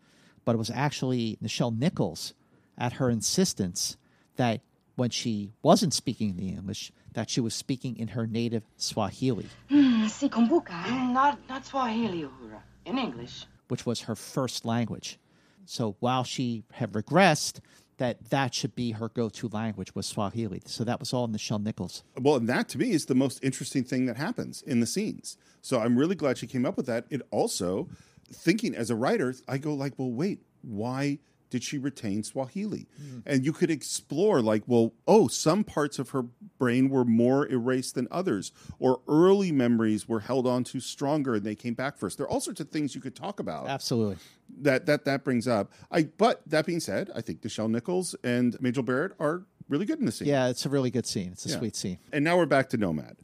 but 0.46 0.56
it 0.56 0.58
was 0.58 0.70
actually 0.70 1.38
Nichelle 1.44 1.78
Nichols, 1.78 2.34
at 2.78 2.94
her 2.94 3.10
insistence, 3.10 3.98
that 4.38 4.62
when 4.96 5.10
she 5.10 5.52
wasn't 5.64 5.94
speaking 5.94 6.36
the 6.38 6.50
English, 6.50 6.92
that 7.14 7.30
she 7.30 7.42
was 7.42 7.54
speaking 7.54 7.98
in 7.98 8.10
her 8.10 8.26
native 8.26 8.64
Swahili, 8.78 9.48
hmm, 9.70 10.06
Sikumbuka. 10.06 10.72
Hmm, 10.72 11.14
not, 11.14 11.40
not 11.50 11.66
Swahili, 11.66 12.24
Uhura. 12.24 12.62
In 12.86 12.98
English. 12.98 13.46
which 13.68 13.86
was 13.86 14.02
her 14.02 14.16
first 14.16 14.64
language. 14.64 15.20
So 15.66 15.98
while 16.00 16.24
she 16.24 16.64
had 16.72 16.94
regressed, 16.94 17.60
that 17.98 18.30
that 18.30 18.54
should 18.54 18.76
be 18.76 18.92
her 18.92 19.10
go-to 19.10 19.48
language 19.48 19.94
was 19.96 20.06
Swahili. 20.06 20.62
So 20.66 20.84
that 20.84 21.00
was 21.00 21.14
all 21.14 21.28
Nichelle 21.28 21.62
Nichols. 21.62 22.04
Well, 22.20 22.36
and 22.36 22.48
that 22.50 22.70
to 22.70 22.78
me 22.78 22.92
is 22.92 23.06
the 23.06 23.16
most 23.16 23.44
interesting 23.44 23.84
thing 23.84 24.06
that 24.06 24.18
happens 24.18 24.62
in 24.62 24.80
the 24.80 24.86
scenes. 24.86 25.38
So 25.62 25.80
I'm 25.80 25.98
really 25.98 26.16
glad 26.16 26.38
she 26.38 26.48
came 26.48 26.66
up 26.66 26.78
with 26.78 26.86
that. 26.86 27.06
It 27.10 27.22
also, 27.32 27.90
thinking 28.32 28.76
as 28.76 28.90
a 28.90 28.96
writer, 28.96 29.34
I 29.48 29.58
go 29.58 29.74
like, 29.74 29.94
well, 29.98 30.12
wait, 30.12 30.42
why 30.62 31.20
did 31.50 31.64
she 31.64 31.78
retain 31.78 32.24
Swahili? 32.24 32.88
Hmm. 32.98 33.20
And 33.26 33.46
you 33.46 33.54
could 33.54 33.70
explore 33.72 34.42
like, 34.42 34.64
well, 34.68 34.94
oh, 35.08 35.28
some 35.28 35.64
parts 35.64 36.00
of 36.00 36.10
her 36.10 36.24
brain 36.60 36.90
were 36.90 37.06
more 37.06 37.48
erased 37.48 37.96
than 37.96 38.08
others, 38.12 38.52
or 38.80 39.02
early 39.08 39.52
memories 39.52 40.08
were 40.08 40.20
held 40.22 40.46
on 40.48 40.64
to 40.66 40.80
stronger 40.80 41.36
and 41.36 41.44
they 41.44 41.56
came 41.56 41.74
back 41.74 41.98
first. 41.98 42.18
There 42.18 42.26
are 42.26 42.30
all 42.30 42.42
sorts 42.42 42.60
of 42.60 42.70
things 42.70 42.96
you 42.96 43.02
could 43.02 43.16
talk 43.16 43.40
about 43.40 43.68
Absolutely. 43.68 44.18
that 44.62 44.86
that 44.86 45.06
that 45.06 45.24
brings 45.24 45.48
up. 45.48 45.72
I 45.92 46.04
but 46.04 46.42
that 46.48 46.66
being 46.66 46.80
said, 46.80 47.10
I 47.16 47.22
think 47.22 47.42
Nichelle 47.42 47.70
Nichols 47.70 48.16
and 48.24 48.60
Majel 48.62 48.84
Barrett 48.84 49.14
are 49.20 49.44
really 49.70 49.86
good 49.86 50.00
in 50.00 50.06
the 50.06 50.12
scene. 50.12 50.28
Yeah, 50.28 50.48
it's 50.48 50.66
a 50.66 50.70
really 50.70 50.90
good 50.92 51.06
scene. 51.06 51.32
It's 51.34 51.46
a 51.46 51.50
Yeah. 51.50 51.58
sweet 51.60 51.76
scene. 51.76 51.98
And 52.12 52.24
now 52.24 52.38
we're 52.38 52.46
back 52.46 52.70
to 52.70 52.78
Nomad. 52.78 53.18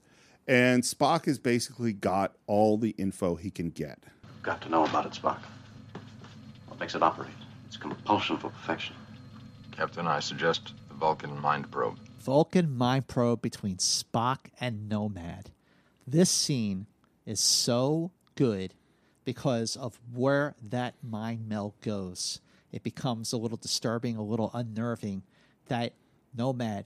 And 0.48 0.84
Spock 0.84 1.26
has 1.26 1.40
basically 1.40 1.94
got 1.94 2.36
all 2.48 2.78
the 2.78 2.90
info 2.98 3.36
he 3.36 3.50
can 3.50 3.70
get. 3.70 4.04
Got 4.42 4.62
to 4.64 4.70
know 4.70 4.84
about 4.84 5.06
it, 5.06 5.14
Spock. 5.14 5.40
What 6.68 6.80
makes 6.80 6.96
it 6.96 7.02
operate? 7.04 7.32
It's 7.74 7.82
compulsion 7.82 8.38
for 8.38 8.50
perfection. 8.52 8.96
Captain, 9.72 10.06
I 10.06 10.20
suggest 10.20 10.74
the 10.90 10.94
Vulcan 10.94 11.42
mind 11.42 11.72
probe. 11.72 11.98
Vulcan 12.20 12.78
mind 12.78 13.08
probe 13.08 13.42
between 13.42 13.78
Spock 13.78 14.52
and 14.60 14.88
Nomad. 14.88 15.50
This 16.06 16.30
scene 16.30 16.86
is 17.26 17.40
so 17.40 18.12
good 18.36 18.76
because 19.26 19.76
of 19.76 20.00
where 20.14 20.54
that 20.70 20.94
mind 21.02 21.50
meld 21.50 21.74
goes. 21.82 22.42
It 22.72 22.84
becomes 22.84 23.34
a 23.34 23.38
little 23.38 23.58
disturbing, 23.58 24.18
a 24.18 24.24
little 24.24 24.52
unnerving 24.54 25.24
that 25.66 25.94
Nomad 26.38 26.86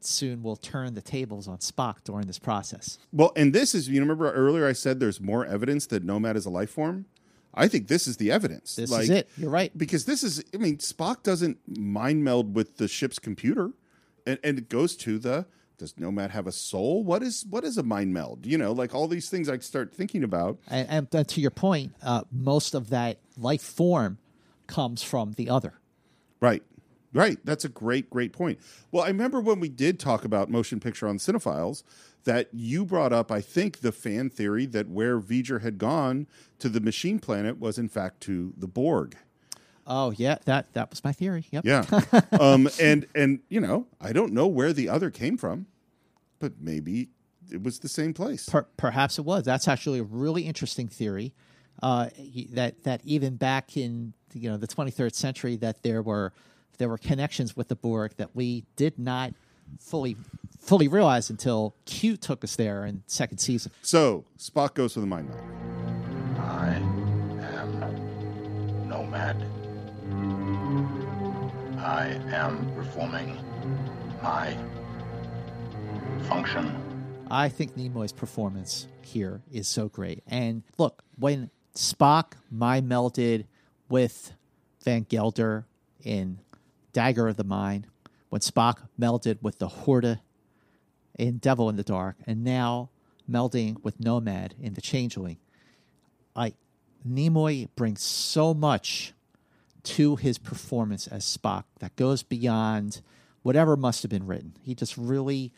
soon 0.00 0.42
will 0.42 0.56
turn 0.56 0.94
the 0.94 1.02
tables 1.02 1.46
on 1.46 1.58
Spock 1.58 2.02
during 2.02 2.26
this 2.26 2.40
process. 2.40 2.98
Well, 3.12 3.32
and 3.36 3.52
this 3.52 3.76
is 3.76 3.88
you 3.88 4.00
remember 4.00 4.32
earlier 4.32 4.66
I 4.66 4.72
said 4.72 4.98
there's 4.98 5.20
more 5.20 5.46
evidence 5.46 5.86
that 5.86 6.02
Nomad 6.02 6.36
is 6.36 6.46
a 6.46 6.50
life 6.50 6.70
form. 6.70 7.06
I 7.54 7.68
think 7.68 7.88
this 7.88 8.06
is 8.06 8.16
the 8.16 8.30
evidence. 8.30 8.76
This 8.76 8.90
is 8.90 9.10
it. 9.10 9.28
You're 9.36 9.50
right. 9.50 9.76
Because 9.76 10.04
this 10.04 10.22
is 10.22 10.42
I 10.52 10.58
mean, 10.58 10.78
Spock 10.78 11.22
doesn't 11.22 11.58
mind 11.66 12.24
meld 12.24 12.54
with 12.54 12.76
the 12.76 12.88
ship's 12.88 13.18
computer. 13.18 13.72
And 14.26 14.38
and 14.42 14.58
it 14.58 14.68
goes 14.68 14.96
to 14.96 15.18
the 15.18 15.46
does 15.78 15.98
Nomad 15.98 16.30
have 16.30 16.46
a 16.46 16.52
soul? 16.52 17.02
What 17.04 17.22
is 17.22 17.44
what 17.48 17.64
is 17.64 17.78
a 17.78 17.82
mind 17.82 18.12
meld? 18.12 18.46
You 18.46 18.58
know, 18.58 18.72
like 18.72 18.94
all 18.94 19.08
these 19.08 19.28
things 19.28 19.48
I 19.48 19.58
start 19.58 19.94
thinking 19.94 20.24
about. 20.24 20.58
And, 20.68 20.88
and, 20.88 21.08
and 21.12 21.28
to 21.28 21.40
your 21.40 21.50
point, 21.50 21.94
uh, 22.02 22.22
most 22.30 22.74
of 22.74 22.90
that 22.90 23.18
life 23.36 23.62
form 23.62 24.18
comes 24.66 25.02
from 25.02 25.32
the 25.32 25.50
other. 25.50 25.74
Right. 26.40 26.62
Right. 27.14 27.38
That's 27.44 27.64
a 27.64 27.68
great, 27.68 28.10
great 28.10 28.32
point. 28.32 28.58
Well, 28.90 29.04
I 29.04 29.08
remember 29.08 29.40
when 29.40 29.60
we 29.60 29.68
did 29.68 30.00
talk 30.00 30.24
about 30.24 30.50
motion 30.50 30.80
picture 30.80 31.06
on 31.06 31.18
Cinephiles 31.18 31.84
that 32.24 32.48
you 32.52 32.84
brought 32.84 33.12
up, 33.12 33.30
I 33.30 33.40
think, 33.40 33.80
the 33.80 33.92
fan 33.92 34.28
theory 34.30 34.66
that 34.66 34.88
where 34.88 35.20
V'ger 35.20 35.62
had 35.62 35.78
gone 35.78 36.26
to 36.58 36.68
the 36.68 36.80
machine 36.80 37.20
planet 37.20 37.60
was 37.60 37.78
in 37.78 37.88
fact 37.88 38.20
to 38.22 38.52
the 38.56 38.66
Borg. 38.66 39.16
Oh 39.86 40.12
yeah, 40.12 40.38
that 40.46 40.72
that 40.72 40.90
was 40.90 41.04
my 41.04 41.12
theory. 41.12 41.46
Yep. 41.50 41.64
Yeah. 41.64 41.84
um, 42.40 42.68
and 42.80 43.06
and 43.14 43.40
you 43.48 43.60
know, 43.60 43.86
I 44.00 44.12
don't 44.12 44.32
know 44.32 44.46
where 44.46 44.72
the 44.72 44.88
other 44.88 45.10
came 45.10 45.36
from, 45.36 45.66
but 46.38 46.54
maybe 46.58 47.10
it 47.50 47.62
was 47.62 47.80
the 47.80 47.88
same 47.88 48.14
place. 48.14 48.48
Per- 48.48 48.66
perhaps 48.76 49.18
it 49.18 49.26
was. 49.26 49.44
That's 49.44 49.68
actually 49.68 49.98
a 49.98 50.04
really 50.04 50.42
interesting 50.42 50.88
theory. 50.88 51.34
Uh, 51.82 52.08
that 52.52 52.82
that 52.84 53.02
even 53.04 53.36
back 53.36 53.76
in 53.76 54.14
you 54.32 54.48
know 54.48 54.56
the 54.56 54.66
23rd 54.66 55.14
century, 55.14 55.56
that 55.56 55.82
there 55.82 56.02
were 56.02 56.32
there 56.78 56.88
were 56.88 56.98
connections 56.98 57.56
with 57.56 57.68
the 57.68 57.76
Borg 57.76 58.12
that 58.16 58.34
we 58.34 58.64
did 58.76 58.98
not 58.98 59.32
fully 59.78 60.16
fully 60.60 60.88
realize 60.88 61.30
until 61.30 61.74
Q 61.84 62.16
took 62.16 62.42
us 62.42 62.56
there 62.56 62.86
in 62.86 63.02
second 63.06 63.38
season. 63.38 63.72
So 63.82 64.24
Spock 64.38 64.74
goes 64.74 64.94
to 64.94 65.00
the 65.00 65.06
mind 65.06 65.28
meld. 65.28 65.40
I 66.38 66.76
am 67.58 68.88
Nomad. 68.88 69.44
I 71.78 72.18
am 72.32 72.72
performing 72.74 73.38
my 74.22 74.56
function. 76.28 76.74
I 77.30 77.48
think 77.48 77.76
Nimoy's 77.76 78.12
performance 78.12 78.86
here 79.02 79.42
is 79.52 79.68
so 79.68 79.88
great. 79.88 80.22
And 80.26 80.62
look, 80.78 81.02
when 81.18 81.50
Spock 81.74 82.34
mind 82.50 82.88
melded 82.88 83.46
with 83.88 84.32
Van 84.84 85.02
Gelder 85.08 85.66
in 86.02 86.38
Dagger 86.94 87.28
of 87.28 87.36
the 87.36 87.44
Mind, 87.44 87.86
when 88.30 88.40
Spock 88.40 88.88
melded 88.98 89.42
with 89.42 89.58
the 89.58 89.68
Horta 89.68 90.20
in 91.18 91.36
Devil 91.36 91.68
in 91.68 91.76
the 91.76 91.82
Dark, 91.82 92.16
and 92.26 92.42
now 92.42 92.88
melding 93.30 93.82
with 93.82 94.00
Nomad 94.00 94.54
in 94.58 94.72
The 94.72 94.80
Changeling, 94.80 95.36
I 96.34 96.54
Nimoy 97.06 97.68
brings 97.76 98.02
so 98.02 98.54
much 98.54 99.12
to 99.82 100.16
his 100.16 100.38
performance 100.38 101.06
as 101.06 101.24
Spock 101.24 101.64
that 101.80 101.94
goes 101.96 102.22
beyond 102.22 103.02
whatever 103.42 103.76
must 103.76 104.02
have 104.02 104.10
been 104.10 104.26
written. 104.26 104.54
He 104.62 104.74
just 104.74 104.96
really, 104.96 105.52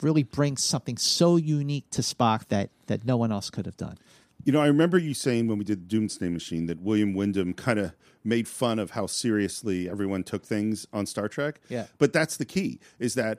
really 0.00 0.22
brings 0.22 0.62
something 0.62 0.96
so 0.96 1.36
unique 1.36 1.90
to 1.90 2.02
Spock 2.02 2.46
that 2.48 2.70
that 2.86 3.04
no 3.04 3.16
one 3.16 3.32
else 3.32 3.50
could 3.50 3.66
have 3.66 3.76
done. 3.76 3.98
You 4.44 4.52
know, 4.52 4.60
I 4.60 4.68
remember 4.68 4.96
you 4.96 5.12
saying 5.12 5.48
when 5.48 5.58
we 5.58 5.64
did 5.64 5.82
the 5.82 5.96
Doomsday 5.96 6.28
Machine 6.28 6.66
that 6.66 6.80
William 6.80 7.14
Windom 7.14 7.52
kind 7.52 7.80
of 7.80 7.92
made 8.26 8.48
fun 8.48 8.78
of 8.78 8.90
how 8.90 9.06
seriously 9.06 9.88
everyone 9.88 10.24
took 10.24 10.44
things 10.44 10.86
on 10.92 11.06
Star 11.06 11.28
Trek. 11.28 11.60
Yeah. 11.68 11.86
But 11.98 12.12
that's 12.12 12.36
the 12.36 12.44
key 12.44 12.80
is 12.98 13.14
that, 13.14 13.38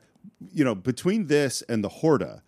you 0.51 0.63
know, 0.63 0.73
between 0.75 1.27
this 1.27 1.61
and 1.63 1.83
the 1.83 1.89
Horta, 1.89 2.41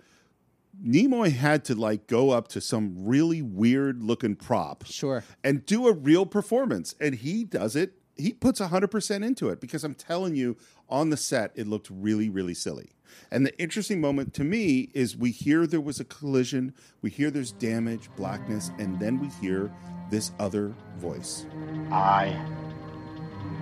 Nimoy 0.84 1.32
had 1.32 1.66
to 1.66 1.76
like 1.76 2.08
go 2.08 2.30
up 2.30 2.48
to 2.50 2.62
some 2.62 2.96
really 2.98 3.42
weird 3.42 4.02
looking 4.02 4.36
prop. 4.36 4.86
Sure. 4.86 5.24
And 5.44 5.66
do 5.66 5.88
a 5.88 5.94
real 5.94 6.26
performance. 6.26 6.96
And 7.00 7.16
he 7.16 7.44
does 7.44 7.76
it. 7.76 7.94
He 8.20 8.34
puts 8.34 8.60
100% 8.60 9.26
into 9.26 9.48
it 9.48 9.62
because 9.62 9.86
I'm 9.86 9.96
telling 9.96 10.36
you, 10.36 10.58
on 10.90 11.10
the 11.10 11.16
set, 11.16 11.52
it 11.56 11.68
looked 11.68 11.90
really, 11.90 12.30
really 12.30 12.54
silly. 12.54 12.92
And 13.32 13.46
the 13.46 13.58
interesting 13.58 14.02
moment 14.02 14.34
to 14.36 14.44
me 14.44 14.90
is 14.94 15.16
we 15.16 15.32
hear 15.32 15.66
there 15.66 15.80
was 15.80 16.02
a 16.02 16.04
collision, 16.04 16.74
we 17.02 17.10
hear 17.10 17.32
there's 17.32 17.54
damage, 17.54 18.10
blackness, 18.18 18.72
and 18.78 19.00
then 19.00 19.20
we 19.20 19.30
hear 19.42 19.72
this 20.10 20.32
other 20.38 20.76
voice. 20.98 21.46
I 21.92 22.38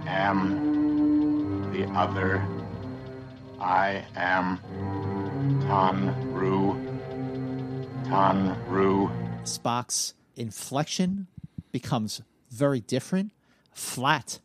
am 0.07 1.71
the 1.71 1.85
other. 1.91 2.43
I 3.59 4.05
am 4.15 4.59
Tan 5.61 6.33
Ru. 6.33 6.73
Tan 8.05 8.57
Ru. 8.67 9.11
Spock's 9.43 10.15
inflection 10.35 11.27
becomes 11.71 12.21
very 12.49 12.79
different, 12.79 13.33
flat, 13.71 14.39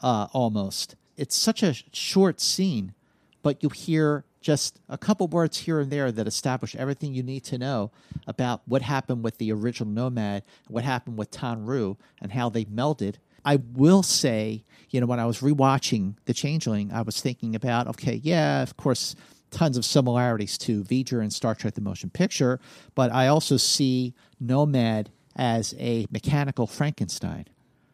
uh, 0.00 0.26
almost. 0.32 0.96
It's 1.16 1.36
such 1.36 1.62
a 1.62 1.74
short 1.92 2.40
scene, 2.40 2.94
but 3.42 3.62
you 3.62 3.68
hear 3.68 4.24
just 4.40 4.80
a 4.88 4.96
couple 4.96 5.28
words 5.28 5.58
here 5.58 5.80
and 5.80 5.90
there 5.90 6.10
that 6.10 6.26
establish 6.26 6.74
everything 6.74 7.12
you 7.12 7.22
need 7.22 7.44
to 7.44 7.58
know 7.58 7.90
about 8.26 8.62
what 8.66 8.82
happened 8.82 9.22
with 9.22 9.38
the 9.38 9.52
original 9.52 9.92
Nomad, 9.92 10.42
what 10.68 10.84
happened 10.84 11.18
with 11.18 11.30
Tan 11.30 11.66
Ru, 11.66 11.98
and 12.20 12.32
how 12.32 12.48
they 12.48 12.64
melded. 12.64 13.16
I 13.44 13.56
will 13.74 14.02
say, 14.02 14.64
you 14.90 15.00
know, 15.00 15.06
when 15.06 15.20
I 15.20 15.26
was 15.26 15.40
rewatching 15.40 16.14
The 16.24 16.34
Changeling, 16.34 16.92
I 16.92 17.02
was 17.02 17.20
thinking 17.20 17.54
about, 17.54 17.86
okay, 17.88 18.20
yeah, 18.22 18.62
of 18.62 18.76
course, 18.76 19.14
tons 19.50 19.76
of 19.76 19.84
similarities 19.84 20.56
to 20.58 20.84
V'ger 20.84 21.20
and 21.20 21.32
Star 21.32 21.54
Trek: 21.54 21.74
The 21.74 21.80
Motion 21.80 22.10
Picture, 22.10 22.60
but 22.94 23.12
I 23.12 23.26
also 23.26 23.56
see 23.56 24.14
Nomad 24.38 25.10
as 25.36 25.74
a 25.78 26.06
mechanical 26.10 26.66
Frankenstein. 26.66 27.46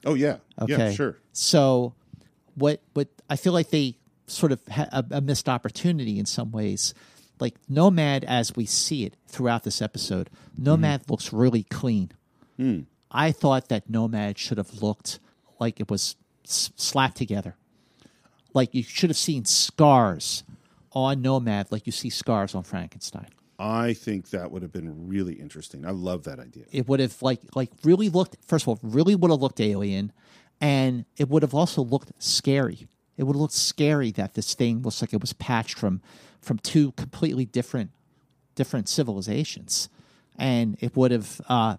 Oh, 0.06 0.14
yeah. 0.14 0.36
Okay, 0.60 0.72
Yeah, 0.76 0.92
sure. 0.92 1.18
So, 1.32 1.92
what 2.54 2.80
what 2.94 3.08
I 3.28 3.36
feel 3.36 3.52
like 3.52 3.68
they 3.70 3.98
sort 4.26 4.52
of 4.52 4.64
had 4.66 4.88
a, 4.92 5.04
a 5.18 5.20
missed 5.20 5.48
opportunity 5.48 6.18
in 6.18 6.24
some 6.26 6.50
ways. 6.52 6.94
Like 7.38 7.54
Nomad, 7.68 8.24
as 8.24 8.56
we 8.56 8.64
see 8.64 9.04
it 9.04 9.14
throughout 9.28 9.62
this 9.64 9.82
episode, 9.82 10.30
Nomad 10.56 11.10
looks 11.10 11.32
really 11.34 11.64
clean. 11.64 12.12
Hmm. 12.56 12.80
I 13.10 13.30
thought 13.32 13.68
that 13.68 13.90
Nomad 13.90 14.38
should 14.38 14.56
have 14.56 14.82
looked 14.82 15.18
like 15.60 15.78
it 15.78 15.90
was 15.90 16.16
s- 16.46 16.72
slapped 16.76 17.16
together. 17.18 17.54
Like 18.54 18.74
you 18.74 18.82
should 18.82 19.10
have 19.10 19.18
seen 19.18 19.44
scars 19.44 20.44
on 20.92 21.20
Nomad, 21.20 21.70
like 21.70 21.84
you 21.86 21.92
see 21.92 22.08
scars 22.08 22.54
on 22.54 22.62
Frankenstein. 22.62 23.28
I 23.58 23.94
think 23.94 24.30
that 24.30 24.50
would 24.50 24.62
have 24.62 24.72
been 24.72 25.08
really 25.08 25.34
interesting. 25.34 25.86
I 25.86 25.90
love 25.90 26.24
that 26.24 26.38
idea. 26.38 26.64
It 26.72 26.88
would 26.88 27.00
have 27.00 27.22
like 27.22 27.40
like 27.54 27.70
really 27.84 28.08
looked. 28.08 28.36
First 28.44 28.64
of 28.64 28.68
all, 28.68 28.78
really 28.82 29.14
would 29.14 29.30
have 29.30 29.40
looked 29.40 29.60
alien, 29.60 30.12
and 30.60 31.04
it 31.16 31.28
would 31.28 31.42
have 31.42 31.54
also 31.54 31.82
looked 31.82 32.12
scary. 32.18 32.86
It 33.16 33.24
would 33.24 33.34
have 33.34 33.40
looked 33.40 33.54
scary 33.54 34.10
that 34.12 34.34
this 34.34 34.54
thing 34.54 34.82
looks 34.82 35.00
like 35.00 35.14
it 35.14 35.20
was 35.20 35.32
patched 35.32 35.78
from 35.78 36.02
from 36.40 36.58
two 36.58 36.92
completely 36.92 37.46
different 37.46 37.90
different 38.54 38.88
civilizations, 38.88 39.88
and 40.38 40.76
it 40.80 40.96
would 40.96 41.10
have 41.10 41.40
uh, 41.48 41.76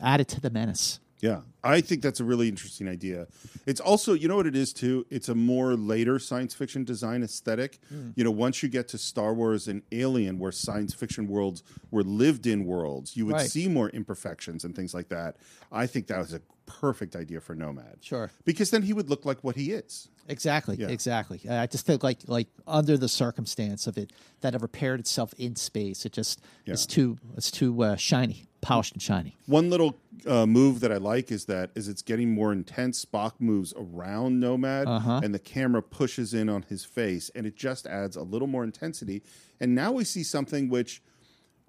added 0.00 0.28
to 0.28 0.40
the 0.40 0.50
menace. 0.50 1.00
Yeah, 1.20 1.40
I 1.64 1.80
think 1.80 2.02
that's 2.02 2.20
a 2.20 2.24
really 2.24 2.48
interesting 2.48 2.86
idea. 2.88 3.26
It's 3.66 3.80
also, 3.80 4.14
you 4.14 4.28
know 4.28 4.36
what 4.36 4.46
it 4.46 4.54
is 4.54 4.72
too? 4.72 5.04
It's 5.10 5.28
a 5.28 5.34
more 5.34 5.74
later 5.74 6.18
science 6.18 6.54
fiction 6.54 6.84
design 6.84 7.22
aesthetic. 7.24 7.80
Mm. 7.92 8.12
You 8.16 8.24
know, 8.24 8.30
once 8.30 8.62
you 8.62 8.68
get 8.68 8.86
to 8.88 8.98
Star 8.98 9.34
Wars 9.34 9.66
and 9.66 9.82
Alien, 9.90 10.38
where 10.38 10.52
science 10.52 10.94
fiction 10.94 11.26
worlds 11.26 11.62
were 11.90 12.04
lived 12.04 12.46
in 12.46 12.64
worlds, 12.64 13.16
you 13.16 13.26
would 13.26 13.34
Right. 13.34 13.50
see 13.50 13.68
more 13.68 13.88
imperfections 13.90 14.64
and 14.64 14.76
things 14.76 14.94
like 14.94 15.08
that. 15.08 15.36
I 15.72 15.86
think 15.88 16.06
that 16.06 16.18
was 16.18 16.32
a 16.32 16.40
perfect 16.66 17.16
idea 17.16 17.40
for 17.40 17.54
Nomad. 17.54 17.96
Sure. 18.00 18.30
Because 18.44 18.70
then 18.70 18.82
he 18.82 18.92
would 18.92 19.08
look 19.10 19.24
like 19.24 19.42
what 19.42 19.56
he 19.56 19.72
is. 19.72 20.08
Exactly, 20.28 20.76
Yeah. 20.76 20.88
exactly. 20.88 21.40
I 21.48 21.66
just 21.66 21.86
think 21.86 22.02
like 22.04 22.18
like 22.28 22.48
under 22.66 22.98
the 22.98 23.08
circumstance 23.08 23.86
of 23.86 23.96
it 23.96 24.12
that 24.42 24.54
it 24.54 24.60
repaired 24.60 25.00
itself 25.00 25.32
in 25.38 25.56
space, 25.56 26.04
it 26.04 26.12
just 26.12 26.42
it's 26.66 26.84
Yeah. 26.84 26.94
too 26.94 27.18
it's 27.36 27.50
too 27.50 27.82
uh, 27.82 27.96
shiny, 27.96 28.44
polished 28.60 28.92
and 28.92 29.02
shiny. 29.02 29.36
One 29.46 29.70
little 29.70 29.96
uh, 30.26 30.46
move 30.46 30.80
that 30.80 30.90
I 30.92 30.96
like 30.96 31.30
is 31.30 31.44
that 31.46 31.70
as 31.76 31.86
it's 31.88 32.02
getting 32.02 32.32
more 32.34 32.52
intense, 32.52 33.04
Spock 33.04 33.34
moves 33.38 33.72
around 33.76 34.40
Nomad, 34.40 34.86
Uh-huh. 34.88 35.20
and 35.22 35.32
the 35.34 35.38
camera 35.38 35.82
pushes 35.82 36.34
in 36.34 36.48
on 36.48 36.62
his 36.62 36.84
face, 36.84 37.30
and 37.34 37.46
it 37.46 37.56
just 37.56 37.86
adds 37.86 38.16
a 38.16 38.22
little 38.22 38.48
more 38.48 38.64
intensity. 38.64 39.22
And 39.60 39.74
now 39.74 39.92
we 39.92 40.04
see 40.04 40.22
something 40.24 40.68
which 40.68 41.02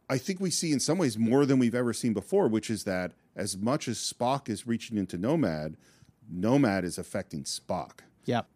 I 0.09 0.17
think 0.17 0.39
we 0.39 0.49
see 0.49 0.71
in 0.71 0.79
some 0.79 0.97
ways 0.97 1.17
more 1.19 1.45
than 1.45 1.59
we've 1.59 1.75
ever 1.75 1.93
seen 1.93 2.13
before, 2.13 2.47
which 2.47 2.69
is 2.71 2.83
that 2.85 3.11
as 3.35 3.55
much 3.55 3.87
as 3.87 3.97
Spock 3.99 4.49
is 4.49 4.65
reaching 4.65 4.97
into 4.97 5.17
Nomad, 5.17 5.77
Nomad 6.27 6.83
is 6.83 6.97
affecting 6.97 7.43
Spock. 7.43 7.99
Yep. 8.25 8.47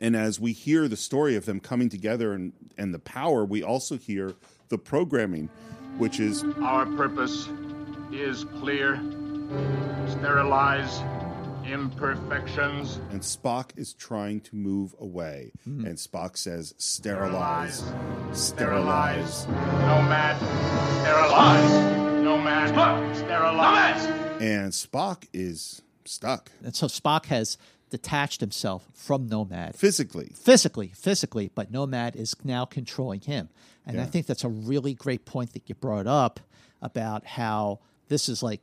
And 0.00 0.16
as 0.16 0.40
we 0.40 0.52
hear 0.52 0.88
the 0.88 0.96
story 0.96 1.36
of 1.36 1.44
them 1.44 1.60
coming 1.60 1.90
together 1.90 2.32
and, 2.32 2.54
and 2.78 2.94
the 2.94 2.98
power, 2.98 3.44
we 3.44 3.62
also 3.62 3.98
hear 3.98 4.32
the 4.70 4.78
programming, 4.78 5.50
which 5.98 6.18
is 6.18 6.42
Our 6.62 6.86
purpose 6.86 7.46
is 8.12 8.44
clear. 8.58 8.96
Sterilize 10.08 11.02
imperfections. 11.64 12.96
and 13.10 13.20
Spock 13.20 13.70
is 13.76 13.94
trying 13.94 14.40
to 14.40 14.56
move 14.56 14.94
away. 14.98 15.52
Hmm. 15.64 15.86
And 15.86 15.96
Spock 15.96 16.36
says, 16.36 16.74
sterilize, 16.76 17.84
sterilize. 18.32 19.46
Nomad. 19.46 20.36
Sterilize. 21.02 22.22
Nomad. 22.22 23.16
Sterilize. 23.16 24.04
And 24.40 24.72
Spock 24.72 25.24
is 25.32 25.82
stuck 26.04 26.50
And 26.64 26.74
so 26.74 26.86
Spock 26.88 27.26
has 27.26 27.56
detached 27.90 28.40
himself 28.40 28.88
from 28.92 29.28
Nomad 29.28 29.76
physically. 29.76 30.32
physically, 30.34 30.88
physically, 30.88 31.50
but 31.54 31.70
Nomad 31.70 32.16
is 32.16 32.34
now 32.42 32.64
controlling 32.64 33.20
him. 33.20 33.50
And 33.86 34.00
I 34.00 34.04
think 34.04 34.26
that's 34.26 34.44
a 34.44 34.48
really 34.48 34.94
great 34.94 35.24
point 35.24 35.52
that 35.52 35.68
you 35.68 35.74
brought 35.74 36.06
up 36.06 36.40
about 36.80 37.24
how 37.26 37.80
this 38.08 38.28
is 38.28 38.42
like 38.42 38.60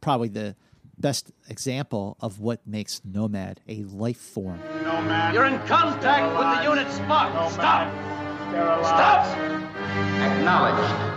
probably 0.00 0.28
the 0.28 0.56
best 0.98 1.30
example 1.48 2.16
of 2.20 2.40
what 2.40 2.66
makes 2.66 3.00
Nomad 3.04 3.60
a 3.68 3.84
life 3.84 4.16
form. 4.16 4.60
Nomad. 4.82 5.34
You're 5.34 5.44
in 5.46 5.58
contact 5.66 6.36
with 6.36 6.46
the 6.56 6.62
unit 6.70 6.86
Spock. 6.88 7.50
Stop! 7.50 7.92
Sterilize. 8.48 8.86
Stop! 8.86 9.26
Acknowledged. 10.38 11.16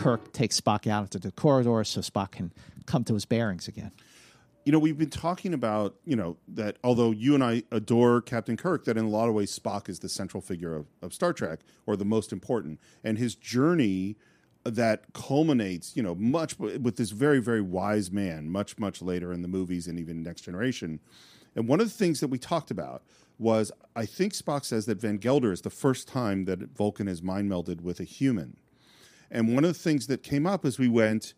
Kirk 0.00 0.32
takes 0.32 0.60
Spock 0.60 0.86
out 0.86 1.02
into 1.04 1.18
the 1.18 1.32
corridor 1.32 1.84
so 1.84 2.00
Spock 2.00 2.32
can 2.32 2.52
come 2.86 3.04
to 3.04 3.14
his 3.14 3.24
bearings 3.24 3.68
again. 3.68 3.92
You 4.64 4.72
know, 4.72 4.78
we've 4.78 4.98
been 4.98 5.10
talking 5.10 5.54
about, 5.54 5.96
you 6.04 6.16
know, 6.16 6.36
that 6.48 6.76
although 6.84 7.10
you 7.10 7.34
and 7.34 7.42
I 7.42 7.64
adore 7.72 8.20
Captain 8.20 8.56
Kirk, 8.56 8.84
that 8.84 8.96
in 8.96 9.04
a 9.04 9.08
lot 9.08 9.28
of 9.28 9.34
ways 9.34 9.58
Spock 9.58 9.88
is 9.88 10.00
the 10.00 10.08
central 10.08 10.40
figure 10.40 10.76
of, 10.76 10.86
of 11.02 11.12
Star 11.14 11.32
Trek 11.32 11.60
or 11.86 11.96
the 11.96 12.04
most 12.04 12.32
important. 12.32 12.78
And 13.02 13.18
his 13.18 13.34
journey 13.34 14.16
that 14.64 15.12
culminates, 15.12 15.96
you 15.96 16.02
know, 16.02 16.14
much 16.14 16.58
with 16.58 16.96
this 16.96 17.10
very, 17.10 17.40
very 17.40 17.62
wise 17.62 18.10
man, 18.10 18.50
much, 18.50 18.78
much 18.78 19.00
later 19.00 19.32
in 19.32 19.42
the 19.42 19.48
movies 19.48 19.86
and 19.86 19.98
even 19.98 20.22
Next 20.22 20.42
Generation. 20.42 21.00
And 21.56 21.66
one 21.66 21.80
of 21.80 21.86
the 21.86 21.94
things 21.94 22.20
that 22.20 22.28
we 22.28 22.38
talked 22.38 22.70
about 22.70 23.02
was 23.38 23.72
I 23.96 24.04
think 24.04 24.34
Spock 24.34 24.64
says 24.64 24.86
that 24.86 25.00
Van 25.00 25.16
Gelder 25.16 25.50
is 25.50 25.62
the 25.62 25.70
first 25.70 26.06
time 26.06 26.44
that 26.44 26.76
Vulcan 26.76 27.08
is 27.08 27.22
mind 27.22 27.50
melded 27.50 27.80
with 27.80 27.98
a 28.00 28.04
human. 28.04 28.58
And 29.30 29.54
one 29.54 29.64
of 29.64 29.72
the 29.72 29.78
things 29.78 30.08
that 30.08 30.22
came 30.22 30.46
up 30.46 30.64
as 30.64 30.78
we 30.78 30.88
went, 30.88 31.32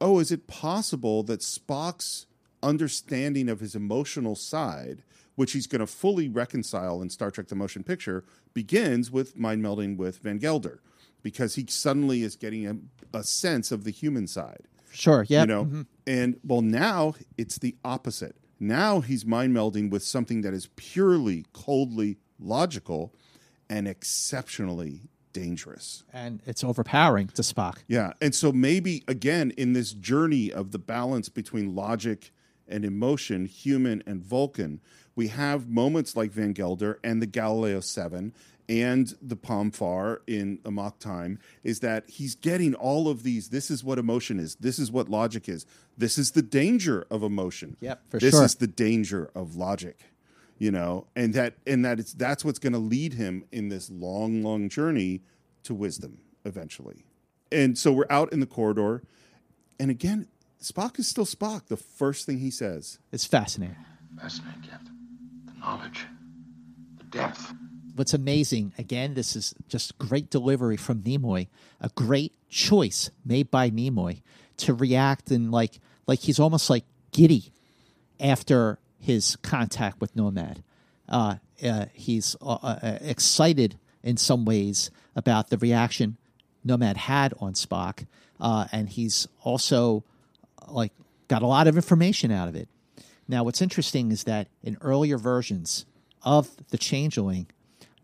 oh, 0.00 0.18
is 0.18 0.32
it 0.32 0.46
possible 0.46 1.22
that 1.24 1.40
Spock's 1.40 2.26
understanding 2.62 3.48
of 3.48 3.60
his 3.60 3.74
emotional 3.74 4.34
side, 4.34 5.02
which 5.34 5.52
he's 5.52 5.66
going 5.66 5.80
to 5.80 5.86
fully 5.86 6.28
reconcile 6.28 7.02
in 7.02 7.10
Star 7.10 7.30
Trek 7.30 7.48
The 7.48 7.54
Motion 7.54 7.82
Picture, 7.82 8.24
begins 8.54 9.10
with 9.10 9.36
mind 9.36 9.62
melding 9.62 9.98
with 9.98 10.20
Van 10.20 10.38
Gelder 10.38 10.80
because 11.26 11.56
he 11.56 11.66
suddenly 11.68 12.22
is 12.22 12.36
getting 12.36 12.68
a, 12.68 12.76
a 13.18 13.24
sense 13.24 13.72
of 13.72 13.82
the 13.82 13.90
human 13.90 14.28
side. 14.28 14.60
Sure, 14.92 15.26
yeah. 15.28 15.40
You 15.40 15.46
know, 15.48 15.64
mm-hmm. 15.64 15.82
and 16.06 16.38
well, 16.44 16.62
now 16.62 17.16
it's 17.36 17.58
the 17.58 17.74
opposite. 17.84 18.36
Now 18.60 19.00
he's 19.00 19.26
mind 19.26 19.52
melding 19.52 19.90
with 19.90 20.04
something 20.04 20.42
that 20.42 20.54
is 20.54 20.68
purely, 20.76 21.44
coldly 21.52 22.18
logical 22.38 23.12
and 23.68 23.88
exceptionally 23.88 25.00
dangerous. 25.32 26.04
And 26.12 26.42
it's 26.46 26.62
overpowering 26.62 27.26
to 27.34 27.42
Spock. 27.42 27.78
Yeah. 27.88 28.12
And 28.20 28.32
so 28.32 28.52
maybe 28.52 29.02
again 29.08 29.50
in 29.56 29.72
this 29.72 29.94
journey 29.94 30.52
of 30.52 30.70
the 30.70 30.78
balance 30.78 31.28
between 31.28 31.74
logic 31.74 32.30
and 32.68 32.84
emotion, 32.84 33.46
human 33.46 34.00
and 34.06 34.22
Vulcan. 34.22 34.80
We 35.16 35.26
have 35.26 35.68
moments 35.68 36.14
like 36.14 36.30
Van 36.30 36.52
Gelder 36.52 37.00
and 37.02 37.20
the 37.20 37.26
Galileo 37.26 37.80
7 37.80 38.32
and 38.68 39.14
the 39.22 39.36
Pon 39.36 39.70
farr 39.70 40.22
in 40.26 40.58
Amok 40.64 40.98
Time 40.98 41.38
is 41.62 41.80
that 41.80 42.08
he's 42.08 42.34
getting 42.34 42.74
all 42.74 43.08
of 43.08 43.22
these. 43.22 43.50
This 43.50 43.70
is 43.70 43.84
what 43.84 43.98
emotion 43.98 44.38
is. 44.38 44.56
This 44.56 44.78
is 44.78 44.90
what 44.90 45.08
logic 45.08 45.48
is. 45.48 45.66
This 45.96 46.18
is 46.18 46.32
the 46.32 46.42
danger 46.42 47.06
of 47.10 47.22
emotion. 47.22 47.76
Yep, 47.80 48.02
for 48.08 48.18
this 48.18 48.34
sure. 48.34 48.44
is 48.44 48.56
the 48.56 48.66
danger 48.66 49.30
of 49.34 49.56
logic. 49.56 50.00
You 50.58 50.70
know, 50.70 51.06
and 51.14 51.34
that 51.34 51.54
and 51.66 51.84
that 51.84 52.00
it's 52.00 52.14
that's 52.14 52.44
what's 52.44 52.58
going 52.58 52.72
to 52.72 52.78
lead 52.78 53.12
him 53.12 53.44
in 53.52 53.68
this 53.68 53.90
long, 53.90 54.42
long 54.42 54.70
journey 54.70 55.20
to 55.64 55.74
wisdom 55.74 56.18
eventually. 56.46 57.04
And 57.52 57.76
so 57.76 57.92
we're 57.92 58.06
out 58.08 58.32
in 58.32 58.40
the 58.40 58.46
corridor, 58.46 59.02
and 59.78 59.90
again, 59.90 60.28
Spock 60.62 60.98
is 60.98 61.06
still 61.06 61.26
Spock. 61.26 61.66
The 61.66 61.76
first 61.76 62.24
thing 62.26 62.38
he 62.38 62.50
says, 62.50 62.98
It's 63.12 63.26
fascinating. 63.26 63.76
Fascinating, 64.18 64.62
Captain. 64.62 64.96
The 65.44 65.60
knowledge, 65.60 66.06
the 66.96 67.04
depth. 67.04 67.52
What's 67.96 68.12
amazing, 68.12 68.74
again, 68.76 69.14
this 69.14 69.34
is 69.34 69.54
just 69.68 69.96
great 69.96 70.28
delivery 70.28 70.76
from 70.76 71.00
Nimoy, 71.02 71.48
a 71.80 71.88
great 71.94 72.34
choice 72.50 73.10
made 73.24 73.50
by 73.50 73.70
Nimoy 73.70 74.20
to 74.58 74.74
react 74.74 75.30
and 75.30 75.50
like 75.50 75.80
like 76.06 76.20
he's 76.20 76.38
almost 76.38 76.68
like 76.68 76.84
giddy 77.10 77.52
after 78.20 78.78
his 79.00 79.36
contact 79.36 79.98
with 79.98 80.14
Nomad. 80.14 80.62
Uh, 81.08 81.36
uh, 81.64 81.86
he's 81.94 82.36
uh, 82.42 82.58
uh, 82.62 82.98
excited 83.00 83.78
in 84.02 84.18
some 84.18 84.44
ways 84.44 84.90
about 85.14 85.48
the 85.48 85.56
reaction 85.56 86.18
Nomad 86.64 86.98
had 86.98 87.32
on 87.40 87.54
Spock, 87.54 88.04
uh, 88.40 88.66
and 88.72 88.90
he's 88.90 89.26
also 89.42 90.04
like 90.68 90.92
got 91.28 91.40
a 91.40 91.46
lot 91.46 91.66
of 91.66 91.76
information 91.76 92.30
out 92.30 92.48
of 92.48 92.56
it. 92.56 92.68
Now, 93.26 93.42
what's 93.42 93.62
interesting 93.62 94.12
is 94.12 94.24
that 94.24 94.48
in 94.62 94.76
earlier 94.82 95.16
versions 95.16 95.86
of 96.22 96.50
the 96.68 96.78
Changeling, 96.78 97.46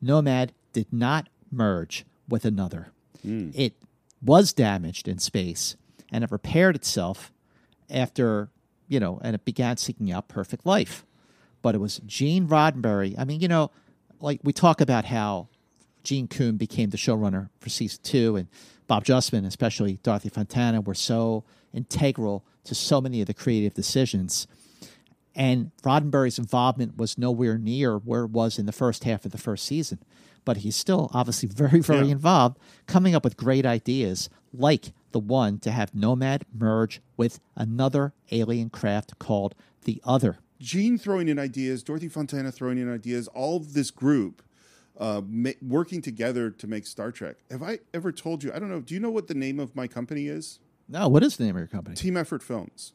Nomad 0.03 0.53
did 0.73 0.93
not 0.93 1.29
merge 1.51 2.05
with 2.29 2.45
another. 2.45 2.93
Hmm. 3.23 3.51
It 3.55 3.75
was 4.21 4.53
damaged 4.53 5.09
in 5.09 5.19
space, 5.19 5.77
and 6.11 6.25
it 6.25 6.31
repaired 6.31 6.77
itself 6.77 7.33
after 7.89 8.51
you 8.93 9.01
know, 9.01 9.19
and 9.25 9.35
it 9.35 9.47
began 9.47 9.79
seeking 9.79 10.13
out 10.13 10.29
perfect 10.29 10.67
life. 10.67 11.07
But 11.63 11.75
it 11.75 11.79
was 11.79 12.03
Gene 12.05 12.47
Roddenberry. 12.47 13.15
I 13.17 13.25
mean, 13.25 13.41
you 13.41 13.49
know, 13.49 13.71
like 14.21 14.41
we 14.43 14.53
talk 14.53 14.83
about 14.83 15.07
how 15.07 15.49
Gene 16.05 16.29
Coon 16.29 16.59
became 16.59 16.91
the 16.91 16.99
showrunner 16.99 17.49
for 17.59 17.71
season 17.71 18.01
two, 18.03 18.37
and 18.37 18.49
Bob 18.87 19.07
Justman, 19.07 19.47
especially 19.47 19.99
Dorothy 20.03 20.29
Fontana, 20.29 20.83
were 20.83 20.95
so 20.95 21.43
integral 21.73 22.45
to 22.65 22.75
so 22.75 23.01
many 23.01 23.23
of 23.23 23.29
the 23.29 23.35
creative 23.35 23.73
decisions. 23.73 24.47
And 25.35 25.71
Roddenberry's 25.83 26.39
involvement 26.39 26.97
was 26.99 27.17
nowhere 27.17 27.57
near 27.59 27.97
where 27.99 28.25
it 28.25 28.31
was 28.31 28.59
in 28.59 28.67
the 28.67 28.73
first 28.73 29.05
half 29.05 29.25
of 29.25 29.33
the 29.33 29.39
first 29.39 29.65
season. 29.65 29.99
But 30.45 30.59
he's 30.59 30.77
still 30.77 31.11
obviously 31.15 31.49
very, 31.55 31.81
very 31.81 32.07
Yeah. 32.07 32.13
involved, 32.13 32.59
coming 32.87 33.15
up 33.15 33.25
with 33.25 33.37
great 33.37 33.65
ideas 33.65 34.29
like 34.53 34.93
the 35.13 35.21
one 35.21 35.59
to 35.61 35.71
have 35.71 35.95
Nomad 35.95 36.45
merge 36.53 37.01
with 37.17 37.41
another 37.57 38.13
alien 38.31 38.69
craft 38.71 39.19
called 39.19 39.55
the 39.85 40.01
Other. 40.05 40.39
Gene 40.61 40.97
throwing 40.99 41.29
in 41.29 41.39
ideas, 41.39 41.83
Dorothy 41.83 42.09
Fontana 42.09 42.53
throwing 42.53 42.79
in 42.79 42.93
ideas, 42.93 43.29
all 43.29 43.57
of 43.57 43.73
this 43.75 43.91
group 43.91 44.43
uh, 45.01 45.23
ma- 45.27 45.51
working 45.67 46.01
together 46.03 46.51
to 46.51 46.67
make 46.67 46.87
Star 46.87 47.11
Trek. 47.11 47.37
Have 47.51 47.63
I 47.63 47.79
ever 47.95 48.13
told 48.13 48.45
you? 48.45 48.53
I 48.53 48.59
don't 48.59 48.69
know. 48.69 48.81
Do 48.81 48.95
you 48.95 49.01
know 49.01 49.11
what 49.11 49.27
the 49.29 49.35
name 49.35 49.59
of 49.59 49.75
my 49.75 49.87
company 49.89 50.27
is? 50.29 50.59
No, 50.89 51.09
what 51.09 51.23
is 51.23 51.37
the 51.37 51.45
name 51.45 51.57
of 51.57 51.61
your 51.61 51.67
company? 51.67 51.97
Team 51.97 52.17
Effort 52.17 52.43
Films. 52.43 52.93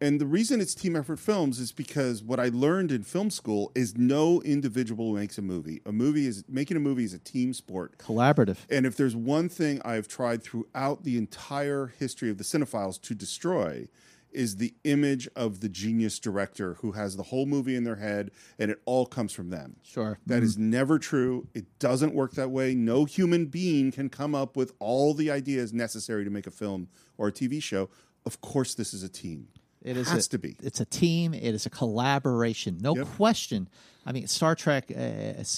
And 0.00 0.20
the 0.20 0.26
reason 0.26 0.60
it's 0.60 0.74
Team 0.74 0.94
Effort 0.94 1.18
Films 1.18 1.58
is 1.58 1.72
because 1.72 2.22
what 2.22 2.38
I 2.38 2.48
learned 2.48 2.92
in 2.92 3.02
film 3.02 3.30
school 3.30 3.72
is 3.74 3.96
no 3.96 4.40
individual 4.42 5.12
makes 5.14 5.38
a 5.38 5.42
movie. 5.42 5.80
A 5.86 5.92
movie 5.92 6.26
is 6.26 6.44
making 6.48 6.76
a 6.76 6.80
movie 6.80 7.04
is 7.04 7.14
a 7.14 7.18
team 7.18 7.52
sport. 7.52 7.98
Collaborative. 7.98 8.58
And 8.70 8.86
if 8.86 8.96
there's 8.96 9.16
one 9.16 9.48
thing 9.48 9.80
I've 9.84 10.06
tried 10.06 10.42
throughout 10.42 11.02
the 11.02 11.18
entire 11.18 11.92
history 11.98 12.30
of 12.30 12.38
the 12.38 12.44
Cinephiles 12.44 13.00
to 13.02 13.14
destroy, 13.14 13.88
is 14.30 14.56
the 14.56 14.74
image 14.84 15.28
of 15.34 15.60
the 15.60 15.68
genius 15.68 16.18
director 16.18 16.74
who 16.74 16.92
has 16.92 17.16
the 17.16 17.22
whole 17.22 17.46
movie 17.46 17.74
in 17.74 17.84
their 17.84 17.96
head 17.96 18.30
and 18.58 18.70
it 18.70 18.80
all 18.84 19.06
comes 19.06 19.32
from 19.32 19.50
them. 19.50 19.76
Sure. 19.82 20.18
That 20.26 20.42
is 20.42 20.54
mm-hmm. 20.54 20.70
never 20.70 20.98
true. 20.98 21.48
It 21.54 21.78
doesn't 21.78 22.14
work 22.14 22.32
that 22.32 22.50
way. 22.50 22.74
No 22.74 23.04
human 23.04 23.46
being 23.46 23.90
can 23.90 24.08
come 24.08 24.34
up 24.34 24.56
with 24.56 24.72
all 24.78 25.14
the 25.14 25.30
ideas 25.30 25.72
necessary 25.72 26.24
to 26.24 26.30
make 26.30 26.46
a 26.46 26.50
film 26.50 26.88
or 27.16 27.28
a 27.28 27.32
TV 27.32 27.62
show. 27.62 27.88
Of 28.26 28.40
course, 28.40 28.74
this 28.74 28.92
is 28.92 29.02
a 29.02 29.08
team. 29.08 29.48
It 29.82 29.96
is 29.96 30.08
has 30.10 30.26
a, 30.26 30.30
to 30.30 30.38
be. 30.38 30.56
It's 30.62 30.80
a 30.80 30.84
team. 30.84 31.34
It 31.34 31.54
is 31.54 31.66
a 31.66 31.70
collaboration. 31.70 32.78
No 32.80 32.96
Yep. 32.96 33.06
question. 33.16 33.68
I 34.06 34.12
mean, 34.12 34.26
Star 34.26 34.54
Trek, 34.54 34.90
uh, 34.90 35.00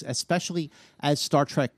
especially 0.05 0.69
as 0.99 1.19
Star 1.19 1.45
Trek 1.45 1.71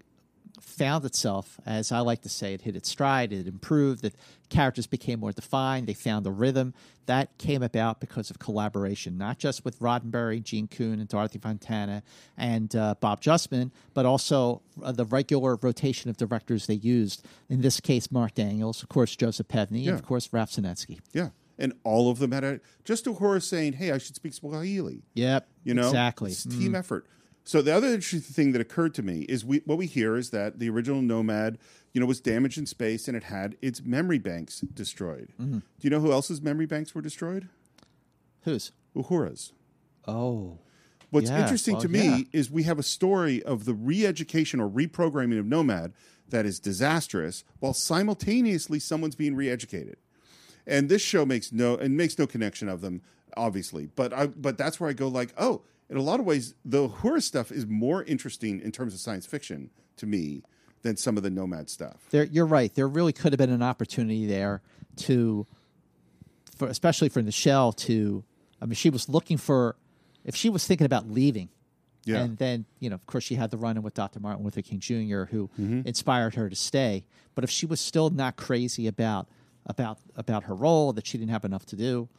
found 0.59 1.03
itself, 1.05 1.59
as 1.65 1.91
I 1.91 1.99
like 1.99 2.21
to 2.21 2.29
say, 2.29 2.53
it 2.53 2.61
hit 2.61 2.75
its 2.75 2.89
stride. 2.89 3.31
It 3.33 3.47
improved. 3.47 4.01
The 4.01 4.11
characters 4.49 4.87
became 4.87 5.19
more 5.19 5.31
defined. 5.31 5.87
They 5.87 5.93
found 5.93 6.25
a 6.27 6.31
rhythm 6.31 6.73
that 7.05 7.37
came 7.37 7.61
about 7.63 7.99
because 7.99 8.29
of 8.29 8.39
collaboration, 8.39 9.17
not 9.17 9.37
just 9.37 9.65
with 9.65 9.79
Roddenberry, 9.79 10.41
Gene 10.41 10.67
Coon, 10.67 10.99
and 10.99 11.07
Dorothy 11.07 11.37
Fontana, 11.39 12.01
and 12.37 12.73
uh, 12.75 12.95
Bob 12.99 13.21
Justman, 13.21 13.71
but 13.93 14.05
also 14.05 14.61
uh, 14.81 14.91
the 14.91 15.05
regular 15.05 15.57
rotation 15.61 16.09
of 16.09 16.17
directors 16.17 16.65
they 16.67 16.75
used. 16.75 17.25
In 17.49 17.61
this 17.61 17.79
case, 17.81 18.09
Mark 18.11 18.35
Daniels, 18.35 18.81
of 18.83 18.89
course, 18.89 19.15
Joseph 19.15 19.47
Pevney, 19.49 19.83
Yeah. 19.83 19.91
and 19.91 19.99
of 19.99 20.05
course, 20.05 20.29
Ralph 20.31 20.51
Senensky. 20.51 20.99
Yeah. 21.13 21.29
And 21.57 21.73
all 21.83 22.09
of 22.09 22.19
them 22.19 22.31
had 22.31 22.43
a 22.43 22.59
just 22.83 23.05
Uhura 23.05 23.41
saying, 23.41 23.73
Hey, 23.73 23.91
I 23.91 23.97
should 23.99 24.15
speak 24.15 24.33
Swahili. 24.33 25.03
Yep. 25.13 25.47
You 25.63 25.73
know? 25.75 25.87
Exactly. 25.87 26.31
It's 26.31 26.43
team 26.43 26.71
Mm. 26.73 26.77
effort. 26.79 27.05
So 27.45 27.61
the 27.61 27.73
other 27.75 27.87
interesting 27.87 28.21
thing 28.21 28.51
that 28.53 28.61
occurred 28.61 28.93
to 28.95 29.03
me 29.03 29.21
is 29.23 29.43
we 29.43 29.61
what 29.65 29.77
we 29.77 29.85
hear 29.85 30.15
is 30.15 30.29
that 30.29 30.59
the 30.59 30.69
original 30.69 31.01
Nomad, 31.01 31.57
you 31.93 31.99
know, 31.99 32.07
was 32.07 32.21
damaged 32.21 32.57
in 32.57 32.65
space 32.65 33.07
and 33.09 33.17
it 33.17 33.25
had 33.25 33.57
its 33.61 33.83
memory 33.83 34.17
banks 34.17 34.61
destroyed. 34.61 35.29
Mhm. 35.39 35.59
Do 35.59 35.61
you 35.81 35.89
know 35.89 35.99
who 35.99 36.11
else's 36.13 36.41
memory 36.41 36.65
banks 36.65 36.95
were 36.95 37.01
destroyed? 37.01 37.49
Whose? 38.43 38.71
Uhura's. 38.95 39.51
Oh. 40.07 40.59
What's 41.09 41.29
Yeah, 41.29 41.41
interesting 41.43 41.73
well, 41.73 41.81
to 41.83 41.89
me 41.89 42.03
yeah. 42.05 42.21
is 42.31 42.49
we 42.49 42.63
have 42.63 42.79
a 42.79 42.83
story 42.83 43.43
of 43.43 43.65
the 43.65 43.73
re-education 43.75 44.59
or 44.59 44.69
reprogramming 44.69 45.37
of 45.37 45.45
Nomad 45.45 45.93
that 46.29 46.45
is 46.45 46.59
disastrous, 46.59 47.43
while 47.59 47.73
simultaneously 47.73 48.79
someone's 48.79 49.15
being 49.15 49.35
re-educated. 49.35 49.97
And 50.65 50.89
this 50.89 51.01
show 51.01 51.25
makes 51.25 51.51
no 51.51 51.75
and 51.75 51.97
makes 51.97 52.17
no 52.17 52.25
connection 52.27 52.69
of 52.69 52.81
them, 52.81 53.01
obviously. 53.35 53.87
But 53.95 54.13
I 54.13 54.27
but 54.27 54.57
that's 54.57 54.79
where 54.79 54.89
I 54.89 54.93
go 54.93 55.07
like, 55.07 55.33
oh, 55.37 55.61
in 55.89 55.97
a 55.97 56.01
lot 56.01 56.19
of 56.19 56.25
ways, 56.25 56.55
the 56.63 56.87
Uhura 56.89 57.21
stuff 57.21 57.51
is 57.51 57.65
more 57.67 58.03
interesting 58.03 58.61
in 58.61 58.71
terms 58.71 58.93
of 58.93 58.99
science 58.99 59.25
fiction 59.25 59.69
to 59.97 60.05
me 60.05 60.41
than 60.81 60.97
some 60.97 61.17
of 61.17 61.23
the 61.23 61.29
Nomad 61.29 61.69
stuff. 61.69 61.97
There, 62.09 62.23
you're 62.25 62.45
right. 62.45 62.73
There 62.73 62.87
really 62.87 63.13
could 63.13 63.31
have 63.33 63.37
been 63.37 63.49
an 63.51 63.61
opportunity 63.63 64.25
there 64.25 64.61
to, 64.97 65.45
for 66.57 66.67
especially 66.67 67.09
for 67.09 67.21
Nichelle 67.21 67.75
to. 67.77 68.23
I 68.61 68.65
mean, 68.65 68.75
she 68.75 68.89
was 68.89 69.09
looking 69.09 69.37
for, 69.37 69.75
if 70.23 70.35
she 70.35 70.49
was 70.49 70.65
thinking 70.65 70.85
about 70.85 71.09
leaving, 71.09 71.49
Yeah. 72.05 72.23
and 72.23 72.37
then 72.37 72.65
you 72.79 72.89
know, 72.89 72.95
of 72.95 73.05
course, 73.05 73.25
she 73.25 73.35
had 73.35 73.51
the 73.51 73.57
run-in 73.57 73.83
with 73.83 73.93
Dr. 73.93 74.19
Martin 74.21 74.43
Luther 74.45 74.61
King 74.61 74.79
Jr., 74.79 75.25
who 75.25 75.49
Mhm. 75.59 75.85
inspired 75.85 76.35
her 76.35 76.49
to 76.49 76.55
stay. 76.55 77.03
But 77.35 77.43
if 77.43 77.49
she 77.49 77.65
was 77.65 77.81
still 77.81 78.09
not 78.09 78.35
crazy 78.37 78.87
about 78.87 79.27
about 79.65 79.99
about 80.15 80.43
her 80.43 80.55
role, 80.55 80.93
that 80.93 81.05
she 81.07 81.17
didn't 81.17 81.31
have 81.31 81.45
enough 81.45 81.65
to 81.67 81.75
do, 81.75 82.09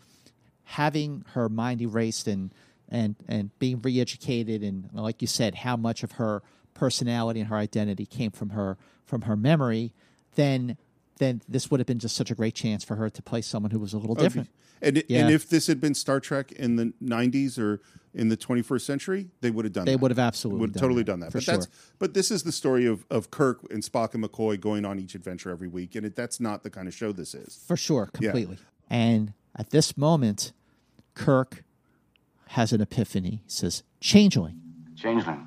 having 0.64 1.24
her 1.32 1.48
mind 1.48 1.80
erased 1.82 2.26
and 2.26 2.52
and 2.88 3.16
and 3.28 3.56
being 3.58 3.80
re-educated 3.82 4.62
and 4.62 4.88
like 4.92 5.20
you 5.22 5.28
said 5.28 5.54
how 5.54 5.76
much 5.76 6.02
of 6.02 6.12
her 6.12 6.42
personality 6.74 7.40
and 7.40 7.48
her 7.48 7.56
identity 7.56 8.04
came 8.04 8.30
from 8.30 8.50
her 8.50 8.76
from 9.04 9.22
her 9.22 9.36
memory 9.36 9.92
then 10.34 10.76
then 11.18 11.40
this 11.48 11.70
would 11.70 11.80
have 11.80 11.86
been 11.86 11.98
just 11.98 12.14
such 12.16 12.30
a 12.30 12.34
great 12.34 12.54
chance 12.54 12.84
for 12.84 12.96
her 12.96 13.08
to 13.08 13.22
play 13.22 13.40
someone 13.40 13.70
who 13.70 13.78
was 13.78 13.94
a 13.94 13.96
little 13.98 14.12
Okay. 14.12 14.24
different 14.24 14.48
And 14.82 15.02
Yeah. 15.08 15.20
and 15.20 15.30
if 15.30 15.48
this 15.48 15.66
had 15.66 15.80
been 15.80 15.94
Star 15.94 16.20
Trek 16.20 16.52
in 16.52 16.76
the 16.76 16.92
'90s 17.02 17.58
or 17.58 17.80
in 18.14 18.28
the 18.28 18.36
21st 18.36 18.80
century, 18.82 19.28
they 19.40 19.50
would 19.50 19.64
have 19.64 19.72
done. 19.72 19.84
That. 19.84 19.90
They 19.90 19.96
that. 19.96 20.00
would 20.02 20.10
have 20.12 20.18
absolutely 20.18 20.60
would 20.60 20.70
have 20.70 20.74
done 20.74 20.80
totally 20.82 21.02
that, 21.02 21.06
done 21.12 21.20
that. 21.20 21.32
for 21.32 21.38
but 21.38 21.46
that's 21.46 21.66
sure. 21.66 21.74
but 21.98 22.14
this 22.14 22.30
is 22.30 22.42
the 22.44 22.52
story 22.52 22.86
of 22.86 23.04
of 23.10 23.30
Kirk 23.30 23.60
and 23.70 23.82
Spock 23.82 24.14
and 24.14 24.24
McCoy 24.24 24.60
going 24.60 24.84
on 24.84 24.98
each 24.98 25.14
adventure 25.14 25.50
every 25.50 25.68
week, 25.68 25.94
and 25.94 26.06
it, 26.06 26.14
that's 26.16 26.38
not 26.40 26.62
the 26.62 26.70
kind 26.70 26.86
of 26.88 26.94
show 26.94 27.12
this 27.12 27.34
is. 27.34 27.58
for 27.66 27.76
sure 27.76 28.10
Yeah. 28.20 28.30
completely 28.30 28.58
and 28.88 29.32
at 29.56 29.70
this 29.70 29.96
moment 29.96 30.52
kirk 31.14 31.64
has 32.48 32.72
an 32.72 32.80
epiphany 32.80 33.42
he 33.44 33.50
says 33.50 33.82
changeling 34.00 34.60
Changeling. 34.96 35.46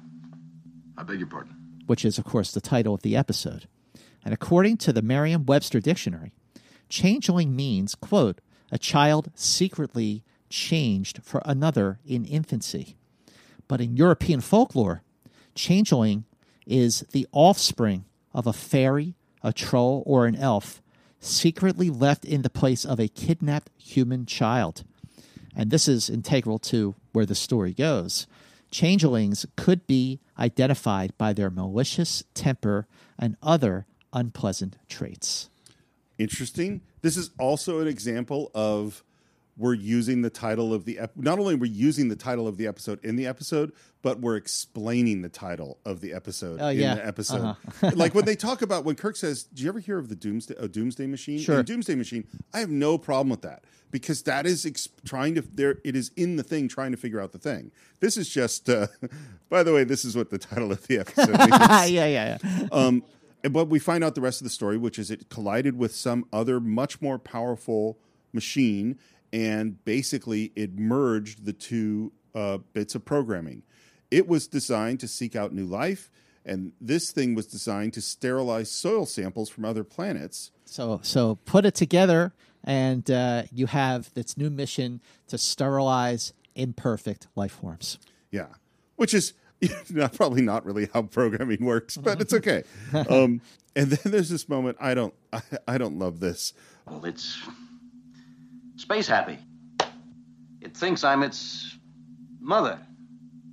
I 0.97 1.03
beg 1.03 1.19
your 1.19 1.27
pardon. 1.27 1.55
which 1.85 2.03
is, 2.03 2.17
of 2.17 2.25
course, 2.25 2.51
the 2.51 2.59
title 2.61 2.93
of 2.93 3.01
the 3.01 3.15
episode. 3.15 3.67
And 4.25 4.33
according 4.33 4.77
to 4.77 4.91
the 4.91 5.01
Merriam 5.01 5.45
Webster 5.45 5.79
Dictionary, 5.79 6.33
changeling 6.89 7.55
means, 7.55 7.95
quote, 7.95 8.41
a 8.71 8.77
child 8.77 9.29
secretly 9.35 10.23
changed 10.49 11.21
for 11.23 11.41
another 11.45 11.99
in 12.05 12.25
infancy. 12.25 12.95
But 13.67 13.81
in 13.81 13.97
European 13.97 14.41
folklore, 14.41 15.01
changeling 15.55 16.25
is 16.65 17.01
the 17.11 17.27
offspring 17.31 18.05
of 18.33 18.47
a 18.47 18.53
fairy, 18.53 19.15
a 19.43 19.51
troll, 19.53 20.03
or 20.05 20.25
an 20.25 20.35
elf 20.35 20.81
secretly 21.19 21.89
left 21.89 22.23
in 22.23 22.43
the 22.43 22.49
place 22.49 22.85
of 22.85 22.99
a 22.99 23.07
kidnapped 23.07 23.71
human 23.77 24.25
child. 24.25 24.83
and 25.57 25.71
this 25.71 25.87
is 25.87 26.07
integral 26.07 26.59
to 26.59 26.93
where 27.13 27.25
the 27.25 27.33
story 27.33 27.73
goes. 27.73 28.27
Changelings 28.69 29.43
could 29.55 29.87
be 29.87 30.19
identified 30.37 31.17
by 31.17 31.33
their 31.33 31.49
malicious 31.49 32.23
temper 32.35 32.85
and 33.17 33.35
other 33.41 33.87
unpleasant 34.13 34.77
traits. 34.87 35.49
Interesting. 36.19 36.81
This 37.01 37.17
is 37.17 37.31
also 37.39 37.79
an 37.79 37.87
example 37.87 38.51
of 38.53 39.03
we're 39.57 39.73
using 39.73 40.21
the 40.21 40.29
title 40.29 40.73
of 40.73 40.85
the 40.85 40.99
ep- 40.99 41.17
not 41.17 41.39
only 41.39 41.55
we're 41.55 41.65
using 41.65 42.09
the 42.09 42.15
title 42.15 42.47
of 42.47 42.57
the 42.57 42.67
episode 42.67 43.03
in 43.03 43.15
the 43.15 43.25
episode, 43.25 43.71
but 44.03 44.19
we're 44.19 44.35
explaining 44.35 45.21
the 45.23 45.29
title 45.29 45.79
of 45.83 45.99
the 46.01 46.13
episode 46.13 46.59
Oh, 46.61 46.67
in 46.67 46.77
yeah. 46.79 46.95
the 46.95 47.05
episode. 47.07 47.41
Uh-huh. 47.41 47.91
like 47.95 48.13
when 48.13 48.25
they 48.29 48.35
talk 48.35 48.61
about 48.61 48.85
when 48.85 48.95
Kirk 48.95 49.15
says, 49.15 49.43
"Do 49.43 49.63
you 49.63 49.69
ever 49.69 49.79
hear 49.79 49.97
of 49.97 50.09
the 50.09 50.15
Doomsday 50.15 50.67
Doomsday 50.67 51.07
Machine?" 51.07 51.39
Sure. 51.39 51.59
In 51.59 51.65
Doomsday 51.65 51.95
Machine, 51.95 52.25
I 52.53 52.59
have 52.59 52.69
no 52.69 52.97
problem 52.97 53.29
with 53.29 53.41
that 53.41 53.63
because 53.89 54.21
that 54.23 54.45
is 54.45 54.89
trying 55.05 55.33
to 55.35 55.41
there. 55.41 55.79
It 55.83 55.95
is 55.95 56.11
in 56.15 56.35
the 56.35 56.43
thing 56.43 56.67
trying 56.67 56.91
to 56.91 56.97
figure 56.97 57.19
out 57.19 57.31
the 57.31 57.39
thing. 57.39 57.71
This 57.99 58.15
is 58.17 58.29
just. 58.29 58.69
Uh, 58.69 58.87
by 59.49 59.63
the 59.63 59.73
way, 59.73 59.83
this 59.85 60.05
is 60.05 60.15
what 60.15 60.29
the 60.29 60.37
title 60.37 60.71
of 60.71 60.85
the 60.87 60.99
episode 60.99 61.29
is. 61.31 61.47
yeah, 61.91 62.05
yeah, 62.05 62.37
yeah. 62.43 62.67
um, 62.71 63.03
and- 63.43 63.53
but 63.53 63.69
we 63.69 63.79
find 63.79 64.03
out 64.03 64.13
the 64.13 64.21
rest 64.21 64.41
of 64.41 64.43
the 64.45 64.49
story, 64.51 64.77
which 64.77 64.99
is 64.99 65.09
it 65.09 65.29
collided 65.29 65.77
with 65.77 65.95
some 65.95 66.25
other 66.33 66.59
much 66.59 67.01
more 67.01 67.17
powerful 67.17 67.97
machine, 68.33 68.97
and 69.31 69.83
basically 69.85 70.51
it 70.55 70.77
merged 70.77 71.45
the 71.45 71.53
two 71.53 72.11
uh, 72.35 72.59
bits 72.73 72.95
of 72.95 73.05
programming. 73.05 73.63
It 74.09 74.27
was 74.27 74.47
designed 74.47 74.99
to 75.01 75.07
seek 75.07 75.35
out 75.35 75.53
new 75.53 75.65
life, 75.65 76.09
and 76.45 76.71
this 76.79 77.11
thing 77.11 77.35
was 77.35 77.45
designed 77.45 77.93
to 77.93 78.01
sterilize 78.01 78.71
soil 78.71 79.05
samples 79.05 79.49
from 79.49 79.65
other 79.65 79.83
planets. 79.83 80.51
So, 80.65 80.99
so 81.03 81.35
put 81.45 81.65
it 81.65 81.75
together, 81.75 82.33
and 82.63 83.09
uh, 83.11 83.43
you 83.51 83.67
have 83.67 84.13
this 84.13 84.37
new 84.37 84.49
mission 84.49 85.01
to 85.27 85.37
sterilize 85.37 86.33
imperfect 86.55 87.27
life 87.35 87.53
forms. 87.53 87.97
Yeah, 88.31 88.47
which 88.95 89.13
is 89.13 89.33
not, 89.89 90.13
probably 90.13 90.41
not 90.41 90.65
really 90.65 90.89
how 90.93 91.03
programming 91.03 91.65
works, 91.65 91.97
but 91.97 92.21
it's 92.21 92.33
okay. 92.33 92.63
um, 93.09 93.41
and 93.75 93.91
then 93.91 94.11
there's 94.11 94.29
this 94.29 94.47
moment 94.49 94.77
I 94.79 94.93
don't 94.93 95.13
I, 95.33 95.41
I 95.67 95.77
don't 95.77 95.99
love 95.99 96.19
this. 96.19 96.53
Well, 96.85 97.05
it's 97.05 97.39
space 98.77 99.07
happy. 99.07 99.37
It 100.61 100.75
thinks 100.75 101.03
I'm 101.03 101.23
its 101.23 101.77
mother. 102.39 102.79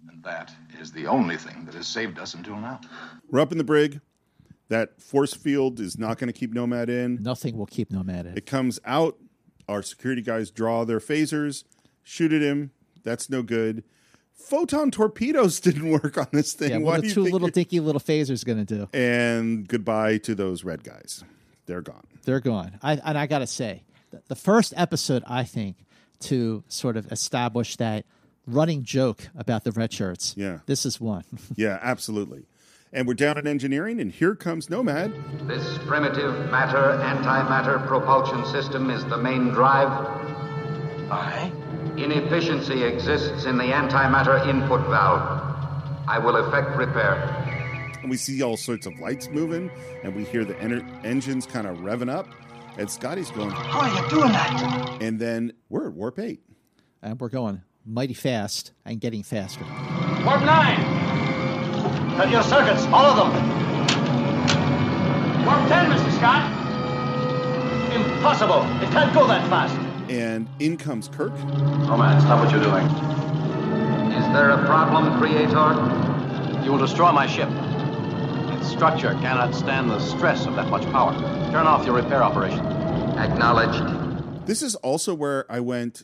And 0.09 0.23
that 0.25 0.53
is 0.81 0.93
the 0.93 1.07
only 1.07 1.37
thing 1.37 1.65
that 1.67 1.75
has 1.75 1.87
saved 1.87 2.19
us 2.19 2.35
until 2.35 2.57
now. 2.57 2.81
We're 3.31 3.41
up 3.41 3.53
in 3.53 3.59
the 3.59 3.65
brig. 3.65 4.01
That 4.69 5.01
force 5.03 5.35
field 5.35 5.79
is 5.81 5.99
not 5.99 6.19
going 6.19 6.33
to 6.33 6.39
keep 6.39 6.53
Nomad 6.55 6.89
in. 6.89 7.23
Nothing 7.23 7.57
will 7.57 7.67
keep 7.67 7.93
Nomad 7.93 8.27
in. 8.27 8.37
It 8.37 8.47
comes 8.47 8.81
out. 8.85 9.19
Our 9.69 9.83
security 9.83 10.23
guys 10.23 10.51
draw 10.51 10.85
their 10.85 11.01
phasers, 11.01 11.65
shoot 12.03 12.33
at 12.33 12.43
him. 12.43 12.71
That's 13.03 13.29
no 13.31 13.43
good. 13.43 13.85
Photon 14.35 14.91
torpedoes 14.91 15.61
didn't 15.61 15.89
work 15.91 16.19
on 16.19 16.27
this 16.33 16.53
thing. 16.55 16.71
Yeah, 16.71 16.77
what 16.79 17.01
do 17.03 17.09
the 17.09 17.15
two 17.15 17.23
think 17.25 17.33
little 17.33 17.49
you're- 17.49 17.53
dinky 17.53 17.81
little 17.81 18.01
phasers 18.01 18.45
going 18.45 18.65
to 18.65 18.75
do? 18.77 18.89
And 18.93 19.67
goodbye 19.69 20.19
to 20.19 20.35
those 20.35 20.65
red 20.65 20.83
guys. 20.85 21.25
They're 21.67 21.81
gone. 21.83 22.05
They're 22.25 22.41
gone. 22.41 22.79
I, 22.83 22.95
and 23.05 23.17
I 23.17 23.27
got 23.27 23.39
to 23.39 23.47
say, 23.47 23.85
the, 24.15 24.23
the 24.29 24.35
first 24.35 24.73
episode, 24.77 25.23
I 25.27 25.45
think, 25.45 25.85
to 26.21 26.63
sort 26.69 26.97
of 26.97 27.11
establish 27.11 27.77
that 27.77 28.05
running 28.47 28.85
joke 28.85 29.29
about 29.37 29.65
the 29.65 29.73
red 29.73 29.93
shirts. 29.93 30.35
Yeah. 30.37 30.59
This 30.67 30.87
is 30.87 31.01
one. 31.01 31.25
Yeah, 31.57 31.79
absolutely. 31.83 32.45
And 32.93 33.09
we're 33.09 33.15
down 33.15 33.39
in 33.39 33.47
engineering, 33.49 34.01
and 34.01 34.11
here 34.13 34.37
comes 34.37 34.71
Nomad. 34.71 35.13
This 35.49 35.79
primitive 35.79 36.49
matter 36.51 36.97
antimatter 37.03 37.85
propulsion 37.89 38.45
system 38.47 38.89
is 38.89 39.05
the 39.07 39.17
main 39.19 39.49
drive. 39.49 39.89
Aye. 41.11 41.51
Inefficiency 41.97 42.85
exists 42.85 43.47
in 43.47 43.57
the 43.57 43.65
antimatter 43.65 44.47
input 44.49 44.87
valve. 44.89 45.23
I 46.07 46.19
will 46.19 46.37
effect 46.37 46.77
repair. 46.77 47.15
And 48.01 48.11
we 48.11 48.17
see 48.17 48.43
all 48.43 48.57
sorts 48.57 48.87
of 48.87 48.99
lights 49.01 49.29
moving, 49.29 49.71
and 50.05 50.15
we 50.15 50.25
hear 50.25 50.45
the 50.45 50.55
ener- 50.55 51.05
engines 51.05 51.47
kind 51.47 51.67
of 51.67 51.79
revving 51.79 52.11
up. 52.11 52.29
And 52.77 52.91
Scotty's 52.91 53.31
going, 53.31 53.51
How 53.51 53.81
are 53.81 54.03
you 54.03 54.09
doing 54.11 54.33
that? 54.33 54.99
and 55.01 55.19
then 55.19 55.53
we're 55.69 55.89
at 55.89 55.95
warp 55.95 56.19
eight. 56.19 56.41
and 57.03 57.19
we're 57.21 57.29
going 57.29 57.63
mighty 57.87 58.15
fast 58.15 58.73
and 58.85 59.01
getting 59.01 59.23
faster. 59.23 59.63
Warp 60.25 60.41
9! 60.43 62.17
Cut 62.17 62.31
your 62.31 62.43
circuits, 62.43 62.85
all 62.87 63.05
of 63.05 63.17
them. 63.17 63.33
Warp 65.45 65.69
10, 65.69 65.91
Mr. 65.91 66.13
Scott! 66.17 66.51
Impossible. 67.95 68.63
It 68.83 68.91
can't 68.91 69.13
go 69.13 69.27
that 69.27 69.47
fast. 69.51 69.77
And 70.11 70.49
in 70.61 70.77
comes 70.79 71.09
Kirk. 71.09 71.33
Oh, 71.35 71.97
man, 71.99 72.21
stop 72.23 72.43
what 72.43 72.51
you're 72.53 72.63
doing. 72.63 72.87
Is 74.15 74.25
there 74.33 74.51
a 74.51 74.65
problem, 74.65 75.19
Creator? 75.19 76.65
You 76.65 76.73
will 76.73 76.79
destroy 76.79 77.13
my 77.13 77.27
ship. 77.27 77.49
Its 78.59 78.69
structure 78.71 79.13
cannot 79.21 79.55
stand 79.55 79.91
the 79.91 79.99
stress 80.01 80.47
of 80.47 80.57
that 80.57 80.69
much 80.71 80.85
power. 80.91 81.13
Turn 81.55 81.69
off 81.69 81.87
your 81.87 81.95
repair 81.95 82.21
operation. 82.21 82.67
Acknowledged. 83.17 84.45
This 84.45 84.61
is 84.61 84.75
also 84.75 85.15
where 85.15 85.47
I 85.49 85.61
went 85.61 86.03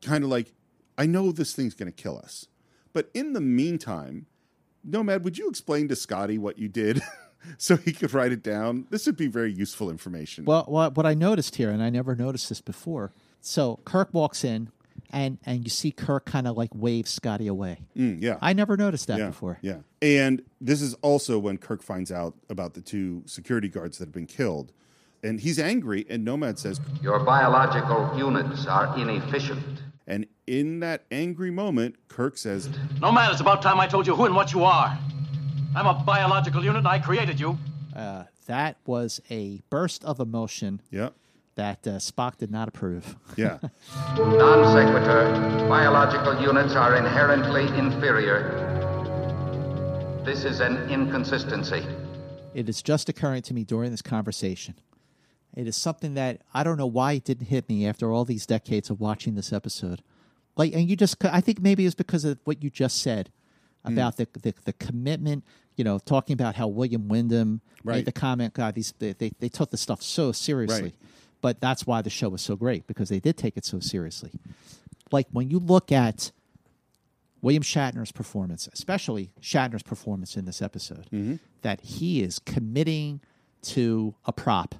kind 0.00 0.22
of 0.22 0.30
like, 0.30 0.52
I 0.96 1.06
know 1.06 1.32
this 1.32 1.54
thing's 1.54 1.74
going 1.74 1.90
to 1.90 2.02
kill 2.02 2.16
us. 2.16 2.46
But 2.92 3.10
in 3.12 3.32
the 3.32 3.40
meantime, 3.40 4.26
Nomad, 4.84 5.24
would 5.24 5.36
you 5.36 5.48
explain 5.48 5.88
to 5.88 5.96
Scotty 5.96 6.38
what 6.38 6.56
you 6.56 6.68
did 6.68 7.02
so 7.58 7.76
he 7.76 7.90
could 7.90 8.14
write 8.14 8.30
it 8.30 8.44
down? 8.44 8.86
This 8.90 9.04
would 9.06 9.16
be 9.16 9.26
very 9.26 9.52
useful 9.52 9.90
information. 9.90 10.44
Well, 10.44 10.66
what, 10.68 10.96
what 10.96 11.04
I 11.04 11.14
noticed 11.14 11.56
here, 11.56 11.70
and 11.70 11.82
I 11.82 11.90
never 11.90 12.14
noticed 12.14 12.48
this 12.48 12.60
before. 12.60 13.12
So 13.40 13.80
Kirk 13.84 14.10
walks 14.14 14.44
in, 14.44 14.70
and 15.10 15.38
and 15.44 15.64
you 15.64 15.70
see 15.70 15.90
Kirk 15.90 16.26
kind 16.26 16.46
of 16.46 16.56
like 16.56 16.70
wave 16.72 17.08
Scotty 17.08 17.48
away. 17.48 17.80
Mm, 17.96 18.22
yeah. 18.22 18.38
I 18.40 18.52
never 18.52 18.76
noticed 18.76 19.08
that 19.08 19.18
yeah, 19.18 19.26
before. 19.26 19.58
Yeah. 19.62 19.78
And 20.00 20.42
this 20.60 20.80
is 20.80 20.94
also 21.02 21.40
when 21.40 21.58
Kirk 21.58 21.82
finds 21.82 22.12
out 22.12 22.36
about 22.48 22.74
the 22.74 22.80
two 22.80 23.24
security 23.26 23.68
guards 23.68 23.98
that 23.98 24.04
have 24.06 24.14
been 24.14 24.26
killed. 24.26 24.72
And 25.24 25.40
he's 25.40 25.58
angry, 25.58 26.04
and 26.10 26.24
Nomad 26.24 26.58
says, 26.58 26.80
Your 27.00 27.20
biological 27.20 28.12
units 28.18 28.66
are 28.66 28.98
inefficient. 28.98 29.62
and 30.06 30.26
in 30.48 30.80
that 30.80 31.04
angry 31.12 31.50
moment, 31.52 31.94
Kirk 32.08 32.36
says, 32.36 32.68
Nomad, 33.00 33.30
it's 33.30 33.40
about 33.40 33.62
time 33.62 33.78
I 33.78 33.86
told 33.86 34.06
you 34.06 34.16
who 34.16 34.24
and 34.24 34.34
what 34.34 34.52
you 34.52 34.64
are. 34.64 34.98
I'm 35.76 35.86
a 35.86 36.02
biological 36.04 36.62
unit. 36.64 36.78
and 36.78 36.88
I 36.88 36.98
created 36.98 37.38
you. 37.38 37.56
Uh, 37.94 38.24
that 38.46 38.76
was 38.84 39.20
a 39.30 39.62
burst 39.70 40.04
of 40.04 40.18
emotion 40.18 40.80
Yeah. 40.90 41.10
that 41.54 41.86
uh, 41.86 41.90
Spock 41.98 42.38
did 42.38 42.50
not 42.50 42.66
approve. 42.66 43.14
Yeah. 43.36 43.58
Non 44.18 44.72
sequitur. 44.74 45.66
Biological 45.68 46.42
units 46.42 46.74
are 46.74 46.96
inherently 46.96 47.66
inferior. 47.78 48.58
This 50.24 50.42
is 50.44 50.58
an 50.60 50.76
inconsistency. 50.90 51.86
It 52.54 52.68
is 52.68 52.82
just 52.82 53.08
occurring 53.08 53.42
to 53.42 53.54
me 53.54 53.62
during 53.64 53.90
this 53.92 54.02
conversation. 54.02 54.74
It 55.54 55.66
is 55.66 55.76
something 55.76 56.14
that 56.14 56.40
I 56.54 56.64
don't 56.64 56.78
know 56.78 56.86
why 56.86 57.12
it 57.12 57.24
didn't 57.24 57.46
hit 57.46 57.68
me 57.68 57.86
after 57.86 58.12
all 58.12 58.24
these 58.24 58.46
decades 58.46 58.90
of 58.90 59.00
watching 59.00 59.34
this 59.34 59.52
episode. 59.52 60.02
Like, 60.56 60.72
and 60.72 60.88
you 60.88 60.96
just, 60.96 61.22
I 61.24 61.40
think 61.40 61.60
maybe 61.60 61.84
it's 61.86 61.94
because 61.94 62.24
of 62.24 62.38
what 62.44 62.62
you 62.62 62.70
just 62.70 63.02
said 63.02 63.30
hmm. 63.84 63.92
about 63.92 64.16
the, 64.16 64.28
the 64.40 64.54
the 64.64 64.72
commitment. 64.74 65.44
You 65.76 65.84
know, 65.84 65.98
talking 65.98 66.34
about 66.34 66.54
how 66.56 66.68
William 66.68 67.08
Windom 67.08 67.62
Right. 67.84 67.96
made 67.96 68.04
the 68.04 68.12
comment, 68.12 68.54
God, 68.54 68.68
uh, 68.68 68.72
these 68.72 68.94
they, 68.98 69.12
they, 69.12 69.32
they 69.40 69.48
took 69.48 69.70
the 69.70 69.76
stuff 69.76 70.02
so 70.02 70.32
seriously. 70.32 70.82
Right. 70.82 70.94
But 71.40 71.60
that's 71.60 71.86
why 71.86 72.02
the 72.02 72.10
show 72.10 72.28
was 72.28 72.40
so 72.40 72.54
great 72.54 72.86
because 72.86 73.08
they 73.08 73.18
did 73.18 73.36
take 73.36 73.56
it 73.56 73.64
so 73.64 73.80
seriously. 73.80 74.30
Like 75.10 75.26
when 75.32 75.50
you 75.50 75.58
look 75.58 75.90
at 75.90 76.30
William 77.40 77.64
Shatner's 77.64 78.12
performance, 78.12 78.68
especially 78.72 79.32
Shatner's 79.40 79.82
performance 79.82 80.36
in 80.36 80.44
this 80.44 80.62
episode, 80.62 81.06
mm-hmm. 81.06 81.36
that 81.62 81.80
he 81.80 82.22
is 82.22 82.38
committing 82.38 83.20
to 83.62 84.14
a 84.24 84.32
prop. 84.32 84.76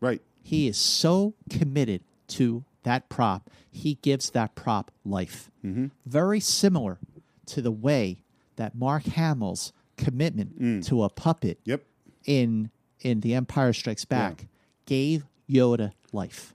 Right. 0.00 0.20
He 0.42 0.68
is 0.68 0.76
so 0.76 1.34
committed 1.50 2.02
to 2.28 2.64
that 2.82 3.08
prop, 3.08 3.48
he 3.70 3.94
gives 4.02 4.30
that 4.30 4.54
prop 4.54 4.90
life. 5.04 5.50
Mm-hmm. 5.64 5.86
Very 6.04 6.38
similar 6.40 6.98
to 7.46 7.62
the 7.62 7.70
way 7.72 8.18
that 8.56 8.74
Mark 8.74 9.04
Hamill's 9.04 9.72
commitment 9.96 10.60
mm. 10.60 10.86
to 10.86 11.02
a 11.02 11.08
puppet 11.08 11.58
Yep. 11.64 11.82
in 12.26 12.70
in 13.00 13.20
The 13.20 13.34
Empire 13.34 13.72
Strikes 13.72 14.04
Back 14.04 14.46
gave 14.86 15.24
Yoda 15.48 15.92
life. 16.12 16.54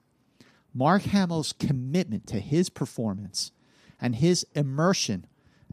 Mark 0.74 1.04
Hamill's 1.04 1.54
commitment 1.54 2.28
to 2.28 2.40
his 2.40 2.70
performance 2.70 3.52
and 4.00 4.16
his 4.16 4.46
immersion 4.56 5.26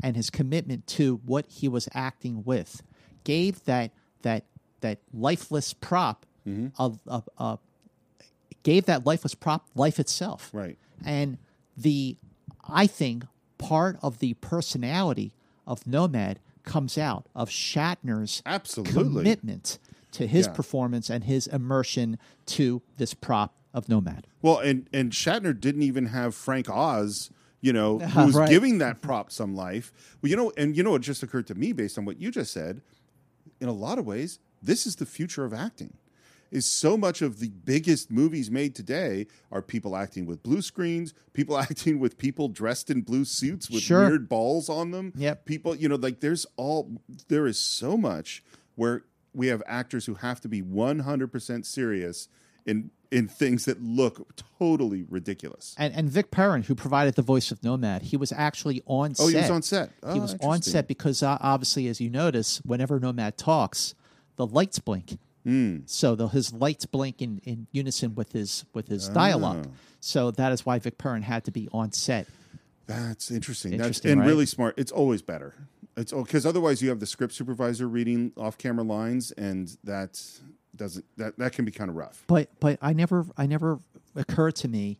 and 0.02 0.16
his 0.16 0.30
commitment 0.30 0.86
to 0.86 1.20
what 1.24 1.46
he 1.46 1.68
was 1.68 1.88
acting 1.92 2.44
with 2.44 2.82
gave 3.24 3.62
that 3.64 3.92
that 4.22 4.44
that 4.80 4.98
lifeless 5.12 5.72
prop 5.72 6.26
Mm-hmm. 6.46 6.68
of, 6.80 7.00
of, 7.06 7.28
of 7.38 7.58
gave 8.62 8.86
that 8.86 9.04
lifeless 9.06 9.34
prop 9.34 9.66
life 9.74 9.98
itself. 9.98 10.50
Right. 10.52 10.78
And 11.04 11.38
the 11.76 12.16
I 12.68 12.86
think 12.86 13.24
part 13.58 13.98
of 14.02 14.18
the 14.18 14.34
personality 14.34 15.32
of 15.66 15.86
Nomad 15.86 16.38
comes 16.64 16.98
out 16.98 17.26
of 17.34 17.48
Shatner's 17.48 18.42
Absolutely. 18.46 19.02
commitment 19.02 19.78
to 20.12 20.26
his 20.26 20.46
Yeah. 20.46 20.52
performance 20.52 21.10
and 21.10 21.24
his 21.24 21.46
immersion 21.46 22.18
to 22.46 22.82
this 22.96 23.14
prop 23.14 23.54
of 23.74 23.88
Nomad. 23.88 24.26
Well, 24.42 24.58
and 24.58 24.88
and 24.92 25.12
Shatner 25.12 25.58
didn't 25.58 25.82
even 25.82 26.06
have 26.06 26.34
Frank 26.34 26.68
Oz 26.70 27.30
you 27.62 27.72
know, 27.72 27.98
who's 28.14 28.34
Right. 28.34 28.48
giving 28.48 28.78
that 28.78 29.00
prop 29.00 29.32
some 29.32 29.56
life. 29.56 29.92
Well, 30.22 30.30
you 30.30 30.36
know, 30.36 30.52
and 30.56 30.76
you 30.76 30.82
know 30.82 30.94
it 30.94 31.00
just 31.00 31.22
occurred 31.22 31.46
to 31.48 31.54
me 31.54 31.72
based 31.72 31.98
on 31.98 32.04
what 32.04 32.20
you 32.20 32.30
just 32.30 32.52
said. 32.52 32.82
In 33.60 33.68
a 33.68 33.72
lot 33.72 33.98
of 33.98 34.06
ways, 34.06 34.38
this 34.62 34.86
is 34.86 34.96
the 34.96 35.06
future 35.06 35.44
of 35.44 35.54
acting. 35.54 35.94
Is 36.50 36.66
so 36.66 36.96
much 36.96 37.22
of 37.22 37.40
the 37.40 37.48
biggest 37.48 38.10
movies 38.10 38.50
made 38.50 38.74
today 38.74 39.26
are 39.50 39.60
people 39.62 39.96
acting 39.96 40.26
with 40.26 40.42
blue 40.42 40.62
screens, 40.62 41.12
people 41.32 41.58
acting 41.68 41.98
with 41.98 42.16
people 42.18 42.48
dressed 42.48 42.88
in 42.90 43.02
blue 43.02 43.24
suits 43.24 43.68
with 43.70 43.82
Sure. 43.82 44.06
weird 44.08 44.28
balls 44.28 44.68
on 44.68 44.90
them. 44.92 45.12
Yep. 45.16 45.44
People, 45.44 45.74
you 45.74 45.88
know, 45.88 45.96
like 45.96 46.20
there's 46.20 46.46
all 46.56 47.00
there 47.28 47.46
is 47.46 47.58
so 47.58 47.96
much 47.96 48.44
where 48.76 49.04
we 49.34 49.48
have 49.48 49.62
actors 49.66 50.06
who 50.06 50.14
have 50.14 50.40
to 50.40 50.48
be 50.48 50.62
100% 50.62 51.64
serious 51.66 52.28
in 52.64 52.90
in 53.12 53.28
things 53.28 53.66
that 53.66 53.80
look 53.80 54.28
totally 54.58 55.04
ridiculous. 55.08 55.74
And 55.78 55.94
and 55.94 56.10
Vic 56.10 56.30
Perrin, 56.32 56.62
who 56.64 56.74
provided 56.74 57.14
the 57.14 57.22
voice 57.22 57.50
of 57.52 57.62
Nomad, 57.62 58.02
he 58.02 58.16
was 58.16 58.32
actually 58.32 58.82
on 58.86 59.14
set. 59.14 59.24
Oh, 59.24 59.28
he 59.28 59.36
was 59.36 59.50
on 59.50 59.62
set. 59.62 59.90
he 59.90 59.94
Oh, 60.18 60.20
was 60.20 60.36
on 60.40 60.62
set 60.62 60.88
because 60.88 61.22
uh, 61.22 61.38
obviously, 61.40 61.86
as 61.86 62.00
you 62.00 62.10
notice, 62.10 62.58
whenever 62.64 62.98
Nomad 62.98 63.36
talks, 63.38 63.94
the 64.36 64.46
lights 64.46 64.78
blink. 64.80 65.18
Hmm. 65.46 65.78
So 65.86 66.16
the, 66.16 66.26
his 66.26 66.52
lights 66.52 66.86
blink 66.86 67.22
in, 67.22 67.40
in 67.44 67.68
unison 67.70 68.16
with 68.16 68.32
his 68.32 68.64
with 68.74 68.88
his 68.88 69.08
dialogue. 69.08 69.68
Ah. 69.68 69.76
So 70.00 70.32
that 70.32 70.50
is 70.50 70.66
why 70.66 70.80
Vic 70.80 70.98
Perrin 70.98 71.22
had 71.22 71.44
to 71.44 71.52
be 71.52 71.68
on 71.72 71.92
set. 71.92 72.26
That's 72.88 73.30
interesting. 73.30 73.72
Interesting, 73.72 74.08
That's 74.08 74.12
and 74.12 74.20
right? 74.22 74.26
really 74.26 74.46
smart. 74.46 74.74
It's 74.76 74.90
always 74.90 75.22
better. 75.22 75.54
It's 75.96 76.12
because 76.12 76.46
otherwise 76.46 76.82
you 76.82 76.88
have 76.88 77.00
the 77.00 77.06
script 77.06 77.32
supervisor 77.32 77.88
reading 77.88 78.32
off-camera 78.36 78.84
lines, 78.84 79.30
and 79.32 79.76
that 79.84 80.20
doesn't 80.74 81.04
that 81.16 81.38
that 81.38 81.52
can 81.52 81.64
be 81.64 81.70
kind 81.70 81.90
of 81.90 81.96
rough. 81.96 82.24
But 82.26 82.50
but 82.60 82.78
I 82.82 82.92
never 82.92 83.24
I 83.36 83.46
never 83.46 83.78
occurred 84.14 84.56
to 84.56 84.68
me 84.68 84.98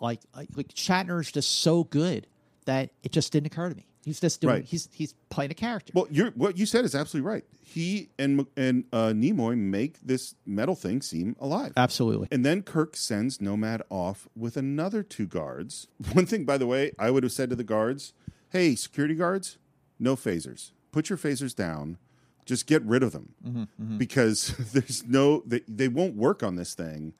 like 0.00 0.20
like, 0.34 0.48
like 0.54 0.68
Shatner's 0.68 1.32
just 1.32 1.60
so 1.60 1.84
good 1.84 2.26
that 2.66 2.90
it 3.02 3.12
just 3.12 3.32
didn't 3.32 3.46
occur 3.46 3.70
to 3.70 3.76
me. 3.76 3.87
He's 4.04 4.20
just 4.20 4.40
doing 4.40 4.54
Right. 4.54 4.64
he's 4.64 4.88
he's 4.92 5.14
playing 5.28 5.50
a 5.50 5.54
character. 5.54 5.92
Well, 5.94 6.06
you're, 6.10 6.30
what 6.30 6.56
you 6.56 6.64
said 6.66 6.84
is 6.84 6.94
absolutely 6.94 7.28
right. 7.30 7.44
He 7.60 8.08
and 8.18 8.46
and 8.56 8.84
uh, 8.92 9.08
Nimoy 9.08 9.56
make 9.58 10.00
this 10.00 10.34
metal 10.46 10.74
thing 10.74 11.02
seem 11.02 11.36
alive. 11.40 11.72
Absolutely. 11.76 12.28
And 12.30 12.44
then 12.44 12.62
Kirk 12.62 12.96
sends 12.96 13.40
Nomad 13.40 13.82
off 13.90 14.28
with 14.36 14.56
another 14.56 15.02
two 15.02 15.26
guards. 15.26 15.88
One 16.12 16.24
thing, 16.26 16.44
by 16.44 16.56
the 16.58 16.66
way, 16.66 16.92
I 16.98 17.10
would 17.10 17.22
have 17.22 17.32
said 17.32 17.50
to 17.50 17.56
the 17.56 17.64
guards, 17.64 18.14
"Hey, 18.50 18.74
security 18.76 19.14
guards, 19.14 19.58
no 19.98 20.16
phasers. 20.16 20.70
Put 20.92 21.10
your 21.10 21.18
phasers 21.18 21.54
down. 21.54 21.98
Just 22.46 22.66
get 22.66 22.82
rid 22.84 23.02
of 23.02 23.12
them 23.12 23.34
Mm-hmm, 23.46 23.98
because 23.98 24.54
there's 24.72 25.04
no 25.06 25.42
they, 25.44 25.60
they 25.68 25.88
won't 25.88 26.14
work 26.14 26.42
on 26.42 26.56
this 26.56 26.72
thing, 26.72 27.12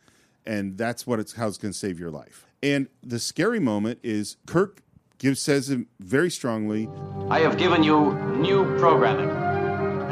and 0.47 0.79
that's 0.79 1.07
what 1.07 1.21
it's 1.21 1.35
how 1.35 1.49
it's 1.49 1.59
going 1.59 1.73
to 1.73 1.79
save 1.79 1.99
your 2.01 2.11
life." 2.11 2.47
And 2.63 2.89
the 3.03 3.19
scary 3.19 3.61
moment 3.61 3.99
is 4.03 4.37
Kirk 4.47 4.81
gives 5.19 5.41
says 5.41 5.69
it 5.71 5.87
very 6.01 6.31
strongly, 6.31 6.89
I 7.29 7.41
have 7.41 7.59
given 7.59 7.83
you 7.83 8.15
new 8.37 8.65
programming, 8.79 9.31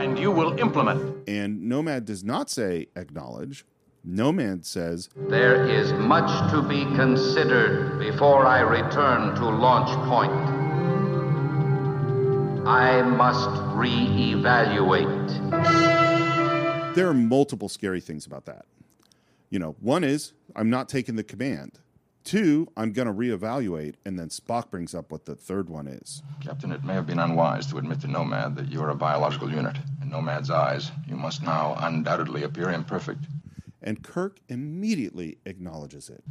and 0.00 0.18
you 0.18 0.30
will 0.30 0.58
implement. 0.58 1.16
and 1.28 1.62
Nomad 1.62 2.04
does 2.04 2.22
not 2.24 2.50
say 2.50 2.88
acknowledge. 2.96 3.64
Nomad 4.04 4.64
says, 4.64 5.08
There 5.28 5.66
is 5.68 5.92
much 5.94 6.50
to 6.52 6.62
be 6.62 6.84
considered 6.96 7.98
before 7.98 8.46
I 8.46 8.60
return 8.60 9.34
to 9.36 9.44
launch 9.48 9.88
point. 10.08 10.32
I 12.66 13.02
must 13.02 13.48
re-evaluate. 13.76 15.28
There 16.94 17.08
are 17.08 17.14
multiple 17.14 17.68
scary 17.68 18.00
things 18.00 18.26
about 18.26 18.46
that. 18.46 18.66
You 19.50 19.58
know, 19.58 19.76
one 19.80 20.02
is 20.04 20.32
I'm 20.54 20.70
not 20.70 20.88
taking 20.88 21.16
the 21.16 21.24
command. 21.24 21.78
Two, 22.26 22.66
I'm 22.76 22.90
going 22.90 23.06
to 23.06 23.14
reevaluate, 23.14 23.94
and 24.04 24.18
then 24.18 24.30
Spock 24.30 24.68
brings 24.68 24.96
up 24.96 25.12
what 25.12 25.26
the 25.26 25.36
third 25.36 25.70
one 25.70 25.86
is. 25.86 26.24
Captain, 26.40 26.72
it 26.72 26.82
may 26.82 26.92
have 26.94 27.06
been 27.06 27.20
unwise 27.20 27.68
to 27.68 27.78
admit 27.78 28.00
to 28.00 28.08
Nomad 28.08 28.56
that 28.56 28.68
you're 28.68 28.88
a 28.90 28.96
biological 28.96 29.48
unit. 29.48 29.76
In 30.02 30.10
Nomad's 30.10 30.50
eyes, 30.50 30.90
you 31.06 31.14
must 31.14 31.44
now 31.44 31.76
undoubtedly 31.78 32.42
appear 32.42 32.70
imperfect. 32.70 33.26
And 33.80 34.02
Kirk 34.02 34.40
immediately 34.48 35.38
acknowledges 35.46 36.10
it. 36.10 36.24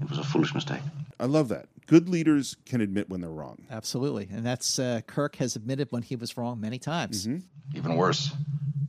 It 0.00 0.08
was 0.08 0.18
a 0.18 0.24
foolish 0.24 0.54
mistake. 0.54 0.80
I 1.20 1.26
love 1.26 1.48
that. 1.50 1.66
Good 1.86 2.08
leaders 2.08 2.56
can 2.64 2.80
admit 2.80 3.10
when 3.10 3.20
they're 3.20 3.28
wrong. 3.28 3.66
Absolutely. 3.70 4.30
And 4.32 4.46
that's 4.46 4.78
uh, 4.78 5.02
Kirk 5.06 5.36
has 5.36 5.54
admitted 5.54 5.88
when 5.90 6.02
he 6.02 6.16
was 6.16 6.38
wrong 6.38 6.62
many 6.62 6.78
times. 6.78 7.28
Even 7.74 7.96
worse, 7.96 8.32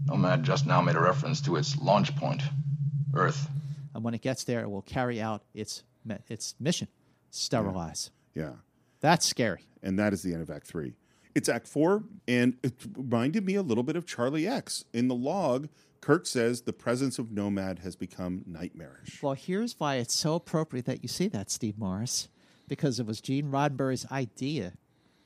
Nomad 0.05 0.43
just 0.43 0.66
now 0.66 0.80
made 0.80 0.95
a 0.95 1.01
reference 1.01 1.41
to 1.41 1.57
its 1.57 1.78
launch 1.78 2.16
point, 2.16 2.41
Earth. 3.14 3.49
And 3.93 4.01
when 4.01 4.14
it 4.14 4.22
gets 4.22 4.45
there, 4.45 4.61
it 4.61 4.70
will 4.70 4.82
carry 4.82 5.22
out 5.22 5.43
its 5.53 5.84
me- 5.84 5.88
its 6.30 6.56
mission, 6.60 6.88
sterilize. 7.30 8.12
Yeah. 8.34 8.54
That's 9.01 9.26
scary. 9.26 9.66
And 9.82 9.99
that 9.99 10.14
is 10.14 10.24
the 10.24 10.34
end 10.34 10.41
of 10.41 10.49
Act 10.49 10.68
Three. 10.68 10.93
It's 11.36 11.49
Act 11.49 11.68
Four, 11.68 12.04
and 12.28 12.56
it 12.64 12.74
reminded 12.95 13.45
me 13.45 13.56
a 13.56 13.62
little 13.62 13.84
bit 13.84 13.95
of 13.95 14.06
Charlie 14.06 14.47
X. 14.47 14.86
In 14.93 15.08
the 15.08 15.16
log, 15.16 15.68
Kirk 15.99 16.26
says 16.26 16.62
the 16.62 16.74
presence 16.74 17.18
of 17.20 17.32
Nomad 17.32 17.80
has 17.80 17.95
become 17.95 18.43
nightmarish. 18.45 19.22
Well, 19.22 19.34
here's 19.34 19.80
why 19.80 19.95
it's 19.95 20.14
so 20.14 20.36
appropriate 20.36 20.86
that 20.86 21.01
you 21.01 21.10
see 21.10 21.28
that, 21.30 21.49
Steve 21.49 21.78
Morris, 21.78 22.28
because 22.68 22.99
it 22.99 23.06
was 23.06 23.20
Gene 23.20 23.51
Roddenberry's 23.51 24.06
idea 24.12 24.74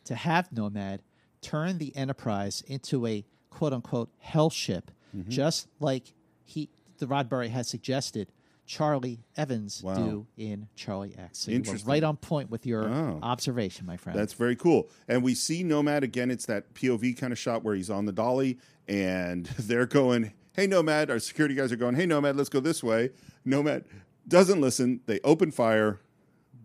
to 0.06 0.16
have 0.16 0.52
Nomad 0.52 1.02
turn 1.42 1.78
the 1.78 1.96
Enterprise 1.96 2.62
into 2.68 3.06
a 3.06 3.26
quote 3.50 3.74
unquote 3.74 4.10
hell 4.20 4.50
ship, 4.50 4.92
Mm-hmm. 5.16 5.30
just 5.30 5.68
like 5.80 6.14
he 6.44 6.70
the 6.98 7.06
Roddenberry 7.06 7.50
had 7.50 7.66
suggested 7.66 8.30
Charlie 8.68 9.20
Evans 9.38 9.82
Wow. 9.82 9.96
do 9.96 10.28
in 10.38 10.68
Charlie 10.76 11.16
X. 11.18 11.40
So 11.40 11.52
you 11.52 11.64
were 11.66 11.78
right 11.86 12.04
on 12.04 12.18
point 12.18 12.52
with 12.52 12.66
your 12.66 12.88
Oh. 12.88 13.20
observation, 13.24 13.86
my 13.88 13.98
friend. 13.98 14.18
That's 14.20 14.34
very 14.34 14.56
cool. 14.56 14.90
And 15.08 15.24
we 15.24 15.34
see 15.34 15.64
Nomad 15.64 16.04
again. 16.04 16.30
It's 16.30 16.46
that 16.46 16.74
POV 16.76 17.14
kind 17.18 17.32
of 17.34 17.40
shot 17.40 17.64
where 17.64 17.74
he's 17.76 17.90
on 17.90 18.06
the 18.06 18.12
dolly 18.12 18.60
and 18.88 19.46
they're 19.58 19.86
going, 19.88 20.34
Hey, 20.54 20.68
Nomad. 20.68 21.10
Our 21.10 21.20
security 21.20 21.56
guys 21.56 21.72
are 21.72 21.78
going, 21.78 21.96
Hey, 21.96 22.06
Nomad, 22.06 22.36
let's 22.36 22.50
go 22.50 22.60
this 22.60 22.84
way. 22.84 23.12
Nomad 23.46 23.86
doesn't 24.28 24.60
listen. 24.60 25.00
They 25.06 25.20
open 25.24 25.50
fire. 25.52 26.00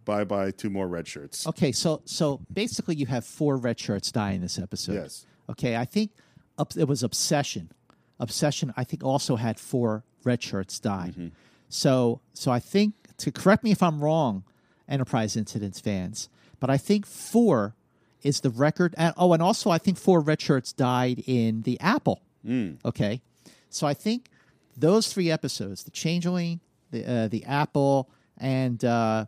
Bye 0.04 0.24
bye, 0.24 0.50
two 0.50 0.68
more 0.68 0.88
red 0.88 1.06
shirts. 1.06 1.46
Okay, 1.46 1.70
so 1.70 2.02
so 2.04 2.40
basically, 2.52 2.96
you 2.96 3.06
have 3.06 3.24
four 3.24 3.56
red 3.56 3.78
shirts 3.78 4.10
die 4.10 4.32
in 4.32 4.40
this 4.40 4.58
episode. 4.58 4.94
Yes. 4.94 5.26
Okay, 5.48 5.76
I 5.76 5.84
think 5.84 6.10
up, 6.58 6.76
it 6.76 6.88
was 6.88 7.04
Obsession. 7.04 7.70
Obsession, 8.18 8.74
I 8.76 8.82
think, 8.82 9.04
also 9.04 9.36
had 9.36 9.60
four 9.60 10.02
red 10.24 10.42
shirts 10.42 10.80
die. 10.80 11.10
Mm-hmm. 11.12 11.28
So 11.72 12.20
so 12.34 12.52
I 12.52 12.60
think 12.60 12.92
to 13.16 13.32
correct 13.32 13.64
me 13.64 13.72
if 13.72 13.82
I'm 13.82 14.04
wrong, 14.04 14.44
Enterprise 14.86 15.36
Incidents 15.36 15.80
fans, 15.80 16.28
but 16.60 16.68
I 16.68 16.76
think 16.76 17.06
four 17.06 17.74
is 18.22 18.40
the 18.40 18.50
record. 18.50 18.94
And, 18.98 19.14
oh, 19.16 19.32
and 19.32 19.42
also 19.42 19.70
I 19.70 19.78
think 19.78 19.96
four 19.96 20.20
red 20.20 20.38
shirts 20.38 20.74
died 20.74 21.24
in 21.26 21.62
the 21.62 21.80
Apple. 21.80 22.20
Mm. 22.46 22.76
Okay, 22.84 23.22
so 23.70 23.86
I 23.86 23.94
think 23.94 24.28
those 24.76 25.10
three 25.10 25.30
episodes, 25.30 25.84
the 25.84 25.90
Changeling, 25.90 26.60
the 26.90 27.10
uh, 27.10 27.28
the 27.28 27.42
Apple, 27.46 28.10
and 28.36 28.84
uh, 28.84 29.24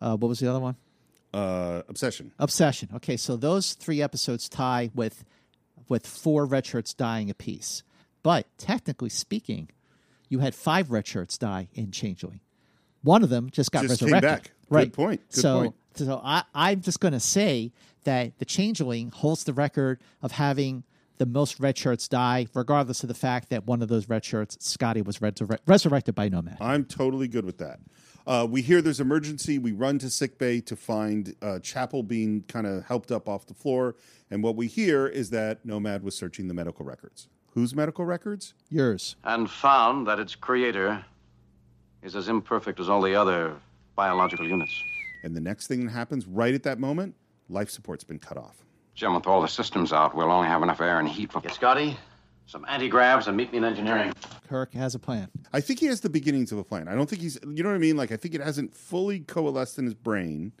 uh, 0.00 0.16
what 0.16 0.28
was 0.28 0.40
the 0.40 0.48
other 0.48 0.60
one? 0.60 0.76
Uh, 1.34 1.82
obsession. 1.86 2.32
Obsession. 2.38 2.88
Okay, 2.94 3.18
so 3.18 3.36
those 3.36 3.74
three 3.74 4.00
episodes 4.00 4.48
tie 4.48 4.90
with 4.94 5.22
with 5.90 6.06
four 6.06 6.46
red 6.46 6.64
shirts 6.64 6.94
dying 6.94 7.28
apiece. 7.28 7.82
But 8.22 8.46
technically 8.56 9.10
speaking, 9.10 9.68
you 10.34 10.40
had 10.40 10.52
five 10.54 10.90
red 10.90 11.06
shirts 11.06 11.38
die 11.38 11.68
in 11.74 11.92
Changeling. 11.92 12.40
One 13.02 13.22
of 13.22 13.30
them 13.30 13.50
just 13.50 13.70
got 13.70 13.82
Just 13.82 14.00
came 14.00 14.06
resurrected. 14.12 14.28
back. 14.28 14.42
Good 14.68 14.74
Right. 14.74 14.92
point. 14.92 15.20
Good 15.30 15.40
so 15.40 15.60
point. 15.62 15.74
so 15.94 16.20
I, 16.24 16.42
I'm 16.54 16.80
just 16.80 16.98
going 16.98 17.12
to 17.12 17.20
say 17.20 17.70
that 18.02 18.36
the 18.40 18.44
Changeling 18.44 19.10
holds 19.12 19.44
the 19.44 19.52
record 19.52 20.00
of 20.22 20.32
having 20.32 20.82
the 21.18 21.26
most 21.26 21.60
red 21.60 21.78
shirts 21.78 22.08
die, 22.08 22.48
regardless 22.52 23.04
of 23.04 23.08
the 23.08 23.14
fact 23.14 23.48
that 23.50 23.64
one 23.66 23.80
of 23.80 23.88
those 23.88 24.08
red 24.08 24.24
shirts, 24.24 24.56
Scotty, 24.58 25.02
was 25.02 25.18
resurre- 25.18 25.58
resurrected 25.66 26.16
by 26.16 26.28
Nomad. 26.28 26.56
I'm 26.60 26.84
totally 26.84 27.28
good 27.28 27.44
with 27.44 27.58
that. 27.58 27.78
Uh, 28.26 28.44
we 28.50 28.60
hear 28.62 28.82
there's 28.82 28.98
emergency. 29.00 29.58
We 29.60 29.70
run 29.70 29.98
to 30.00 30.10
sickbay 30.10 30.62
to 30.62 30.74
find 30.74 31.36
uh, 31.42 31.60
Chapel 31.60 32.02
being 32.02 32.42
kind 32.48 32.66
of 32.66 32.84
helped 32.86 33.12
up 33.12 33.28
off 33.28 33.46
the 33.46 33.54
floor. 33.54 33.94
And 34.32 34.42
what 34.42 34.56
we 34.56 34.66
hear 34.66 35.06
is 35.06 35.30
that 35.30 35.64
Nomad 35.64 36.02
was 36.02 36.16
searching 36.16 36.48
the 36.48 36.54
medical 36.54 36.84
records. 36.84 37.28
Whose 37.54 37.72
medical 37.72 38.04
records? 38.04 38.52
Yours. 38.68 39.14
And 39.22 39.48
found 39.48 40.08
that 40.08 40.18
its 40.18 40.34
creator 40.34 41.04
is 42.02 42.16
as 42.16 42.28
imperfect 42.28 42.80
as 42.80 42.88
all 42.88 43.00
the 43.00 43.14
other 43.14 43.54
biological 43.94 44.46
units. 44.46 44.72
And 45.22 45.36
the 45.36 45.40
next 45.40 45.68
thing 45.68 45.86
that 45.86 45.92
happens 45.92 46.26
right 46.26 46.52
at 46.52 46.64
that 46.64 46.80
moment, 46.80 47.14
life 47.48 47.70
support's 47.70 48.02
been 48.02 48.18
cut 48.18 48.36
off. 48.36 48.56
Jim, 48.96 49.14
with 49.14 49.28
all 49.28 49.40
the 49.40 49.46
systems 49.46 49.92
out, 49.92 50.16
we'll 50.16 50.32
only 50.32 50.48
have 50.48 50.64
enough 50.64 50.80
air 50.80 50.98
and 50.98 51.08
heat 51.08 51.30
for. 51.30 51.40
Get 51.40 51.52
Scotty, 51.52 51.96
some 52.46 52.66
anti-gravs, 52.68 53.28
and 53.28 53.36
meet 53.36 53.52
me 53.52 53.58
in 53.58 53.64
engineering. 53.64 54.12
Kirk 54.48 54.72
has 54.74 54.96
a 54.96 54.98
plan. 54.98 55.28
I 55.52 55.60
think 55.60 55.78
he 55.78 55.86
has 55.86 56.00
the 56.00 56.10
beginnings 56.10 56.50
of 56.50 56.58
a 56.58 56.64
plan. 56.64 56.88
I 56.88 56.96
don't 56.96 57.08
think 57.08 57.22
he's, 57.22 57.38
you 57.44 57.62
know 57.62 57.68
what 57.68 57.76
I 57.76 57.78
mean? 57.78 57.96
Like, 57.96 58.10
I 58.10 58.16
think 58.16 58.34
it 58.34 58.40
hasn't 58.40 58.74
fully 58.74 59.20
coalesced 59.20 59.78
in 59.78 59.84
his 59.84 59.94
brain. 59.94 60.52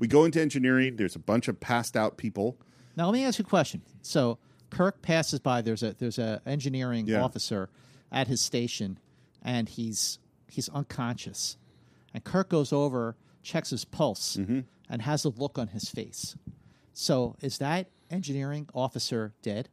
We 0.00 0.08
go 0.08 0.24
into 0.24 0.40
engineering, 0.40 0.96
there's 0.96 1.14
a 1.14 1.20
bunch 1.20 1.46
of 1.46 1.60
passed 1.60 1.96
out 1.96 2.16
people. 2.16 2.58
Now 2.96 3.06
let 3.06 3.12
me 3.12 3.24
ask 3.24 3.38
you 3.38 3.44
a 3.44 3.48
question. 3.48 3.82
So 4.02 4.38
Kirk 4.72 5.02
passes 5.02 5.38
by. 5.38 5.60
There's 5.62 5.82
a 5.82 5.92
there's 5.98 6.18
a 6.18 6.40
engineering 6.46 7.06
Yeah. 7.06 7.22
officer 7.22 7.68
at 8.10 8.26
his 8.26 8.40
station, 8.40 8.98
and 9.42 9.68
he's 9.68 10.18
he's 10.48 10.68
unconscious. 10.70 11.56
And 12.14 12.24
Kirk 12.24 12.48
goes 12.48 12.72
over, 12.72 13.14
checks 13.42 13.70
his 13.70 13.84
pulse, 13.84 14.36
Mm-hmm. 14.36 14.60
and 14.90 15.02
has 15.02 15.24
a 15.24 15.28
look 15.28 15.58
on 15.58 15.68
his 15.68 15.88
face. 15.88 16.36
So 16.94 17.36
is 17.40 17.58
that 17.58 17.86
engineering 18.10 18.68
officer 18.74 19.32
dead? 19.42 19.68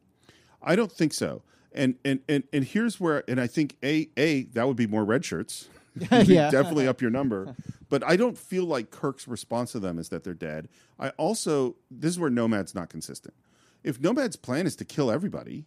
I 0.62 0.76
don't 0.76 0.92
think 0.92 1.12
so. 1.14 1.42
And 1.72 1.94
and 2.04 2.20
and 2.28 2.44
and 2.52 2.64
here's 2.64 3.00
where 3.00 3.24
and 3.28 3.40
I 3.40 3.46
think 3.46 3.76
a 3.82 4.08
a 4.16 4.44
that 4.54 4.66
would 4.66 4.76
be 4.76 4.86
more 4.86 5.04
red 5.04 5.24
shirts. 5.24 5.68
Yeah. 6.10 6.50
definitely 6.50 6.86
up 6.86 7.00
your 7.00 7.10
number. 7.10 7.54
But 7.90 8.04
I 8.06 8.14
don't 8.14 8.38
feel 8.38 8.66
like 8.66 8.92
Kirk's 8.92 9.26
response 9.26 9.72
to 9.72 9.80
them 9.80 9.98
is 9.98 10.10
that 10.10 10.22
they're 10.22 10.32
dead. 10.32 10.68
I 11.00 11.08
also 11.10 11.74
this 11.90 12.10
is 12.12 12.18
where 12.20 12.30
Nomad's 12.30 12.72
not 12.72 12.88
consistent. 12.88 13.34
If 13.82 14.00
Nomad's 14.00 14.36
plan 14.36 14.66
is 14.66 14.76
to 14.76 14.84
kill 14.84 15.10
everybody, 15.10 15.64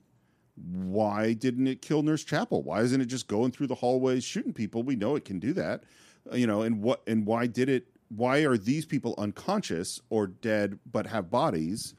why 0.56 1.34
didn't 1.34 1.68
it 1.68 1.82
kill 1.82 2.04
Nurse 2.04 2.24
Chapel? 2.24 2.62
Why 2.64 2.82
isn't 2.82 3.02
it 3.02 3.06
just 3.06 3.28
going 3.28 3.52
through 3.52 3.68
the 3.68 3.76
hallways 3.76 4.24
shooting 4.24 4.54
people? 4.54 4.84
We 4.84 4.96
know 4.96 5.16
it 5.16 5.26
can 5.26 5.40
do 5.40 5.54
that. 5.54 5.84
Uh, 6.32 6.36
You 6.36 6.48
know, 6.48 6.62
and 6.62 6.82
what 6.82 7.02
and 7.08 7.26
why 7.26 7.48
did 7.48 7.70
it 7.70 7.88
why 8.10 8.40
are 8.46 8.58
these 8.58 8.86
people 8.86 9.16
unconscious 9.18 10.00
or 10.12 10.28
dead 10.28 10.78
but 10.92 11.08
have 11.08 11.32
bodies 11.32 11.96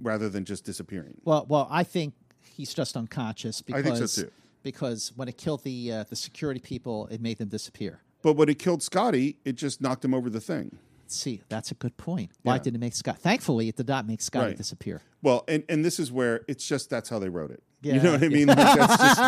rather 0.00 0.28
than 0.28 0.44
just 0.44 0.64
disappearing? 0.64 1.20
Well, 1.24 1.44
well, 1.48 1.66
I 1.70 1.82
think 1.82 2.14
he's 2.56 2.72
just 2.72 2.96
unconscious 2.96 3.60
I 3.68 3.72
because 3.82 3.98
think 3.98 4.08
so, 4.10 4.22
too. 4.22 4.30
because 4.62 5.12
when 5.16 5.26
it 5.28 5.36
killed 5.36 5.64
the 5.64 5.92
uh, 5.92 6.04
the 6.04 6.14
security 6.16 6.60
people, 6.60 7.08
it 7.08 7.20
made 7.20 7.38
them 7.38 7.48
disappear. 7.48 8.00
But 8.22 8.34
when 8.34 8.48
it 8.48 8.58
killed 8.60 8.82
Scotty, 8.82 9.38
it 9.44 9.54
just 9.56 9.80
knocked 9.80 10.04
him 10.04 10.14
over 10.14 10.30
the 10.30 10.40
thing. 10.40 10.78
See, 11.10 11.42
that's 11.48 11.70
a 11.70 11.74
good 11.74 11.96
point. 11.96 12.30
Why 12.42 12.54
Yeah. 12.56 12.62
did 12.62 12.74
it 12.74 12.78
make 12.78 12.94
Scott? 12.94 13.18
Thankfully, 13.18 13.68
it 13.68 13.76
did 13.76 13.88
not 13.88 14.06
make 14.06 14.20
Scotty 14.20 14.48
Right. 14.48 14.56
disappear. 14.56 15.02
Well, 15.22 15.44
and, 15.48 15.64
and 15.68 15.84
this 15.84 15.98
is 15.98 16.12
where 16.12 16.42
it's 16.48 16.66
just 16.66 16.90
that's 16.90 17.08
how 17.08 17.18
they 17.18 17.28
wrote 17.28 17.50
it. 17.50 17.62
Yeah, 17.80 17.94
you 17.94 18.02
know 18.02 18.12
what 18.12 18.22
I 18.22 18.26
yeah. 18.26 18.28
mean? 18.36 18.46
Like 18.48 18.56
that's 18.56 18.96
just 18.96 19.20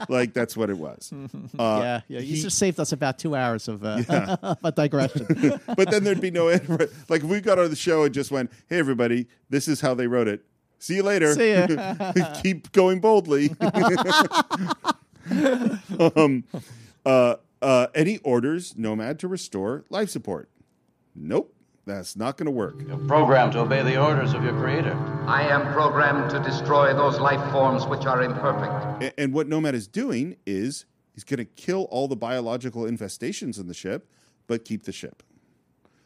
like 0.10 0.32
that's 0.32 0.56
what 0.56 0.70
it 0.70 0.78
was. 0.78 1.12
Uh, 1.58 1.78
yeah, 1.82 2.00
yeah. 2.08 2.20
You 2.20 2.36
he- 2.36 2.42
just 2.42 2.56
saved 2.58 2.80
us 2.80 2.92
about 2.92 3.18
two 3.18 3.34
hours 3.36 3.68
of 3.68 3.84
uh, 3.84 4.02
Yeah. 4.08 4.36
a 4.64 4.72
digression. 4.72 5.26
but 5.76 5.90
then 5.90 6.04
there'd 6.04 6.20
be 6.20 6.30
no 6.30 6.48
end. 6.48 6.68
Like 7.08 7.22
if 7.22 7.28
we 7.28 7.40
got 7.40 7.58
on 7.58 7.68
the 7.70 7.76
show 7.76 8.04
and 8.04 8.14
just 8.14 8.30
went, 8.30 8.50
"Hey, 8.68 8.78
everybody, 8.78 9.26
this 9.50 9.68
is 9.68 9.80
how 9.82 9.94
they 9.94 10.06
wrote 10.06 10.28
it. 10.28 10.42
See 10.78 10.96
you 10.96 11.02
later. 11.02 11.34
See 11.34 11.52
ya." 11.52 11.94
Keep 12.42 12.72
going 12.72 13.00
boldly." 13.00 13.50
um, 16.16 16.44
uh, 17.04 17.34
uh, 17.62 17.86
any 17.94 18.18
orders, 18.18 18.74
Nomad, 18.76 19.18
to 19.20 19.28
restore 19.28 19.84
life 19.90 20.08
support? 20.10 20.48
Nope, 21.14 21.54
that's 21.86 22.16
not 22.16 22.36
going 22.36 22.46
to 22.46 22.50
work. 22.52 22.76
You're 22.86 22.96
programmed 22.98 23.52
to 23.52 23.60
obey 23.60 23.82
the 23.82 24.00
orders 24.00 24.32
of 24.34 24.44
your 24.44 24.52
creator. 24.58 24.94
I 25.26 25.42
am 25.48 25.72
programmed 25.72 26.30
to 26.30 26.40
destroy 26.40 26.92
those 26.94 27.18
life 27.18 27.40
forms 27.52 27.86
which 27.86 28.06
are 28.06 28.22
imperfect. 28.22 29.02
A- 29.02 29.20
And 29.20 29.32
what 29.34 29.48
Nomad 29.48 29.74
is 29.74 29.86
doing 29.88 30.36
is 30.46 30.86
he's 31.14 31.24
going 31.24 31.38
to 31.38 31.44
kill 31.44 31.84
all 31.90 32.08
the 32.08 32.16
biological 32.16 32.82
infestations 32.84 33.58
in 33.58 33.66
the 33.66 33.74
ship, 33.74 34.08
but 34.46 34.64
keep 34.64 34.84
the 34.84 34.92
ship. 34.92 35.22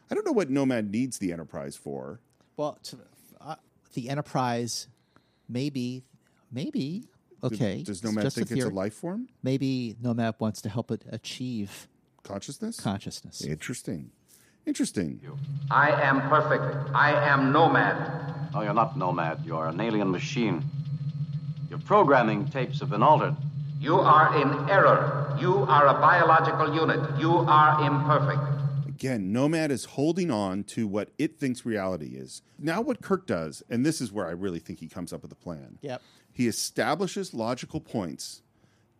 I 0.09 0.15
don't 0.15 0.25
know 0.25 0.31
what 0.31 0.49
Nomad 0.49 0.91
needs 0.91 1.17
the 1.17 1.31
Enterprise 1.31 1.75
for. 1.75 2.19
well, 2.57 2.77
to, 2.83 2.97
uh, 3.41 3.55
the 3.93 4.09
Enterprise, 4.09 4.87
maybe, 5.49 6.03
maybe 6.51 7.05
okay. 7.43 7.81
Does 7.83 7.97
it's 7.97 8.03
Nomad 8.03 8.23
just 8.23 8.35
think 8.37 8.51
it's 8.51 8.63
a 8.65 8.69
life 8.69 8.93
form? 8.93 9.27
Maybe 9.43 9.95
Nomad 10.01 10.35
wants 10.39 10.61
to 10.63 10.69
help 10.69 10.91
it 10.91 11.03
achieve 11.11 11.87
Consciousness? 12.23 12.79
consciousness. 12.79 13.41
Interesting. 13.43 14.11
Interesting. 14.65 15.21
I 15.69 15.91
am 15.91 16.21
perfect. 16.29 16.91
I 16.93 17.11
am 17.29 17.51
nomad. 17.51 18.51
No, 18.53 18.61
you're 18.61 18.73
not 18.73 18.97
Nomad. 18.97 19.45
You're 19.45 19.67
an 19.67 19.81
alien 19.81 20.09
machine. 20.09 20.63
Your 21.69 21.79
programming 21.79 22.47
tapes 22.47 22.79
have 22.79 22.89
been 22.89 23.03
altered. 23.03 23.35
You 23.79 23.95
are 23.99 24.41
in 24.41 24.69
error. 24.69 25.37
You 25.39 25.63
are 25.63 25.87
a 25.87 25.93
biological 25.93 26.73
unit. 26.73 27.19
You 27.19 27.31
are 27.31 27.85
imperfect. 27.85 28.87
Again, 28.87 29.33
Nomad 29.33 29.71
is 29.71 29.83
holding 29.83 30.31
on 30.31 30.63
to 30.63 30.87
what 30.87 31.09
it 31.17 31.37
thinks 31.37 31.65
reality 31.65 32.15
is. 32.15 32.41
Now, 32.57 32.79
what 32.79 33.01
Kirk 33.01 33.27
does, 33.27 33.61
and 33.69 33.85
this 33.85 33.99
is 33.99 34.13
where 34.13 34.25
I 34.25 34.31
really 34.31 34.59
think 34.59 34.79
he 34.79 34.87
comes 34.87 35.11
up 35.11 35.21
with 35.21 35.33
a 35.33 35.35
plan. 35.35 35.77
Yep. 35.81 36.01
He 36.31 36.47
establishes 36.47 37.33
logical 37.33 37.81
points, 37.81 38.41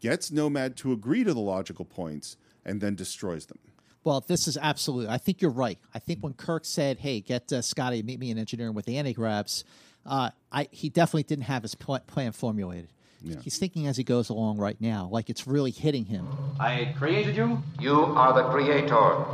gets 0.02 0.32
Nomad 0.32 0.76
to 0.78 0.92
agree 0.92 1.24
to 1.24 1.34
the 1.34 1.40
logical 1.40 1.86
points, 1.86 2.36
and 2.66 2.82
then 2.82 2.96
destroys 2.96 3.46
them. 3.46 3.60
Well, 4.06 4.24
this 4.26 4.48
is 4.48 4.56
absolutely. 4.56 5.10
I 5.10 5.18
think 5.18 5.42
you're 5.42 5.52
right. 5.52 5.80
I 5.94 6.00
think 6.00 6.20
when 6.22 6.34
Kirk 6.34 6.64
said, 6.64 7.00
"Hey, 7.00 7.20
get 7.20 7.52
uh, 7.52 7.62
Scotty, 7.62 8.04
meet 8.04 8.20
me 8.20 8.30
in 8.30 8.38
engineering 8.38 8.76
with 8.76 8.86
the 8.86 8.98
anti-gravs," 8.98 9.66
uh, 10.06 10.30
I 10.52 10.70
he 10.72 10.90
definitely 10.90 11.24
didn't 11.24 11.46
have 11.46 11.64
his 11.64 11.74
pl- 11.74 12.00
plan 12.06 12.32
formulated. 12.32 12.90
Yeah. 13.24 13.38
He's 13.42 13.58
thinking 13.58 13.88
as 13.88 13.98
he 13.98 14.04
goes 14.04 14.30
along 14.30 14.58
right 14.58 14.80
now, 14.80 15.10
like 15.12 15.32
it's 15.32 15.48
really 15.48 15.72
hitting 15.72 16.06
him. 16.06 16.28
I 16.60 16.94
created 16.96 17.36
you, 17.36 17.64
You 17.80 18.06
are 18.06 18.34
the 18.34 18.44
creator. 18.50 19.26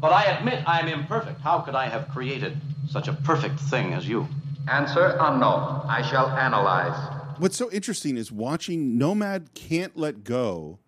But 0.00 0.12
I 0.12 0.24
admit 0.26 0.62
I'm 0.68 0.86
imperfect. 0.86 1.40
How 1.40 1.60
could 1.60 1.74
I 1.74 1.88
have 1.88 2.08
created 2.10 2.56
such 2.88 3.08
a 3.08 3.12
perfect 3.12 3.58
thing 3.58 3.94
as 3.94 4.06
you? 4.06 4.28
Answer 4.68 5.16
unknown. 5.18 5.84
I 5.88 6.02
shall 6.08 6.28
analyze. 6.28 6.96
What's 7.38 7.56
so 7.56 7.70
interesting 7.72 8.16
is 8.16 8.30
watching 8.30 8.96
Nomad 8.96 9.54
can't 9.54 9.96
let 9.96 10.22
go 10.22 10.78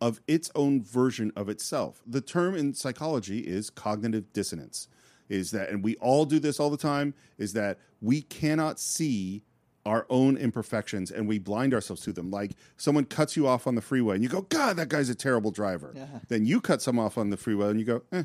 of 0.00 0.20
its 0.26 0.50
own 0.54 0.82
version 0.82 1.32
of 1.36 1.48
itself. 1.48 2.02
The 2.06 2.20
term 2.20 2.54
in 2.54 2.74
psychology 2.74 3.40
is 3.40 3.70
cognitive 3.70 4.32
dissonance. 4.32 4.88
Is 5.28 5.52
that, 5.52 5.68
and 5.68 5.84
we 5.84 5.94
all 5.96 6.24
do 6.24 6.40
this 6.40 6.58
all 6.58 6.70
the 6.70 6.76
time, 6.76 7.14
is 7.38 7.52
that 7.52 7.78
we 8.00 8.22
cannot 8.22 8.80
see 8.80 9.42
our 9.86 10.04
own 10.10 10.36
imperfections 10.36 11.10
and 11.10 11.26
we 11.28 11.38
blind 11.38 11.72
ourselves 11.72 12.02
to 12.02 12.12
them. 12.12 12.30
Like 12.30 12.52
someone 12.76 13.04
cuts 13.04 13.36
you 13.36 13.46
off 13.46 13.66
on 13.66 13.76
the 13.76 13.80
freeway 13.80 14.16
and 14.16 14.24
you 14.24 14.28
go, 14.28 14.42
God, 14.42 14.76
that 14.76 14.88
guy's 14.88 15.08
a 15.08 15.14
terrible 15.14 15.50
driver. 15.52 15.92
Then 16.28 16.46
you 16.46 16.60
cut 16.60 16.82
someone 16.82 17.06
off 17.06 17.16
on 17.16 17.30
the 17.30 17.36
freeway 17.36 17.70
and 17.70 17.78
you 17.78 17.86
go, 17.86 18.02
eh. 18.12 18.24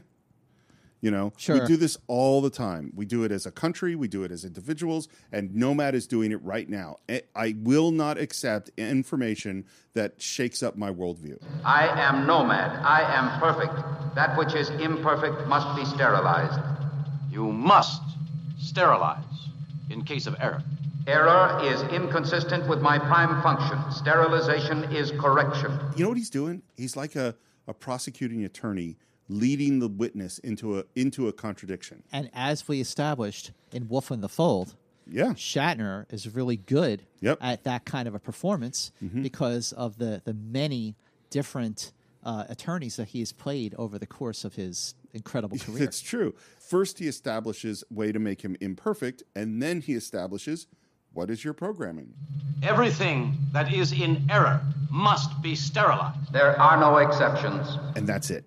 You 1.01 1.11
know, 1.11 1.33
Sure. 1.37 1.59
we 1.59 1.65
do 1.67 1.77
this 1.77 1.97
all 2.07 2.41
the 2.41 2.49
time. 2.49 2.91
We 2.95 3.05
do 3.05 3.23
it 3.23 3.31
as 3.31 3.45
a 3.45 3.51
country, 3.51 3.95
we 3.95 4.07
do 4.07 4.23
it 4.23 4.31
as 4.31 4.43
individuals, 4.43 5.07
and 5.31 5.53
Nomad 5.53 5.93
is 5.93 6.07
doing 6.07 6.31
it 6.31 6.41
right 6.43 6.67
now. 6.67 6.97
I- 7.07 7.23
I 7.35 7.55
will 7.61 7.91
not 7.91 8.17
accept 8.17 8.71
information 8.77 9.65
that 9.93 10.19
shakes 10.21 10.63
up 10.63 10.75
my 10.77 10.89
worldview. 10.91 11.37
I 11.63 11.87
am 11.87 12.25
nomad. 12.25 12.71
I 12.83 13.01
am 13.01 13.39
perfect. 13.39 13.75
That 14.15 14.37
which 14.37 14.55
is 14.55 14.69
imperfect 14.69 15.47
must 15.47 15.75
be 15.75 15.85
sterilized. 15.85 16.59
You 17.29 17.51
must 17.51 18.01
sterilize 18.57 19.23
in 19.89 20.03
case 20.03 20.25
of 20.25 20.35
error. 20.39 20.63
Error 21.07 21.59
is 21.63 21.81
inconsistent 21.93 22.67
with 22.67 22.81
my 22.81 22.97
prime 22.97 23.41
function. 23.43 23.77
Sterilization 23.91 24.85
is 24.85 25.11
correction. 25.11 25.71
You 25.95 26.03
know 26.03 26.09
what 26.09 26.17
he's 26.17 26.31
doing? 26.31 26.63
He's 26.75 26.95
like 26.95 27.15
a, 27.15 27.35
a 27.67 27.73
prosecuting 27.73 28.43
attorney 28.43 28.97
leading 29.27 29.79
the 29.79 29.87
witness 29.87 30.37
into 30.39 30.77
a 30.79 30.83
into 30.95 31.27
a 31.27 31.33
contradiction. 31.33 32.03
And 32.11 32.29
as 32.33 32.67
we 32.67 32.79
established 32.81 33.51
in 33.71 33.87
Wolf 33.87 34.11
in 34.11 34.21
the 34.21 34.29
Fold, 34.29 34.75
Yeah. 35.07 35.33
Shatner 35.33 36.11
is 36.11 36.27
really 36.33 36.57
good 36.57 37.03
Yep. 37.21 37.37
at 37.41 37.63
that 37.63 37.85
kind 37.85 38.07
of 38.07 38.15
a 38.15 38.19
performance 38.19 38.91
Mhm. 39.03 39.23
because 39.23 39.71
of 39.73 39.97
the 39.97 40.21
the 40.25 40.33
many 40.33 40.95
different 41.29 41.91
uh, 42.23 42.43
attorneys 42.49 42.95
that 42.95 43.09
he 43.09 43.19
has 43.19 43.31
played 43.31 43.75
over 43.75 43.99
the 43.99 44.07
course 44.07 44.43
of 44.45 44.55
his 44.55 44.95
incredible 45.13 45.57
career. 45.59 45.83
It's 45.83 46.01
true. 46.01 46.33
First, 46.57 46.97
he 46.97 47.07
establishes 47.07 47.83
way 47.91 48.11
to 48.11 48.17
make 48.17 48.41
him 48.41 48.55
imperfect, 48.59 49.21
and 49.35 49.61
then 49.61 49.81
he 49.81 49.93
establishes 49.93 50.65
what 51.13 51.29
is 51.29 51.43
your 51.43 51.53
programming. 51.53 52.13
everything 52.63 53.37
that 53.53 53.71
is 53.71 53.91
in 53.91 54.25
error 54.31 54.59
must 54.89 55.39
be 55.43 55.53
sterilized. 55.55 56.33
There 56.33 56.59
are 56.59 56.79
no 56.79 56.97
exceptions. 56.97 57.67
And 57.95 58.07
that's 58.07 58.31
it. 58.31 58.43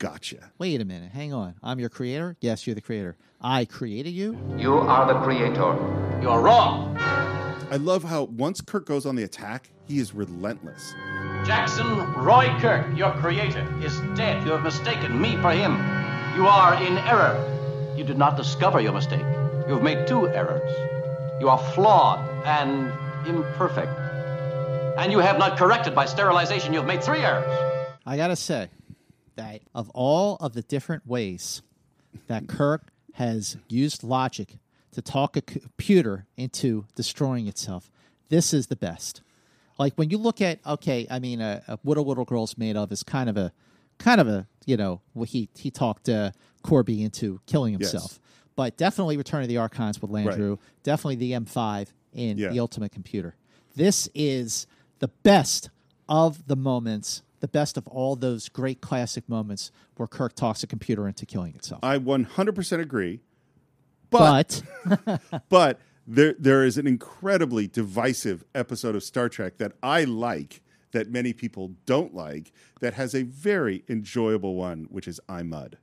I 0.00 0.02
gotcha. 0.02 0.50
Wait 0.58 0.80
a 0.80 0.84
minute, 0.84 1.10
hang 1.12 1.34
on. 1.34 1.54
I'm 1.62 1.78
your 1.78 1.90
creator? 1.90 2.34
Yes, 2.40 2.66
you're 2.66 2.74
the 2.74 2.80
creator. 2.80 3.16
I 3.40 3.66
created 3.66 4.10
you? 4.10 4.38
You 4.56 4.78
are 4.78 5.12
the 5.12 5.20
creator. 5.20 5.76
You're 6.22 6.40
wrong. 6.40 6.96
I 7.70 7.76
love 7.76 8.02
how 8.02 8.24
once 8.24 8.62
Kirk 8.62 8.86
goes 8.86 9.04
on 9.04 9.14
the 9.14 9.24
attack, 9.24 9.70
he 9.86 9.98
is 9.98 10.14
relentless. 10.14 10.94
Jackson 11.44 11.86
Roy 12.14 12.48
Kirk, 12.60 12.96
your 12.96 13.12
creator, 13.12 13.66
is 13.84 14.00
dead. 14.16 14.42
You 14.46 14.52
have 14.52 14.62
mistaken 14.62 15.20
me 15.20 15.36
for 15.36 15.50
him. 15.50 15.72
You 16.34 16.46
are 16.46 16.82
in 16.82 16.96
error. 16.98 17.36
You 17.94 18.04
did 18.04 18.16
not 18.16 18.38
discover 18.38 18.80
your 18.80 18.92
mistake. 18.92 19.26
You 19.68 19.74
have 19.74 19.82
made 19.82 20.06
two 20.06 20.28
errors. 20.28 20.70
You 21.40 21.50
are 21.50 21.58
flawed 21.74 22.26
and 22.46 22.90
imperfect. 23.28 23.92
And 24.98 25.12
you 25.12 25.18
have 25.18 25.38
not 25.38 25.58
corrected 25.58 25.94
by 25.94 26.06
sterilization. 26.06 26.72
You 26.72 26.78
have 26.78 26.88
made 26.88 27.04
three 27.04 27.20
errors. 27.20 27.44
I 28.06 28.16
gotta 28.16 28.36
say 28.36 28.70
that 29.40 29.62
of 29.74 29.90
all 29.94 30.36
of 30.40 30.52
the 30.52 30.62
different 30.62 31.06
ways 31.06 31.62
that 32.26 32.46
Kirk 32.46 32.92
has 33.14 33.56
used 33.68 34.02
logic 34.04 34.58
to 34.92 35.00
talk 35.02 35.36
a 35.36 35.40
computer 35.40 36.26
into 36.36 36.84
destroying 36.94 37.46
itself, 37.46 37.90
this 38.28 38.52
is 38.52 38.66
the 38.66 38.76
best. 38.76 39.22
Like 39.78 39.94
when 39.94 40.10
you 40.10 40.18
look 40.18 40.40
at 40.40 40.58
okay, 40.66 41.06
I 41.10 41.18
mean, 41.18 41.40
uh, 41.40 41.62
uh, 41.66 41.76
what 41.82 41.96
a 41.96 42.02
little 42.02 42.24
girl's 42.24 42.58
made 42.58 42.76
of 42.76 42.92
is 42.92 43.02
kind 43.02 43.30
of 43.30 43.36
a 43.36 43.52
kind 43.98 44.20
of 44.20 44.28
a 44.28 44.46
you 44.66 44.76
know 44.76 45.00
he 45.26 45.48
he 45.56 45.70
talked 45.70 46.08
uh, 46.08 46.32
Korby 46.62 47.00
into 47.02 47.40
killing 47.46 47.72
Yes. 47.78 47.92
himself, 47.92 48.20
but 48.56 48.76
definitely 48.76 49.16
Return 49.16 49.42
of 49.42 49.48
the 49.48 49.56
Archons 49.56 50.02
with 50.02 50.10
Landru, 50.10 50.58
definitely 50.82 51.16
the 51.16 51.32
M5 51.32 51.88
in 52.12 52.36
Yeah. 52.36 52.48
the 52.50 52.60
Ultimate 52.60 52.92
Computer. 52.92 53.36
This 53.74 54.08
is 54.14 54.66
the 54.98 55.08
best 55.08 55.70
of 56.08 56.46
the 56.46 56.56
moments, 56.56 57.22
the 57.40 57.48
best 57.48 57.76
of 57.76 57.86
all 57.88 58.16
those 58.16 58.48
great 58.48 58.80
classic 58.80 59.28
moments 59.28 59.72
where 59.96 60.06
Kirk 60.06 60.34
talks 60.34 60.62
a 60.62 60.66
computer 60.66 61.08
into 61.08 61.26
killing 61.26 61.54
itself. 61.54 61.80
I 61.82 61.98
100% 61.98 62.80
agree. 62.80 63.20
But 64.10 64.62
but 65.48 65.80
there 66.06 66.34
there 66.38 66.64
is 66.64 66.76
an 66.76 66.86
incredibly 66.86 67.68
divisive 67.68 68.44
episode 68.54 68.96
of 68.96 69.04
Star 69.04 69.28
Trek 69.28 69.58
that 69.58 69.72
I 69.82 70.02
like 70.04 70.62
that 70.90 71.08
many 71.08 71.32
people 71.32 71.72
don't 71.86 72.12
like 72.14 72.52
that 72.80 72.94
has 72.94 73.14
a 73.14 73.22
very 73.22 73.84
enjoyable 73.88 74.56
one, 74.56 74.88
which 74.90 75.06
is 75.06 75.20
I 75.28 75.42
Mudd. 75.44 75.78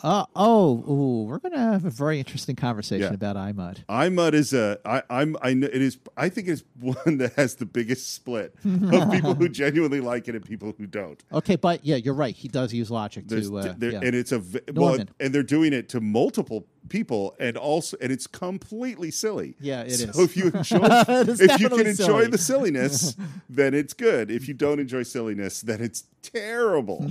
Uh, 0.00 0.24
oh, 0.36 0.84
ooh, 0.88 1.24
we're 1.24 1.38
gonna 1.40 1.58
have 1.58 1.84
a 1.84 1.90
very 1.90 2.18
interesting 2.20 2.54
conversation 2.54 3.08
Yeah. 3.08 3.14
about 3.14 3.36
I 3.36 3.50
Mudd. 3.52 3.82
iMud 3.88 4.32
is 4.32 4.52
a 4.52 4.78
I 4.84 5.02
I'm 5.10 5.36
I 5.42 5.54
know 5.54 5.66
it 5.66 5.82
is 5.82 5.98
I 6.16 6.28
think 6.28 6.46
it's 6.46 6.62
one 6.80 7.18
that 7.18 7.32
has 7.34 7.56
the 7.56 7.66
biggest 7.66 8.14
split 8.14 8.54
of 8.64 9.10
people 9.10 9.34
who 9.34 9.48
genuinely 9.62 10.00
like 10.00 10.28
it 10.28 10.36
and 10.36 10.44
people 10.44 10.72
who 10.78 10.86
don't. 10.86 11.22
Okay, 11.32 11.56
but 11.56 11.84
yeah, 11.84 11.96
you're 11.96 12.14
right. 12.14 12.34
He 12.34 12.46
does 12.46 12.72
use 12.72 12.90
logic 12.92 13.26
There's, 13.26 13.50
to, 13.50 13.58
uh, 13.58 13.74
there- 13.76 13.92
yeah. 13.92 14.00
and 14.04 14.14
it's 14.14 14.30
a 14.30 14.40
well, 14.72 14.98
and 15.18 15.34
they're 15.34 15.42
doing 15.42 15.72
it 15.72 15.88
to 15.90 16.00
multiple 16.00 16.66
people, 16.88 17.34
and 17.40 17.56
also 17.56 17.96
and 18.00 18.12
it's 18.12 18.28
completely 18.28 19.10
silly. 19.10 19.56
Yeah, 19.60 19.82
it 19.82 19.90
so 19.92 20.10
is. 20.10 20.18
if 20.18 20.36
you 20.36 20.44
enjoy, 20.54 20.78
if 21.08 21.60
you 21.60 21.68
can 21.68 21.80
enjoy 21.86 21.94
silly. 21.94 22.26
the 22.28 22.38
silliness, 22.38 23.16
then 23.50 23.74
it's 23.74 23.94
good. 23.94 24.30
If 24.30 24.46
you 24.46 24.54
don't 24.54 24.78
enjoy 24.78 25.02
silliness, 25.02 25.60
then 25.60 25.80
it's 25.82 26.04
terrible. 26.22 27.04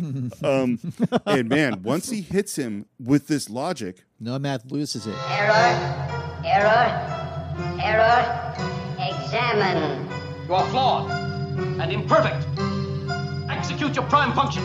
um, 0.44 0.80
and 1.26 1.50
man, 1.50 1.84
once 1.84 2.10
he 2.10 2.22
hits 2.22 2.56
him 2.56 2.77
with 3.00 3.28
this 3.28 3.50
logic, 3.50 4.04
Nomad 4.20 4.72
loses 4.72 5.08
it. 5.08 5.16
Error, 5.30 6.42
error, 6.46 6.88
error. 7.82 8.54
Examine. 9.00 10.08
You 10.48 10.54
are 10.54 10.68
flawed 10.70 11.12
and 11.82 11.92
imperfect. 11.92 12.46
Execute 13.50 13.96
your 13.96 14.06
prime 14.06 14.34
function. 14.34 14.64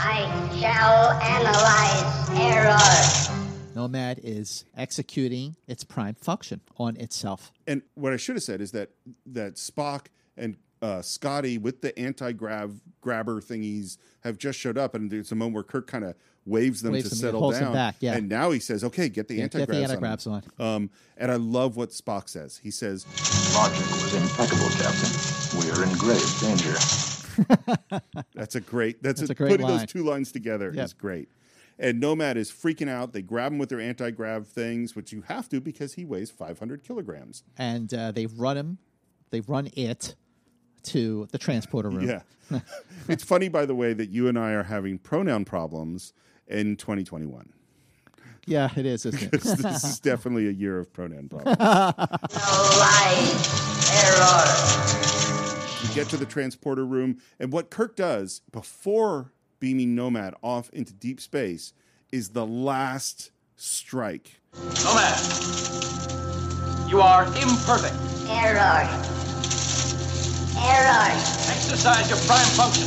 I 0.00 0.26
shall 0.58 1.10
analyze 1.20 2.30
error. 2.40 3.34
Nomad 3.74 4.20
is 4.22 4.64
executing 4.76 5.56
its 5.66 5.84
prime 5.84 6.14
function 6.14 6.60
on 6.78 6.96
itself. 6.96 7.52
and 7.66 7.82
what 7.94 8.12
I 8.12 8.16
should 8.16 8.36
have 8.36 8.42
said 8.42 8.60
is 8.60 8.72
that 8.72 8.90
that 9.26 9.54
Spock 9.54 10.06
and 10.36 10.56
uh, 10.82 11.02
Scotty 11.02 11.58
with 11.58 11.80
the 11.82 11.96
anti 11.98 12.32
grav 12.32 12.80
grabber 13.00 13.40
thingies 13.40 13.98
have 14.22 14.38
just 14.38 14.58
showed 14.58 14.78
up, 14.78 14.94
and 14.94 15.10
there's 15.10 15.32
a 15.32 15.34
moment 15.34 15.54
where 15.54 15.64
Kirk 15.64 15.86
kind 15.86 16.04
of 16.04 16.14
waves 16.46 16.80
them 16.82 16.92
Waves 16.92 17.04
to 17.04 17.10
them, 17.10 17.18
settle 17.18 17.40
holds 17.40 17.58
them 17.58 17.66
down. 17.66 17.72
back, 17.74 17.96
yeah. 18.00 18.14
And 18.14 18.28
now 18.28 18.50
he 18.50 18.58
says, 18.60 18.82
"Okay, 18.84 19.08
get 19.08 19.28
the 19.28 19.34
Yeah, 19.36 19.44
anti 19.44 19.58
get 19.58 19.68
the 19.68 19.72
gravs 19.74 19.90
anti-gravs 19.90 20.26
on." 20.26 20.42
Um, 20.58 20.90
and 21.16 21.30
I 21.30 21.36
love 21.36 21.76
what 21.76 21.90
Spock 21.90 22.28
says. 22.28 22.58
He 22.62 22.70
says, 22.70 23.06
Logic 23.54 23.78
was 23.90 24.14
impeccable, 24.14 24.68
Captain. 24.70 25.58
We 25.58 25.70
are 25.70 25.84
in 25.84 25.96
grave 25.98 26.40
danger. 26.40 26.74
That's 28.34 28.54
a 28.56 28.60
great. 28.60 29.02
That's, 29.02 29.20
That's 29.20 29.30
a, 29.30 29.32
a 29.32 29.36
great 29.36 29.50
putting 29.50 29.66
line. 29.66 29.78
those 29.78 29.86
two 29.86 30.04
lines 30.04 30.32
together 30.32 30.72
Yep. 30.74 30.84
is 30.84 30.92
great. 30.92 31.28
And 31.78 32.00
Nomad 32.00 32.36
is 32.36 32.50
freaking 32.50 32.88
out. 32.88 33.12
They 33.12 33.22
grab 33.22 33.52
him 33.52 33.58
with 33.58 33.68
their 33.68 33.80
anti 33.80 34.10
grav 34.10 34.48
things, 34.48 34.96
which 34.96 35.12
you 35.12 35.22
have 35.22 35.48
to 35.50 35.60
because 35.60 35.94
he 35.94 36.04
weighs 36.04 36.30
500 36.30 36.82
kilograms. 36.82 37.44
And 37.56 37.92
uh, 37.94 38.10
they 38.12 38.26
run 38.26 38.56
him, 38.56 38.78
they 39.30 39.40
run 39.40 39.68
it 39.76 40.16
to 40.84 41.28
the 41.32 41.38
transporter 41.38 41.90
room. 41.90 42.08
Yeah. 42.08 42.20
it's 43.08 43.24
funny, 43.24 43.48
by 43.48 43.66
the 43.66 43.74
way, 43.74 43.92
that 43.92 44.10
you 44.10 44.28
and 44.28 44.38
I 44.38 44.52
are 44.52 44.62
having 44.64 44.98
pronoun 44.98 45.44
problems 45.44 46.12
in 46.46 46.76
2021. 46.76 47.52
Yeah, 48.46 48.70
it 48.76 48.86
is, 48.86 49.04
isn't 49.04 49.22
it? 49.22 49.30
This 49.42 49.44
is 49.84 50.00
definitely 50.02 50.48
a 50.48 50.52
year 50.52 50.78
of 50.78 50.90
pronoun 50.92 51.28
problems. 51.28 51.58
Analyze 51.60 52.28
error. 54.04 54.44
we 55.82 55.94
get 55.94 56.08
to 56.08 56.16
the 56.16 56.26
transporter 56.26 56.86
room, 56.86 57.20
and 57.38 57.52
what 57.52 57.68
Kirk 57.68 57.94
does 57.94 58.40
before 58.50 59.32
beaming 59.60 59.94
Nomad 59.94 60.34
off 60.42 60.70
into 60.70 60.94
deep 60.94 61.20
space 61.20 61.74
is 62.10 62.30
the 62.30 62.46
last 62.46 63.32
strike. 63.56 64.40
Nomad, 64.82 65.18
you 66.88 67.02
are 67.02 67.26
imperfect. 67.26 67.96
Error. 68.30 69.17
Error. 70.60 71.12
Exercise 71.50 72.08
your 72.08 72.18
prime 72.26 72.46
function. 72.56 72.84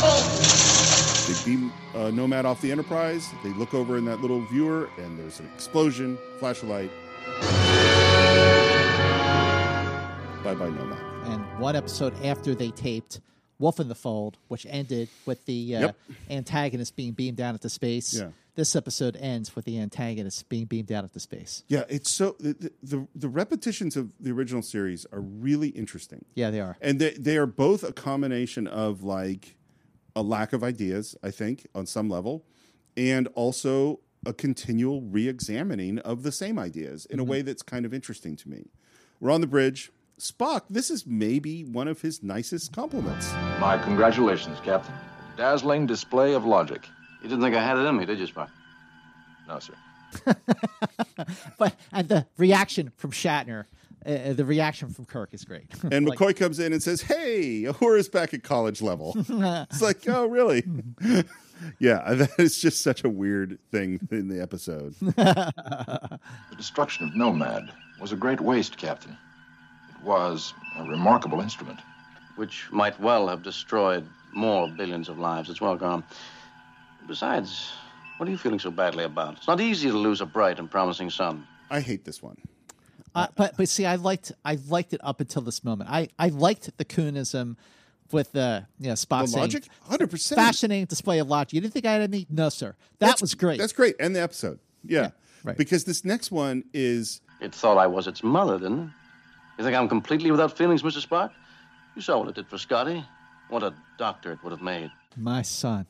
Faulty. 0.00 1.32
They 1.32 1.44
beam 1.44 1.72
uh, 1.94 2.10
Nomad 2.10 2.46
off 2.46 2.60
the 2.60 2.70
Enterprise. 2.72 3.30
They 3.42 3.50
look 3.50 3.74
over 3.74 3.96
in 3.98 4.04
that 4.06 4.20
little 4.20 4.40
viewer, 4.46 4.88
and 4.98 5.18
there's 5.18 5.40
an 5.40 5.48
explosion, 5.54 6.18
flash 6.38 6.62
of 6.62 6.68
light. 6.68 6.90
Bye 10.44 10.54
bye, 10.54 10.70
Nomad. 10.70 10.98
and 11.26 11.58
one 11.60 11.76
episode 11.76 12.14
after 12.24 12.54
they 12.54 12.70
taped 12.70 13.20
Wolf 13.58 13.80
in 13.80 13.88
the 13.88 13.94
Fold, 13.94 14.38
which 14.48 14.66
ended 14.70 15.08
with 15.26 15.44
the 15.46 15.76
uh, 15.76 15.80
Yep. 15.80 15.96
antagonist 16.30 16.96
being 16.96 17.12
beamed 17.12 17.36
down 17.36 17.54
into 17.54 17.68
space. 17.68 18.14
Yeah. 18.14 18.28
This 18.58 18.74
episode 18.74 19.16
ends 19.16 19.54
with 19.54 19.66
the 19.66 19.78
antagonist 19.78 20.48
being 20.48 20.64
beamed 20.64 20.88
down 20.88 21.04
into 21.04 21.20
space. 21.20 21.62
Yeah, 21.68 21.84
it's 21.88 22.10
so 22.10 22.34
the, 22.40 22.72
the 22.82 23.06
the 23.14 23.28
repetitions 23.28 23.96
of 23.96 24.12
the 24.18 24.32
original 24.32 24.62
series 24.62 25.06
are 25.12 25.20
really 25.20 25.68
interesting. 25.68 26.24
Yeah, 26.34 26.50
they 26.50 26.58
are. 26.58 26.76
and 26.80 26.98
they 26.98 27.10
they 27.10 27.36
are 27.36 27.46
both 27.46 27.84
a 27.84 27.92
combination 27.92 28.66
of 28.66 29.04
like 29.04 29.54
a 30.16 30.22
lack 30.22 30.52
of 30.52 30.64
ideas, 30.64 31.14
I 31.22 31.30
think, 31.30 31.68
on 31.72 31.86
some 31.86 32.10
level, 32.10 32.46
and 32.96 33.28
also 33.36 34.00
a 34.26 34.32
continual 34.32 35.02
re-examining 35.02 36.00
of 36.00 36.24
the 36.24 36.32
same 36.32 36.58
ideas 36.58 37.06
in 37.06 37.20
a 37.20 37.22
mm-hmm. 37.22 37.30
way 37.30 37.42
that's 37.42 37.62
kind 37.62 37.86
of 37.86 37.94
interesting 37.94 38.34
to 38.34 38.48
me. 38.48 38.72
We're 39.20 39.30
on 39.30 39.40
the 39.40 39.46
bridge. 39.46 39.92
Spock, 40.18 40.62
this 40.68 40.90
is 40.90 41.06
maybe 41.06 41.62
one 41.62 41.86
of 41.86 42.00
his 42.00 42.24
nicest 42.24 42.72
compliments. 42.72 43.32
My 43.60 43.78
congratulations, 43.78 44.58
Captain. 44.64 44.96
Dazzling 45.36 45.86
display 45.86 46.34
of 46.34 46.44
logic. 46.44 46.88
You 47.22 47.28
didn't 47.28 47.42
think 47.42 47.56
I 47.56 47.62
had 47.62 47.76
it 47.78 47.82
in 47.82 47.96
me, 47.96 48.06
did 48.06 48.18
you, 48.18 48.26
Spock? 48.26 48.50
No, 49.46 49.58
sir. 49.58 49.74
But 51.58 51.74
and 51.92 52.08
the 52.08 52.26
reaction 52.38 52.92
from 52.96 53.10
Shatner, 53.10 53.64
uh, 54.06 54.32
the 54.32 54.44
reaction 54.44 54.88
from 54.90 55.04
Kirk 55.04 55.34
is 55.34 55.44
great. 55.44 55.66
And 55.90 56.06
Like, 56.08 56.18
McCoy 56.18 56.36
comes 56.36 56.60
in 56.60 56.72
and 56.72 56.82
says, 56.82 57.02
"Hey, 57.02 57.62
Uhura's 57.64 58.08
back 58.08 58.32
at 58.32 58.42
college 58.42 58.80
level." 58.80 59.14
it's 59.16 59.82
like, 59.82 60.08
oh, 60.08 60.26
really? 60.26 60.62
yeah, 61.80 62.14
that 62.14 62.30
is 62.38 62.58
just 62.58 62.82
such 62.82 63.04
a 63.04 63.08
weird 63.08 63.58
thing 63.72 64.00
in 64.10 64.28
the 64.28 64.40
episode. 64.40 64.94
The 65.00 66.18
destruction 66.56 67.08
of 67.08 67.16
Nomad 67.16 67.64
was 68.00 68.12
a 68.12 68.16
great 68.16 68.40
waste, 68.40 68.76
Captain. 68.78 69.16
It 69.90 70.04
was 70.04 70.54
a 70.78 70.84
remarkable 70.84 71.40
instrument. 71.40 71.80
Which 72.36 72.70
might 72.70 72.98
well 73.00 73.26
have 73.26 73.42
destroyed 73.42 74.08
more 74.32 74.68
billions 74.68 75.08
of 75.08 75.18
lives. 75.18 75.50
It's 75.50 75.60
well 75.60 75.74
gone. 75.76 76.04
Besides, 77.08 77.72
what 78.18 78.28
are 78.28 78.30
you 78.32 78.38
feeling 78.38 78.58
so 78.60 78.70
badly 78.70 79.04
about? 79.04 79.38
It's 79.38 79.46
not 79.48 79.60
easy 79.60 79.90
to 79.90 79.96
lose 79.96 80.20
a 80.20 80.26
bright 80.26 80.58
and 80.58 80.70
promising 80.70 81.10
son. 81.10 81.46
I 81.70 81.80
hate 81.80 82.04
this 82.04 82.22
one. 82.22 82.36
Uh, 83.14 83.26
but 83.36 83.56
but 83.56 83.68
see, 83.68 83.86
I 83.86 83.96
liked 83.96 84.30
I 84.44 84.58
liked 84.68 84.92
it 84.92 85.00
up 85.02 85.20
until 85.20 85.42
this 85.42 85.64
moment. 85.64 85.90
I, 85.90 86.08
I 86.18 86.28
liked 86.28 86.76
the 86.76 86.84
Coonism 86.84 87.56
with 88.12 88.30
the 88.32 88.66
you 88.78 88.88
know 88.88 88.92
Spock 88.94 89.22
The 89.22 89.28
saying, 89.28 89.40
logic, 89.42 89.64
hundred 89.82 90.10
percent. 90.10 90.38
fascinating 90.38 90.84
display 90.86 91.18
of 91.18 91.26
logic. 91.28 91.54
You 91.54 91.60
didn't 91.62 91.72
think 91.72 91.86
I 91.86 91.92
had 91.92 92.02
any? 92.02 92.26
No, 92.30 92.48
sir. 92.50 92.76
That 92.98 93.06
That's- 93.06 93.20
was 93.22 93.34
great. 93.34 93.58
That's 93.58 93.72
great. 93.72 93.96
End 93.98 94.14
the 94.14 94.20
episode. 94.22 94.58
Yeah. 94.84 95.10
right. 95.42 95.56
Because 95.56 95.84
this 95.84 96.04
next 96.04 96.30
one 96.30 96.64
is 96.74 97.20
It 97.40 97.54
thought 97.54 97.78
I 97.78 97.86
was 97.86 98.06
its 98.06 98.22
mother, 98.22 98.58
didn't 98.58 98.80
it? 98.80 98.90
You 99.58 99.64
think 99.64 99.76
I'm 99.76 99.88
completely 99.88 100.30
without 100.30 100.56
feelings, 100.56 100.82
Mr. 100.82 101.04
Spock? 101.04 101.32
You 101.96 102.02
saw 102.02 102.18
what 102.18 102.28
it 102.28 102.34
did 102.36 102.46
for 102.46 102.58
Scotty. 102.58 103.04
What 103.48 103.62
a 103.64 103.74
doctor 103.98 104.32
it 104.32 104.38
would 104.44 104.52
have 104.52 104.62
made. 104.62 104.90
My 105.16 105.42
son, 105.42 105.86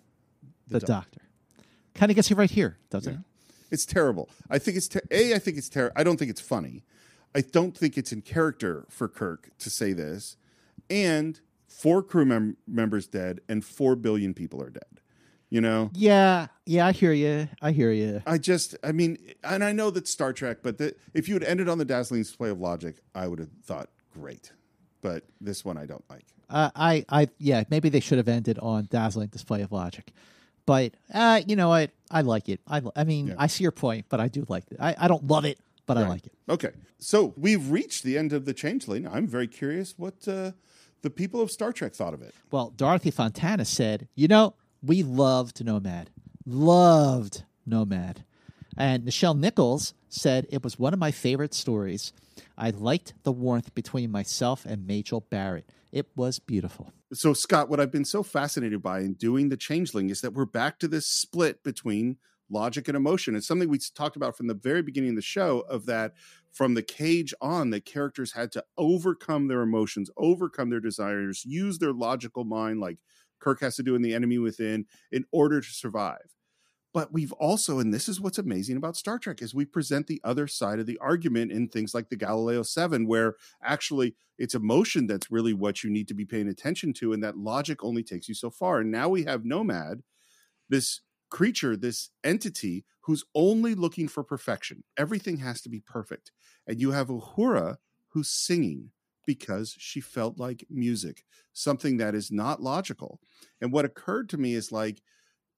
the, 0.69 0.81
doc- 0.81 0.89
doctor, 0.89 1.20
kind 1.95 2.11
of 2.11 2.16
gets 2.16 2.31
you 2.31 2.36
right 2.36 2.51
here, 2.51 2.78
doesn't 2.90 3.15
it? 3.15 3.20
it's 3.70 3.85
terrible. 3.86 4.28
I 4.51 4.59
think 4.59 4.77
it's 4.77 4.89
ter- 4.89 5.03
a. 5.11 5.35
I 5.35 5.39
think 5.39 5.57
it's 5.57 5.69
terrible. 5.69 5.95
I 5.97 6.05
don't 6.05 6.16
think 6.19 6.31
it's 6.31 6.40
funny. 6.40 6.85
I 7.35 7.40
don't 7.43 7.77
think 7.77 7.99
it's 7.99 8.12
in 8.12 8.23
character 8.23 8.86
for 8.89 9.09
Kirk 9.09 9.51
to 9.59 9.70
say 9.70 9.93
this. 9.93 10.36
And 10.89 11.40
four 11.66 12.03
crew 12.03 12.24
mem- 12.24 12.57
members 12.66 13.07
dead, 13.07 13.40
and 13.49 13.65
four 13.65 13.95
billion 13.97 14.35
people 14.35 14.62
are 14.62 14.70
dead. 14.70 15.01
You 15.51 15.61
know. 15.62 15.90
Yeah, 15.95 16.49
yeah. 16.66 16.86
I 16.86 16.93
hear 16.93 17.12
you. 17.12 17.49
I 17.62 17.73
hear 17.73 17.90
you. 17.90 18.23
I 18.27 18.36
just, 18.36 18.74
I 18.85 18.93
mean, 18.93 19.16
and 19.43 19.65
I 19.65 19.73
know 19.73 19.90
that's 19.90 20.11
Star 20.11 20.32
Trek, 20.35 20.59
but 20.62 20.77
the, 20.77 20.95
if 21.15 21.27
you 21.27 21.35
had 21.35 21.43
ended 21.45 21.69
on 21.70 21.78
the 21.78 21.86
dazzling 21.86 22.20
display 22.20 22.51
of 22.51 22.61
logic, 22.61 22.99
I 23.15 23.28
would 23.28 23.39
have 23.39 23.49
thought 23.65 23.89
great. 24.12 24.53
But 25.01 25.24
this 25.40 25.65
one 25.65 25.78
I 25.78 25.86
don't 25.86 26.05
like. 26.11 26.27
Uh, 26.51 26.70
I, 26.74 27.05
I, 27.09 27.28
yeah. 27.39 27.65
Maybe 27.70 27.89
they 27.89 28.01
should 28.01 28.19
have 28.19 28.28
ended 28.28 28.59
on 28.59 28.89
dazzling 28.90 29.28
display 29.28 29.62
of 29.62 29.73
logic, 29.73 30.12
but 30.69 30.93
uh, 31.15 31.40
you 31.47 31.57
know 31.57 31.70
what? 31.70 31.93
I 32.11 32.20
like 32.20 32.51
it. 32.51 32.61
I, 32.69 32.82
I 32.95 33.05
mean, 33.05 33.35
I 33.39 33.47
see 33.47 33.65
your 33.65 33.73
point, 33.73 34.05
but 34.11 34.20
I 34.20 34.28
do 34.28 34.45
like 34.51 34.65
it. 34.70 34.77
I, 34.78 34.95
I 34.99 35.09
don't 35.09 35.27
love 35.27 35.47
it, 35.47 35.59
but 35.86 35.97
I 35.97 36.07
like 36.07 36.27
it. 36.27 36.32
Okay, 36.47 36.73
so 36.99 37.32
we've 37.39 37.70
reached 37.70 38.03
the 38.03 38.19
end 38.19 38.35
of 38.35 38.45
the 38.45 38.53
Changeling. 38.53 39.09
I'm 39.09 39.27
very 39.27 39.47
curious 39.47 39.95
what 39.97 40.28
uh, 40.28 40.53
the 41.01 41.09
people 41.09 41.40
of 41.40 41.51
Star 41.51 41.73
Trek 41.73 41.95
thought 41.95 42.12
of 42.12 42.20
it. 42.20 42.35
Well, 42.51 42.69
Dorothy 42.77 43.11
Fontana 43.11 43.65
said, 43.65 44.09
you 44.15 44.28
know, 44.28 44.57
we 44.82 45.03
loved 45.03 45.65
Nomad. 45.65 46.11
Loved 46.45 47.45
Nomad. 47.65 48.24
And 48.77 49.05
Nichelle 49.05 49.39
Nichols 49.39 49.95
said 50.11 50.47
it 50.51 50.62
was 50.62 50.78
one 50.78 50.93
of 50.93 50.99
my 50.99 51.12
favorite 51.12 51.55
stories. 51.55 52.12
I 52.59 52.70
liked 52.70 53.15
the 53.23 53.32
warmth 53.32 53.74
between 53.74 54.11
myself 54.11 54.66
and 54.66 54.86
Majel 54.86 55.23
Barrett. 55.31 55.65
It 55.93 56.09
was 56.15 56.39
beautiful. 56.39 56.93
So, 57.14 57.32
Scott, 57.32 57.70
what 57.70 57.80
I've 57.80 57.90
been 57.90 58.05
so 58.05 58.22
fascinated 58.22 58.82
by 58.82 59.01
in 59.01 59.14
doing 59.14 59.48
the 59.48 59.56
Changeling 59.56 60.10
is 60.10 60.20
that 60.20 60.35
we're 60.35 60.44
back 60.44 60.78
to 60.80 60.89
this 60.89 61.06
split 61.06 61.62
between 61.62 62.18
logic 62.51 62.86
and 62.89 62.97
emotion. 62.97 63.35
It's 63.35 63.47
something 63.47 63.68
we 63.68 63.78
talked 63.94 64.16
about 64.16 64.36
from 64.36 64.47
the 64.47 64.55
very 64.55 64.82
beginning 64.82 65.10
of 65.10 65.16
the 65.16 65.22
show 65.22 65.60
of 65.70 65.86
that 65.86 66.12
from 66.52 66.74
the 66.74 66.82
cage 66.82 67.32
on 67.40 67.70
the 67.70 67.80
characters 67.80 68.32
had 68.32 68.52
to 68.52 68.64
overcome 68.76 69.48
their 69.48 69.62
emotions, 69.62 70.10
overcome 70.18 70.68
their 70.68 70.80
desires, 70.80 71.44
use 71.47 71.78
their 71.78 71.93
logical 71.93 72.44
mind 72.44 72.80
like 72.80 72.98
Kirk 73.39 73.60
has 73.60 73.76
to 73.76 73.82
do 73.82 73.94
in 73.94 74.02
The 74.02 74.14
Enemy 74.14 74.39
Within 74.39 74.85
in 75.10 75.24
order 75.32 75.60
to 75.62 75.68
survive. 75.68 76.38
But 76.99 77.12
we've 77.12 77.31
also, 77.35 77.79
and 77.79 77.95
this 77.95 78.09
is 78.09 78.20
what's 78.20 78.39
amazing 78.39 78.77
about 78.77 78.97
Star 78.97 79.20
Trek, 79.20 79.41
is 79.41 79.55
we 79.55 79.65
present 79.65 80.09
the 80.09 80.20
other 80.25 80.49
side 80.49 80.81
of 80.81 80.87
the 80.87 80.99
argument 80.99 81.53
in 81.53 81.69
things 81.69 81.95
like 81.95 82.09
the 82.09 82.16
Galileo 82.16 82.65
7, 82.65 83.07
where 83.07 83.37
actually 83.62 84.16
it's 84.37 84.57
emotion 84.57 85.07
that's 85.07 85.31
really 85.31 85.53
what 85.53 85.85
you 85.85 85.91
need 85.91 86.09
to 86.09 86.15
be 86.15 86.25
paying 86.25 86.49
attention 86.49 86.93
to, 86.95 87.12
and 87.12 87.23
that 87.23 87.39
logic 87.39 87.85
only 87.85 88.03
takes 88.03 88.29
you 88.29 88.35
so 88.35 88.51
far. 88.51 88.81
And 88.81 88.91
now 88.91 89.09
we 89.09 89.23
have 89.23 89.45
Nomad, 89.45 90.03
this 90.69 91.03
creature, 91.31 91.77
this 91.77 92.11
entity 92.25 92.85
who's 93.03 93.25
only 93.33 93.77
looking 93.77 94.09
for 94.09 94.25
perfection. 94.25 94.83
Everything 94.97 95.37
has 95.37 95.61
to 95.61 95.69
be 95.69 95.79
perfect. 95.79 96.33
And 96.66 96.81
you 96.81 96.91
have 96.91 97.07
Uhura 97.07 97.77
who's 98.09 98.29
singing 98.29 98.91
because 99.25 99.77
she 99.79 100.01
felt 100.01 100.37
like 100.37 100.66
music, 100.69 101.23
something 101.53 101.99
that 101.99 102.16
is 102.16 102.33
not 102.33 102.61
logical. 102.61 103.20
And 103.61 103.70
what 103.70 103.85
occurred 103.85 104.29
to 104.31 104.37
me 104.37 104.55
is 104.55 104.73
like, 104.73 105.01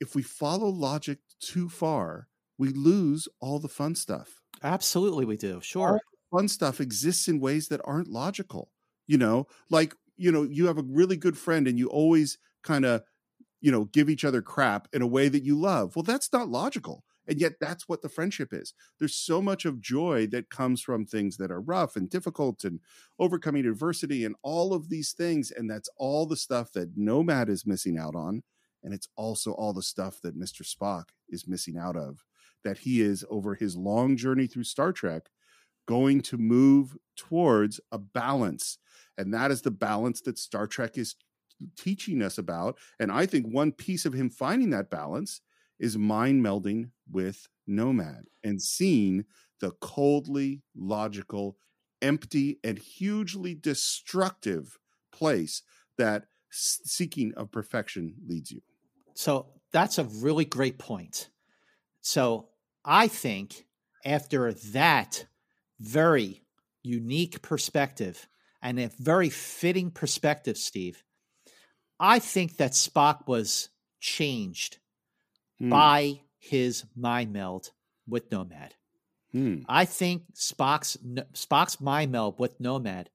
if 0.00 0.14
we 0.14 0.22
follow 0.22 0.68
logic 0.68 1.18
too 1.40 1.68
far, 1.68 2.28
we 2.58 2.70
lose 2.70 3.28
all 3.40 3.58
the 3.58 3.68
fun 3.68 3.94
stuff. 3.94 4.40
Absolutely, 4.62 5.24
we 5.24 5.36
do. 5.36 5.60
Sure. 5.62 6.00
fun 6.30 6.48
stuff 6.48 6.80
exists 6.80 7.28
in 7.28 7.40
ways 7.40 7.68
that 7.68 7.80
aren't 7.84 8.08
logical. 8.08 8.70
You 9.06 9.18
know, 9.18 9.46
like, 9.70 9.94
you 10.16 10.30
know, 10.30 10.42
you 10.42 10.66
have 10.66 10.78
a 10.78 10.84
really 10.86 11.16
good 11.16 11.36
friend 11.36 11.66
and 11.66 11.78
you 11.78 11.88
always 11.88 12.38
kind 12.62 12.84
of, 12.84 13.02
you 13.60 13.72
know, 13.72 13.84
give 13.86 14.08
each 14.08 14.24
other 14.24 14.42
crap 14.42 14.88
in 14.92 15.02
a 15.02 15.06
way 15.06 15.28
that 15.28 15.42
you 15.42 15.58
love. 15.58 15.96
Well, 15.96 16.02
that's 16.02 16.32
not 16.32 16.48
logical. 16.48 17.04
And 17.26 17.40
yet 17.40 17.54
that's 17.60 17.88
what 17.88 18.02
the 18.02 18.08
friendship 18.08 18.52
is. 18.52 18.74
There's 18.98 19.14
so 19.14 19.40
much 19.40 19.64
of 19.64 19.80
joy 19.80 20.26
that 20.28 20.50
comes 20.50 20.80
from 20.80 21.06
things 21.06 21.36
that 21.36 21.50
are 21.50 21.60
rough 21.60 21.96
and 21.96 22.10
difficult 22.10 22.64
and 22.64 22.80
overcoming 23.18 23.66
adversity 23.66 24.24
and 24.24 24.34
all 24.42 24.72
of 24.72 24.88
these 24.88 25.12
things. 25.12 25.50
And 25.50 25.70
that's 25.70 25.88
all 25.96 26.26
the 26.26 26.36
stuff 26.36 26.72
that 26.72 26.96
Nomad 26.96 27.48
is 27.48 27.66
missing 27.66 27.98
out 27.98 28.14
on 28.14 28.42
and 28.82 28.94
it's 28.94 29.08
also 29.16 29.52
all 29.52 29.72
the 29.72 29.82
stuff 29.82 30.20
that 30.22 30.38
Mr. 30.38 30.62
Spock 30.62 31.04
is 31.28 31.48
missing 31.48 31.76
out 31.76 31.96
of 31.96 32.24
that 32.64 32.78
he 32.78 33.00
is 33.00 33.24
over 33.30 33.54
his 33.54 33.76
long 33.76 34.16
journey 34.16 34.46
through 34.46 34.64
Star 34.64 34.92
Trek 34.92 35.28
going 35.86 36.20
to 36.20 36.36
move 36.36 36.96
towards 37.16 37.80
a 37.92 37.98
balance 37.98 38.78
and 39.18 39.34
that 39.34 39.50
is 39.50 39.62
the 39.62 39.70
balance 39.70 40.20
that 40.22 40.38
Star 40.38 40.66
Trek 40.66 40.96
is 40.96 41.16
teaching 41.76 42.22
us 42.22 42.38
about 42.38 42.78
and 42.98 43.10
I 43.10 43.26
think 43.26 43.46
one 43.46 43.72
piece 43.72 44.04
of 44.04 44.12
him 44.12 44.30
finding 44.30 44.70
that 44.70 44.90
balance 44.90 45.40
is 45.78 45.96
mind 45.96 46.44
melding 46.44 46.90
with 47.10 47.48
Nomad 47.66 48.24
and 48.44 48.60
seeing 48.60 49.24
the 49.60 49.72
coldly 49.80 50.62
logical 50.74 51.56
empty 52.02 52.58
and 52.64 52.78
hugely 52.78 53.54
destructive 53.54 54.78
place 55.12 55.62
that 55.98 56.26
seeking 56.50 57.32
of 57.34 57.50
perfection 57.50 58.14
leads 58.26 58.50
you. 58.50 58.60
So 59.20 59.48
that's 59.70 59.98
a 59.98 60.04
really 60.04 60.46
great 60.46 60.78
point. 60.78 61.28
So 62.00 62.48
I 62.86 63.06
think 63.06 63.66
after 64.02 64.54
that 64.72 65.26
very 65.78 66.42
unique 66.82 67.42
perspective 67.42 68.26
and 68.62 68.80
a 68.80 68.88
very 68.98 69.28
fitting 69.28 69.90
perspective, 69.90 70.56
Steve, 70.56 71.04
I 71.98 72.18
think 72.18 72.56
that 72.56 72.72
Spock 72.72 73.28
was 73.28 73.68
changed 74.00 74.78
hmm. 75.58 75.68
by 75.68 76.20
his 76.38 76.86
mind 76.96 77.30
meld 77.30 77.72
with 78.08 78.32
Nomad. 78.32 78.74
Hmm. 79.32 79.64
I 79.68 79.84
think 79.84 80.32
Spock's 80.34 80.96
Spock's 81.34 81.78
mind 81.78 82.10
meld 82.10 82.38
with 82.38 82.58
Nomad, 82.58 83.10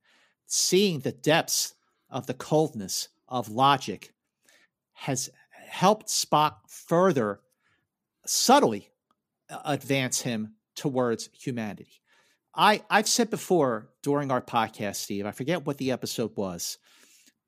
seeing 0.46 1.00
the 1.00 1.12
depths 1.12 1.74
of 2.12 2.28
the 2.28 2.36
coldness 2.36 3.08
of 3.28 3.50
logic, 3.50 4.14
has 4.94 5.32
helped 5.76 6.08
Spock 6.08 6.54
further 6.70 7.42
subtly 8.26 8.90
uh, 9.50 9.60
advance 9.66 10.22
him 10.22 10.54
towards 10.74 11.30
humanity. 11.34 12.02
I, 12.56 12.82
I've 12.90 13.10
said 13.10 13.30
before 13.30 13.90
during 14.02 14.32
our 14.32 14.42
podcast, 14.42 14.96
Steve, 14.96 15.26
I 15.26 15.32
forget 15.32 15.66
what 15.66 15.78
the 15.78 15.92
episode 15.92 16.32
was, 16.38 16.78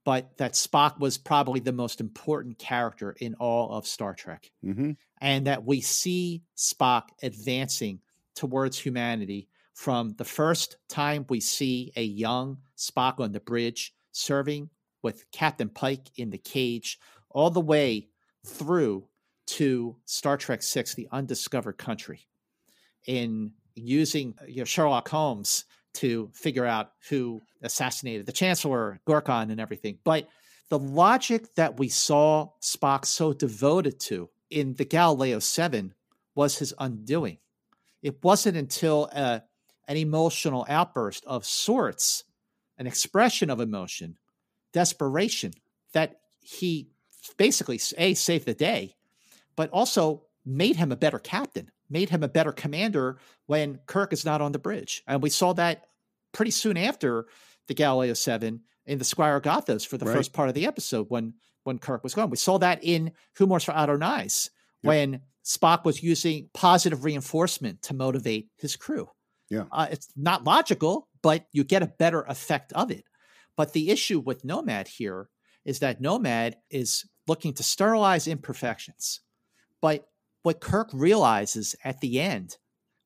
but 0.04 0.38
that 0.40 0.54
Spock 0.54 1.00
was 1.00 1.18
probably 1.18 1.62
the 1.62 1.72
most 1.72 2.02
important 2.02 2.60
character 2.60 3.16
in 3.18 3.34
all 3.36 3.72
of 3.72 3.88
Star 3.88 4.14
Trek. 4.14 4.52
Mm-hmm. 4.64 4.92
And 5.22 5.48
that 5.48 5.64
we 5.64 5.80
see 5.80 6.44
Spock 6.58 7.04
advancing 7.24 8.02
towards 8.36 8.78
humanity 8.78 9.48
from 9.74 10.16
the 10.18 10.26
first 10.26 10.76
time 10.90 11.26
we 11.30 11.40
see 11.40 11.94
a 11.96 12.04
young 12.04 12.58
Spock 12.78 13.22
on 13.22 13.32
the 13.32 13.40
bridge 13.40 13.94
serving 14.12 14.70
with 15.02 15.32
Captain 15.32 15.70
Pike 15.70 16.10
in 16.18 16.30
the 16.30 16.38
cage, 16.38 17.00
all 17.30 17.50
the 17.50 17.62
way 17.62 18.10
through 18.48 19.06
to 19.48 19.96
Star 20.06 20.38
Trek 20.38 20.64
Six: 20.64 20.94
The 20.94 21.08
Undiscovered 21.12 21.78
Country, 21.78 22.28
in 23.06 23.54
using 23.76 24.34
you 24.48 24.58
know, 24.58 24.66
Sherlock 24.66 25.08
Holmes 25.10 25.66
to 25.96 26.30
figure 26.34 26.66
out 26.66 26.92
who 27.10 27.42
assassinated 27.62 28.26
the 28.26 28.32
Chancellor, 28.32 29.00
Gorkon, 29.08 29.52
and 29.52 29.60
everything. 29.60 29.98
But 30.04 30.28
the 30.70 30.80
logic 30.80 31.56
that 31.56 31.80
we 31.80 31.90
saw 31.90 32.50
Spock 32.62 33.06
so 33.06 33.34
devoted 33.34 34.00
to 34.02 34.30
in 34.50 34.74
the 34.76 34.86
Galileo 34.86 35.40
7 35.40 35.94
was 36.36 36.60
his 36.60 36.74
undoing. 36.78 37.38
It 38.04 38.24
wasn't 38.24 38.58
until 38.58 39.06
a, 39.12 39.18
uh, 39.18 39.40
an 39.90 39.98
emotional 39.98 40.66
outburst 40.68 41.24
of 41.26 41.46
sorts, 41.46 42.26
an 42.78 42.88
expression 42.88 43.50
of 43.50 43.62
emotion, 43.62 44.18
desperation, 44.74 45.54
that 45.94 46.20
he 46.42 46.90
basically 47.38 47.80
a 47.98 48.14
saved 48.14 48.46
the 48.46 48.54
day, 48.54 48.96
but 49.56 49.70
also 49.72 50.24
made 50.46 50.76
him 50.76 50.92
a 50.92 50.96
better 50.96 51.20
captain, 51.20 51.70
made 51.90 52.10
him 52.10 52.24
a 52.24 52.28
better 52.28 52.52
commander 52.52 53.18
when 53.46 53.80
Kirk 53.86 54.14
is 54.14 54.26
not 54.26 54.42
on 54.42 54.52
the 54.52 54.60
bridge, 54.60 55.04
and 55.08 55.22
we 55.22 55.30
saw 55.30 55.54
that 55.54 55.88
pretty 56.32 56.52
soon 56.52 56.78
after 56.78 57.28
the 57.68 57.74
Galileo 57.74 58.14
Seven 58.14 58.62
in 58.86 58.98
the 58.98 59.06
Squire 59.06 59.42
Gothos 59.42 59.86
for 59.86 59.98
the 59.98 60.06
right. 60.06 60.16
first 60.16 60.34
part 60.34 60.50
of 60.50 60.56
the 60.56 60.66
episode 60.66 61.08
when 61.10 61.34
when 61.64 61.80
Kirk 61.80 62.02
was 62.04 62.16
gone. 62.16 62.30
We 62.30 62.38
saw 62.38 62.58
that 62.60 62.80
in 62.82 63.12
Who 63.36 63.46
Mourns 63.46 63.66
for 63.66 63.76
Adonais 63.76 64.50
yep. 64.82 64.90
when 64.90 65.22
Spock 65.46 65.84
was 65.84 66.02
using 66.02 66.50
positive 66.54 67.04
reinforcement 67.04 67.82
to 67.84 67.94
motivate 67.94 68.50
his 68.58 68.78
crew. 68.78 69.10
Yeah, 69.50 69.66
uh, 69.72 69.88
it's 69.92 70.08
not 70.16 70.46
logical, 70.46 71.10
but 71.22 71.46
you 71.52 71.64
get 71.64 71.84
a 71.84 71.94
better 72.00 72.22
effect 72.22 72.72
of 72.74 72.92
it. 72.92 73.04
But 73.58 73.74
the 73.74 73.90
issue 73.90 74.20
with 74.20 74.46
Nomad 74.46 74.88
here 74.88 75.30
is 75.66 75.80
that 75.80 76.00
Nomad 76.00 76.58
is 76.70 77.06
looking 77.28 77.54
to 77.54 77.64
sterilize 77.64 78.28
imperfections. 78.28 79.22
But 79.82 80.08
what 80.44 80.62
Kirk 80.62 80.90
realizes 80.94 81.76
at 81.84 82.00
the 82.00 82.20
end, 82.20 82.58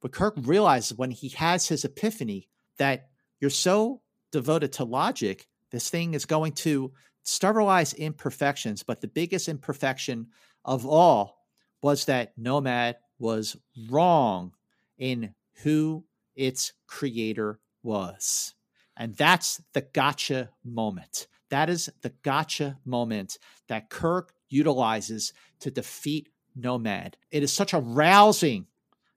what 0.02 0.14
Kirk 0.14 0.36
realizes 0.38 0.98
when 0.98 1.12
he 1.12 1.30
has 1.30 1.68
his 1.68 1.84
epiphany 1.86 2.48
that 2.78 3.10
you're 3.40 3.50
so 3.50 4.02
devoted 4.32 4.74
to 4.74 4.84
logic, 4.84 5.48
this 5.72 5.90
thing 5.90 6.14
is 6.14 6.26
going 6.26 6.54
to 6.54 6.92
sterilize 7.24 7.94
imperfections. 7.94 8.84
But 8.84 9.02
the 9.02 9.08
biggest 9.08 9.48
imperfection 9.48 10.28
of 10.66 10.86
all 10.86 11.46
was 11.82 12.06
that 12.06 12.38
Nomad 12.38 12.98
was 13.20 13.58
wrong 13.90 14.54
in 14.98 15.34
who 15.64 16.06
its 16.36 16.74
creator 16.88 17.60
was. 17.84 18.54
And 18.98 19.16
that's 19.16 19.62
the 19.74 19.82
gotcha 19.82 20.50
moment. 20.64 21.28
That 21.52 21.70
is 21.70 21.90
the 22.02 22.14
gotcha 22.24 22.78
moment 22.86 23.38
that 23.68 23.90
Kirk 23.90 24.34
utilizes 24.50 25.34
to 25.60 25.70
defeat 25.70 26.30
Nomad. 26.56 27.18
It 27.30 27.44
is 27.44 27.54
such 27.54 27.74
a 27.74 27.80
rousing 27.80 28.66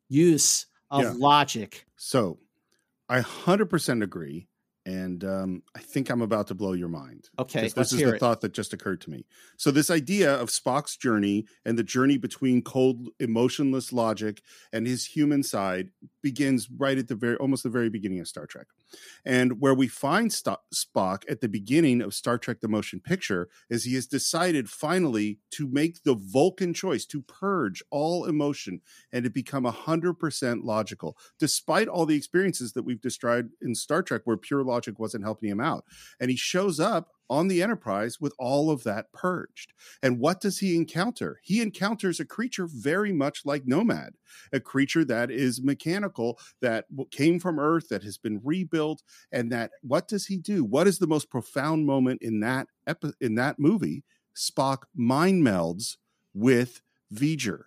use 0.08 0.66
of 0.90 1.02
yeah. 1.02 1.12
logic. 1.16 1.86
So 1.96 2.38
I 3.08 3.20
100% 3.20 4.02
agree 4.02 4.48
and 4.86 5.24
um, 5.24 5.62
I 5.74 5.78
think 5.78 6.10
I'm 6.10 6.20
about 6.20 6.48
to 6.48 6.54
blow 6.54 6.72
your 6.72 6.88
mind. 6.88 7.30
Okay, 7.38 7.68
this 7.68 7.92
is 7.92 7.98
the 7.98 8.14
it. 8.14 8.20
thought 8.20 8.42
that 8.42 8.52
just 8.52 8.74
occurred 8.74 9.00
to 9.02 9.10
me. 9.10 9.24
So 9.56 9.70
this 9.70 9.90
idea 9.90 10.34
of 10.34 10.50
Spock's 10.50 10.96
journey 10.96 11.46
and 11.64 11.78
the 11.78 11.82
journey 11.82 12.18
between 12.18 12.60
cold, 12.60 13.08
emotionless 13.18 13.92
logic 13.92 14.42
and 14.72 14.86
his 14.86 15.06
human 15.06 15.42
side 15.42 15.90
begins 16.24 16.68
right 16.68 16.98
at 16.98 17.06
the 17.06 17.14
very, 17.14 17.36
almost 17.36 17.62
the 17.62 17.68
very 17.68 17.88
beginning 17.88 18.18
of 18.18 18.26
Star 18.26 18.46
Trek, 18.46 18.66
and 19.24 19.60
where 19.60 19.74
we 19.74 19.86
find 19.86 20.32
St- 20.32 20.58
Spock 20.74 21.22
at 21.30 21.40
the 21.40 21.48
beginning 21.48 22.02
of 22.02 22.14
Star 22.14 22.38
Trek: 22.38 22.60
The 22.60 22.66
Motion 22.66 22.98
Picture 22.98 23.48
is 23.70 23.84
he 23.84 23.94
has 23.94 24.08
decided 24.08 24.68
finally 24.68 25.38
to 25.52 25.68
make 25.68 26.02
the 26.02 26.16
Vulcan 26.16 26.74
choice 26.74 27.04
to 27.06 27.22
purge 27.22 27.84
all 27.90 28.24
emotion 28.24 28.80
and 29.12 29.22
to 29.22 29.30
become 29.30 29.64
hundred 29.64 30.14
percent 30.14 30.64
logical, 30.64 31.16
despite 31.38 31.86
all 31.86 32.06
the 32.06 32.16
experiences 32.16 32.72
that 32.72 32.82
we've 32.82 33.00
described 33.00 33.52
in 33.62 33.76
Star 33.76 34.02
Trek, 34.02 34.22
where 34.24 34.36
pure 34.36 34.64
logic 34.64 34.98
wasn't 34.98 35.22
helping 35.22 35.48
him 35.48 35.60
out. 35.60 35.84
And 36.18 36.30
he 36.30 36.36
shows 36.36 36.80
up 36.80 37.13
on 37.30 37.48
the 37.48 37.62
Enterprise 37.62 38.20
with 38.20 38.34
all 38.38 38.70
of 38.70 38.82
that 38.84 39.12
purged. 39.12 39.72
And 40.02 40.18
what 40.18 40.40
does 40.40 40.58
he 40.58 40.76
encounter? 40.76 41.40
He 41.42 41.60
encounters 41.60 42.20
a 42.20 42.24
creature 42.24 42.66
very 42.66 43.12
much 43.12 43.42
like 43.44 43.66
Nomad, 43.66 44.14
a 44.52 44.60
creature 44.60 45.04
that 45.06 45.30
is 45.30 45.62
mechanical, 45.62 46.38
that 46.60 46.86
came 47.10 47.40
from 47.40 47.58
Earth, 47.58 47.88
that 47.88 48.02
has 48.02 48.18
been 48.18 48.40
rebuilt, 48.44 49.02
and 49.32 49.50
that 49.52 49.70
what 49.82 50.08
does 50.08 50.26
he 50.26 50.36
do? 50.36 50.64
What 50.64 50.86
is 50.86 50.98
the 50.98 51.06
most 51.06 51.30
profound 51.30 51.86
moment 51.86 52.22
in 52.22 52.40
that 52.40 52.68
epi- 52.86 53.14
in 53.20 53.34
that 53.36 53.58
movie? 53.58 54.04
Spock 54.36 54.84
mind 54.94 55.46
melds 55.46 55.96
with 56.34 56.82
V'ger 57.12 57.64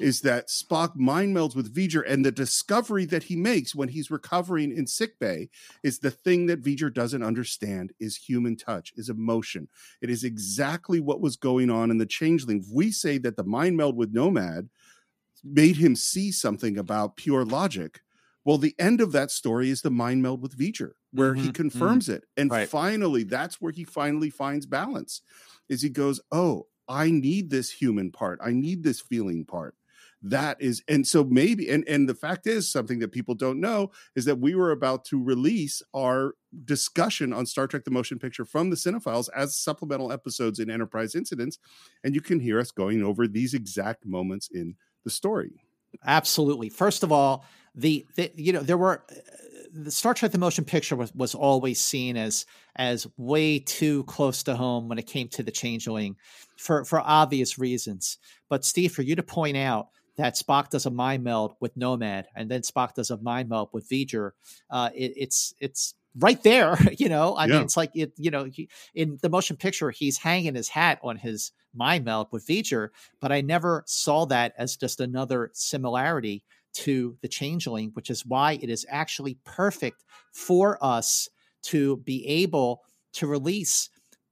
is 0.00 0.20
that 0.22 0.48
Spock 0.48 0.96
mind 0.96 1.36
melds 1.36 1.56
with 1.56 1.74
V'ger, 1.74 2.02
and 2.06 2.24
the 2.24 2.32
discovery 2.32 3.04
that 3.06 3.22
he 3.22 3.36
makes 3.36 3.74
when 3.74 3.88
he's 3.88 4.10
recovering 4.10 4.76
in 4.76 4.86
sickbay 4.86 5.48
is 5.82 5.98
the 5.98 6.10
thing 6.10 6.46
that 6.46 6.62
V'ger 6.62 6.92
doesn't 6.92 7.22
understand 7.22 7.92
is 8.00 8.16
human 8.16 8.56
touch, 8.56 8.92
is 8.96 9.08
emotion. 9.08 9.68
It 10.00 10.10
is 10.10 10.24
exactly 10.24 11.00
what 11.00 11.20
was 11.20 11.36
going 11.36 11.70
on 11.70 11.90
in 11.90 11.98
the 11.98 12.06
Changeling. 12.06 12.64
We 12.72 12.90
say 12.90 13.18
that 13.18 13.36
the 13.36 13.44
mind 13.44 13.76
meld 13.76 13.96
with 13.96 14.12
Nomad 14.12 14.68
made 15.44 15.76
him 15.76 15.94
see 15.94 16.32
something 16.32 16.78
about 16.78 17.16
pure 17.16 17.44
logic. 17.44 18.00
Well, 18.44 18.58
the 18.58 18.74
end 18.78 19.00
of 19.00 19.12
that 19.12 19.30
story 19.30 19.68
is 19.70 19.82
the 19.82 19.90
mind 19.90 20.22
meld 20.22 20.40
with 20.40 20.56
V'ger, 20.58 20.92
where 21.12 21.34
mm-hmm, 21.34 21.44
he 21.44 21.52
confirms 21.52 22.06
mm-hmm. 22.06 22.14
it, 22.14 22.24
and 22.36 22.50
right. 22.50 22.68
finally, 22.68 23.24
that's 23.24 23.60
where 23.60 23.72
he 23.72 23.84
finally 23.84 24.30
finds 24.30 24.64
balance. 24.64 25.22
Is 25.68 25.82
he 25.82 25.90
goes, 25.90 26.20
oh, 26.32 26.66
I 26.88 27.10
need 27.10 27.50
this 27.50 27.70
human 27.70 28.10
part. 28.10 28.40
I 28.42 28.52
need 28.52 28.82
this 28.82 29.00
feeling 29.00 29.44
part. 29.44 29.74
That 30.20 30.60
is, 30.60 30.82
and 30.88 31.06
so 31.06 31.22
maybe, 31.22 31.70
and 31.70 31.86
and 31.86 32.08
the 32.08 32.14
fact 32.14 32.48
is, 32.48 32.68
something 32.68 32.98
that 32.98 33.12
people 33.12 33.36
don't 33.36 33.60
know 33.60 33.92
is 34.16 34.24
that 34.24 34.40
we 34.40 34.56
were 34.56 34.72
about 34.72 35.04
to 35.06 35.22
release 35.22 35.80
our 35.94 36.34
discussion 36.64 37.32
on 37.32 37.46
Star 37.46 37.68
Trek: 37.68 37.84
The 37.84 37.92
Motion 37.92 38.18
Picture 38.18 38.44
from 38.44 38.70
the 38.70 38.76
Cinephiles 38.76 39.28
as 39.36 39.56
supplemental 39.56 40.10
episodes 40.10 40.58
in 40.58 40.70
Enterprise 40.70 41.14
Incidents, 41.14 41.58
and 42.02 42.16
you 42.16 42.20
can 42.20 42.40
hear 42.40 42.58
us 42.58 42.72
going 42.72 43.04
over 43.04 43.28
these 43.28 43.54
exact 43.54 44.06
moments 44.06 44.48
in 44.52 44.74
the 45.04 45.10
story. 45.10 45.52
Absolutely. 46.04 46.68
First 46.68 47.04
of 47.04 47.12
all, 47.12 47.44
the, 47.74 48.04
the 48.16 48.32
you 48.34 48.52
know 48.52 48.60
there 48.60 48.76
were 48.76 49.04
the 49.72 49.90
Star 49.90 50.14
Trek: 50.14 50.32
The 50.32 50.38
Motion 50.38 50.64
Picture 50.64 50.96
was, 50.96 51.14
was 51.14 51.34
always 51.34 51.80
seen 51.80 52.16
as 52.16 52.46
as 52.76 53.06
way 53.16 53.58
too 53.58 54.04
close 54.04 54.42
to 54.44 54.56
home 54.56 54.88
when 54.88 54.98
it 54.98 55.06
came 55.06 55.28
to 55.28 55.42
the 55.42 55.50
Changeling, 55.50 56.16
for 56.56 56.84
for 56.84 57.00
obvious 57.00 57.58
reasons. 57.58 58.18
But 58.48 58.64
Steve, 58.64 58.92
for 58.92 59.02
you 59.02 59.16
to 59.16 59.22
point 59.22 59.56
out 59.56 59.88
that 60.16 60.36
Spock 60.36 60.68
does 60.70 60.86
a 60.86 60.90
mind 60.90 61.24
meld 61.24 61.54
with 61.60 61.76
Nomad, 61.76 62.26
and 62.34 62.50
then 62.50 62.62
Spock 62.62 62.94
does 62.94 63.10
a 63.10 63.16
mind 63.18 63.48
meld 63.48 63.70
with 63.72 63.88
V'ger, 63.88 64.32
uh, 64.70 64.90
it, 64.94 65.12
it's 65.16 65.54
it's 65.60 65.94
right 66.16 66.42
there. 66.42 66.76
You 66.98 67.08
know, 67.08 67.34
I 67.34 67.46
yeah. 67.46 67.54
mean, 67.54 67.62
it's 67.62 67.76
like 67.76 67.90
it. 67.94 68.12
You 68.16 68.30
know, 68.30 68.44
he, 68.44 68.68
in 68.94 69.18
the 69.22 69.28
motion 69.28 69.56
picture, 69.56 69.90
he's 69.90 70.18
hanging 70.18 70.54
his 70.54 70.68
hat 70.68 70.98
on 71.02 71.16
his 71.16 71.52
mind 71.74 72.04
meld 72.04 72.28
with 72.32 72.46
V'ger, 72.46 72.88
but 73.20 73.30
I 73.30 73.40
never 73.40 73.84
saw 73.86 74.26
that 74.26 74.52
as 74.58 74.76
just 74.76 75.00
another 75.00 75.50
similarity 75.52 76.44
to 76.74 77.16
the 77.22 77.28
changeling, 77.28 77.90
which 77.94 78.10
is 78.10 78.26
why 78.26 78.58
it 78.60 78.70
is 78.70 78.86
actually 78.88 79.38
perfect 79.44 80.04
for 80.32 80.82
us 80.82 81.28
to 81.64 81.98
be 81.98 82.26
able 82.26 82.82
to 83.14 83.26
release 83.26 83.90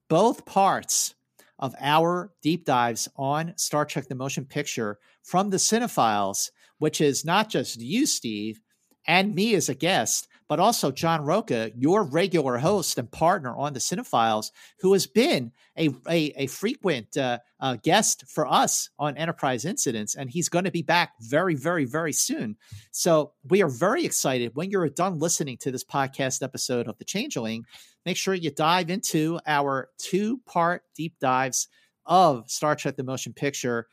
both 0.09 0.45
parts 0.45 1.15
of 1.59 1.75
our 1.81 2.33
deep 2.43 2.65
dives 2.65 3.09
on 3.17 3.55
Star 3.57 3.85
Trek 3.85 4.09
the 4.09 4.15
Motion 4.15 4.45
Picture 4.45 4.99
from 5.23 5.51
the 5.51 5.57
Cinephiles, 5.57 6.51
which 6.79 7.01
is 7.01 7.25
not 7.25 7.49
just 7.49 7.81
you, 7.81 8.07
Steve, 8.07 8.61
and 9.07 9.35
me 9.35 9.55
as 9.55 9.69
a 9.69 9.75
guest, 9.75 10.29
but 10.49 10.61
also 10.61 10.91
John 10.91 11.23
Roca, 11.23 11.71
your 11.75 12.05
regular 12.05 12.59
host 12.59 12.99
and 12.99 13.11
partner 13.11 13.57
on 13.57 13.73
the 13.73 13.81
Cinephiles, 13.81 14.53
who 14.81 14.93
has 14.93 15.07
been 15.07 15.53
a, 15.77 15.89
a, 16.09 16.33
a 16.37 16.47
frequent 16.47 17.17
uh, 17.17 17.39
uh, 17.61 17.77
guest 17.83 18.25
for 18.29 18.47
us 18.47 18.91
on 18.99 19.17
Enterprise 19.17 19.65
Incidents. 19.65 20.15
And 20.15 20.31
he's 20.31 20.49
going 20.49 20.65
to 20.65 20.71
be 20.71 20.83
back 20.83 21.15
very, 21.21 21.55
very, 21.55 21.85
very 21.85 22.13
soon. 22.13 22.57
So 22.93 23.33
we 23.49 23.63
are 23.63 23.69
very 23.69 24.05
excited. 24.05 24.53
When 24.55 24.71
you're 24.71 24.89
done 24.89 25.19
listening 25.19 25.57
to 25.59 25.71
this 25.71 25.85
podcast 25.85 26.43
episode 26.43 26.87
of 26.87 26.97
The 26.99 27.05
Changeling, 27.05 27.65
make 28.05 28.17
sure 28.17 28.35
you 28.35 28.51
dive 28.51 28.91
into 28.91 29.41
our 29.47 29.91
two 29.99 30.39
part 30.47 30.83
deep 30.95 31.19
dives 31.21 31.69
of 32.05 32.49
Star 32.49 32.77
Trek 32.77 32.97
The 32.97 33.03
Motion 33.03 33.33
Picture. 33.33 33.89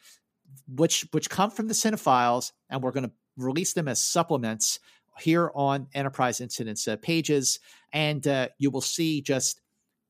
Which 0.68 1.08
which 1.12 1.32
come 1.32 1.50
from 1.50 1.68
the 1.68 1.74
cinephiles, 1.74 2.52
and 2.70 2.84
we're 2.84 2.92
going 2.92 3.06
to 3.06 3.12
release 3.38 3.74
them 3.74 3.88
as 3.88 4.00
supplements 4.00 4.80
here 5.20 5.52
on 5.56 5.88
Enterprise 5.94 6.42
Incidents 6.42 6.88
uh, 6.88 6.96
pages, 6.98 7.60
and 7.92 8.28
uh, 8.28 8.50
you 8.58 8.72
will 8.72 8.82
see 8.82 9.22
just 9.22 9.62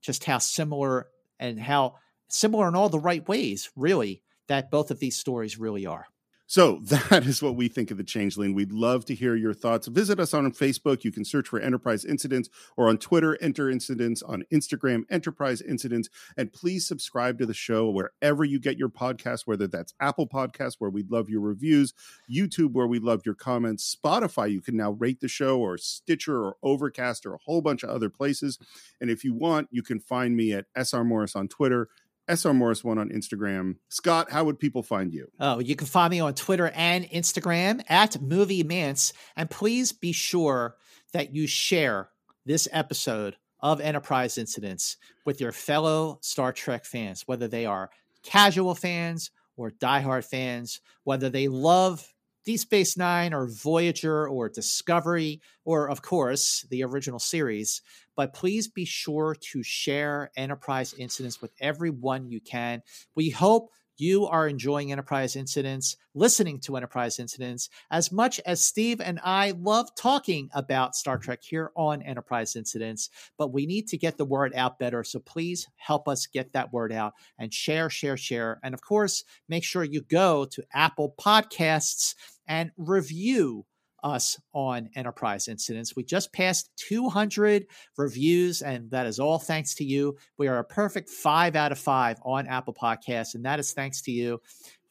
just 0.01 0.23
how 0.23 0.37
similar 0.37 1.07
and 1.39 1.59
how 1.59 1.95
similar 2.29 2.67
in 2.67 2.75
all 2.75 2.89
the 2.89 2.99
right 2.99 3.27
ways, 3.27 3.69
really, 3.75 4.21
that 4.47 4.71
both 4.71 4.91
of 4.91 4.99
these 4.99 5.17
stories 5.17 5.57
really 5.57 5.85
are. 5.85 6.05
So 6.53 6.77
that 6.83 7.25
is 7.25 7.41
what 7.41 7.55
we 7.55 7.67
think 7.67 7.89
of 7.89 7.97
the 7.97 8.03
Changeling. 8.03 8.53
We'd 8.53 8.71
love 8.71 9.05
to 9.05 9.15
hear 9.15 9.35
your 9.35 9.55
thoughts. 9.55 9.87
Visit 9.87 10.19
us 10.19 10.35
on 10.35 10.51
Facebook. 10.51 11.03
You 11.03 11.11
can 11.11 11.25
search 11.25 11.47
for 11.47 11.59
Enterprise 11.59 12.05
Incidents 12.05 12.47
or 12.77 12.89
on 12.89 12.99
Twitter, 12.99 13.35
Enter 13.41 13.71
Incidents, 13.71 14.21
on 14.21 14.43
Instagram, 14.53 15.01
Enterprise 15.09 15.61
Incidents. 15.61 16.09
And 16.37 16.53
please 16.53 16.87
subscribe 16.87 17.39
to 17.39 17.47
the 17.47 17.55
show 17.55 17.89
wherever 17.89 18.43
you 18.43 18.59
get 18.59 18.77
your 18.77 18.89
podcast, 18.89 19.47
whether 19.47 19.65
that's 19.65 19.95
Apple 19.99 20.27
Podcasts, 20.27 20.75
where 20.77 20.91
we'd 20.91 21.09
love 21.09 21.27
your 21.27 21.41
reviews, 21.41 21.95
YouTube, 22.31 22.73
where 22.73 22.85
we 22.85 22.99
love 22.99 23.23
your 23.25 23.33
comments, 23.33 23.95
Spotify, 23.95 24.51
you 24.51 24.61
can 24.61 24.77
now 24.77 24.91
rate 24.91 25.21
the 25.21 25.27
show, 25.27 25.59
or 25.59 25.79
Stitcher 25.79 26.39
or 26.39 26.57
Overcast 26.61 27.25
or 27.25 27.33
a 27.33 27.39
whole 27.45 27.63
bunch 27.63 27.81
of 27.81 27.89
other 27.89 28.11
places. 28.11 28.59
And 29.01 29.09
if 29.09 29.23
you 29.23 29.33
want, 29.33 29.69
you 29.71 29.81
can 29.81 29.99
find 29.99 30.37
me 30.37 30.53
at 30.53 30.65
SR 30.75 31.03
Morris 31.03 31.35
on 31.35 31.47
Twitter 31.47 31.89
SR 32.27 32.53
Morris 32.53 32.83
one 32.83 32.97
on 32.97 33.09
Instagram. 33.09 33.75
Scott, 33.89 34.31
how 34.31 34.43
would 34.45 34.59
people 34.59 34.83
find 34.83 35.13
you? 35.13 35.29
Oh, 35.39 35.59
you 35.59 35.75
can 35.75 35.87
find 35.87 36.11
me 36.11 36.19
on 36.19 36.33
Twitter 36.33 36.71
and 36.73 37.05
Instagram 37.09 37.81
at 37.89 38.21
Movie 38.21 38.63
Mantz. 38.63 39.13
And 39.35 39.49
please 39.49 39.91
be 39.91 40.11
sure 40.11 40.75
that 41.11 41.35
you 41.35 41.47
share 41.47 42.09
this 42.45 42.67
episode 42.71 43.35
of 43.59 43.81
Enterprise 43.81 44.37
Incidents 44.37 44.97
with 45.25 45.39
your 45.39 45.51
fellow 45.51 46.19
Star 46.21 46.51
Trek 46.51 46.85
fans, 46.85 47.23
whether 47.25 47.47
they 47.47 47.65
are 47.65 47.89
casual 48.23 48.75
fans 48.75 49.31
or 49.55 49.71
diehard 49.71 50.25
fans, 50.25 50.81
whether 51.03 51.29
they 51.29 51.47
love 51.47 52.13
Deep 52.45 52.59
Space 52.59 52.97
Nine 52.97 53.33
or 53.33 53.47
Voyager 53.47 54.27
or 54.27 54.49
Discovery, 54.49 55.41
or 55.63 55.89
of 55.89 56.01
course, 56.01 56.65
the 56.69 56.83
original 56.83 57.19
series. 57.19 57.81
But 58.15 58.33
please 58.33 58.67
be 58.67 58.85
sure 58.85 59.35
to 59.51 59.63
share 59.63 60.31
Enterprise 60.35 60.93
incidents 60.93 61.41
with 61.41 61.51
everyone 61.59 62.29
you 62.29 62.39
can. 62.39 62.81
We 63.15 63.29
hope 63.29 63.69
you 63.97 64.25
are 64.25 64.47
enjoying 64.47 64.91
Enterprise 64.91 65.35
Incidents, 65.35 65.97
listening 66.15 66.59
to 66.61 66.75
Enterprise 66.75 67.19
Incidents, 67.19 67.69
as 67.91 68.11
much 68.11 68.39
as 68.45 68.65
Steve 68.65 68.99
and 68.99 69.19
I 69.23 69.51
love 69.51 69.93
talking 69.95 70.49
about 70.53 70.95
Star 70.95 71.17
Trek 71.17 71.41
here 71.43 71.71
on 71.75 72.01
Enterprise 72.01 72.55
Incidents. 72.55 73.09
But 73.37 73.53
we 73.53 73.65
need 73.65 73.87
to 73.89 73.97
get 73.97 74.17
the 74.17 74.25
word 74.25 74.53
out 74.55 74.79
better. 74.79 75.03
So 75.03 75.19
please 75.19 75.67
help 75.75 76.07
us 76.07 76.25
get 76.25 76.53
that 76.53 76.73
word 76.73 76.91
out 76.91 77.13
and 77.37 77.53
share, 77.53 77.89
share, 77.89 78.17
share. 78.17 78.59
And 78.63 78.73
of 78.73 78.81
course, 78.81 79.23
make 79.47 79.63
sure 79.63 79.83
you 79.83 80.01
go 80.01 80.45
to 80.45 80.63
Apple 80.73 81.13
Podcasts 81.19 82.15
and 82.47 82.71
review 82.77 83.65
us 84.03 84.39
on 84.53 84.89
enterprise 84.95 85.47
incidents. 85.47 85.95
We 85.95 86.03
just 86.03 86.33
passed 86.33 86.69
200 86.77 87.65
reviews, 87.97 88.61
and 88.61 88.91
that 88.91 89.07
is 89.07 89.19
all 89.19 89.39
thanks 89.39 89.75
to 89.75 89.83
you. 89.83 90.17
We 90.37 90.47
are 90.47 90.59
a 90.59 90.63
perfect 90.63 91.09
five 91.09 91.55
out 91.55 91.71
of 91.71 91.79
five 91.79 92.19
on 92.23 92.47
Apple 92.47 92.73
Podcasts, 92.73 93.35
and 93.35 93.45
that 93.45 93.59
is 93.59 93.71
thanks 93.71 94.01
to 94.03 94.11
you. 94.11 94.41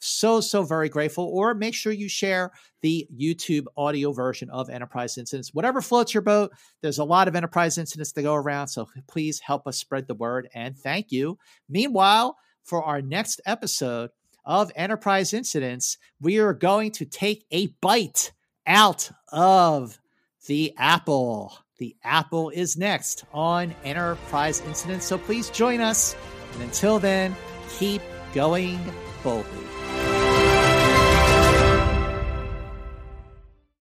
So, 0.05 0.41
so 0.41 0.65
very 0.65 0.89
grateful. 0.89 1.25
Or 1.33 1.55
make 1.55 1.75
sure 1.75 1.93
you 1.93 2.09
share 2.09 2.51
the 2.81 3.07
YouTube 3.17 3.67
audio 3.77 4.11
version 4.11 4.51
of 4.51 4.69
Enterprise 4.69 5.17
Incidents. 5.17 5.55
Whatever 5.55 5.81
floats 5.81 6.13
your 6.13 6.23
boat, 6.23 6.51
there's 6.81 6.99
a 6.99 7.05
lot 7.05 7.29
of 7.29 7.37
Enterprise 7.37 7.79
Incidents 7.79 8.11
to 8.13 8.23
go 8.23 8.35
around. 8.35 8.67
So 8.67 8.89
please 9.07 9.39
help 9.39 9.67
us 9.69 9.79
spread 9.79 10.09
the 10.09 10.15
word, 10.15 10.49
and 10.55 10.77
thank 10.77 11.13
you. 11.13 11.39
Meanwhile, 11.69 12.37
for 12.65 12.83
our 12.83 13.01
next 13.01 13.41
episode 13.47 14.11
of 14.45 14.73
Enterprise 14.75 15.33
Incidents, 15.33 15.99
we 16.21 16.39
are 16.39 16.55
going 16.55 16.91
to 16.93 17.05
take 17.05 17.45
a 17.53 17.69
bite 17.81 18.33
out 18.67 19.11
of 19.29 19.99
the 20.47 20.75
apple. 20.77 21.57
The 21.79 21.97
apple 22.05 22.51
is 22.51 22.77
next 22.77 23.25
on 23.33 23.75
Enterprise 23.85 24.61
Incidents. 24.63 25.07
So 25.07 25.19
please 25.19 25.51
join 25.51 25.81
us. 25.81 26.15
And 26.55 26.63
until 26.63 26.99
then, 26.99 27.35
keep 27.79 28.03
going 28.35 28.81
boldly. 29.23 29.82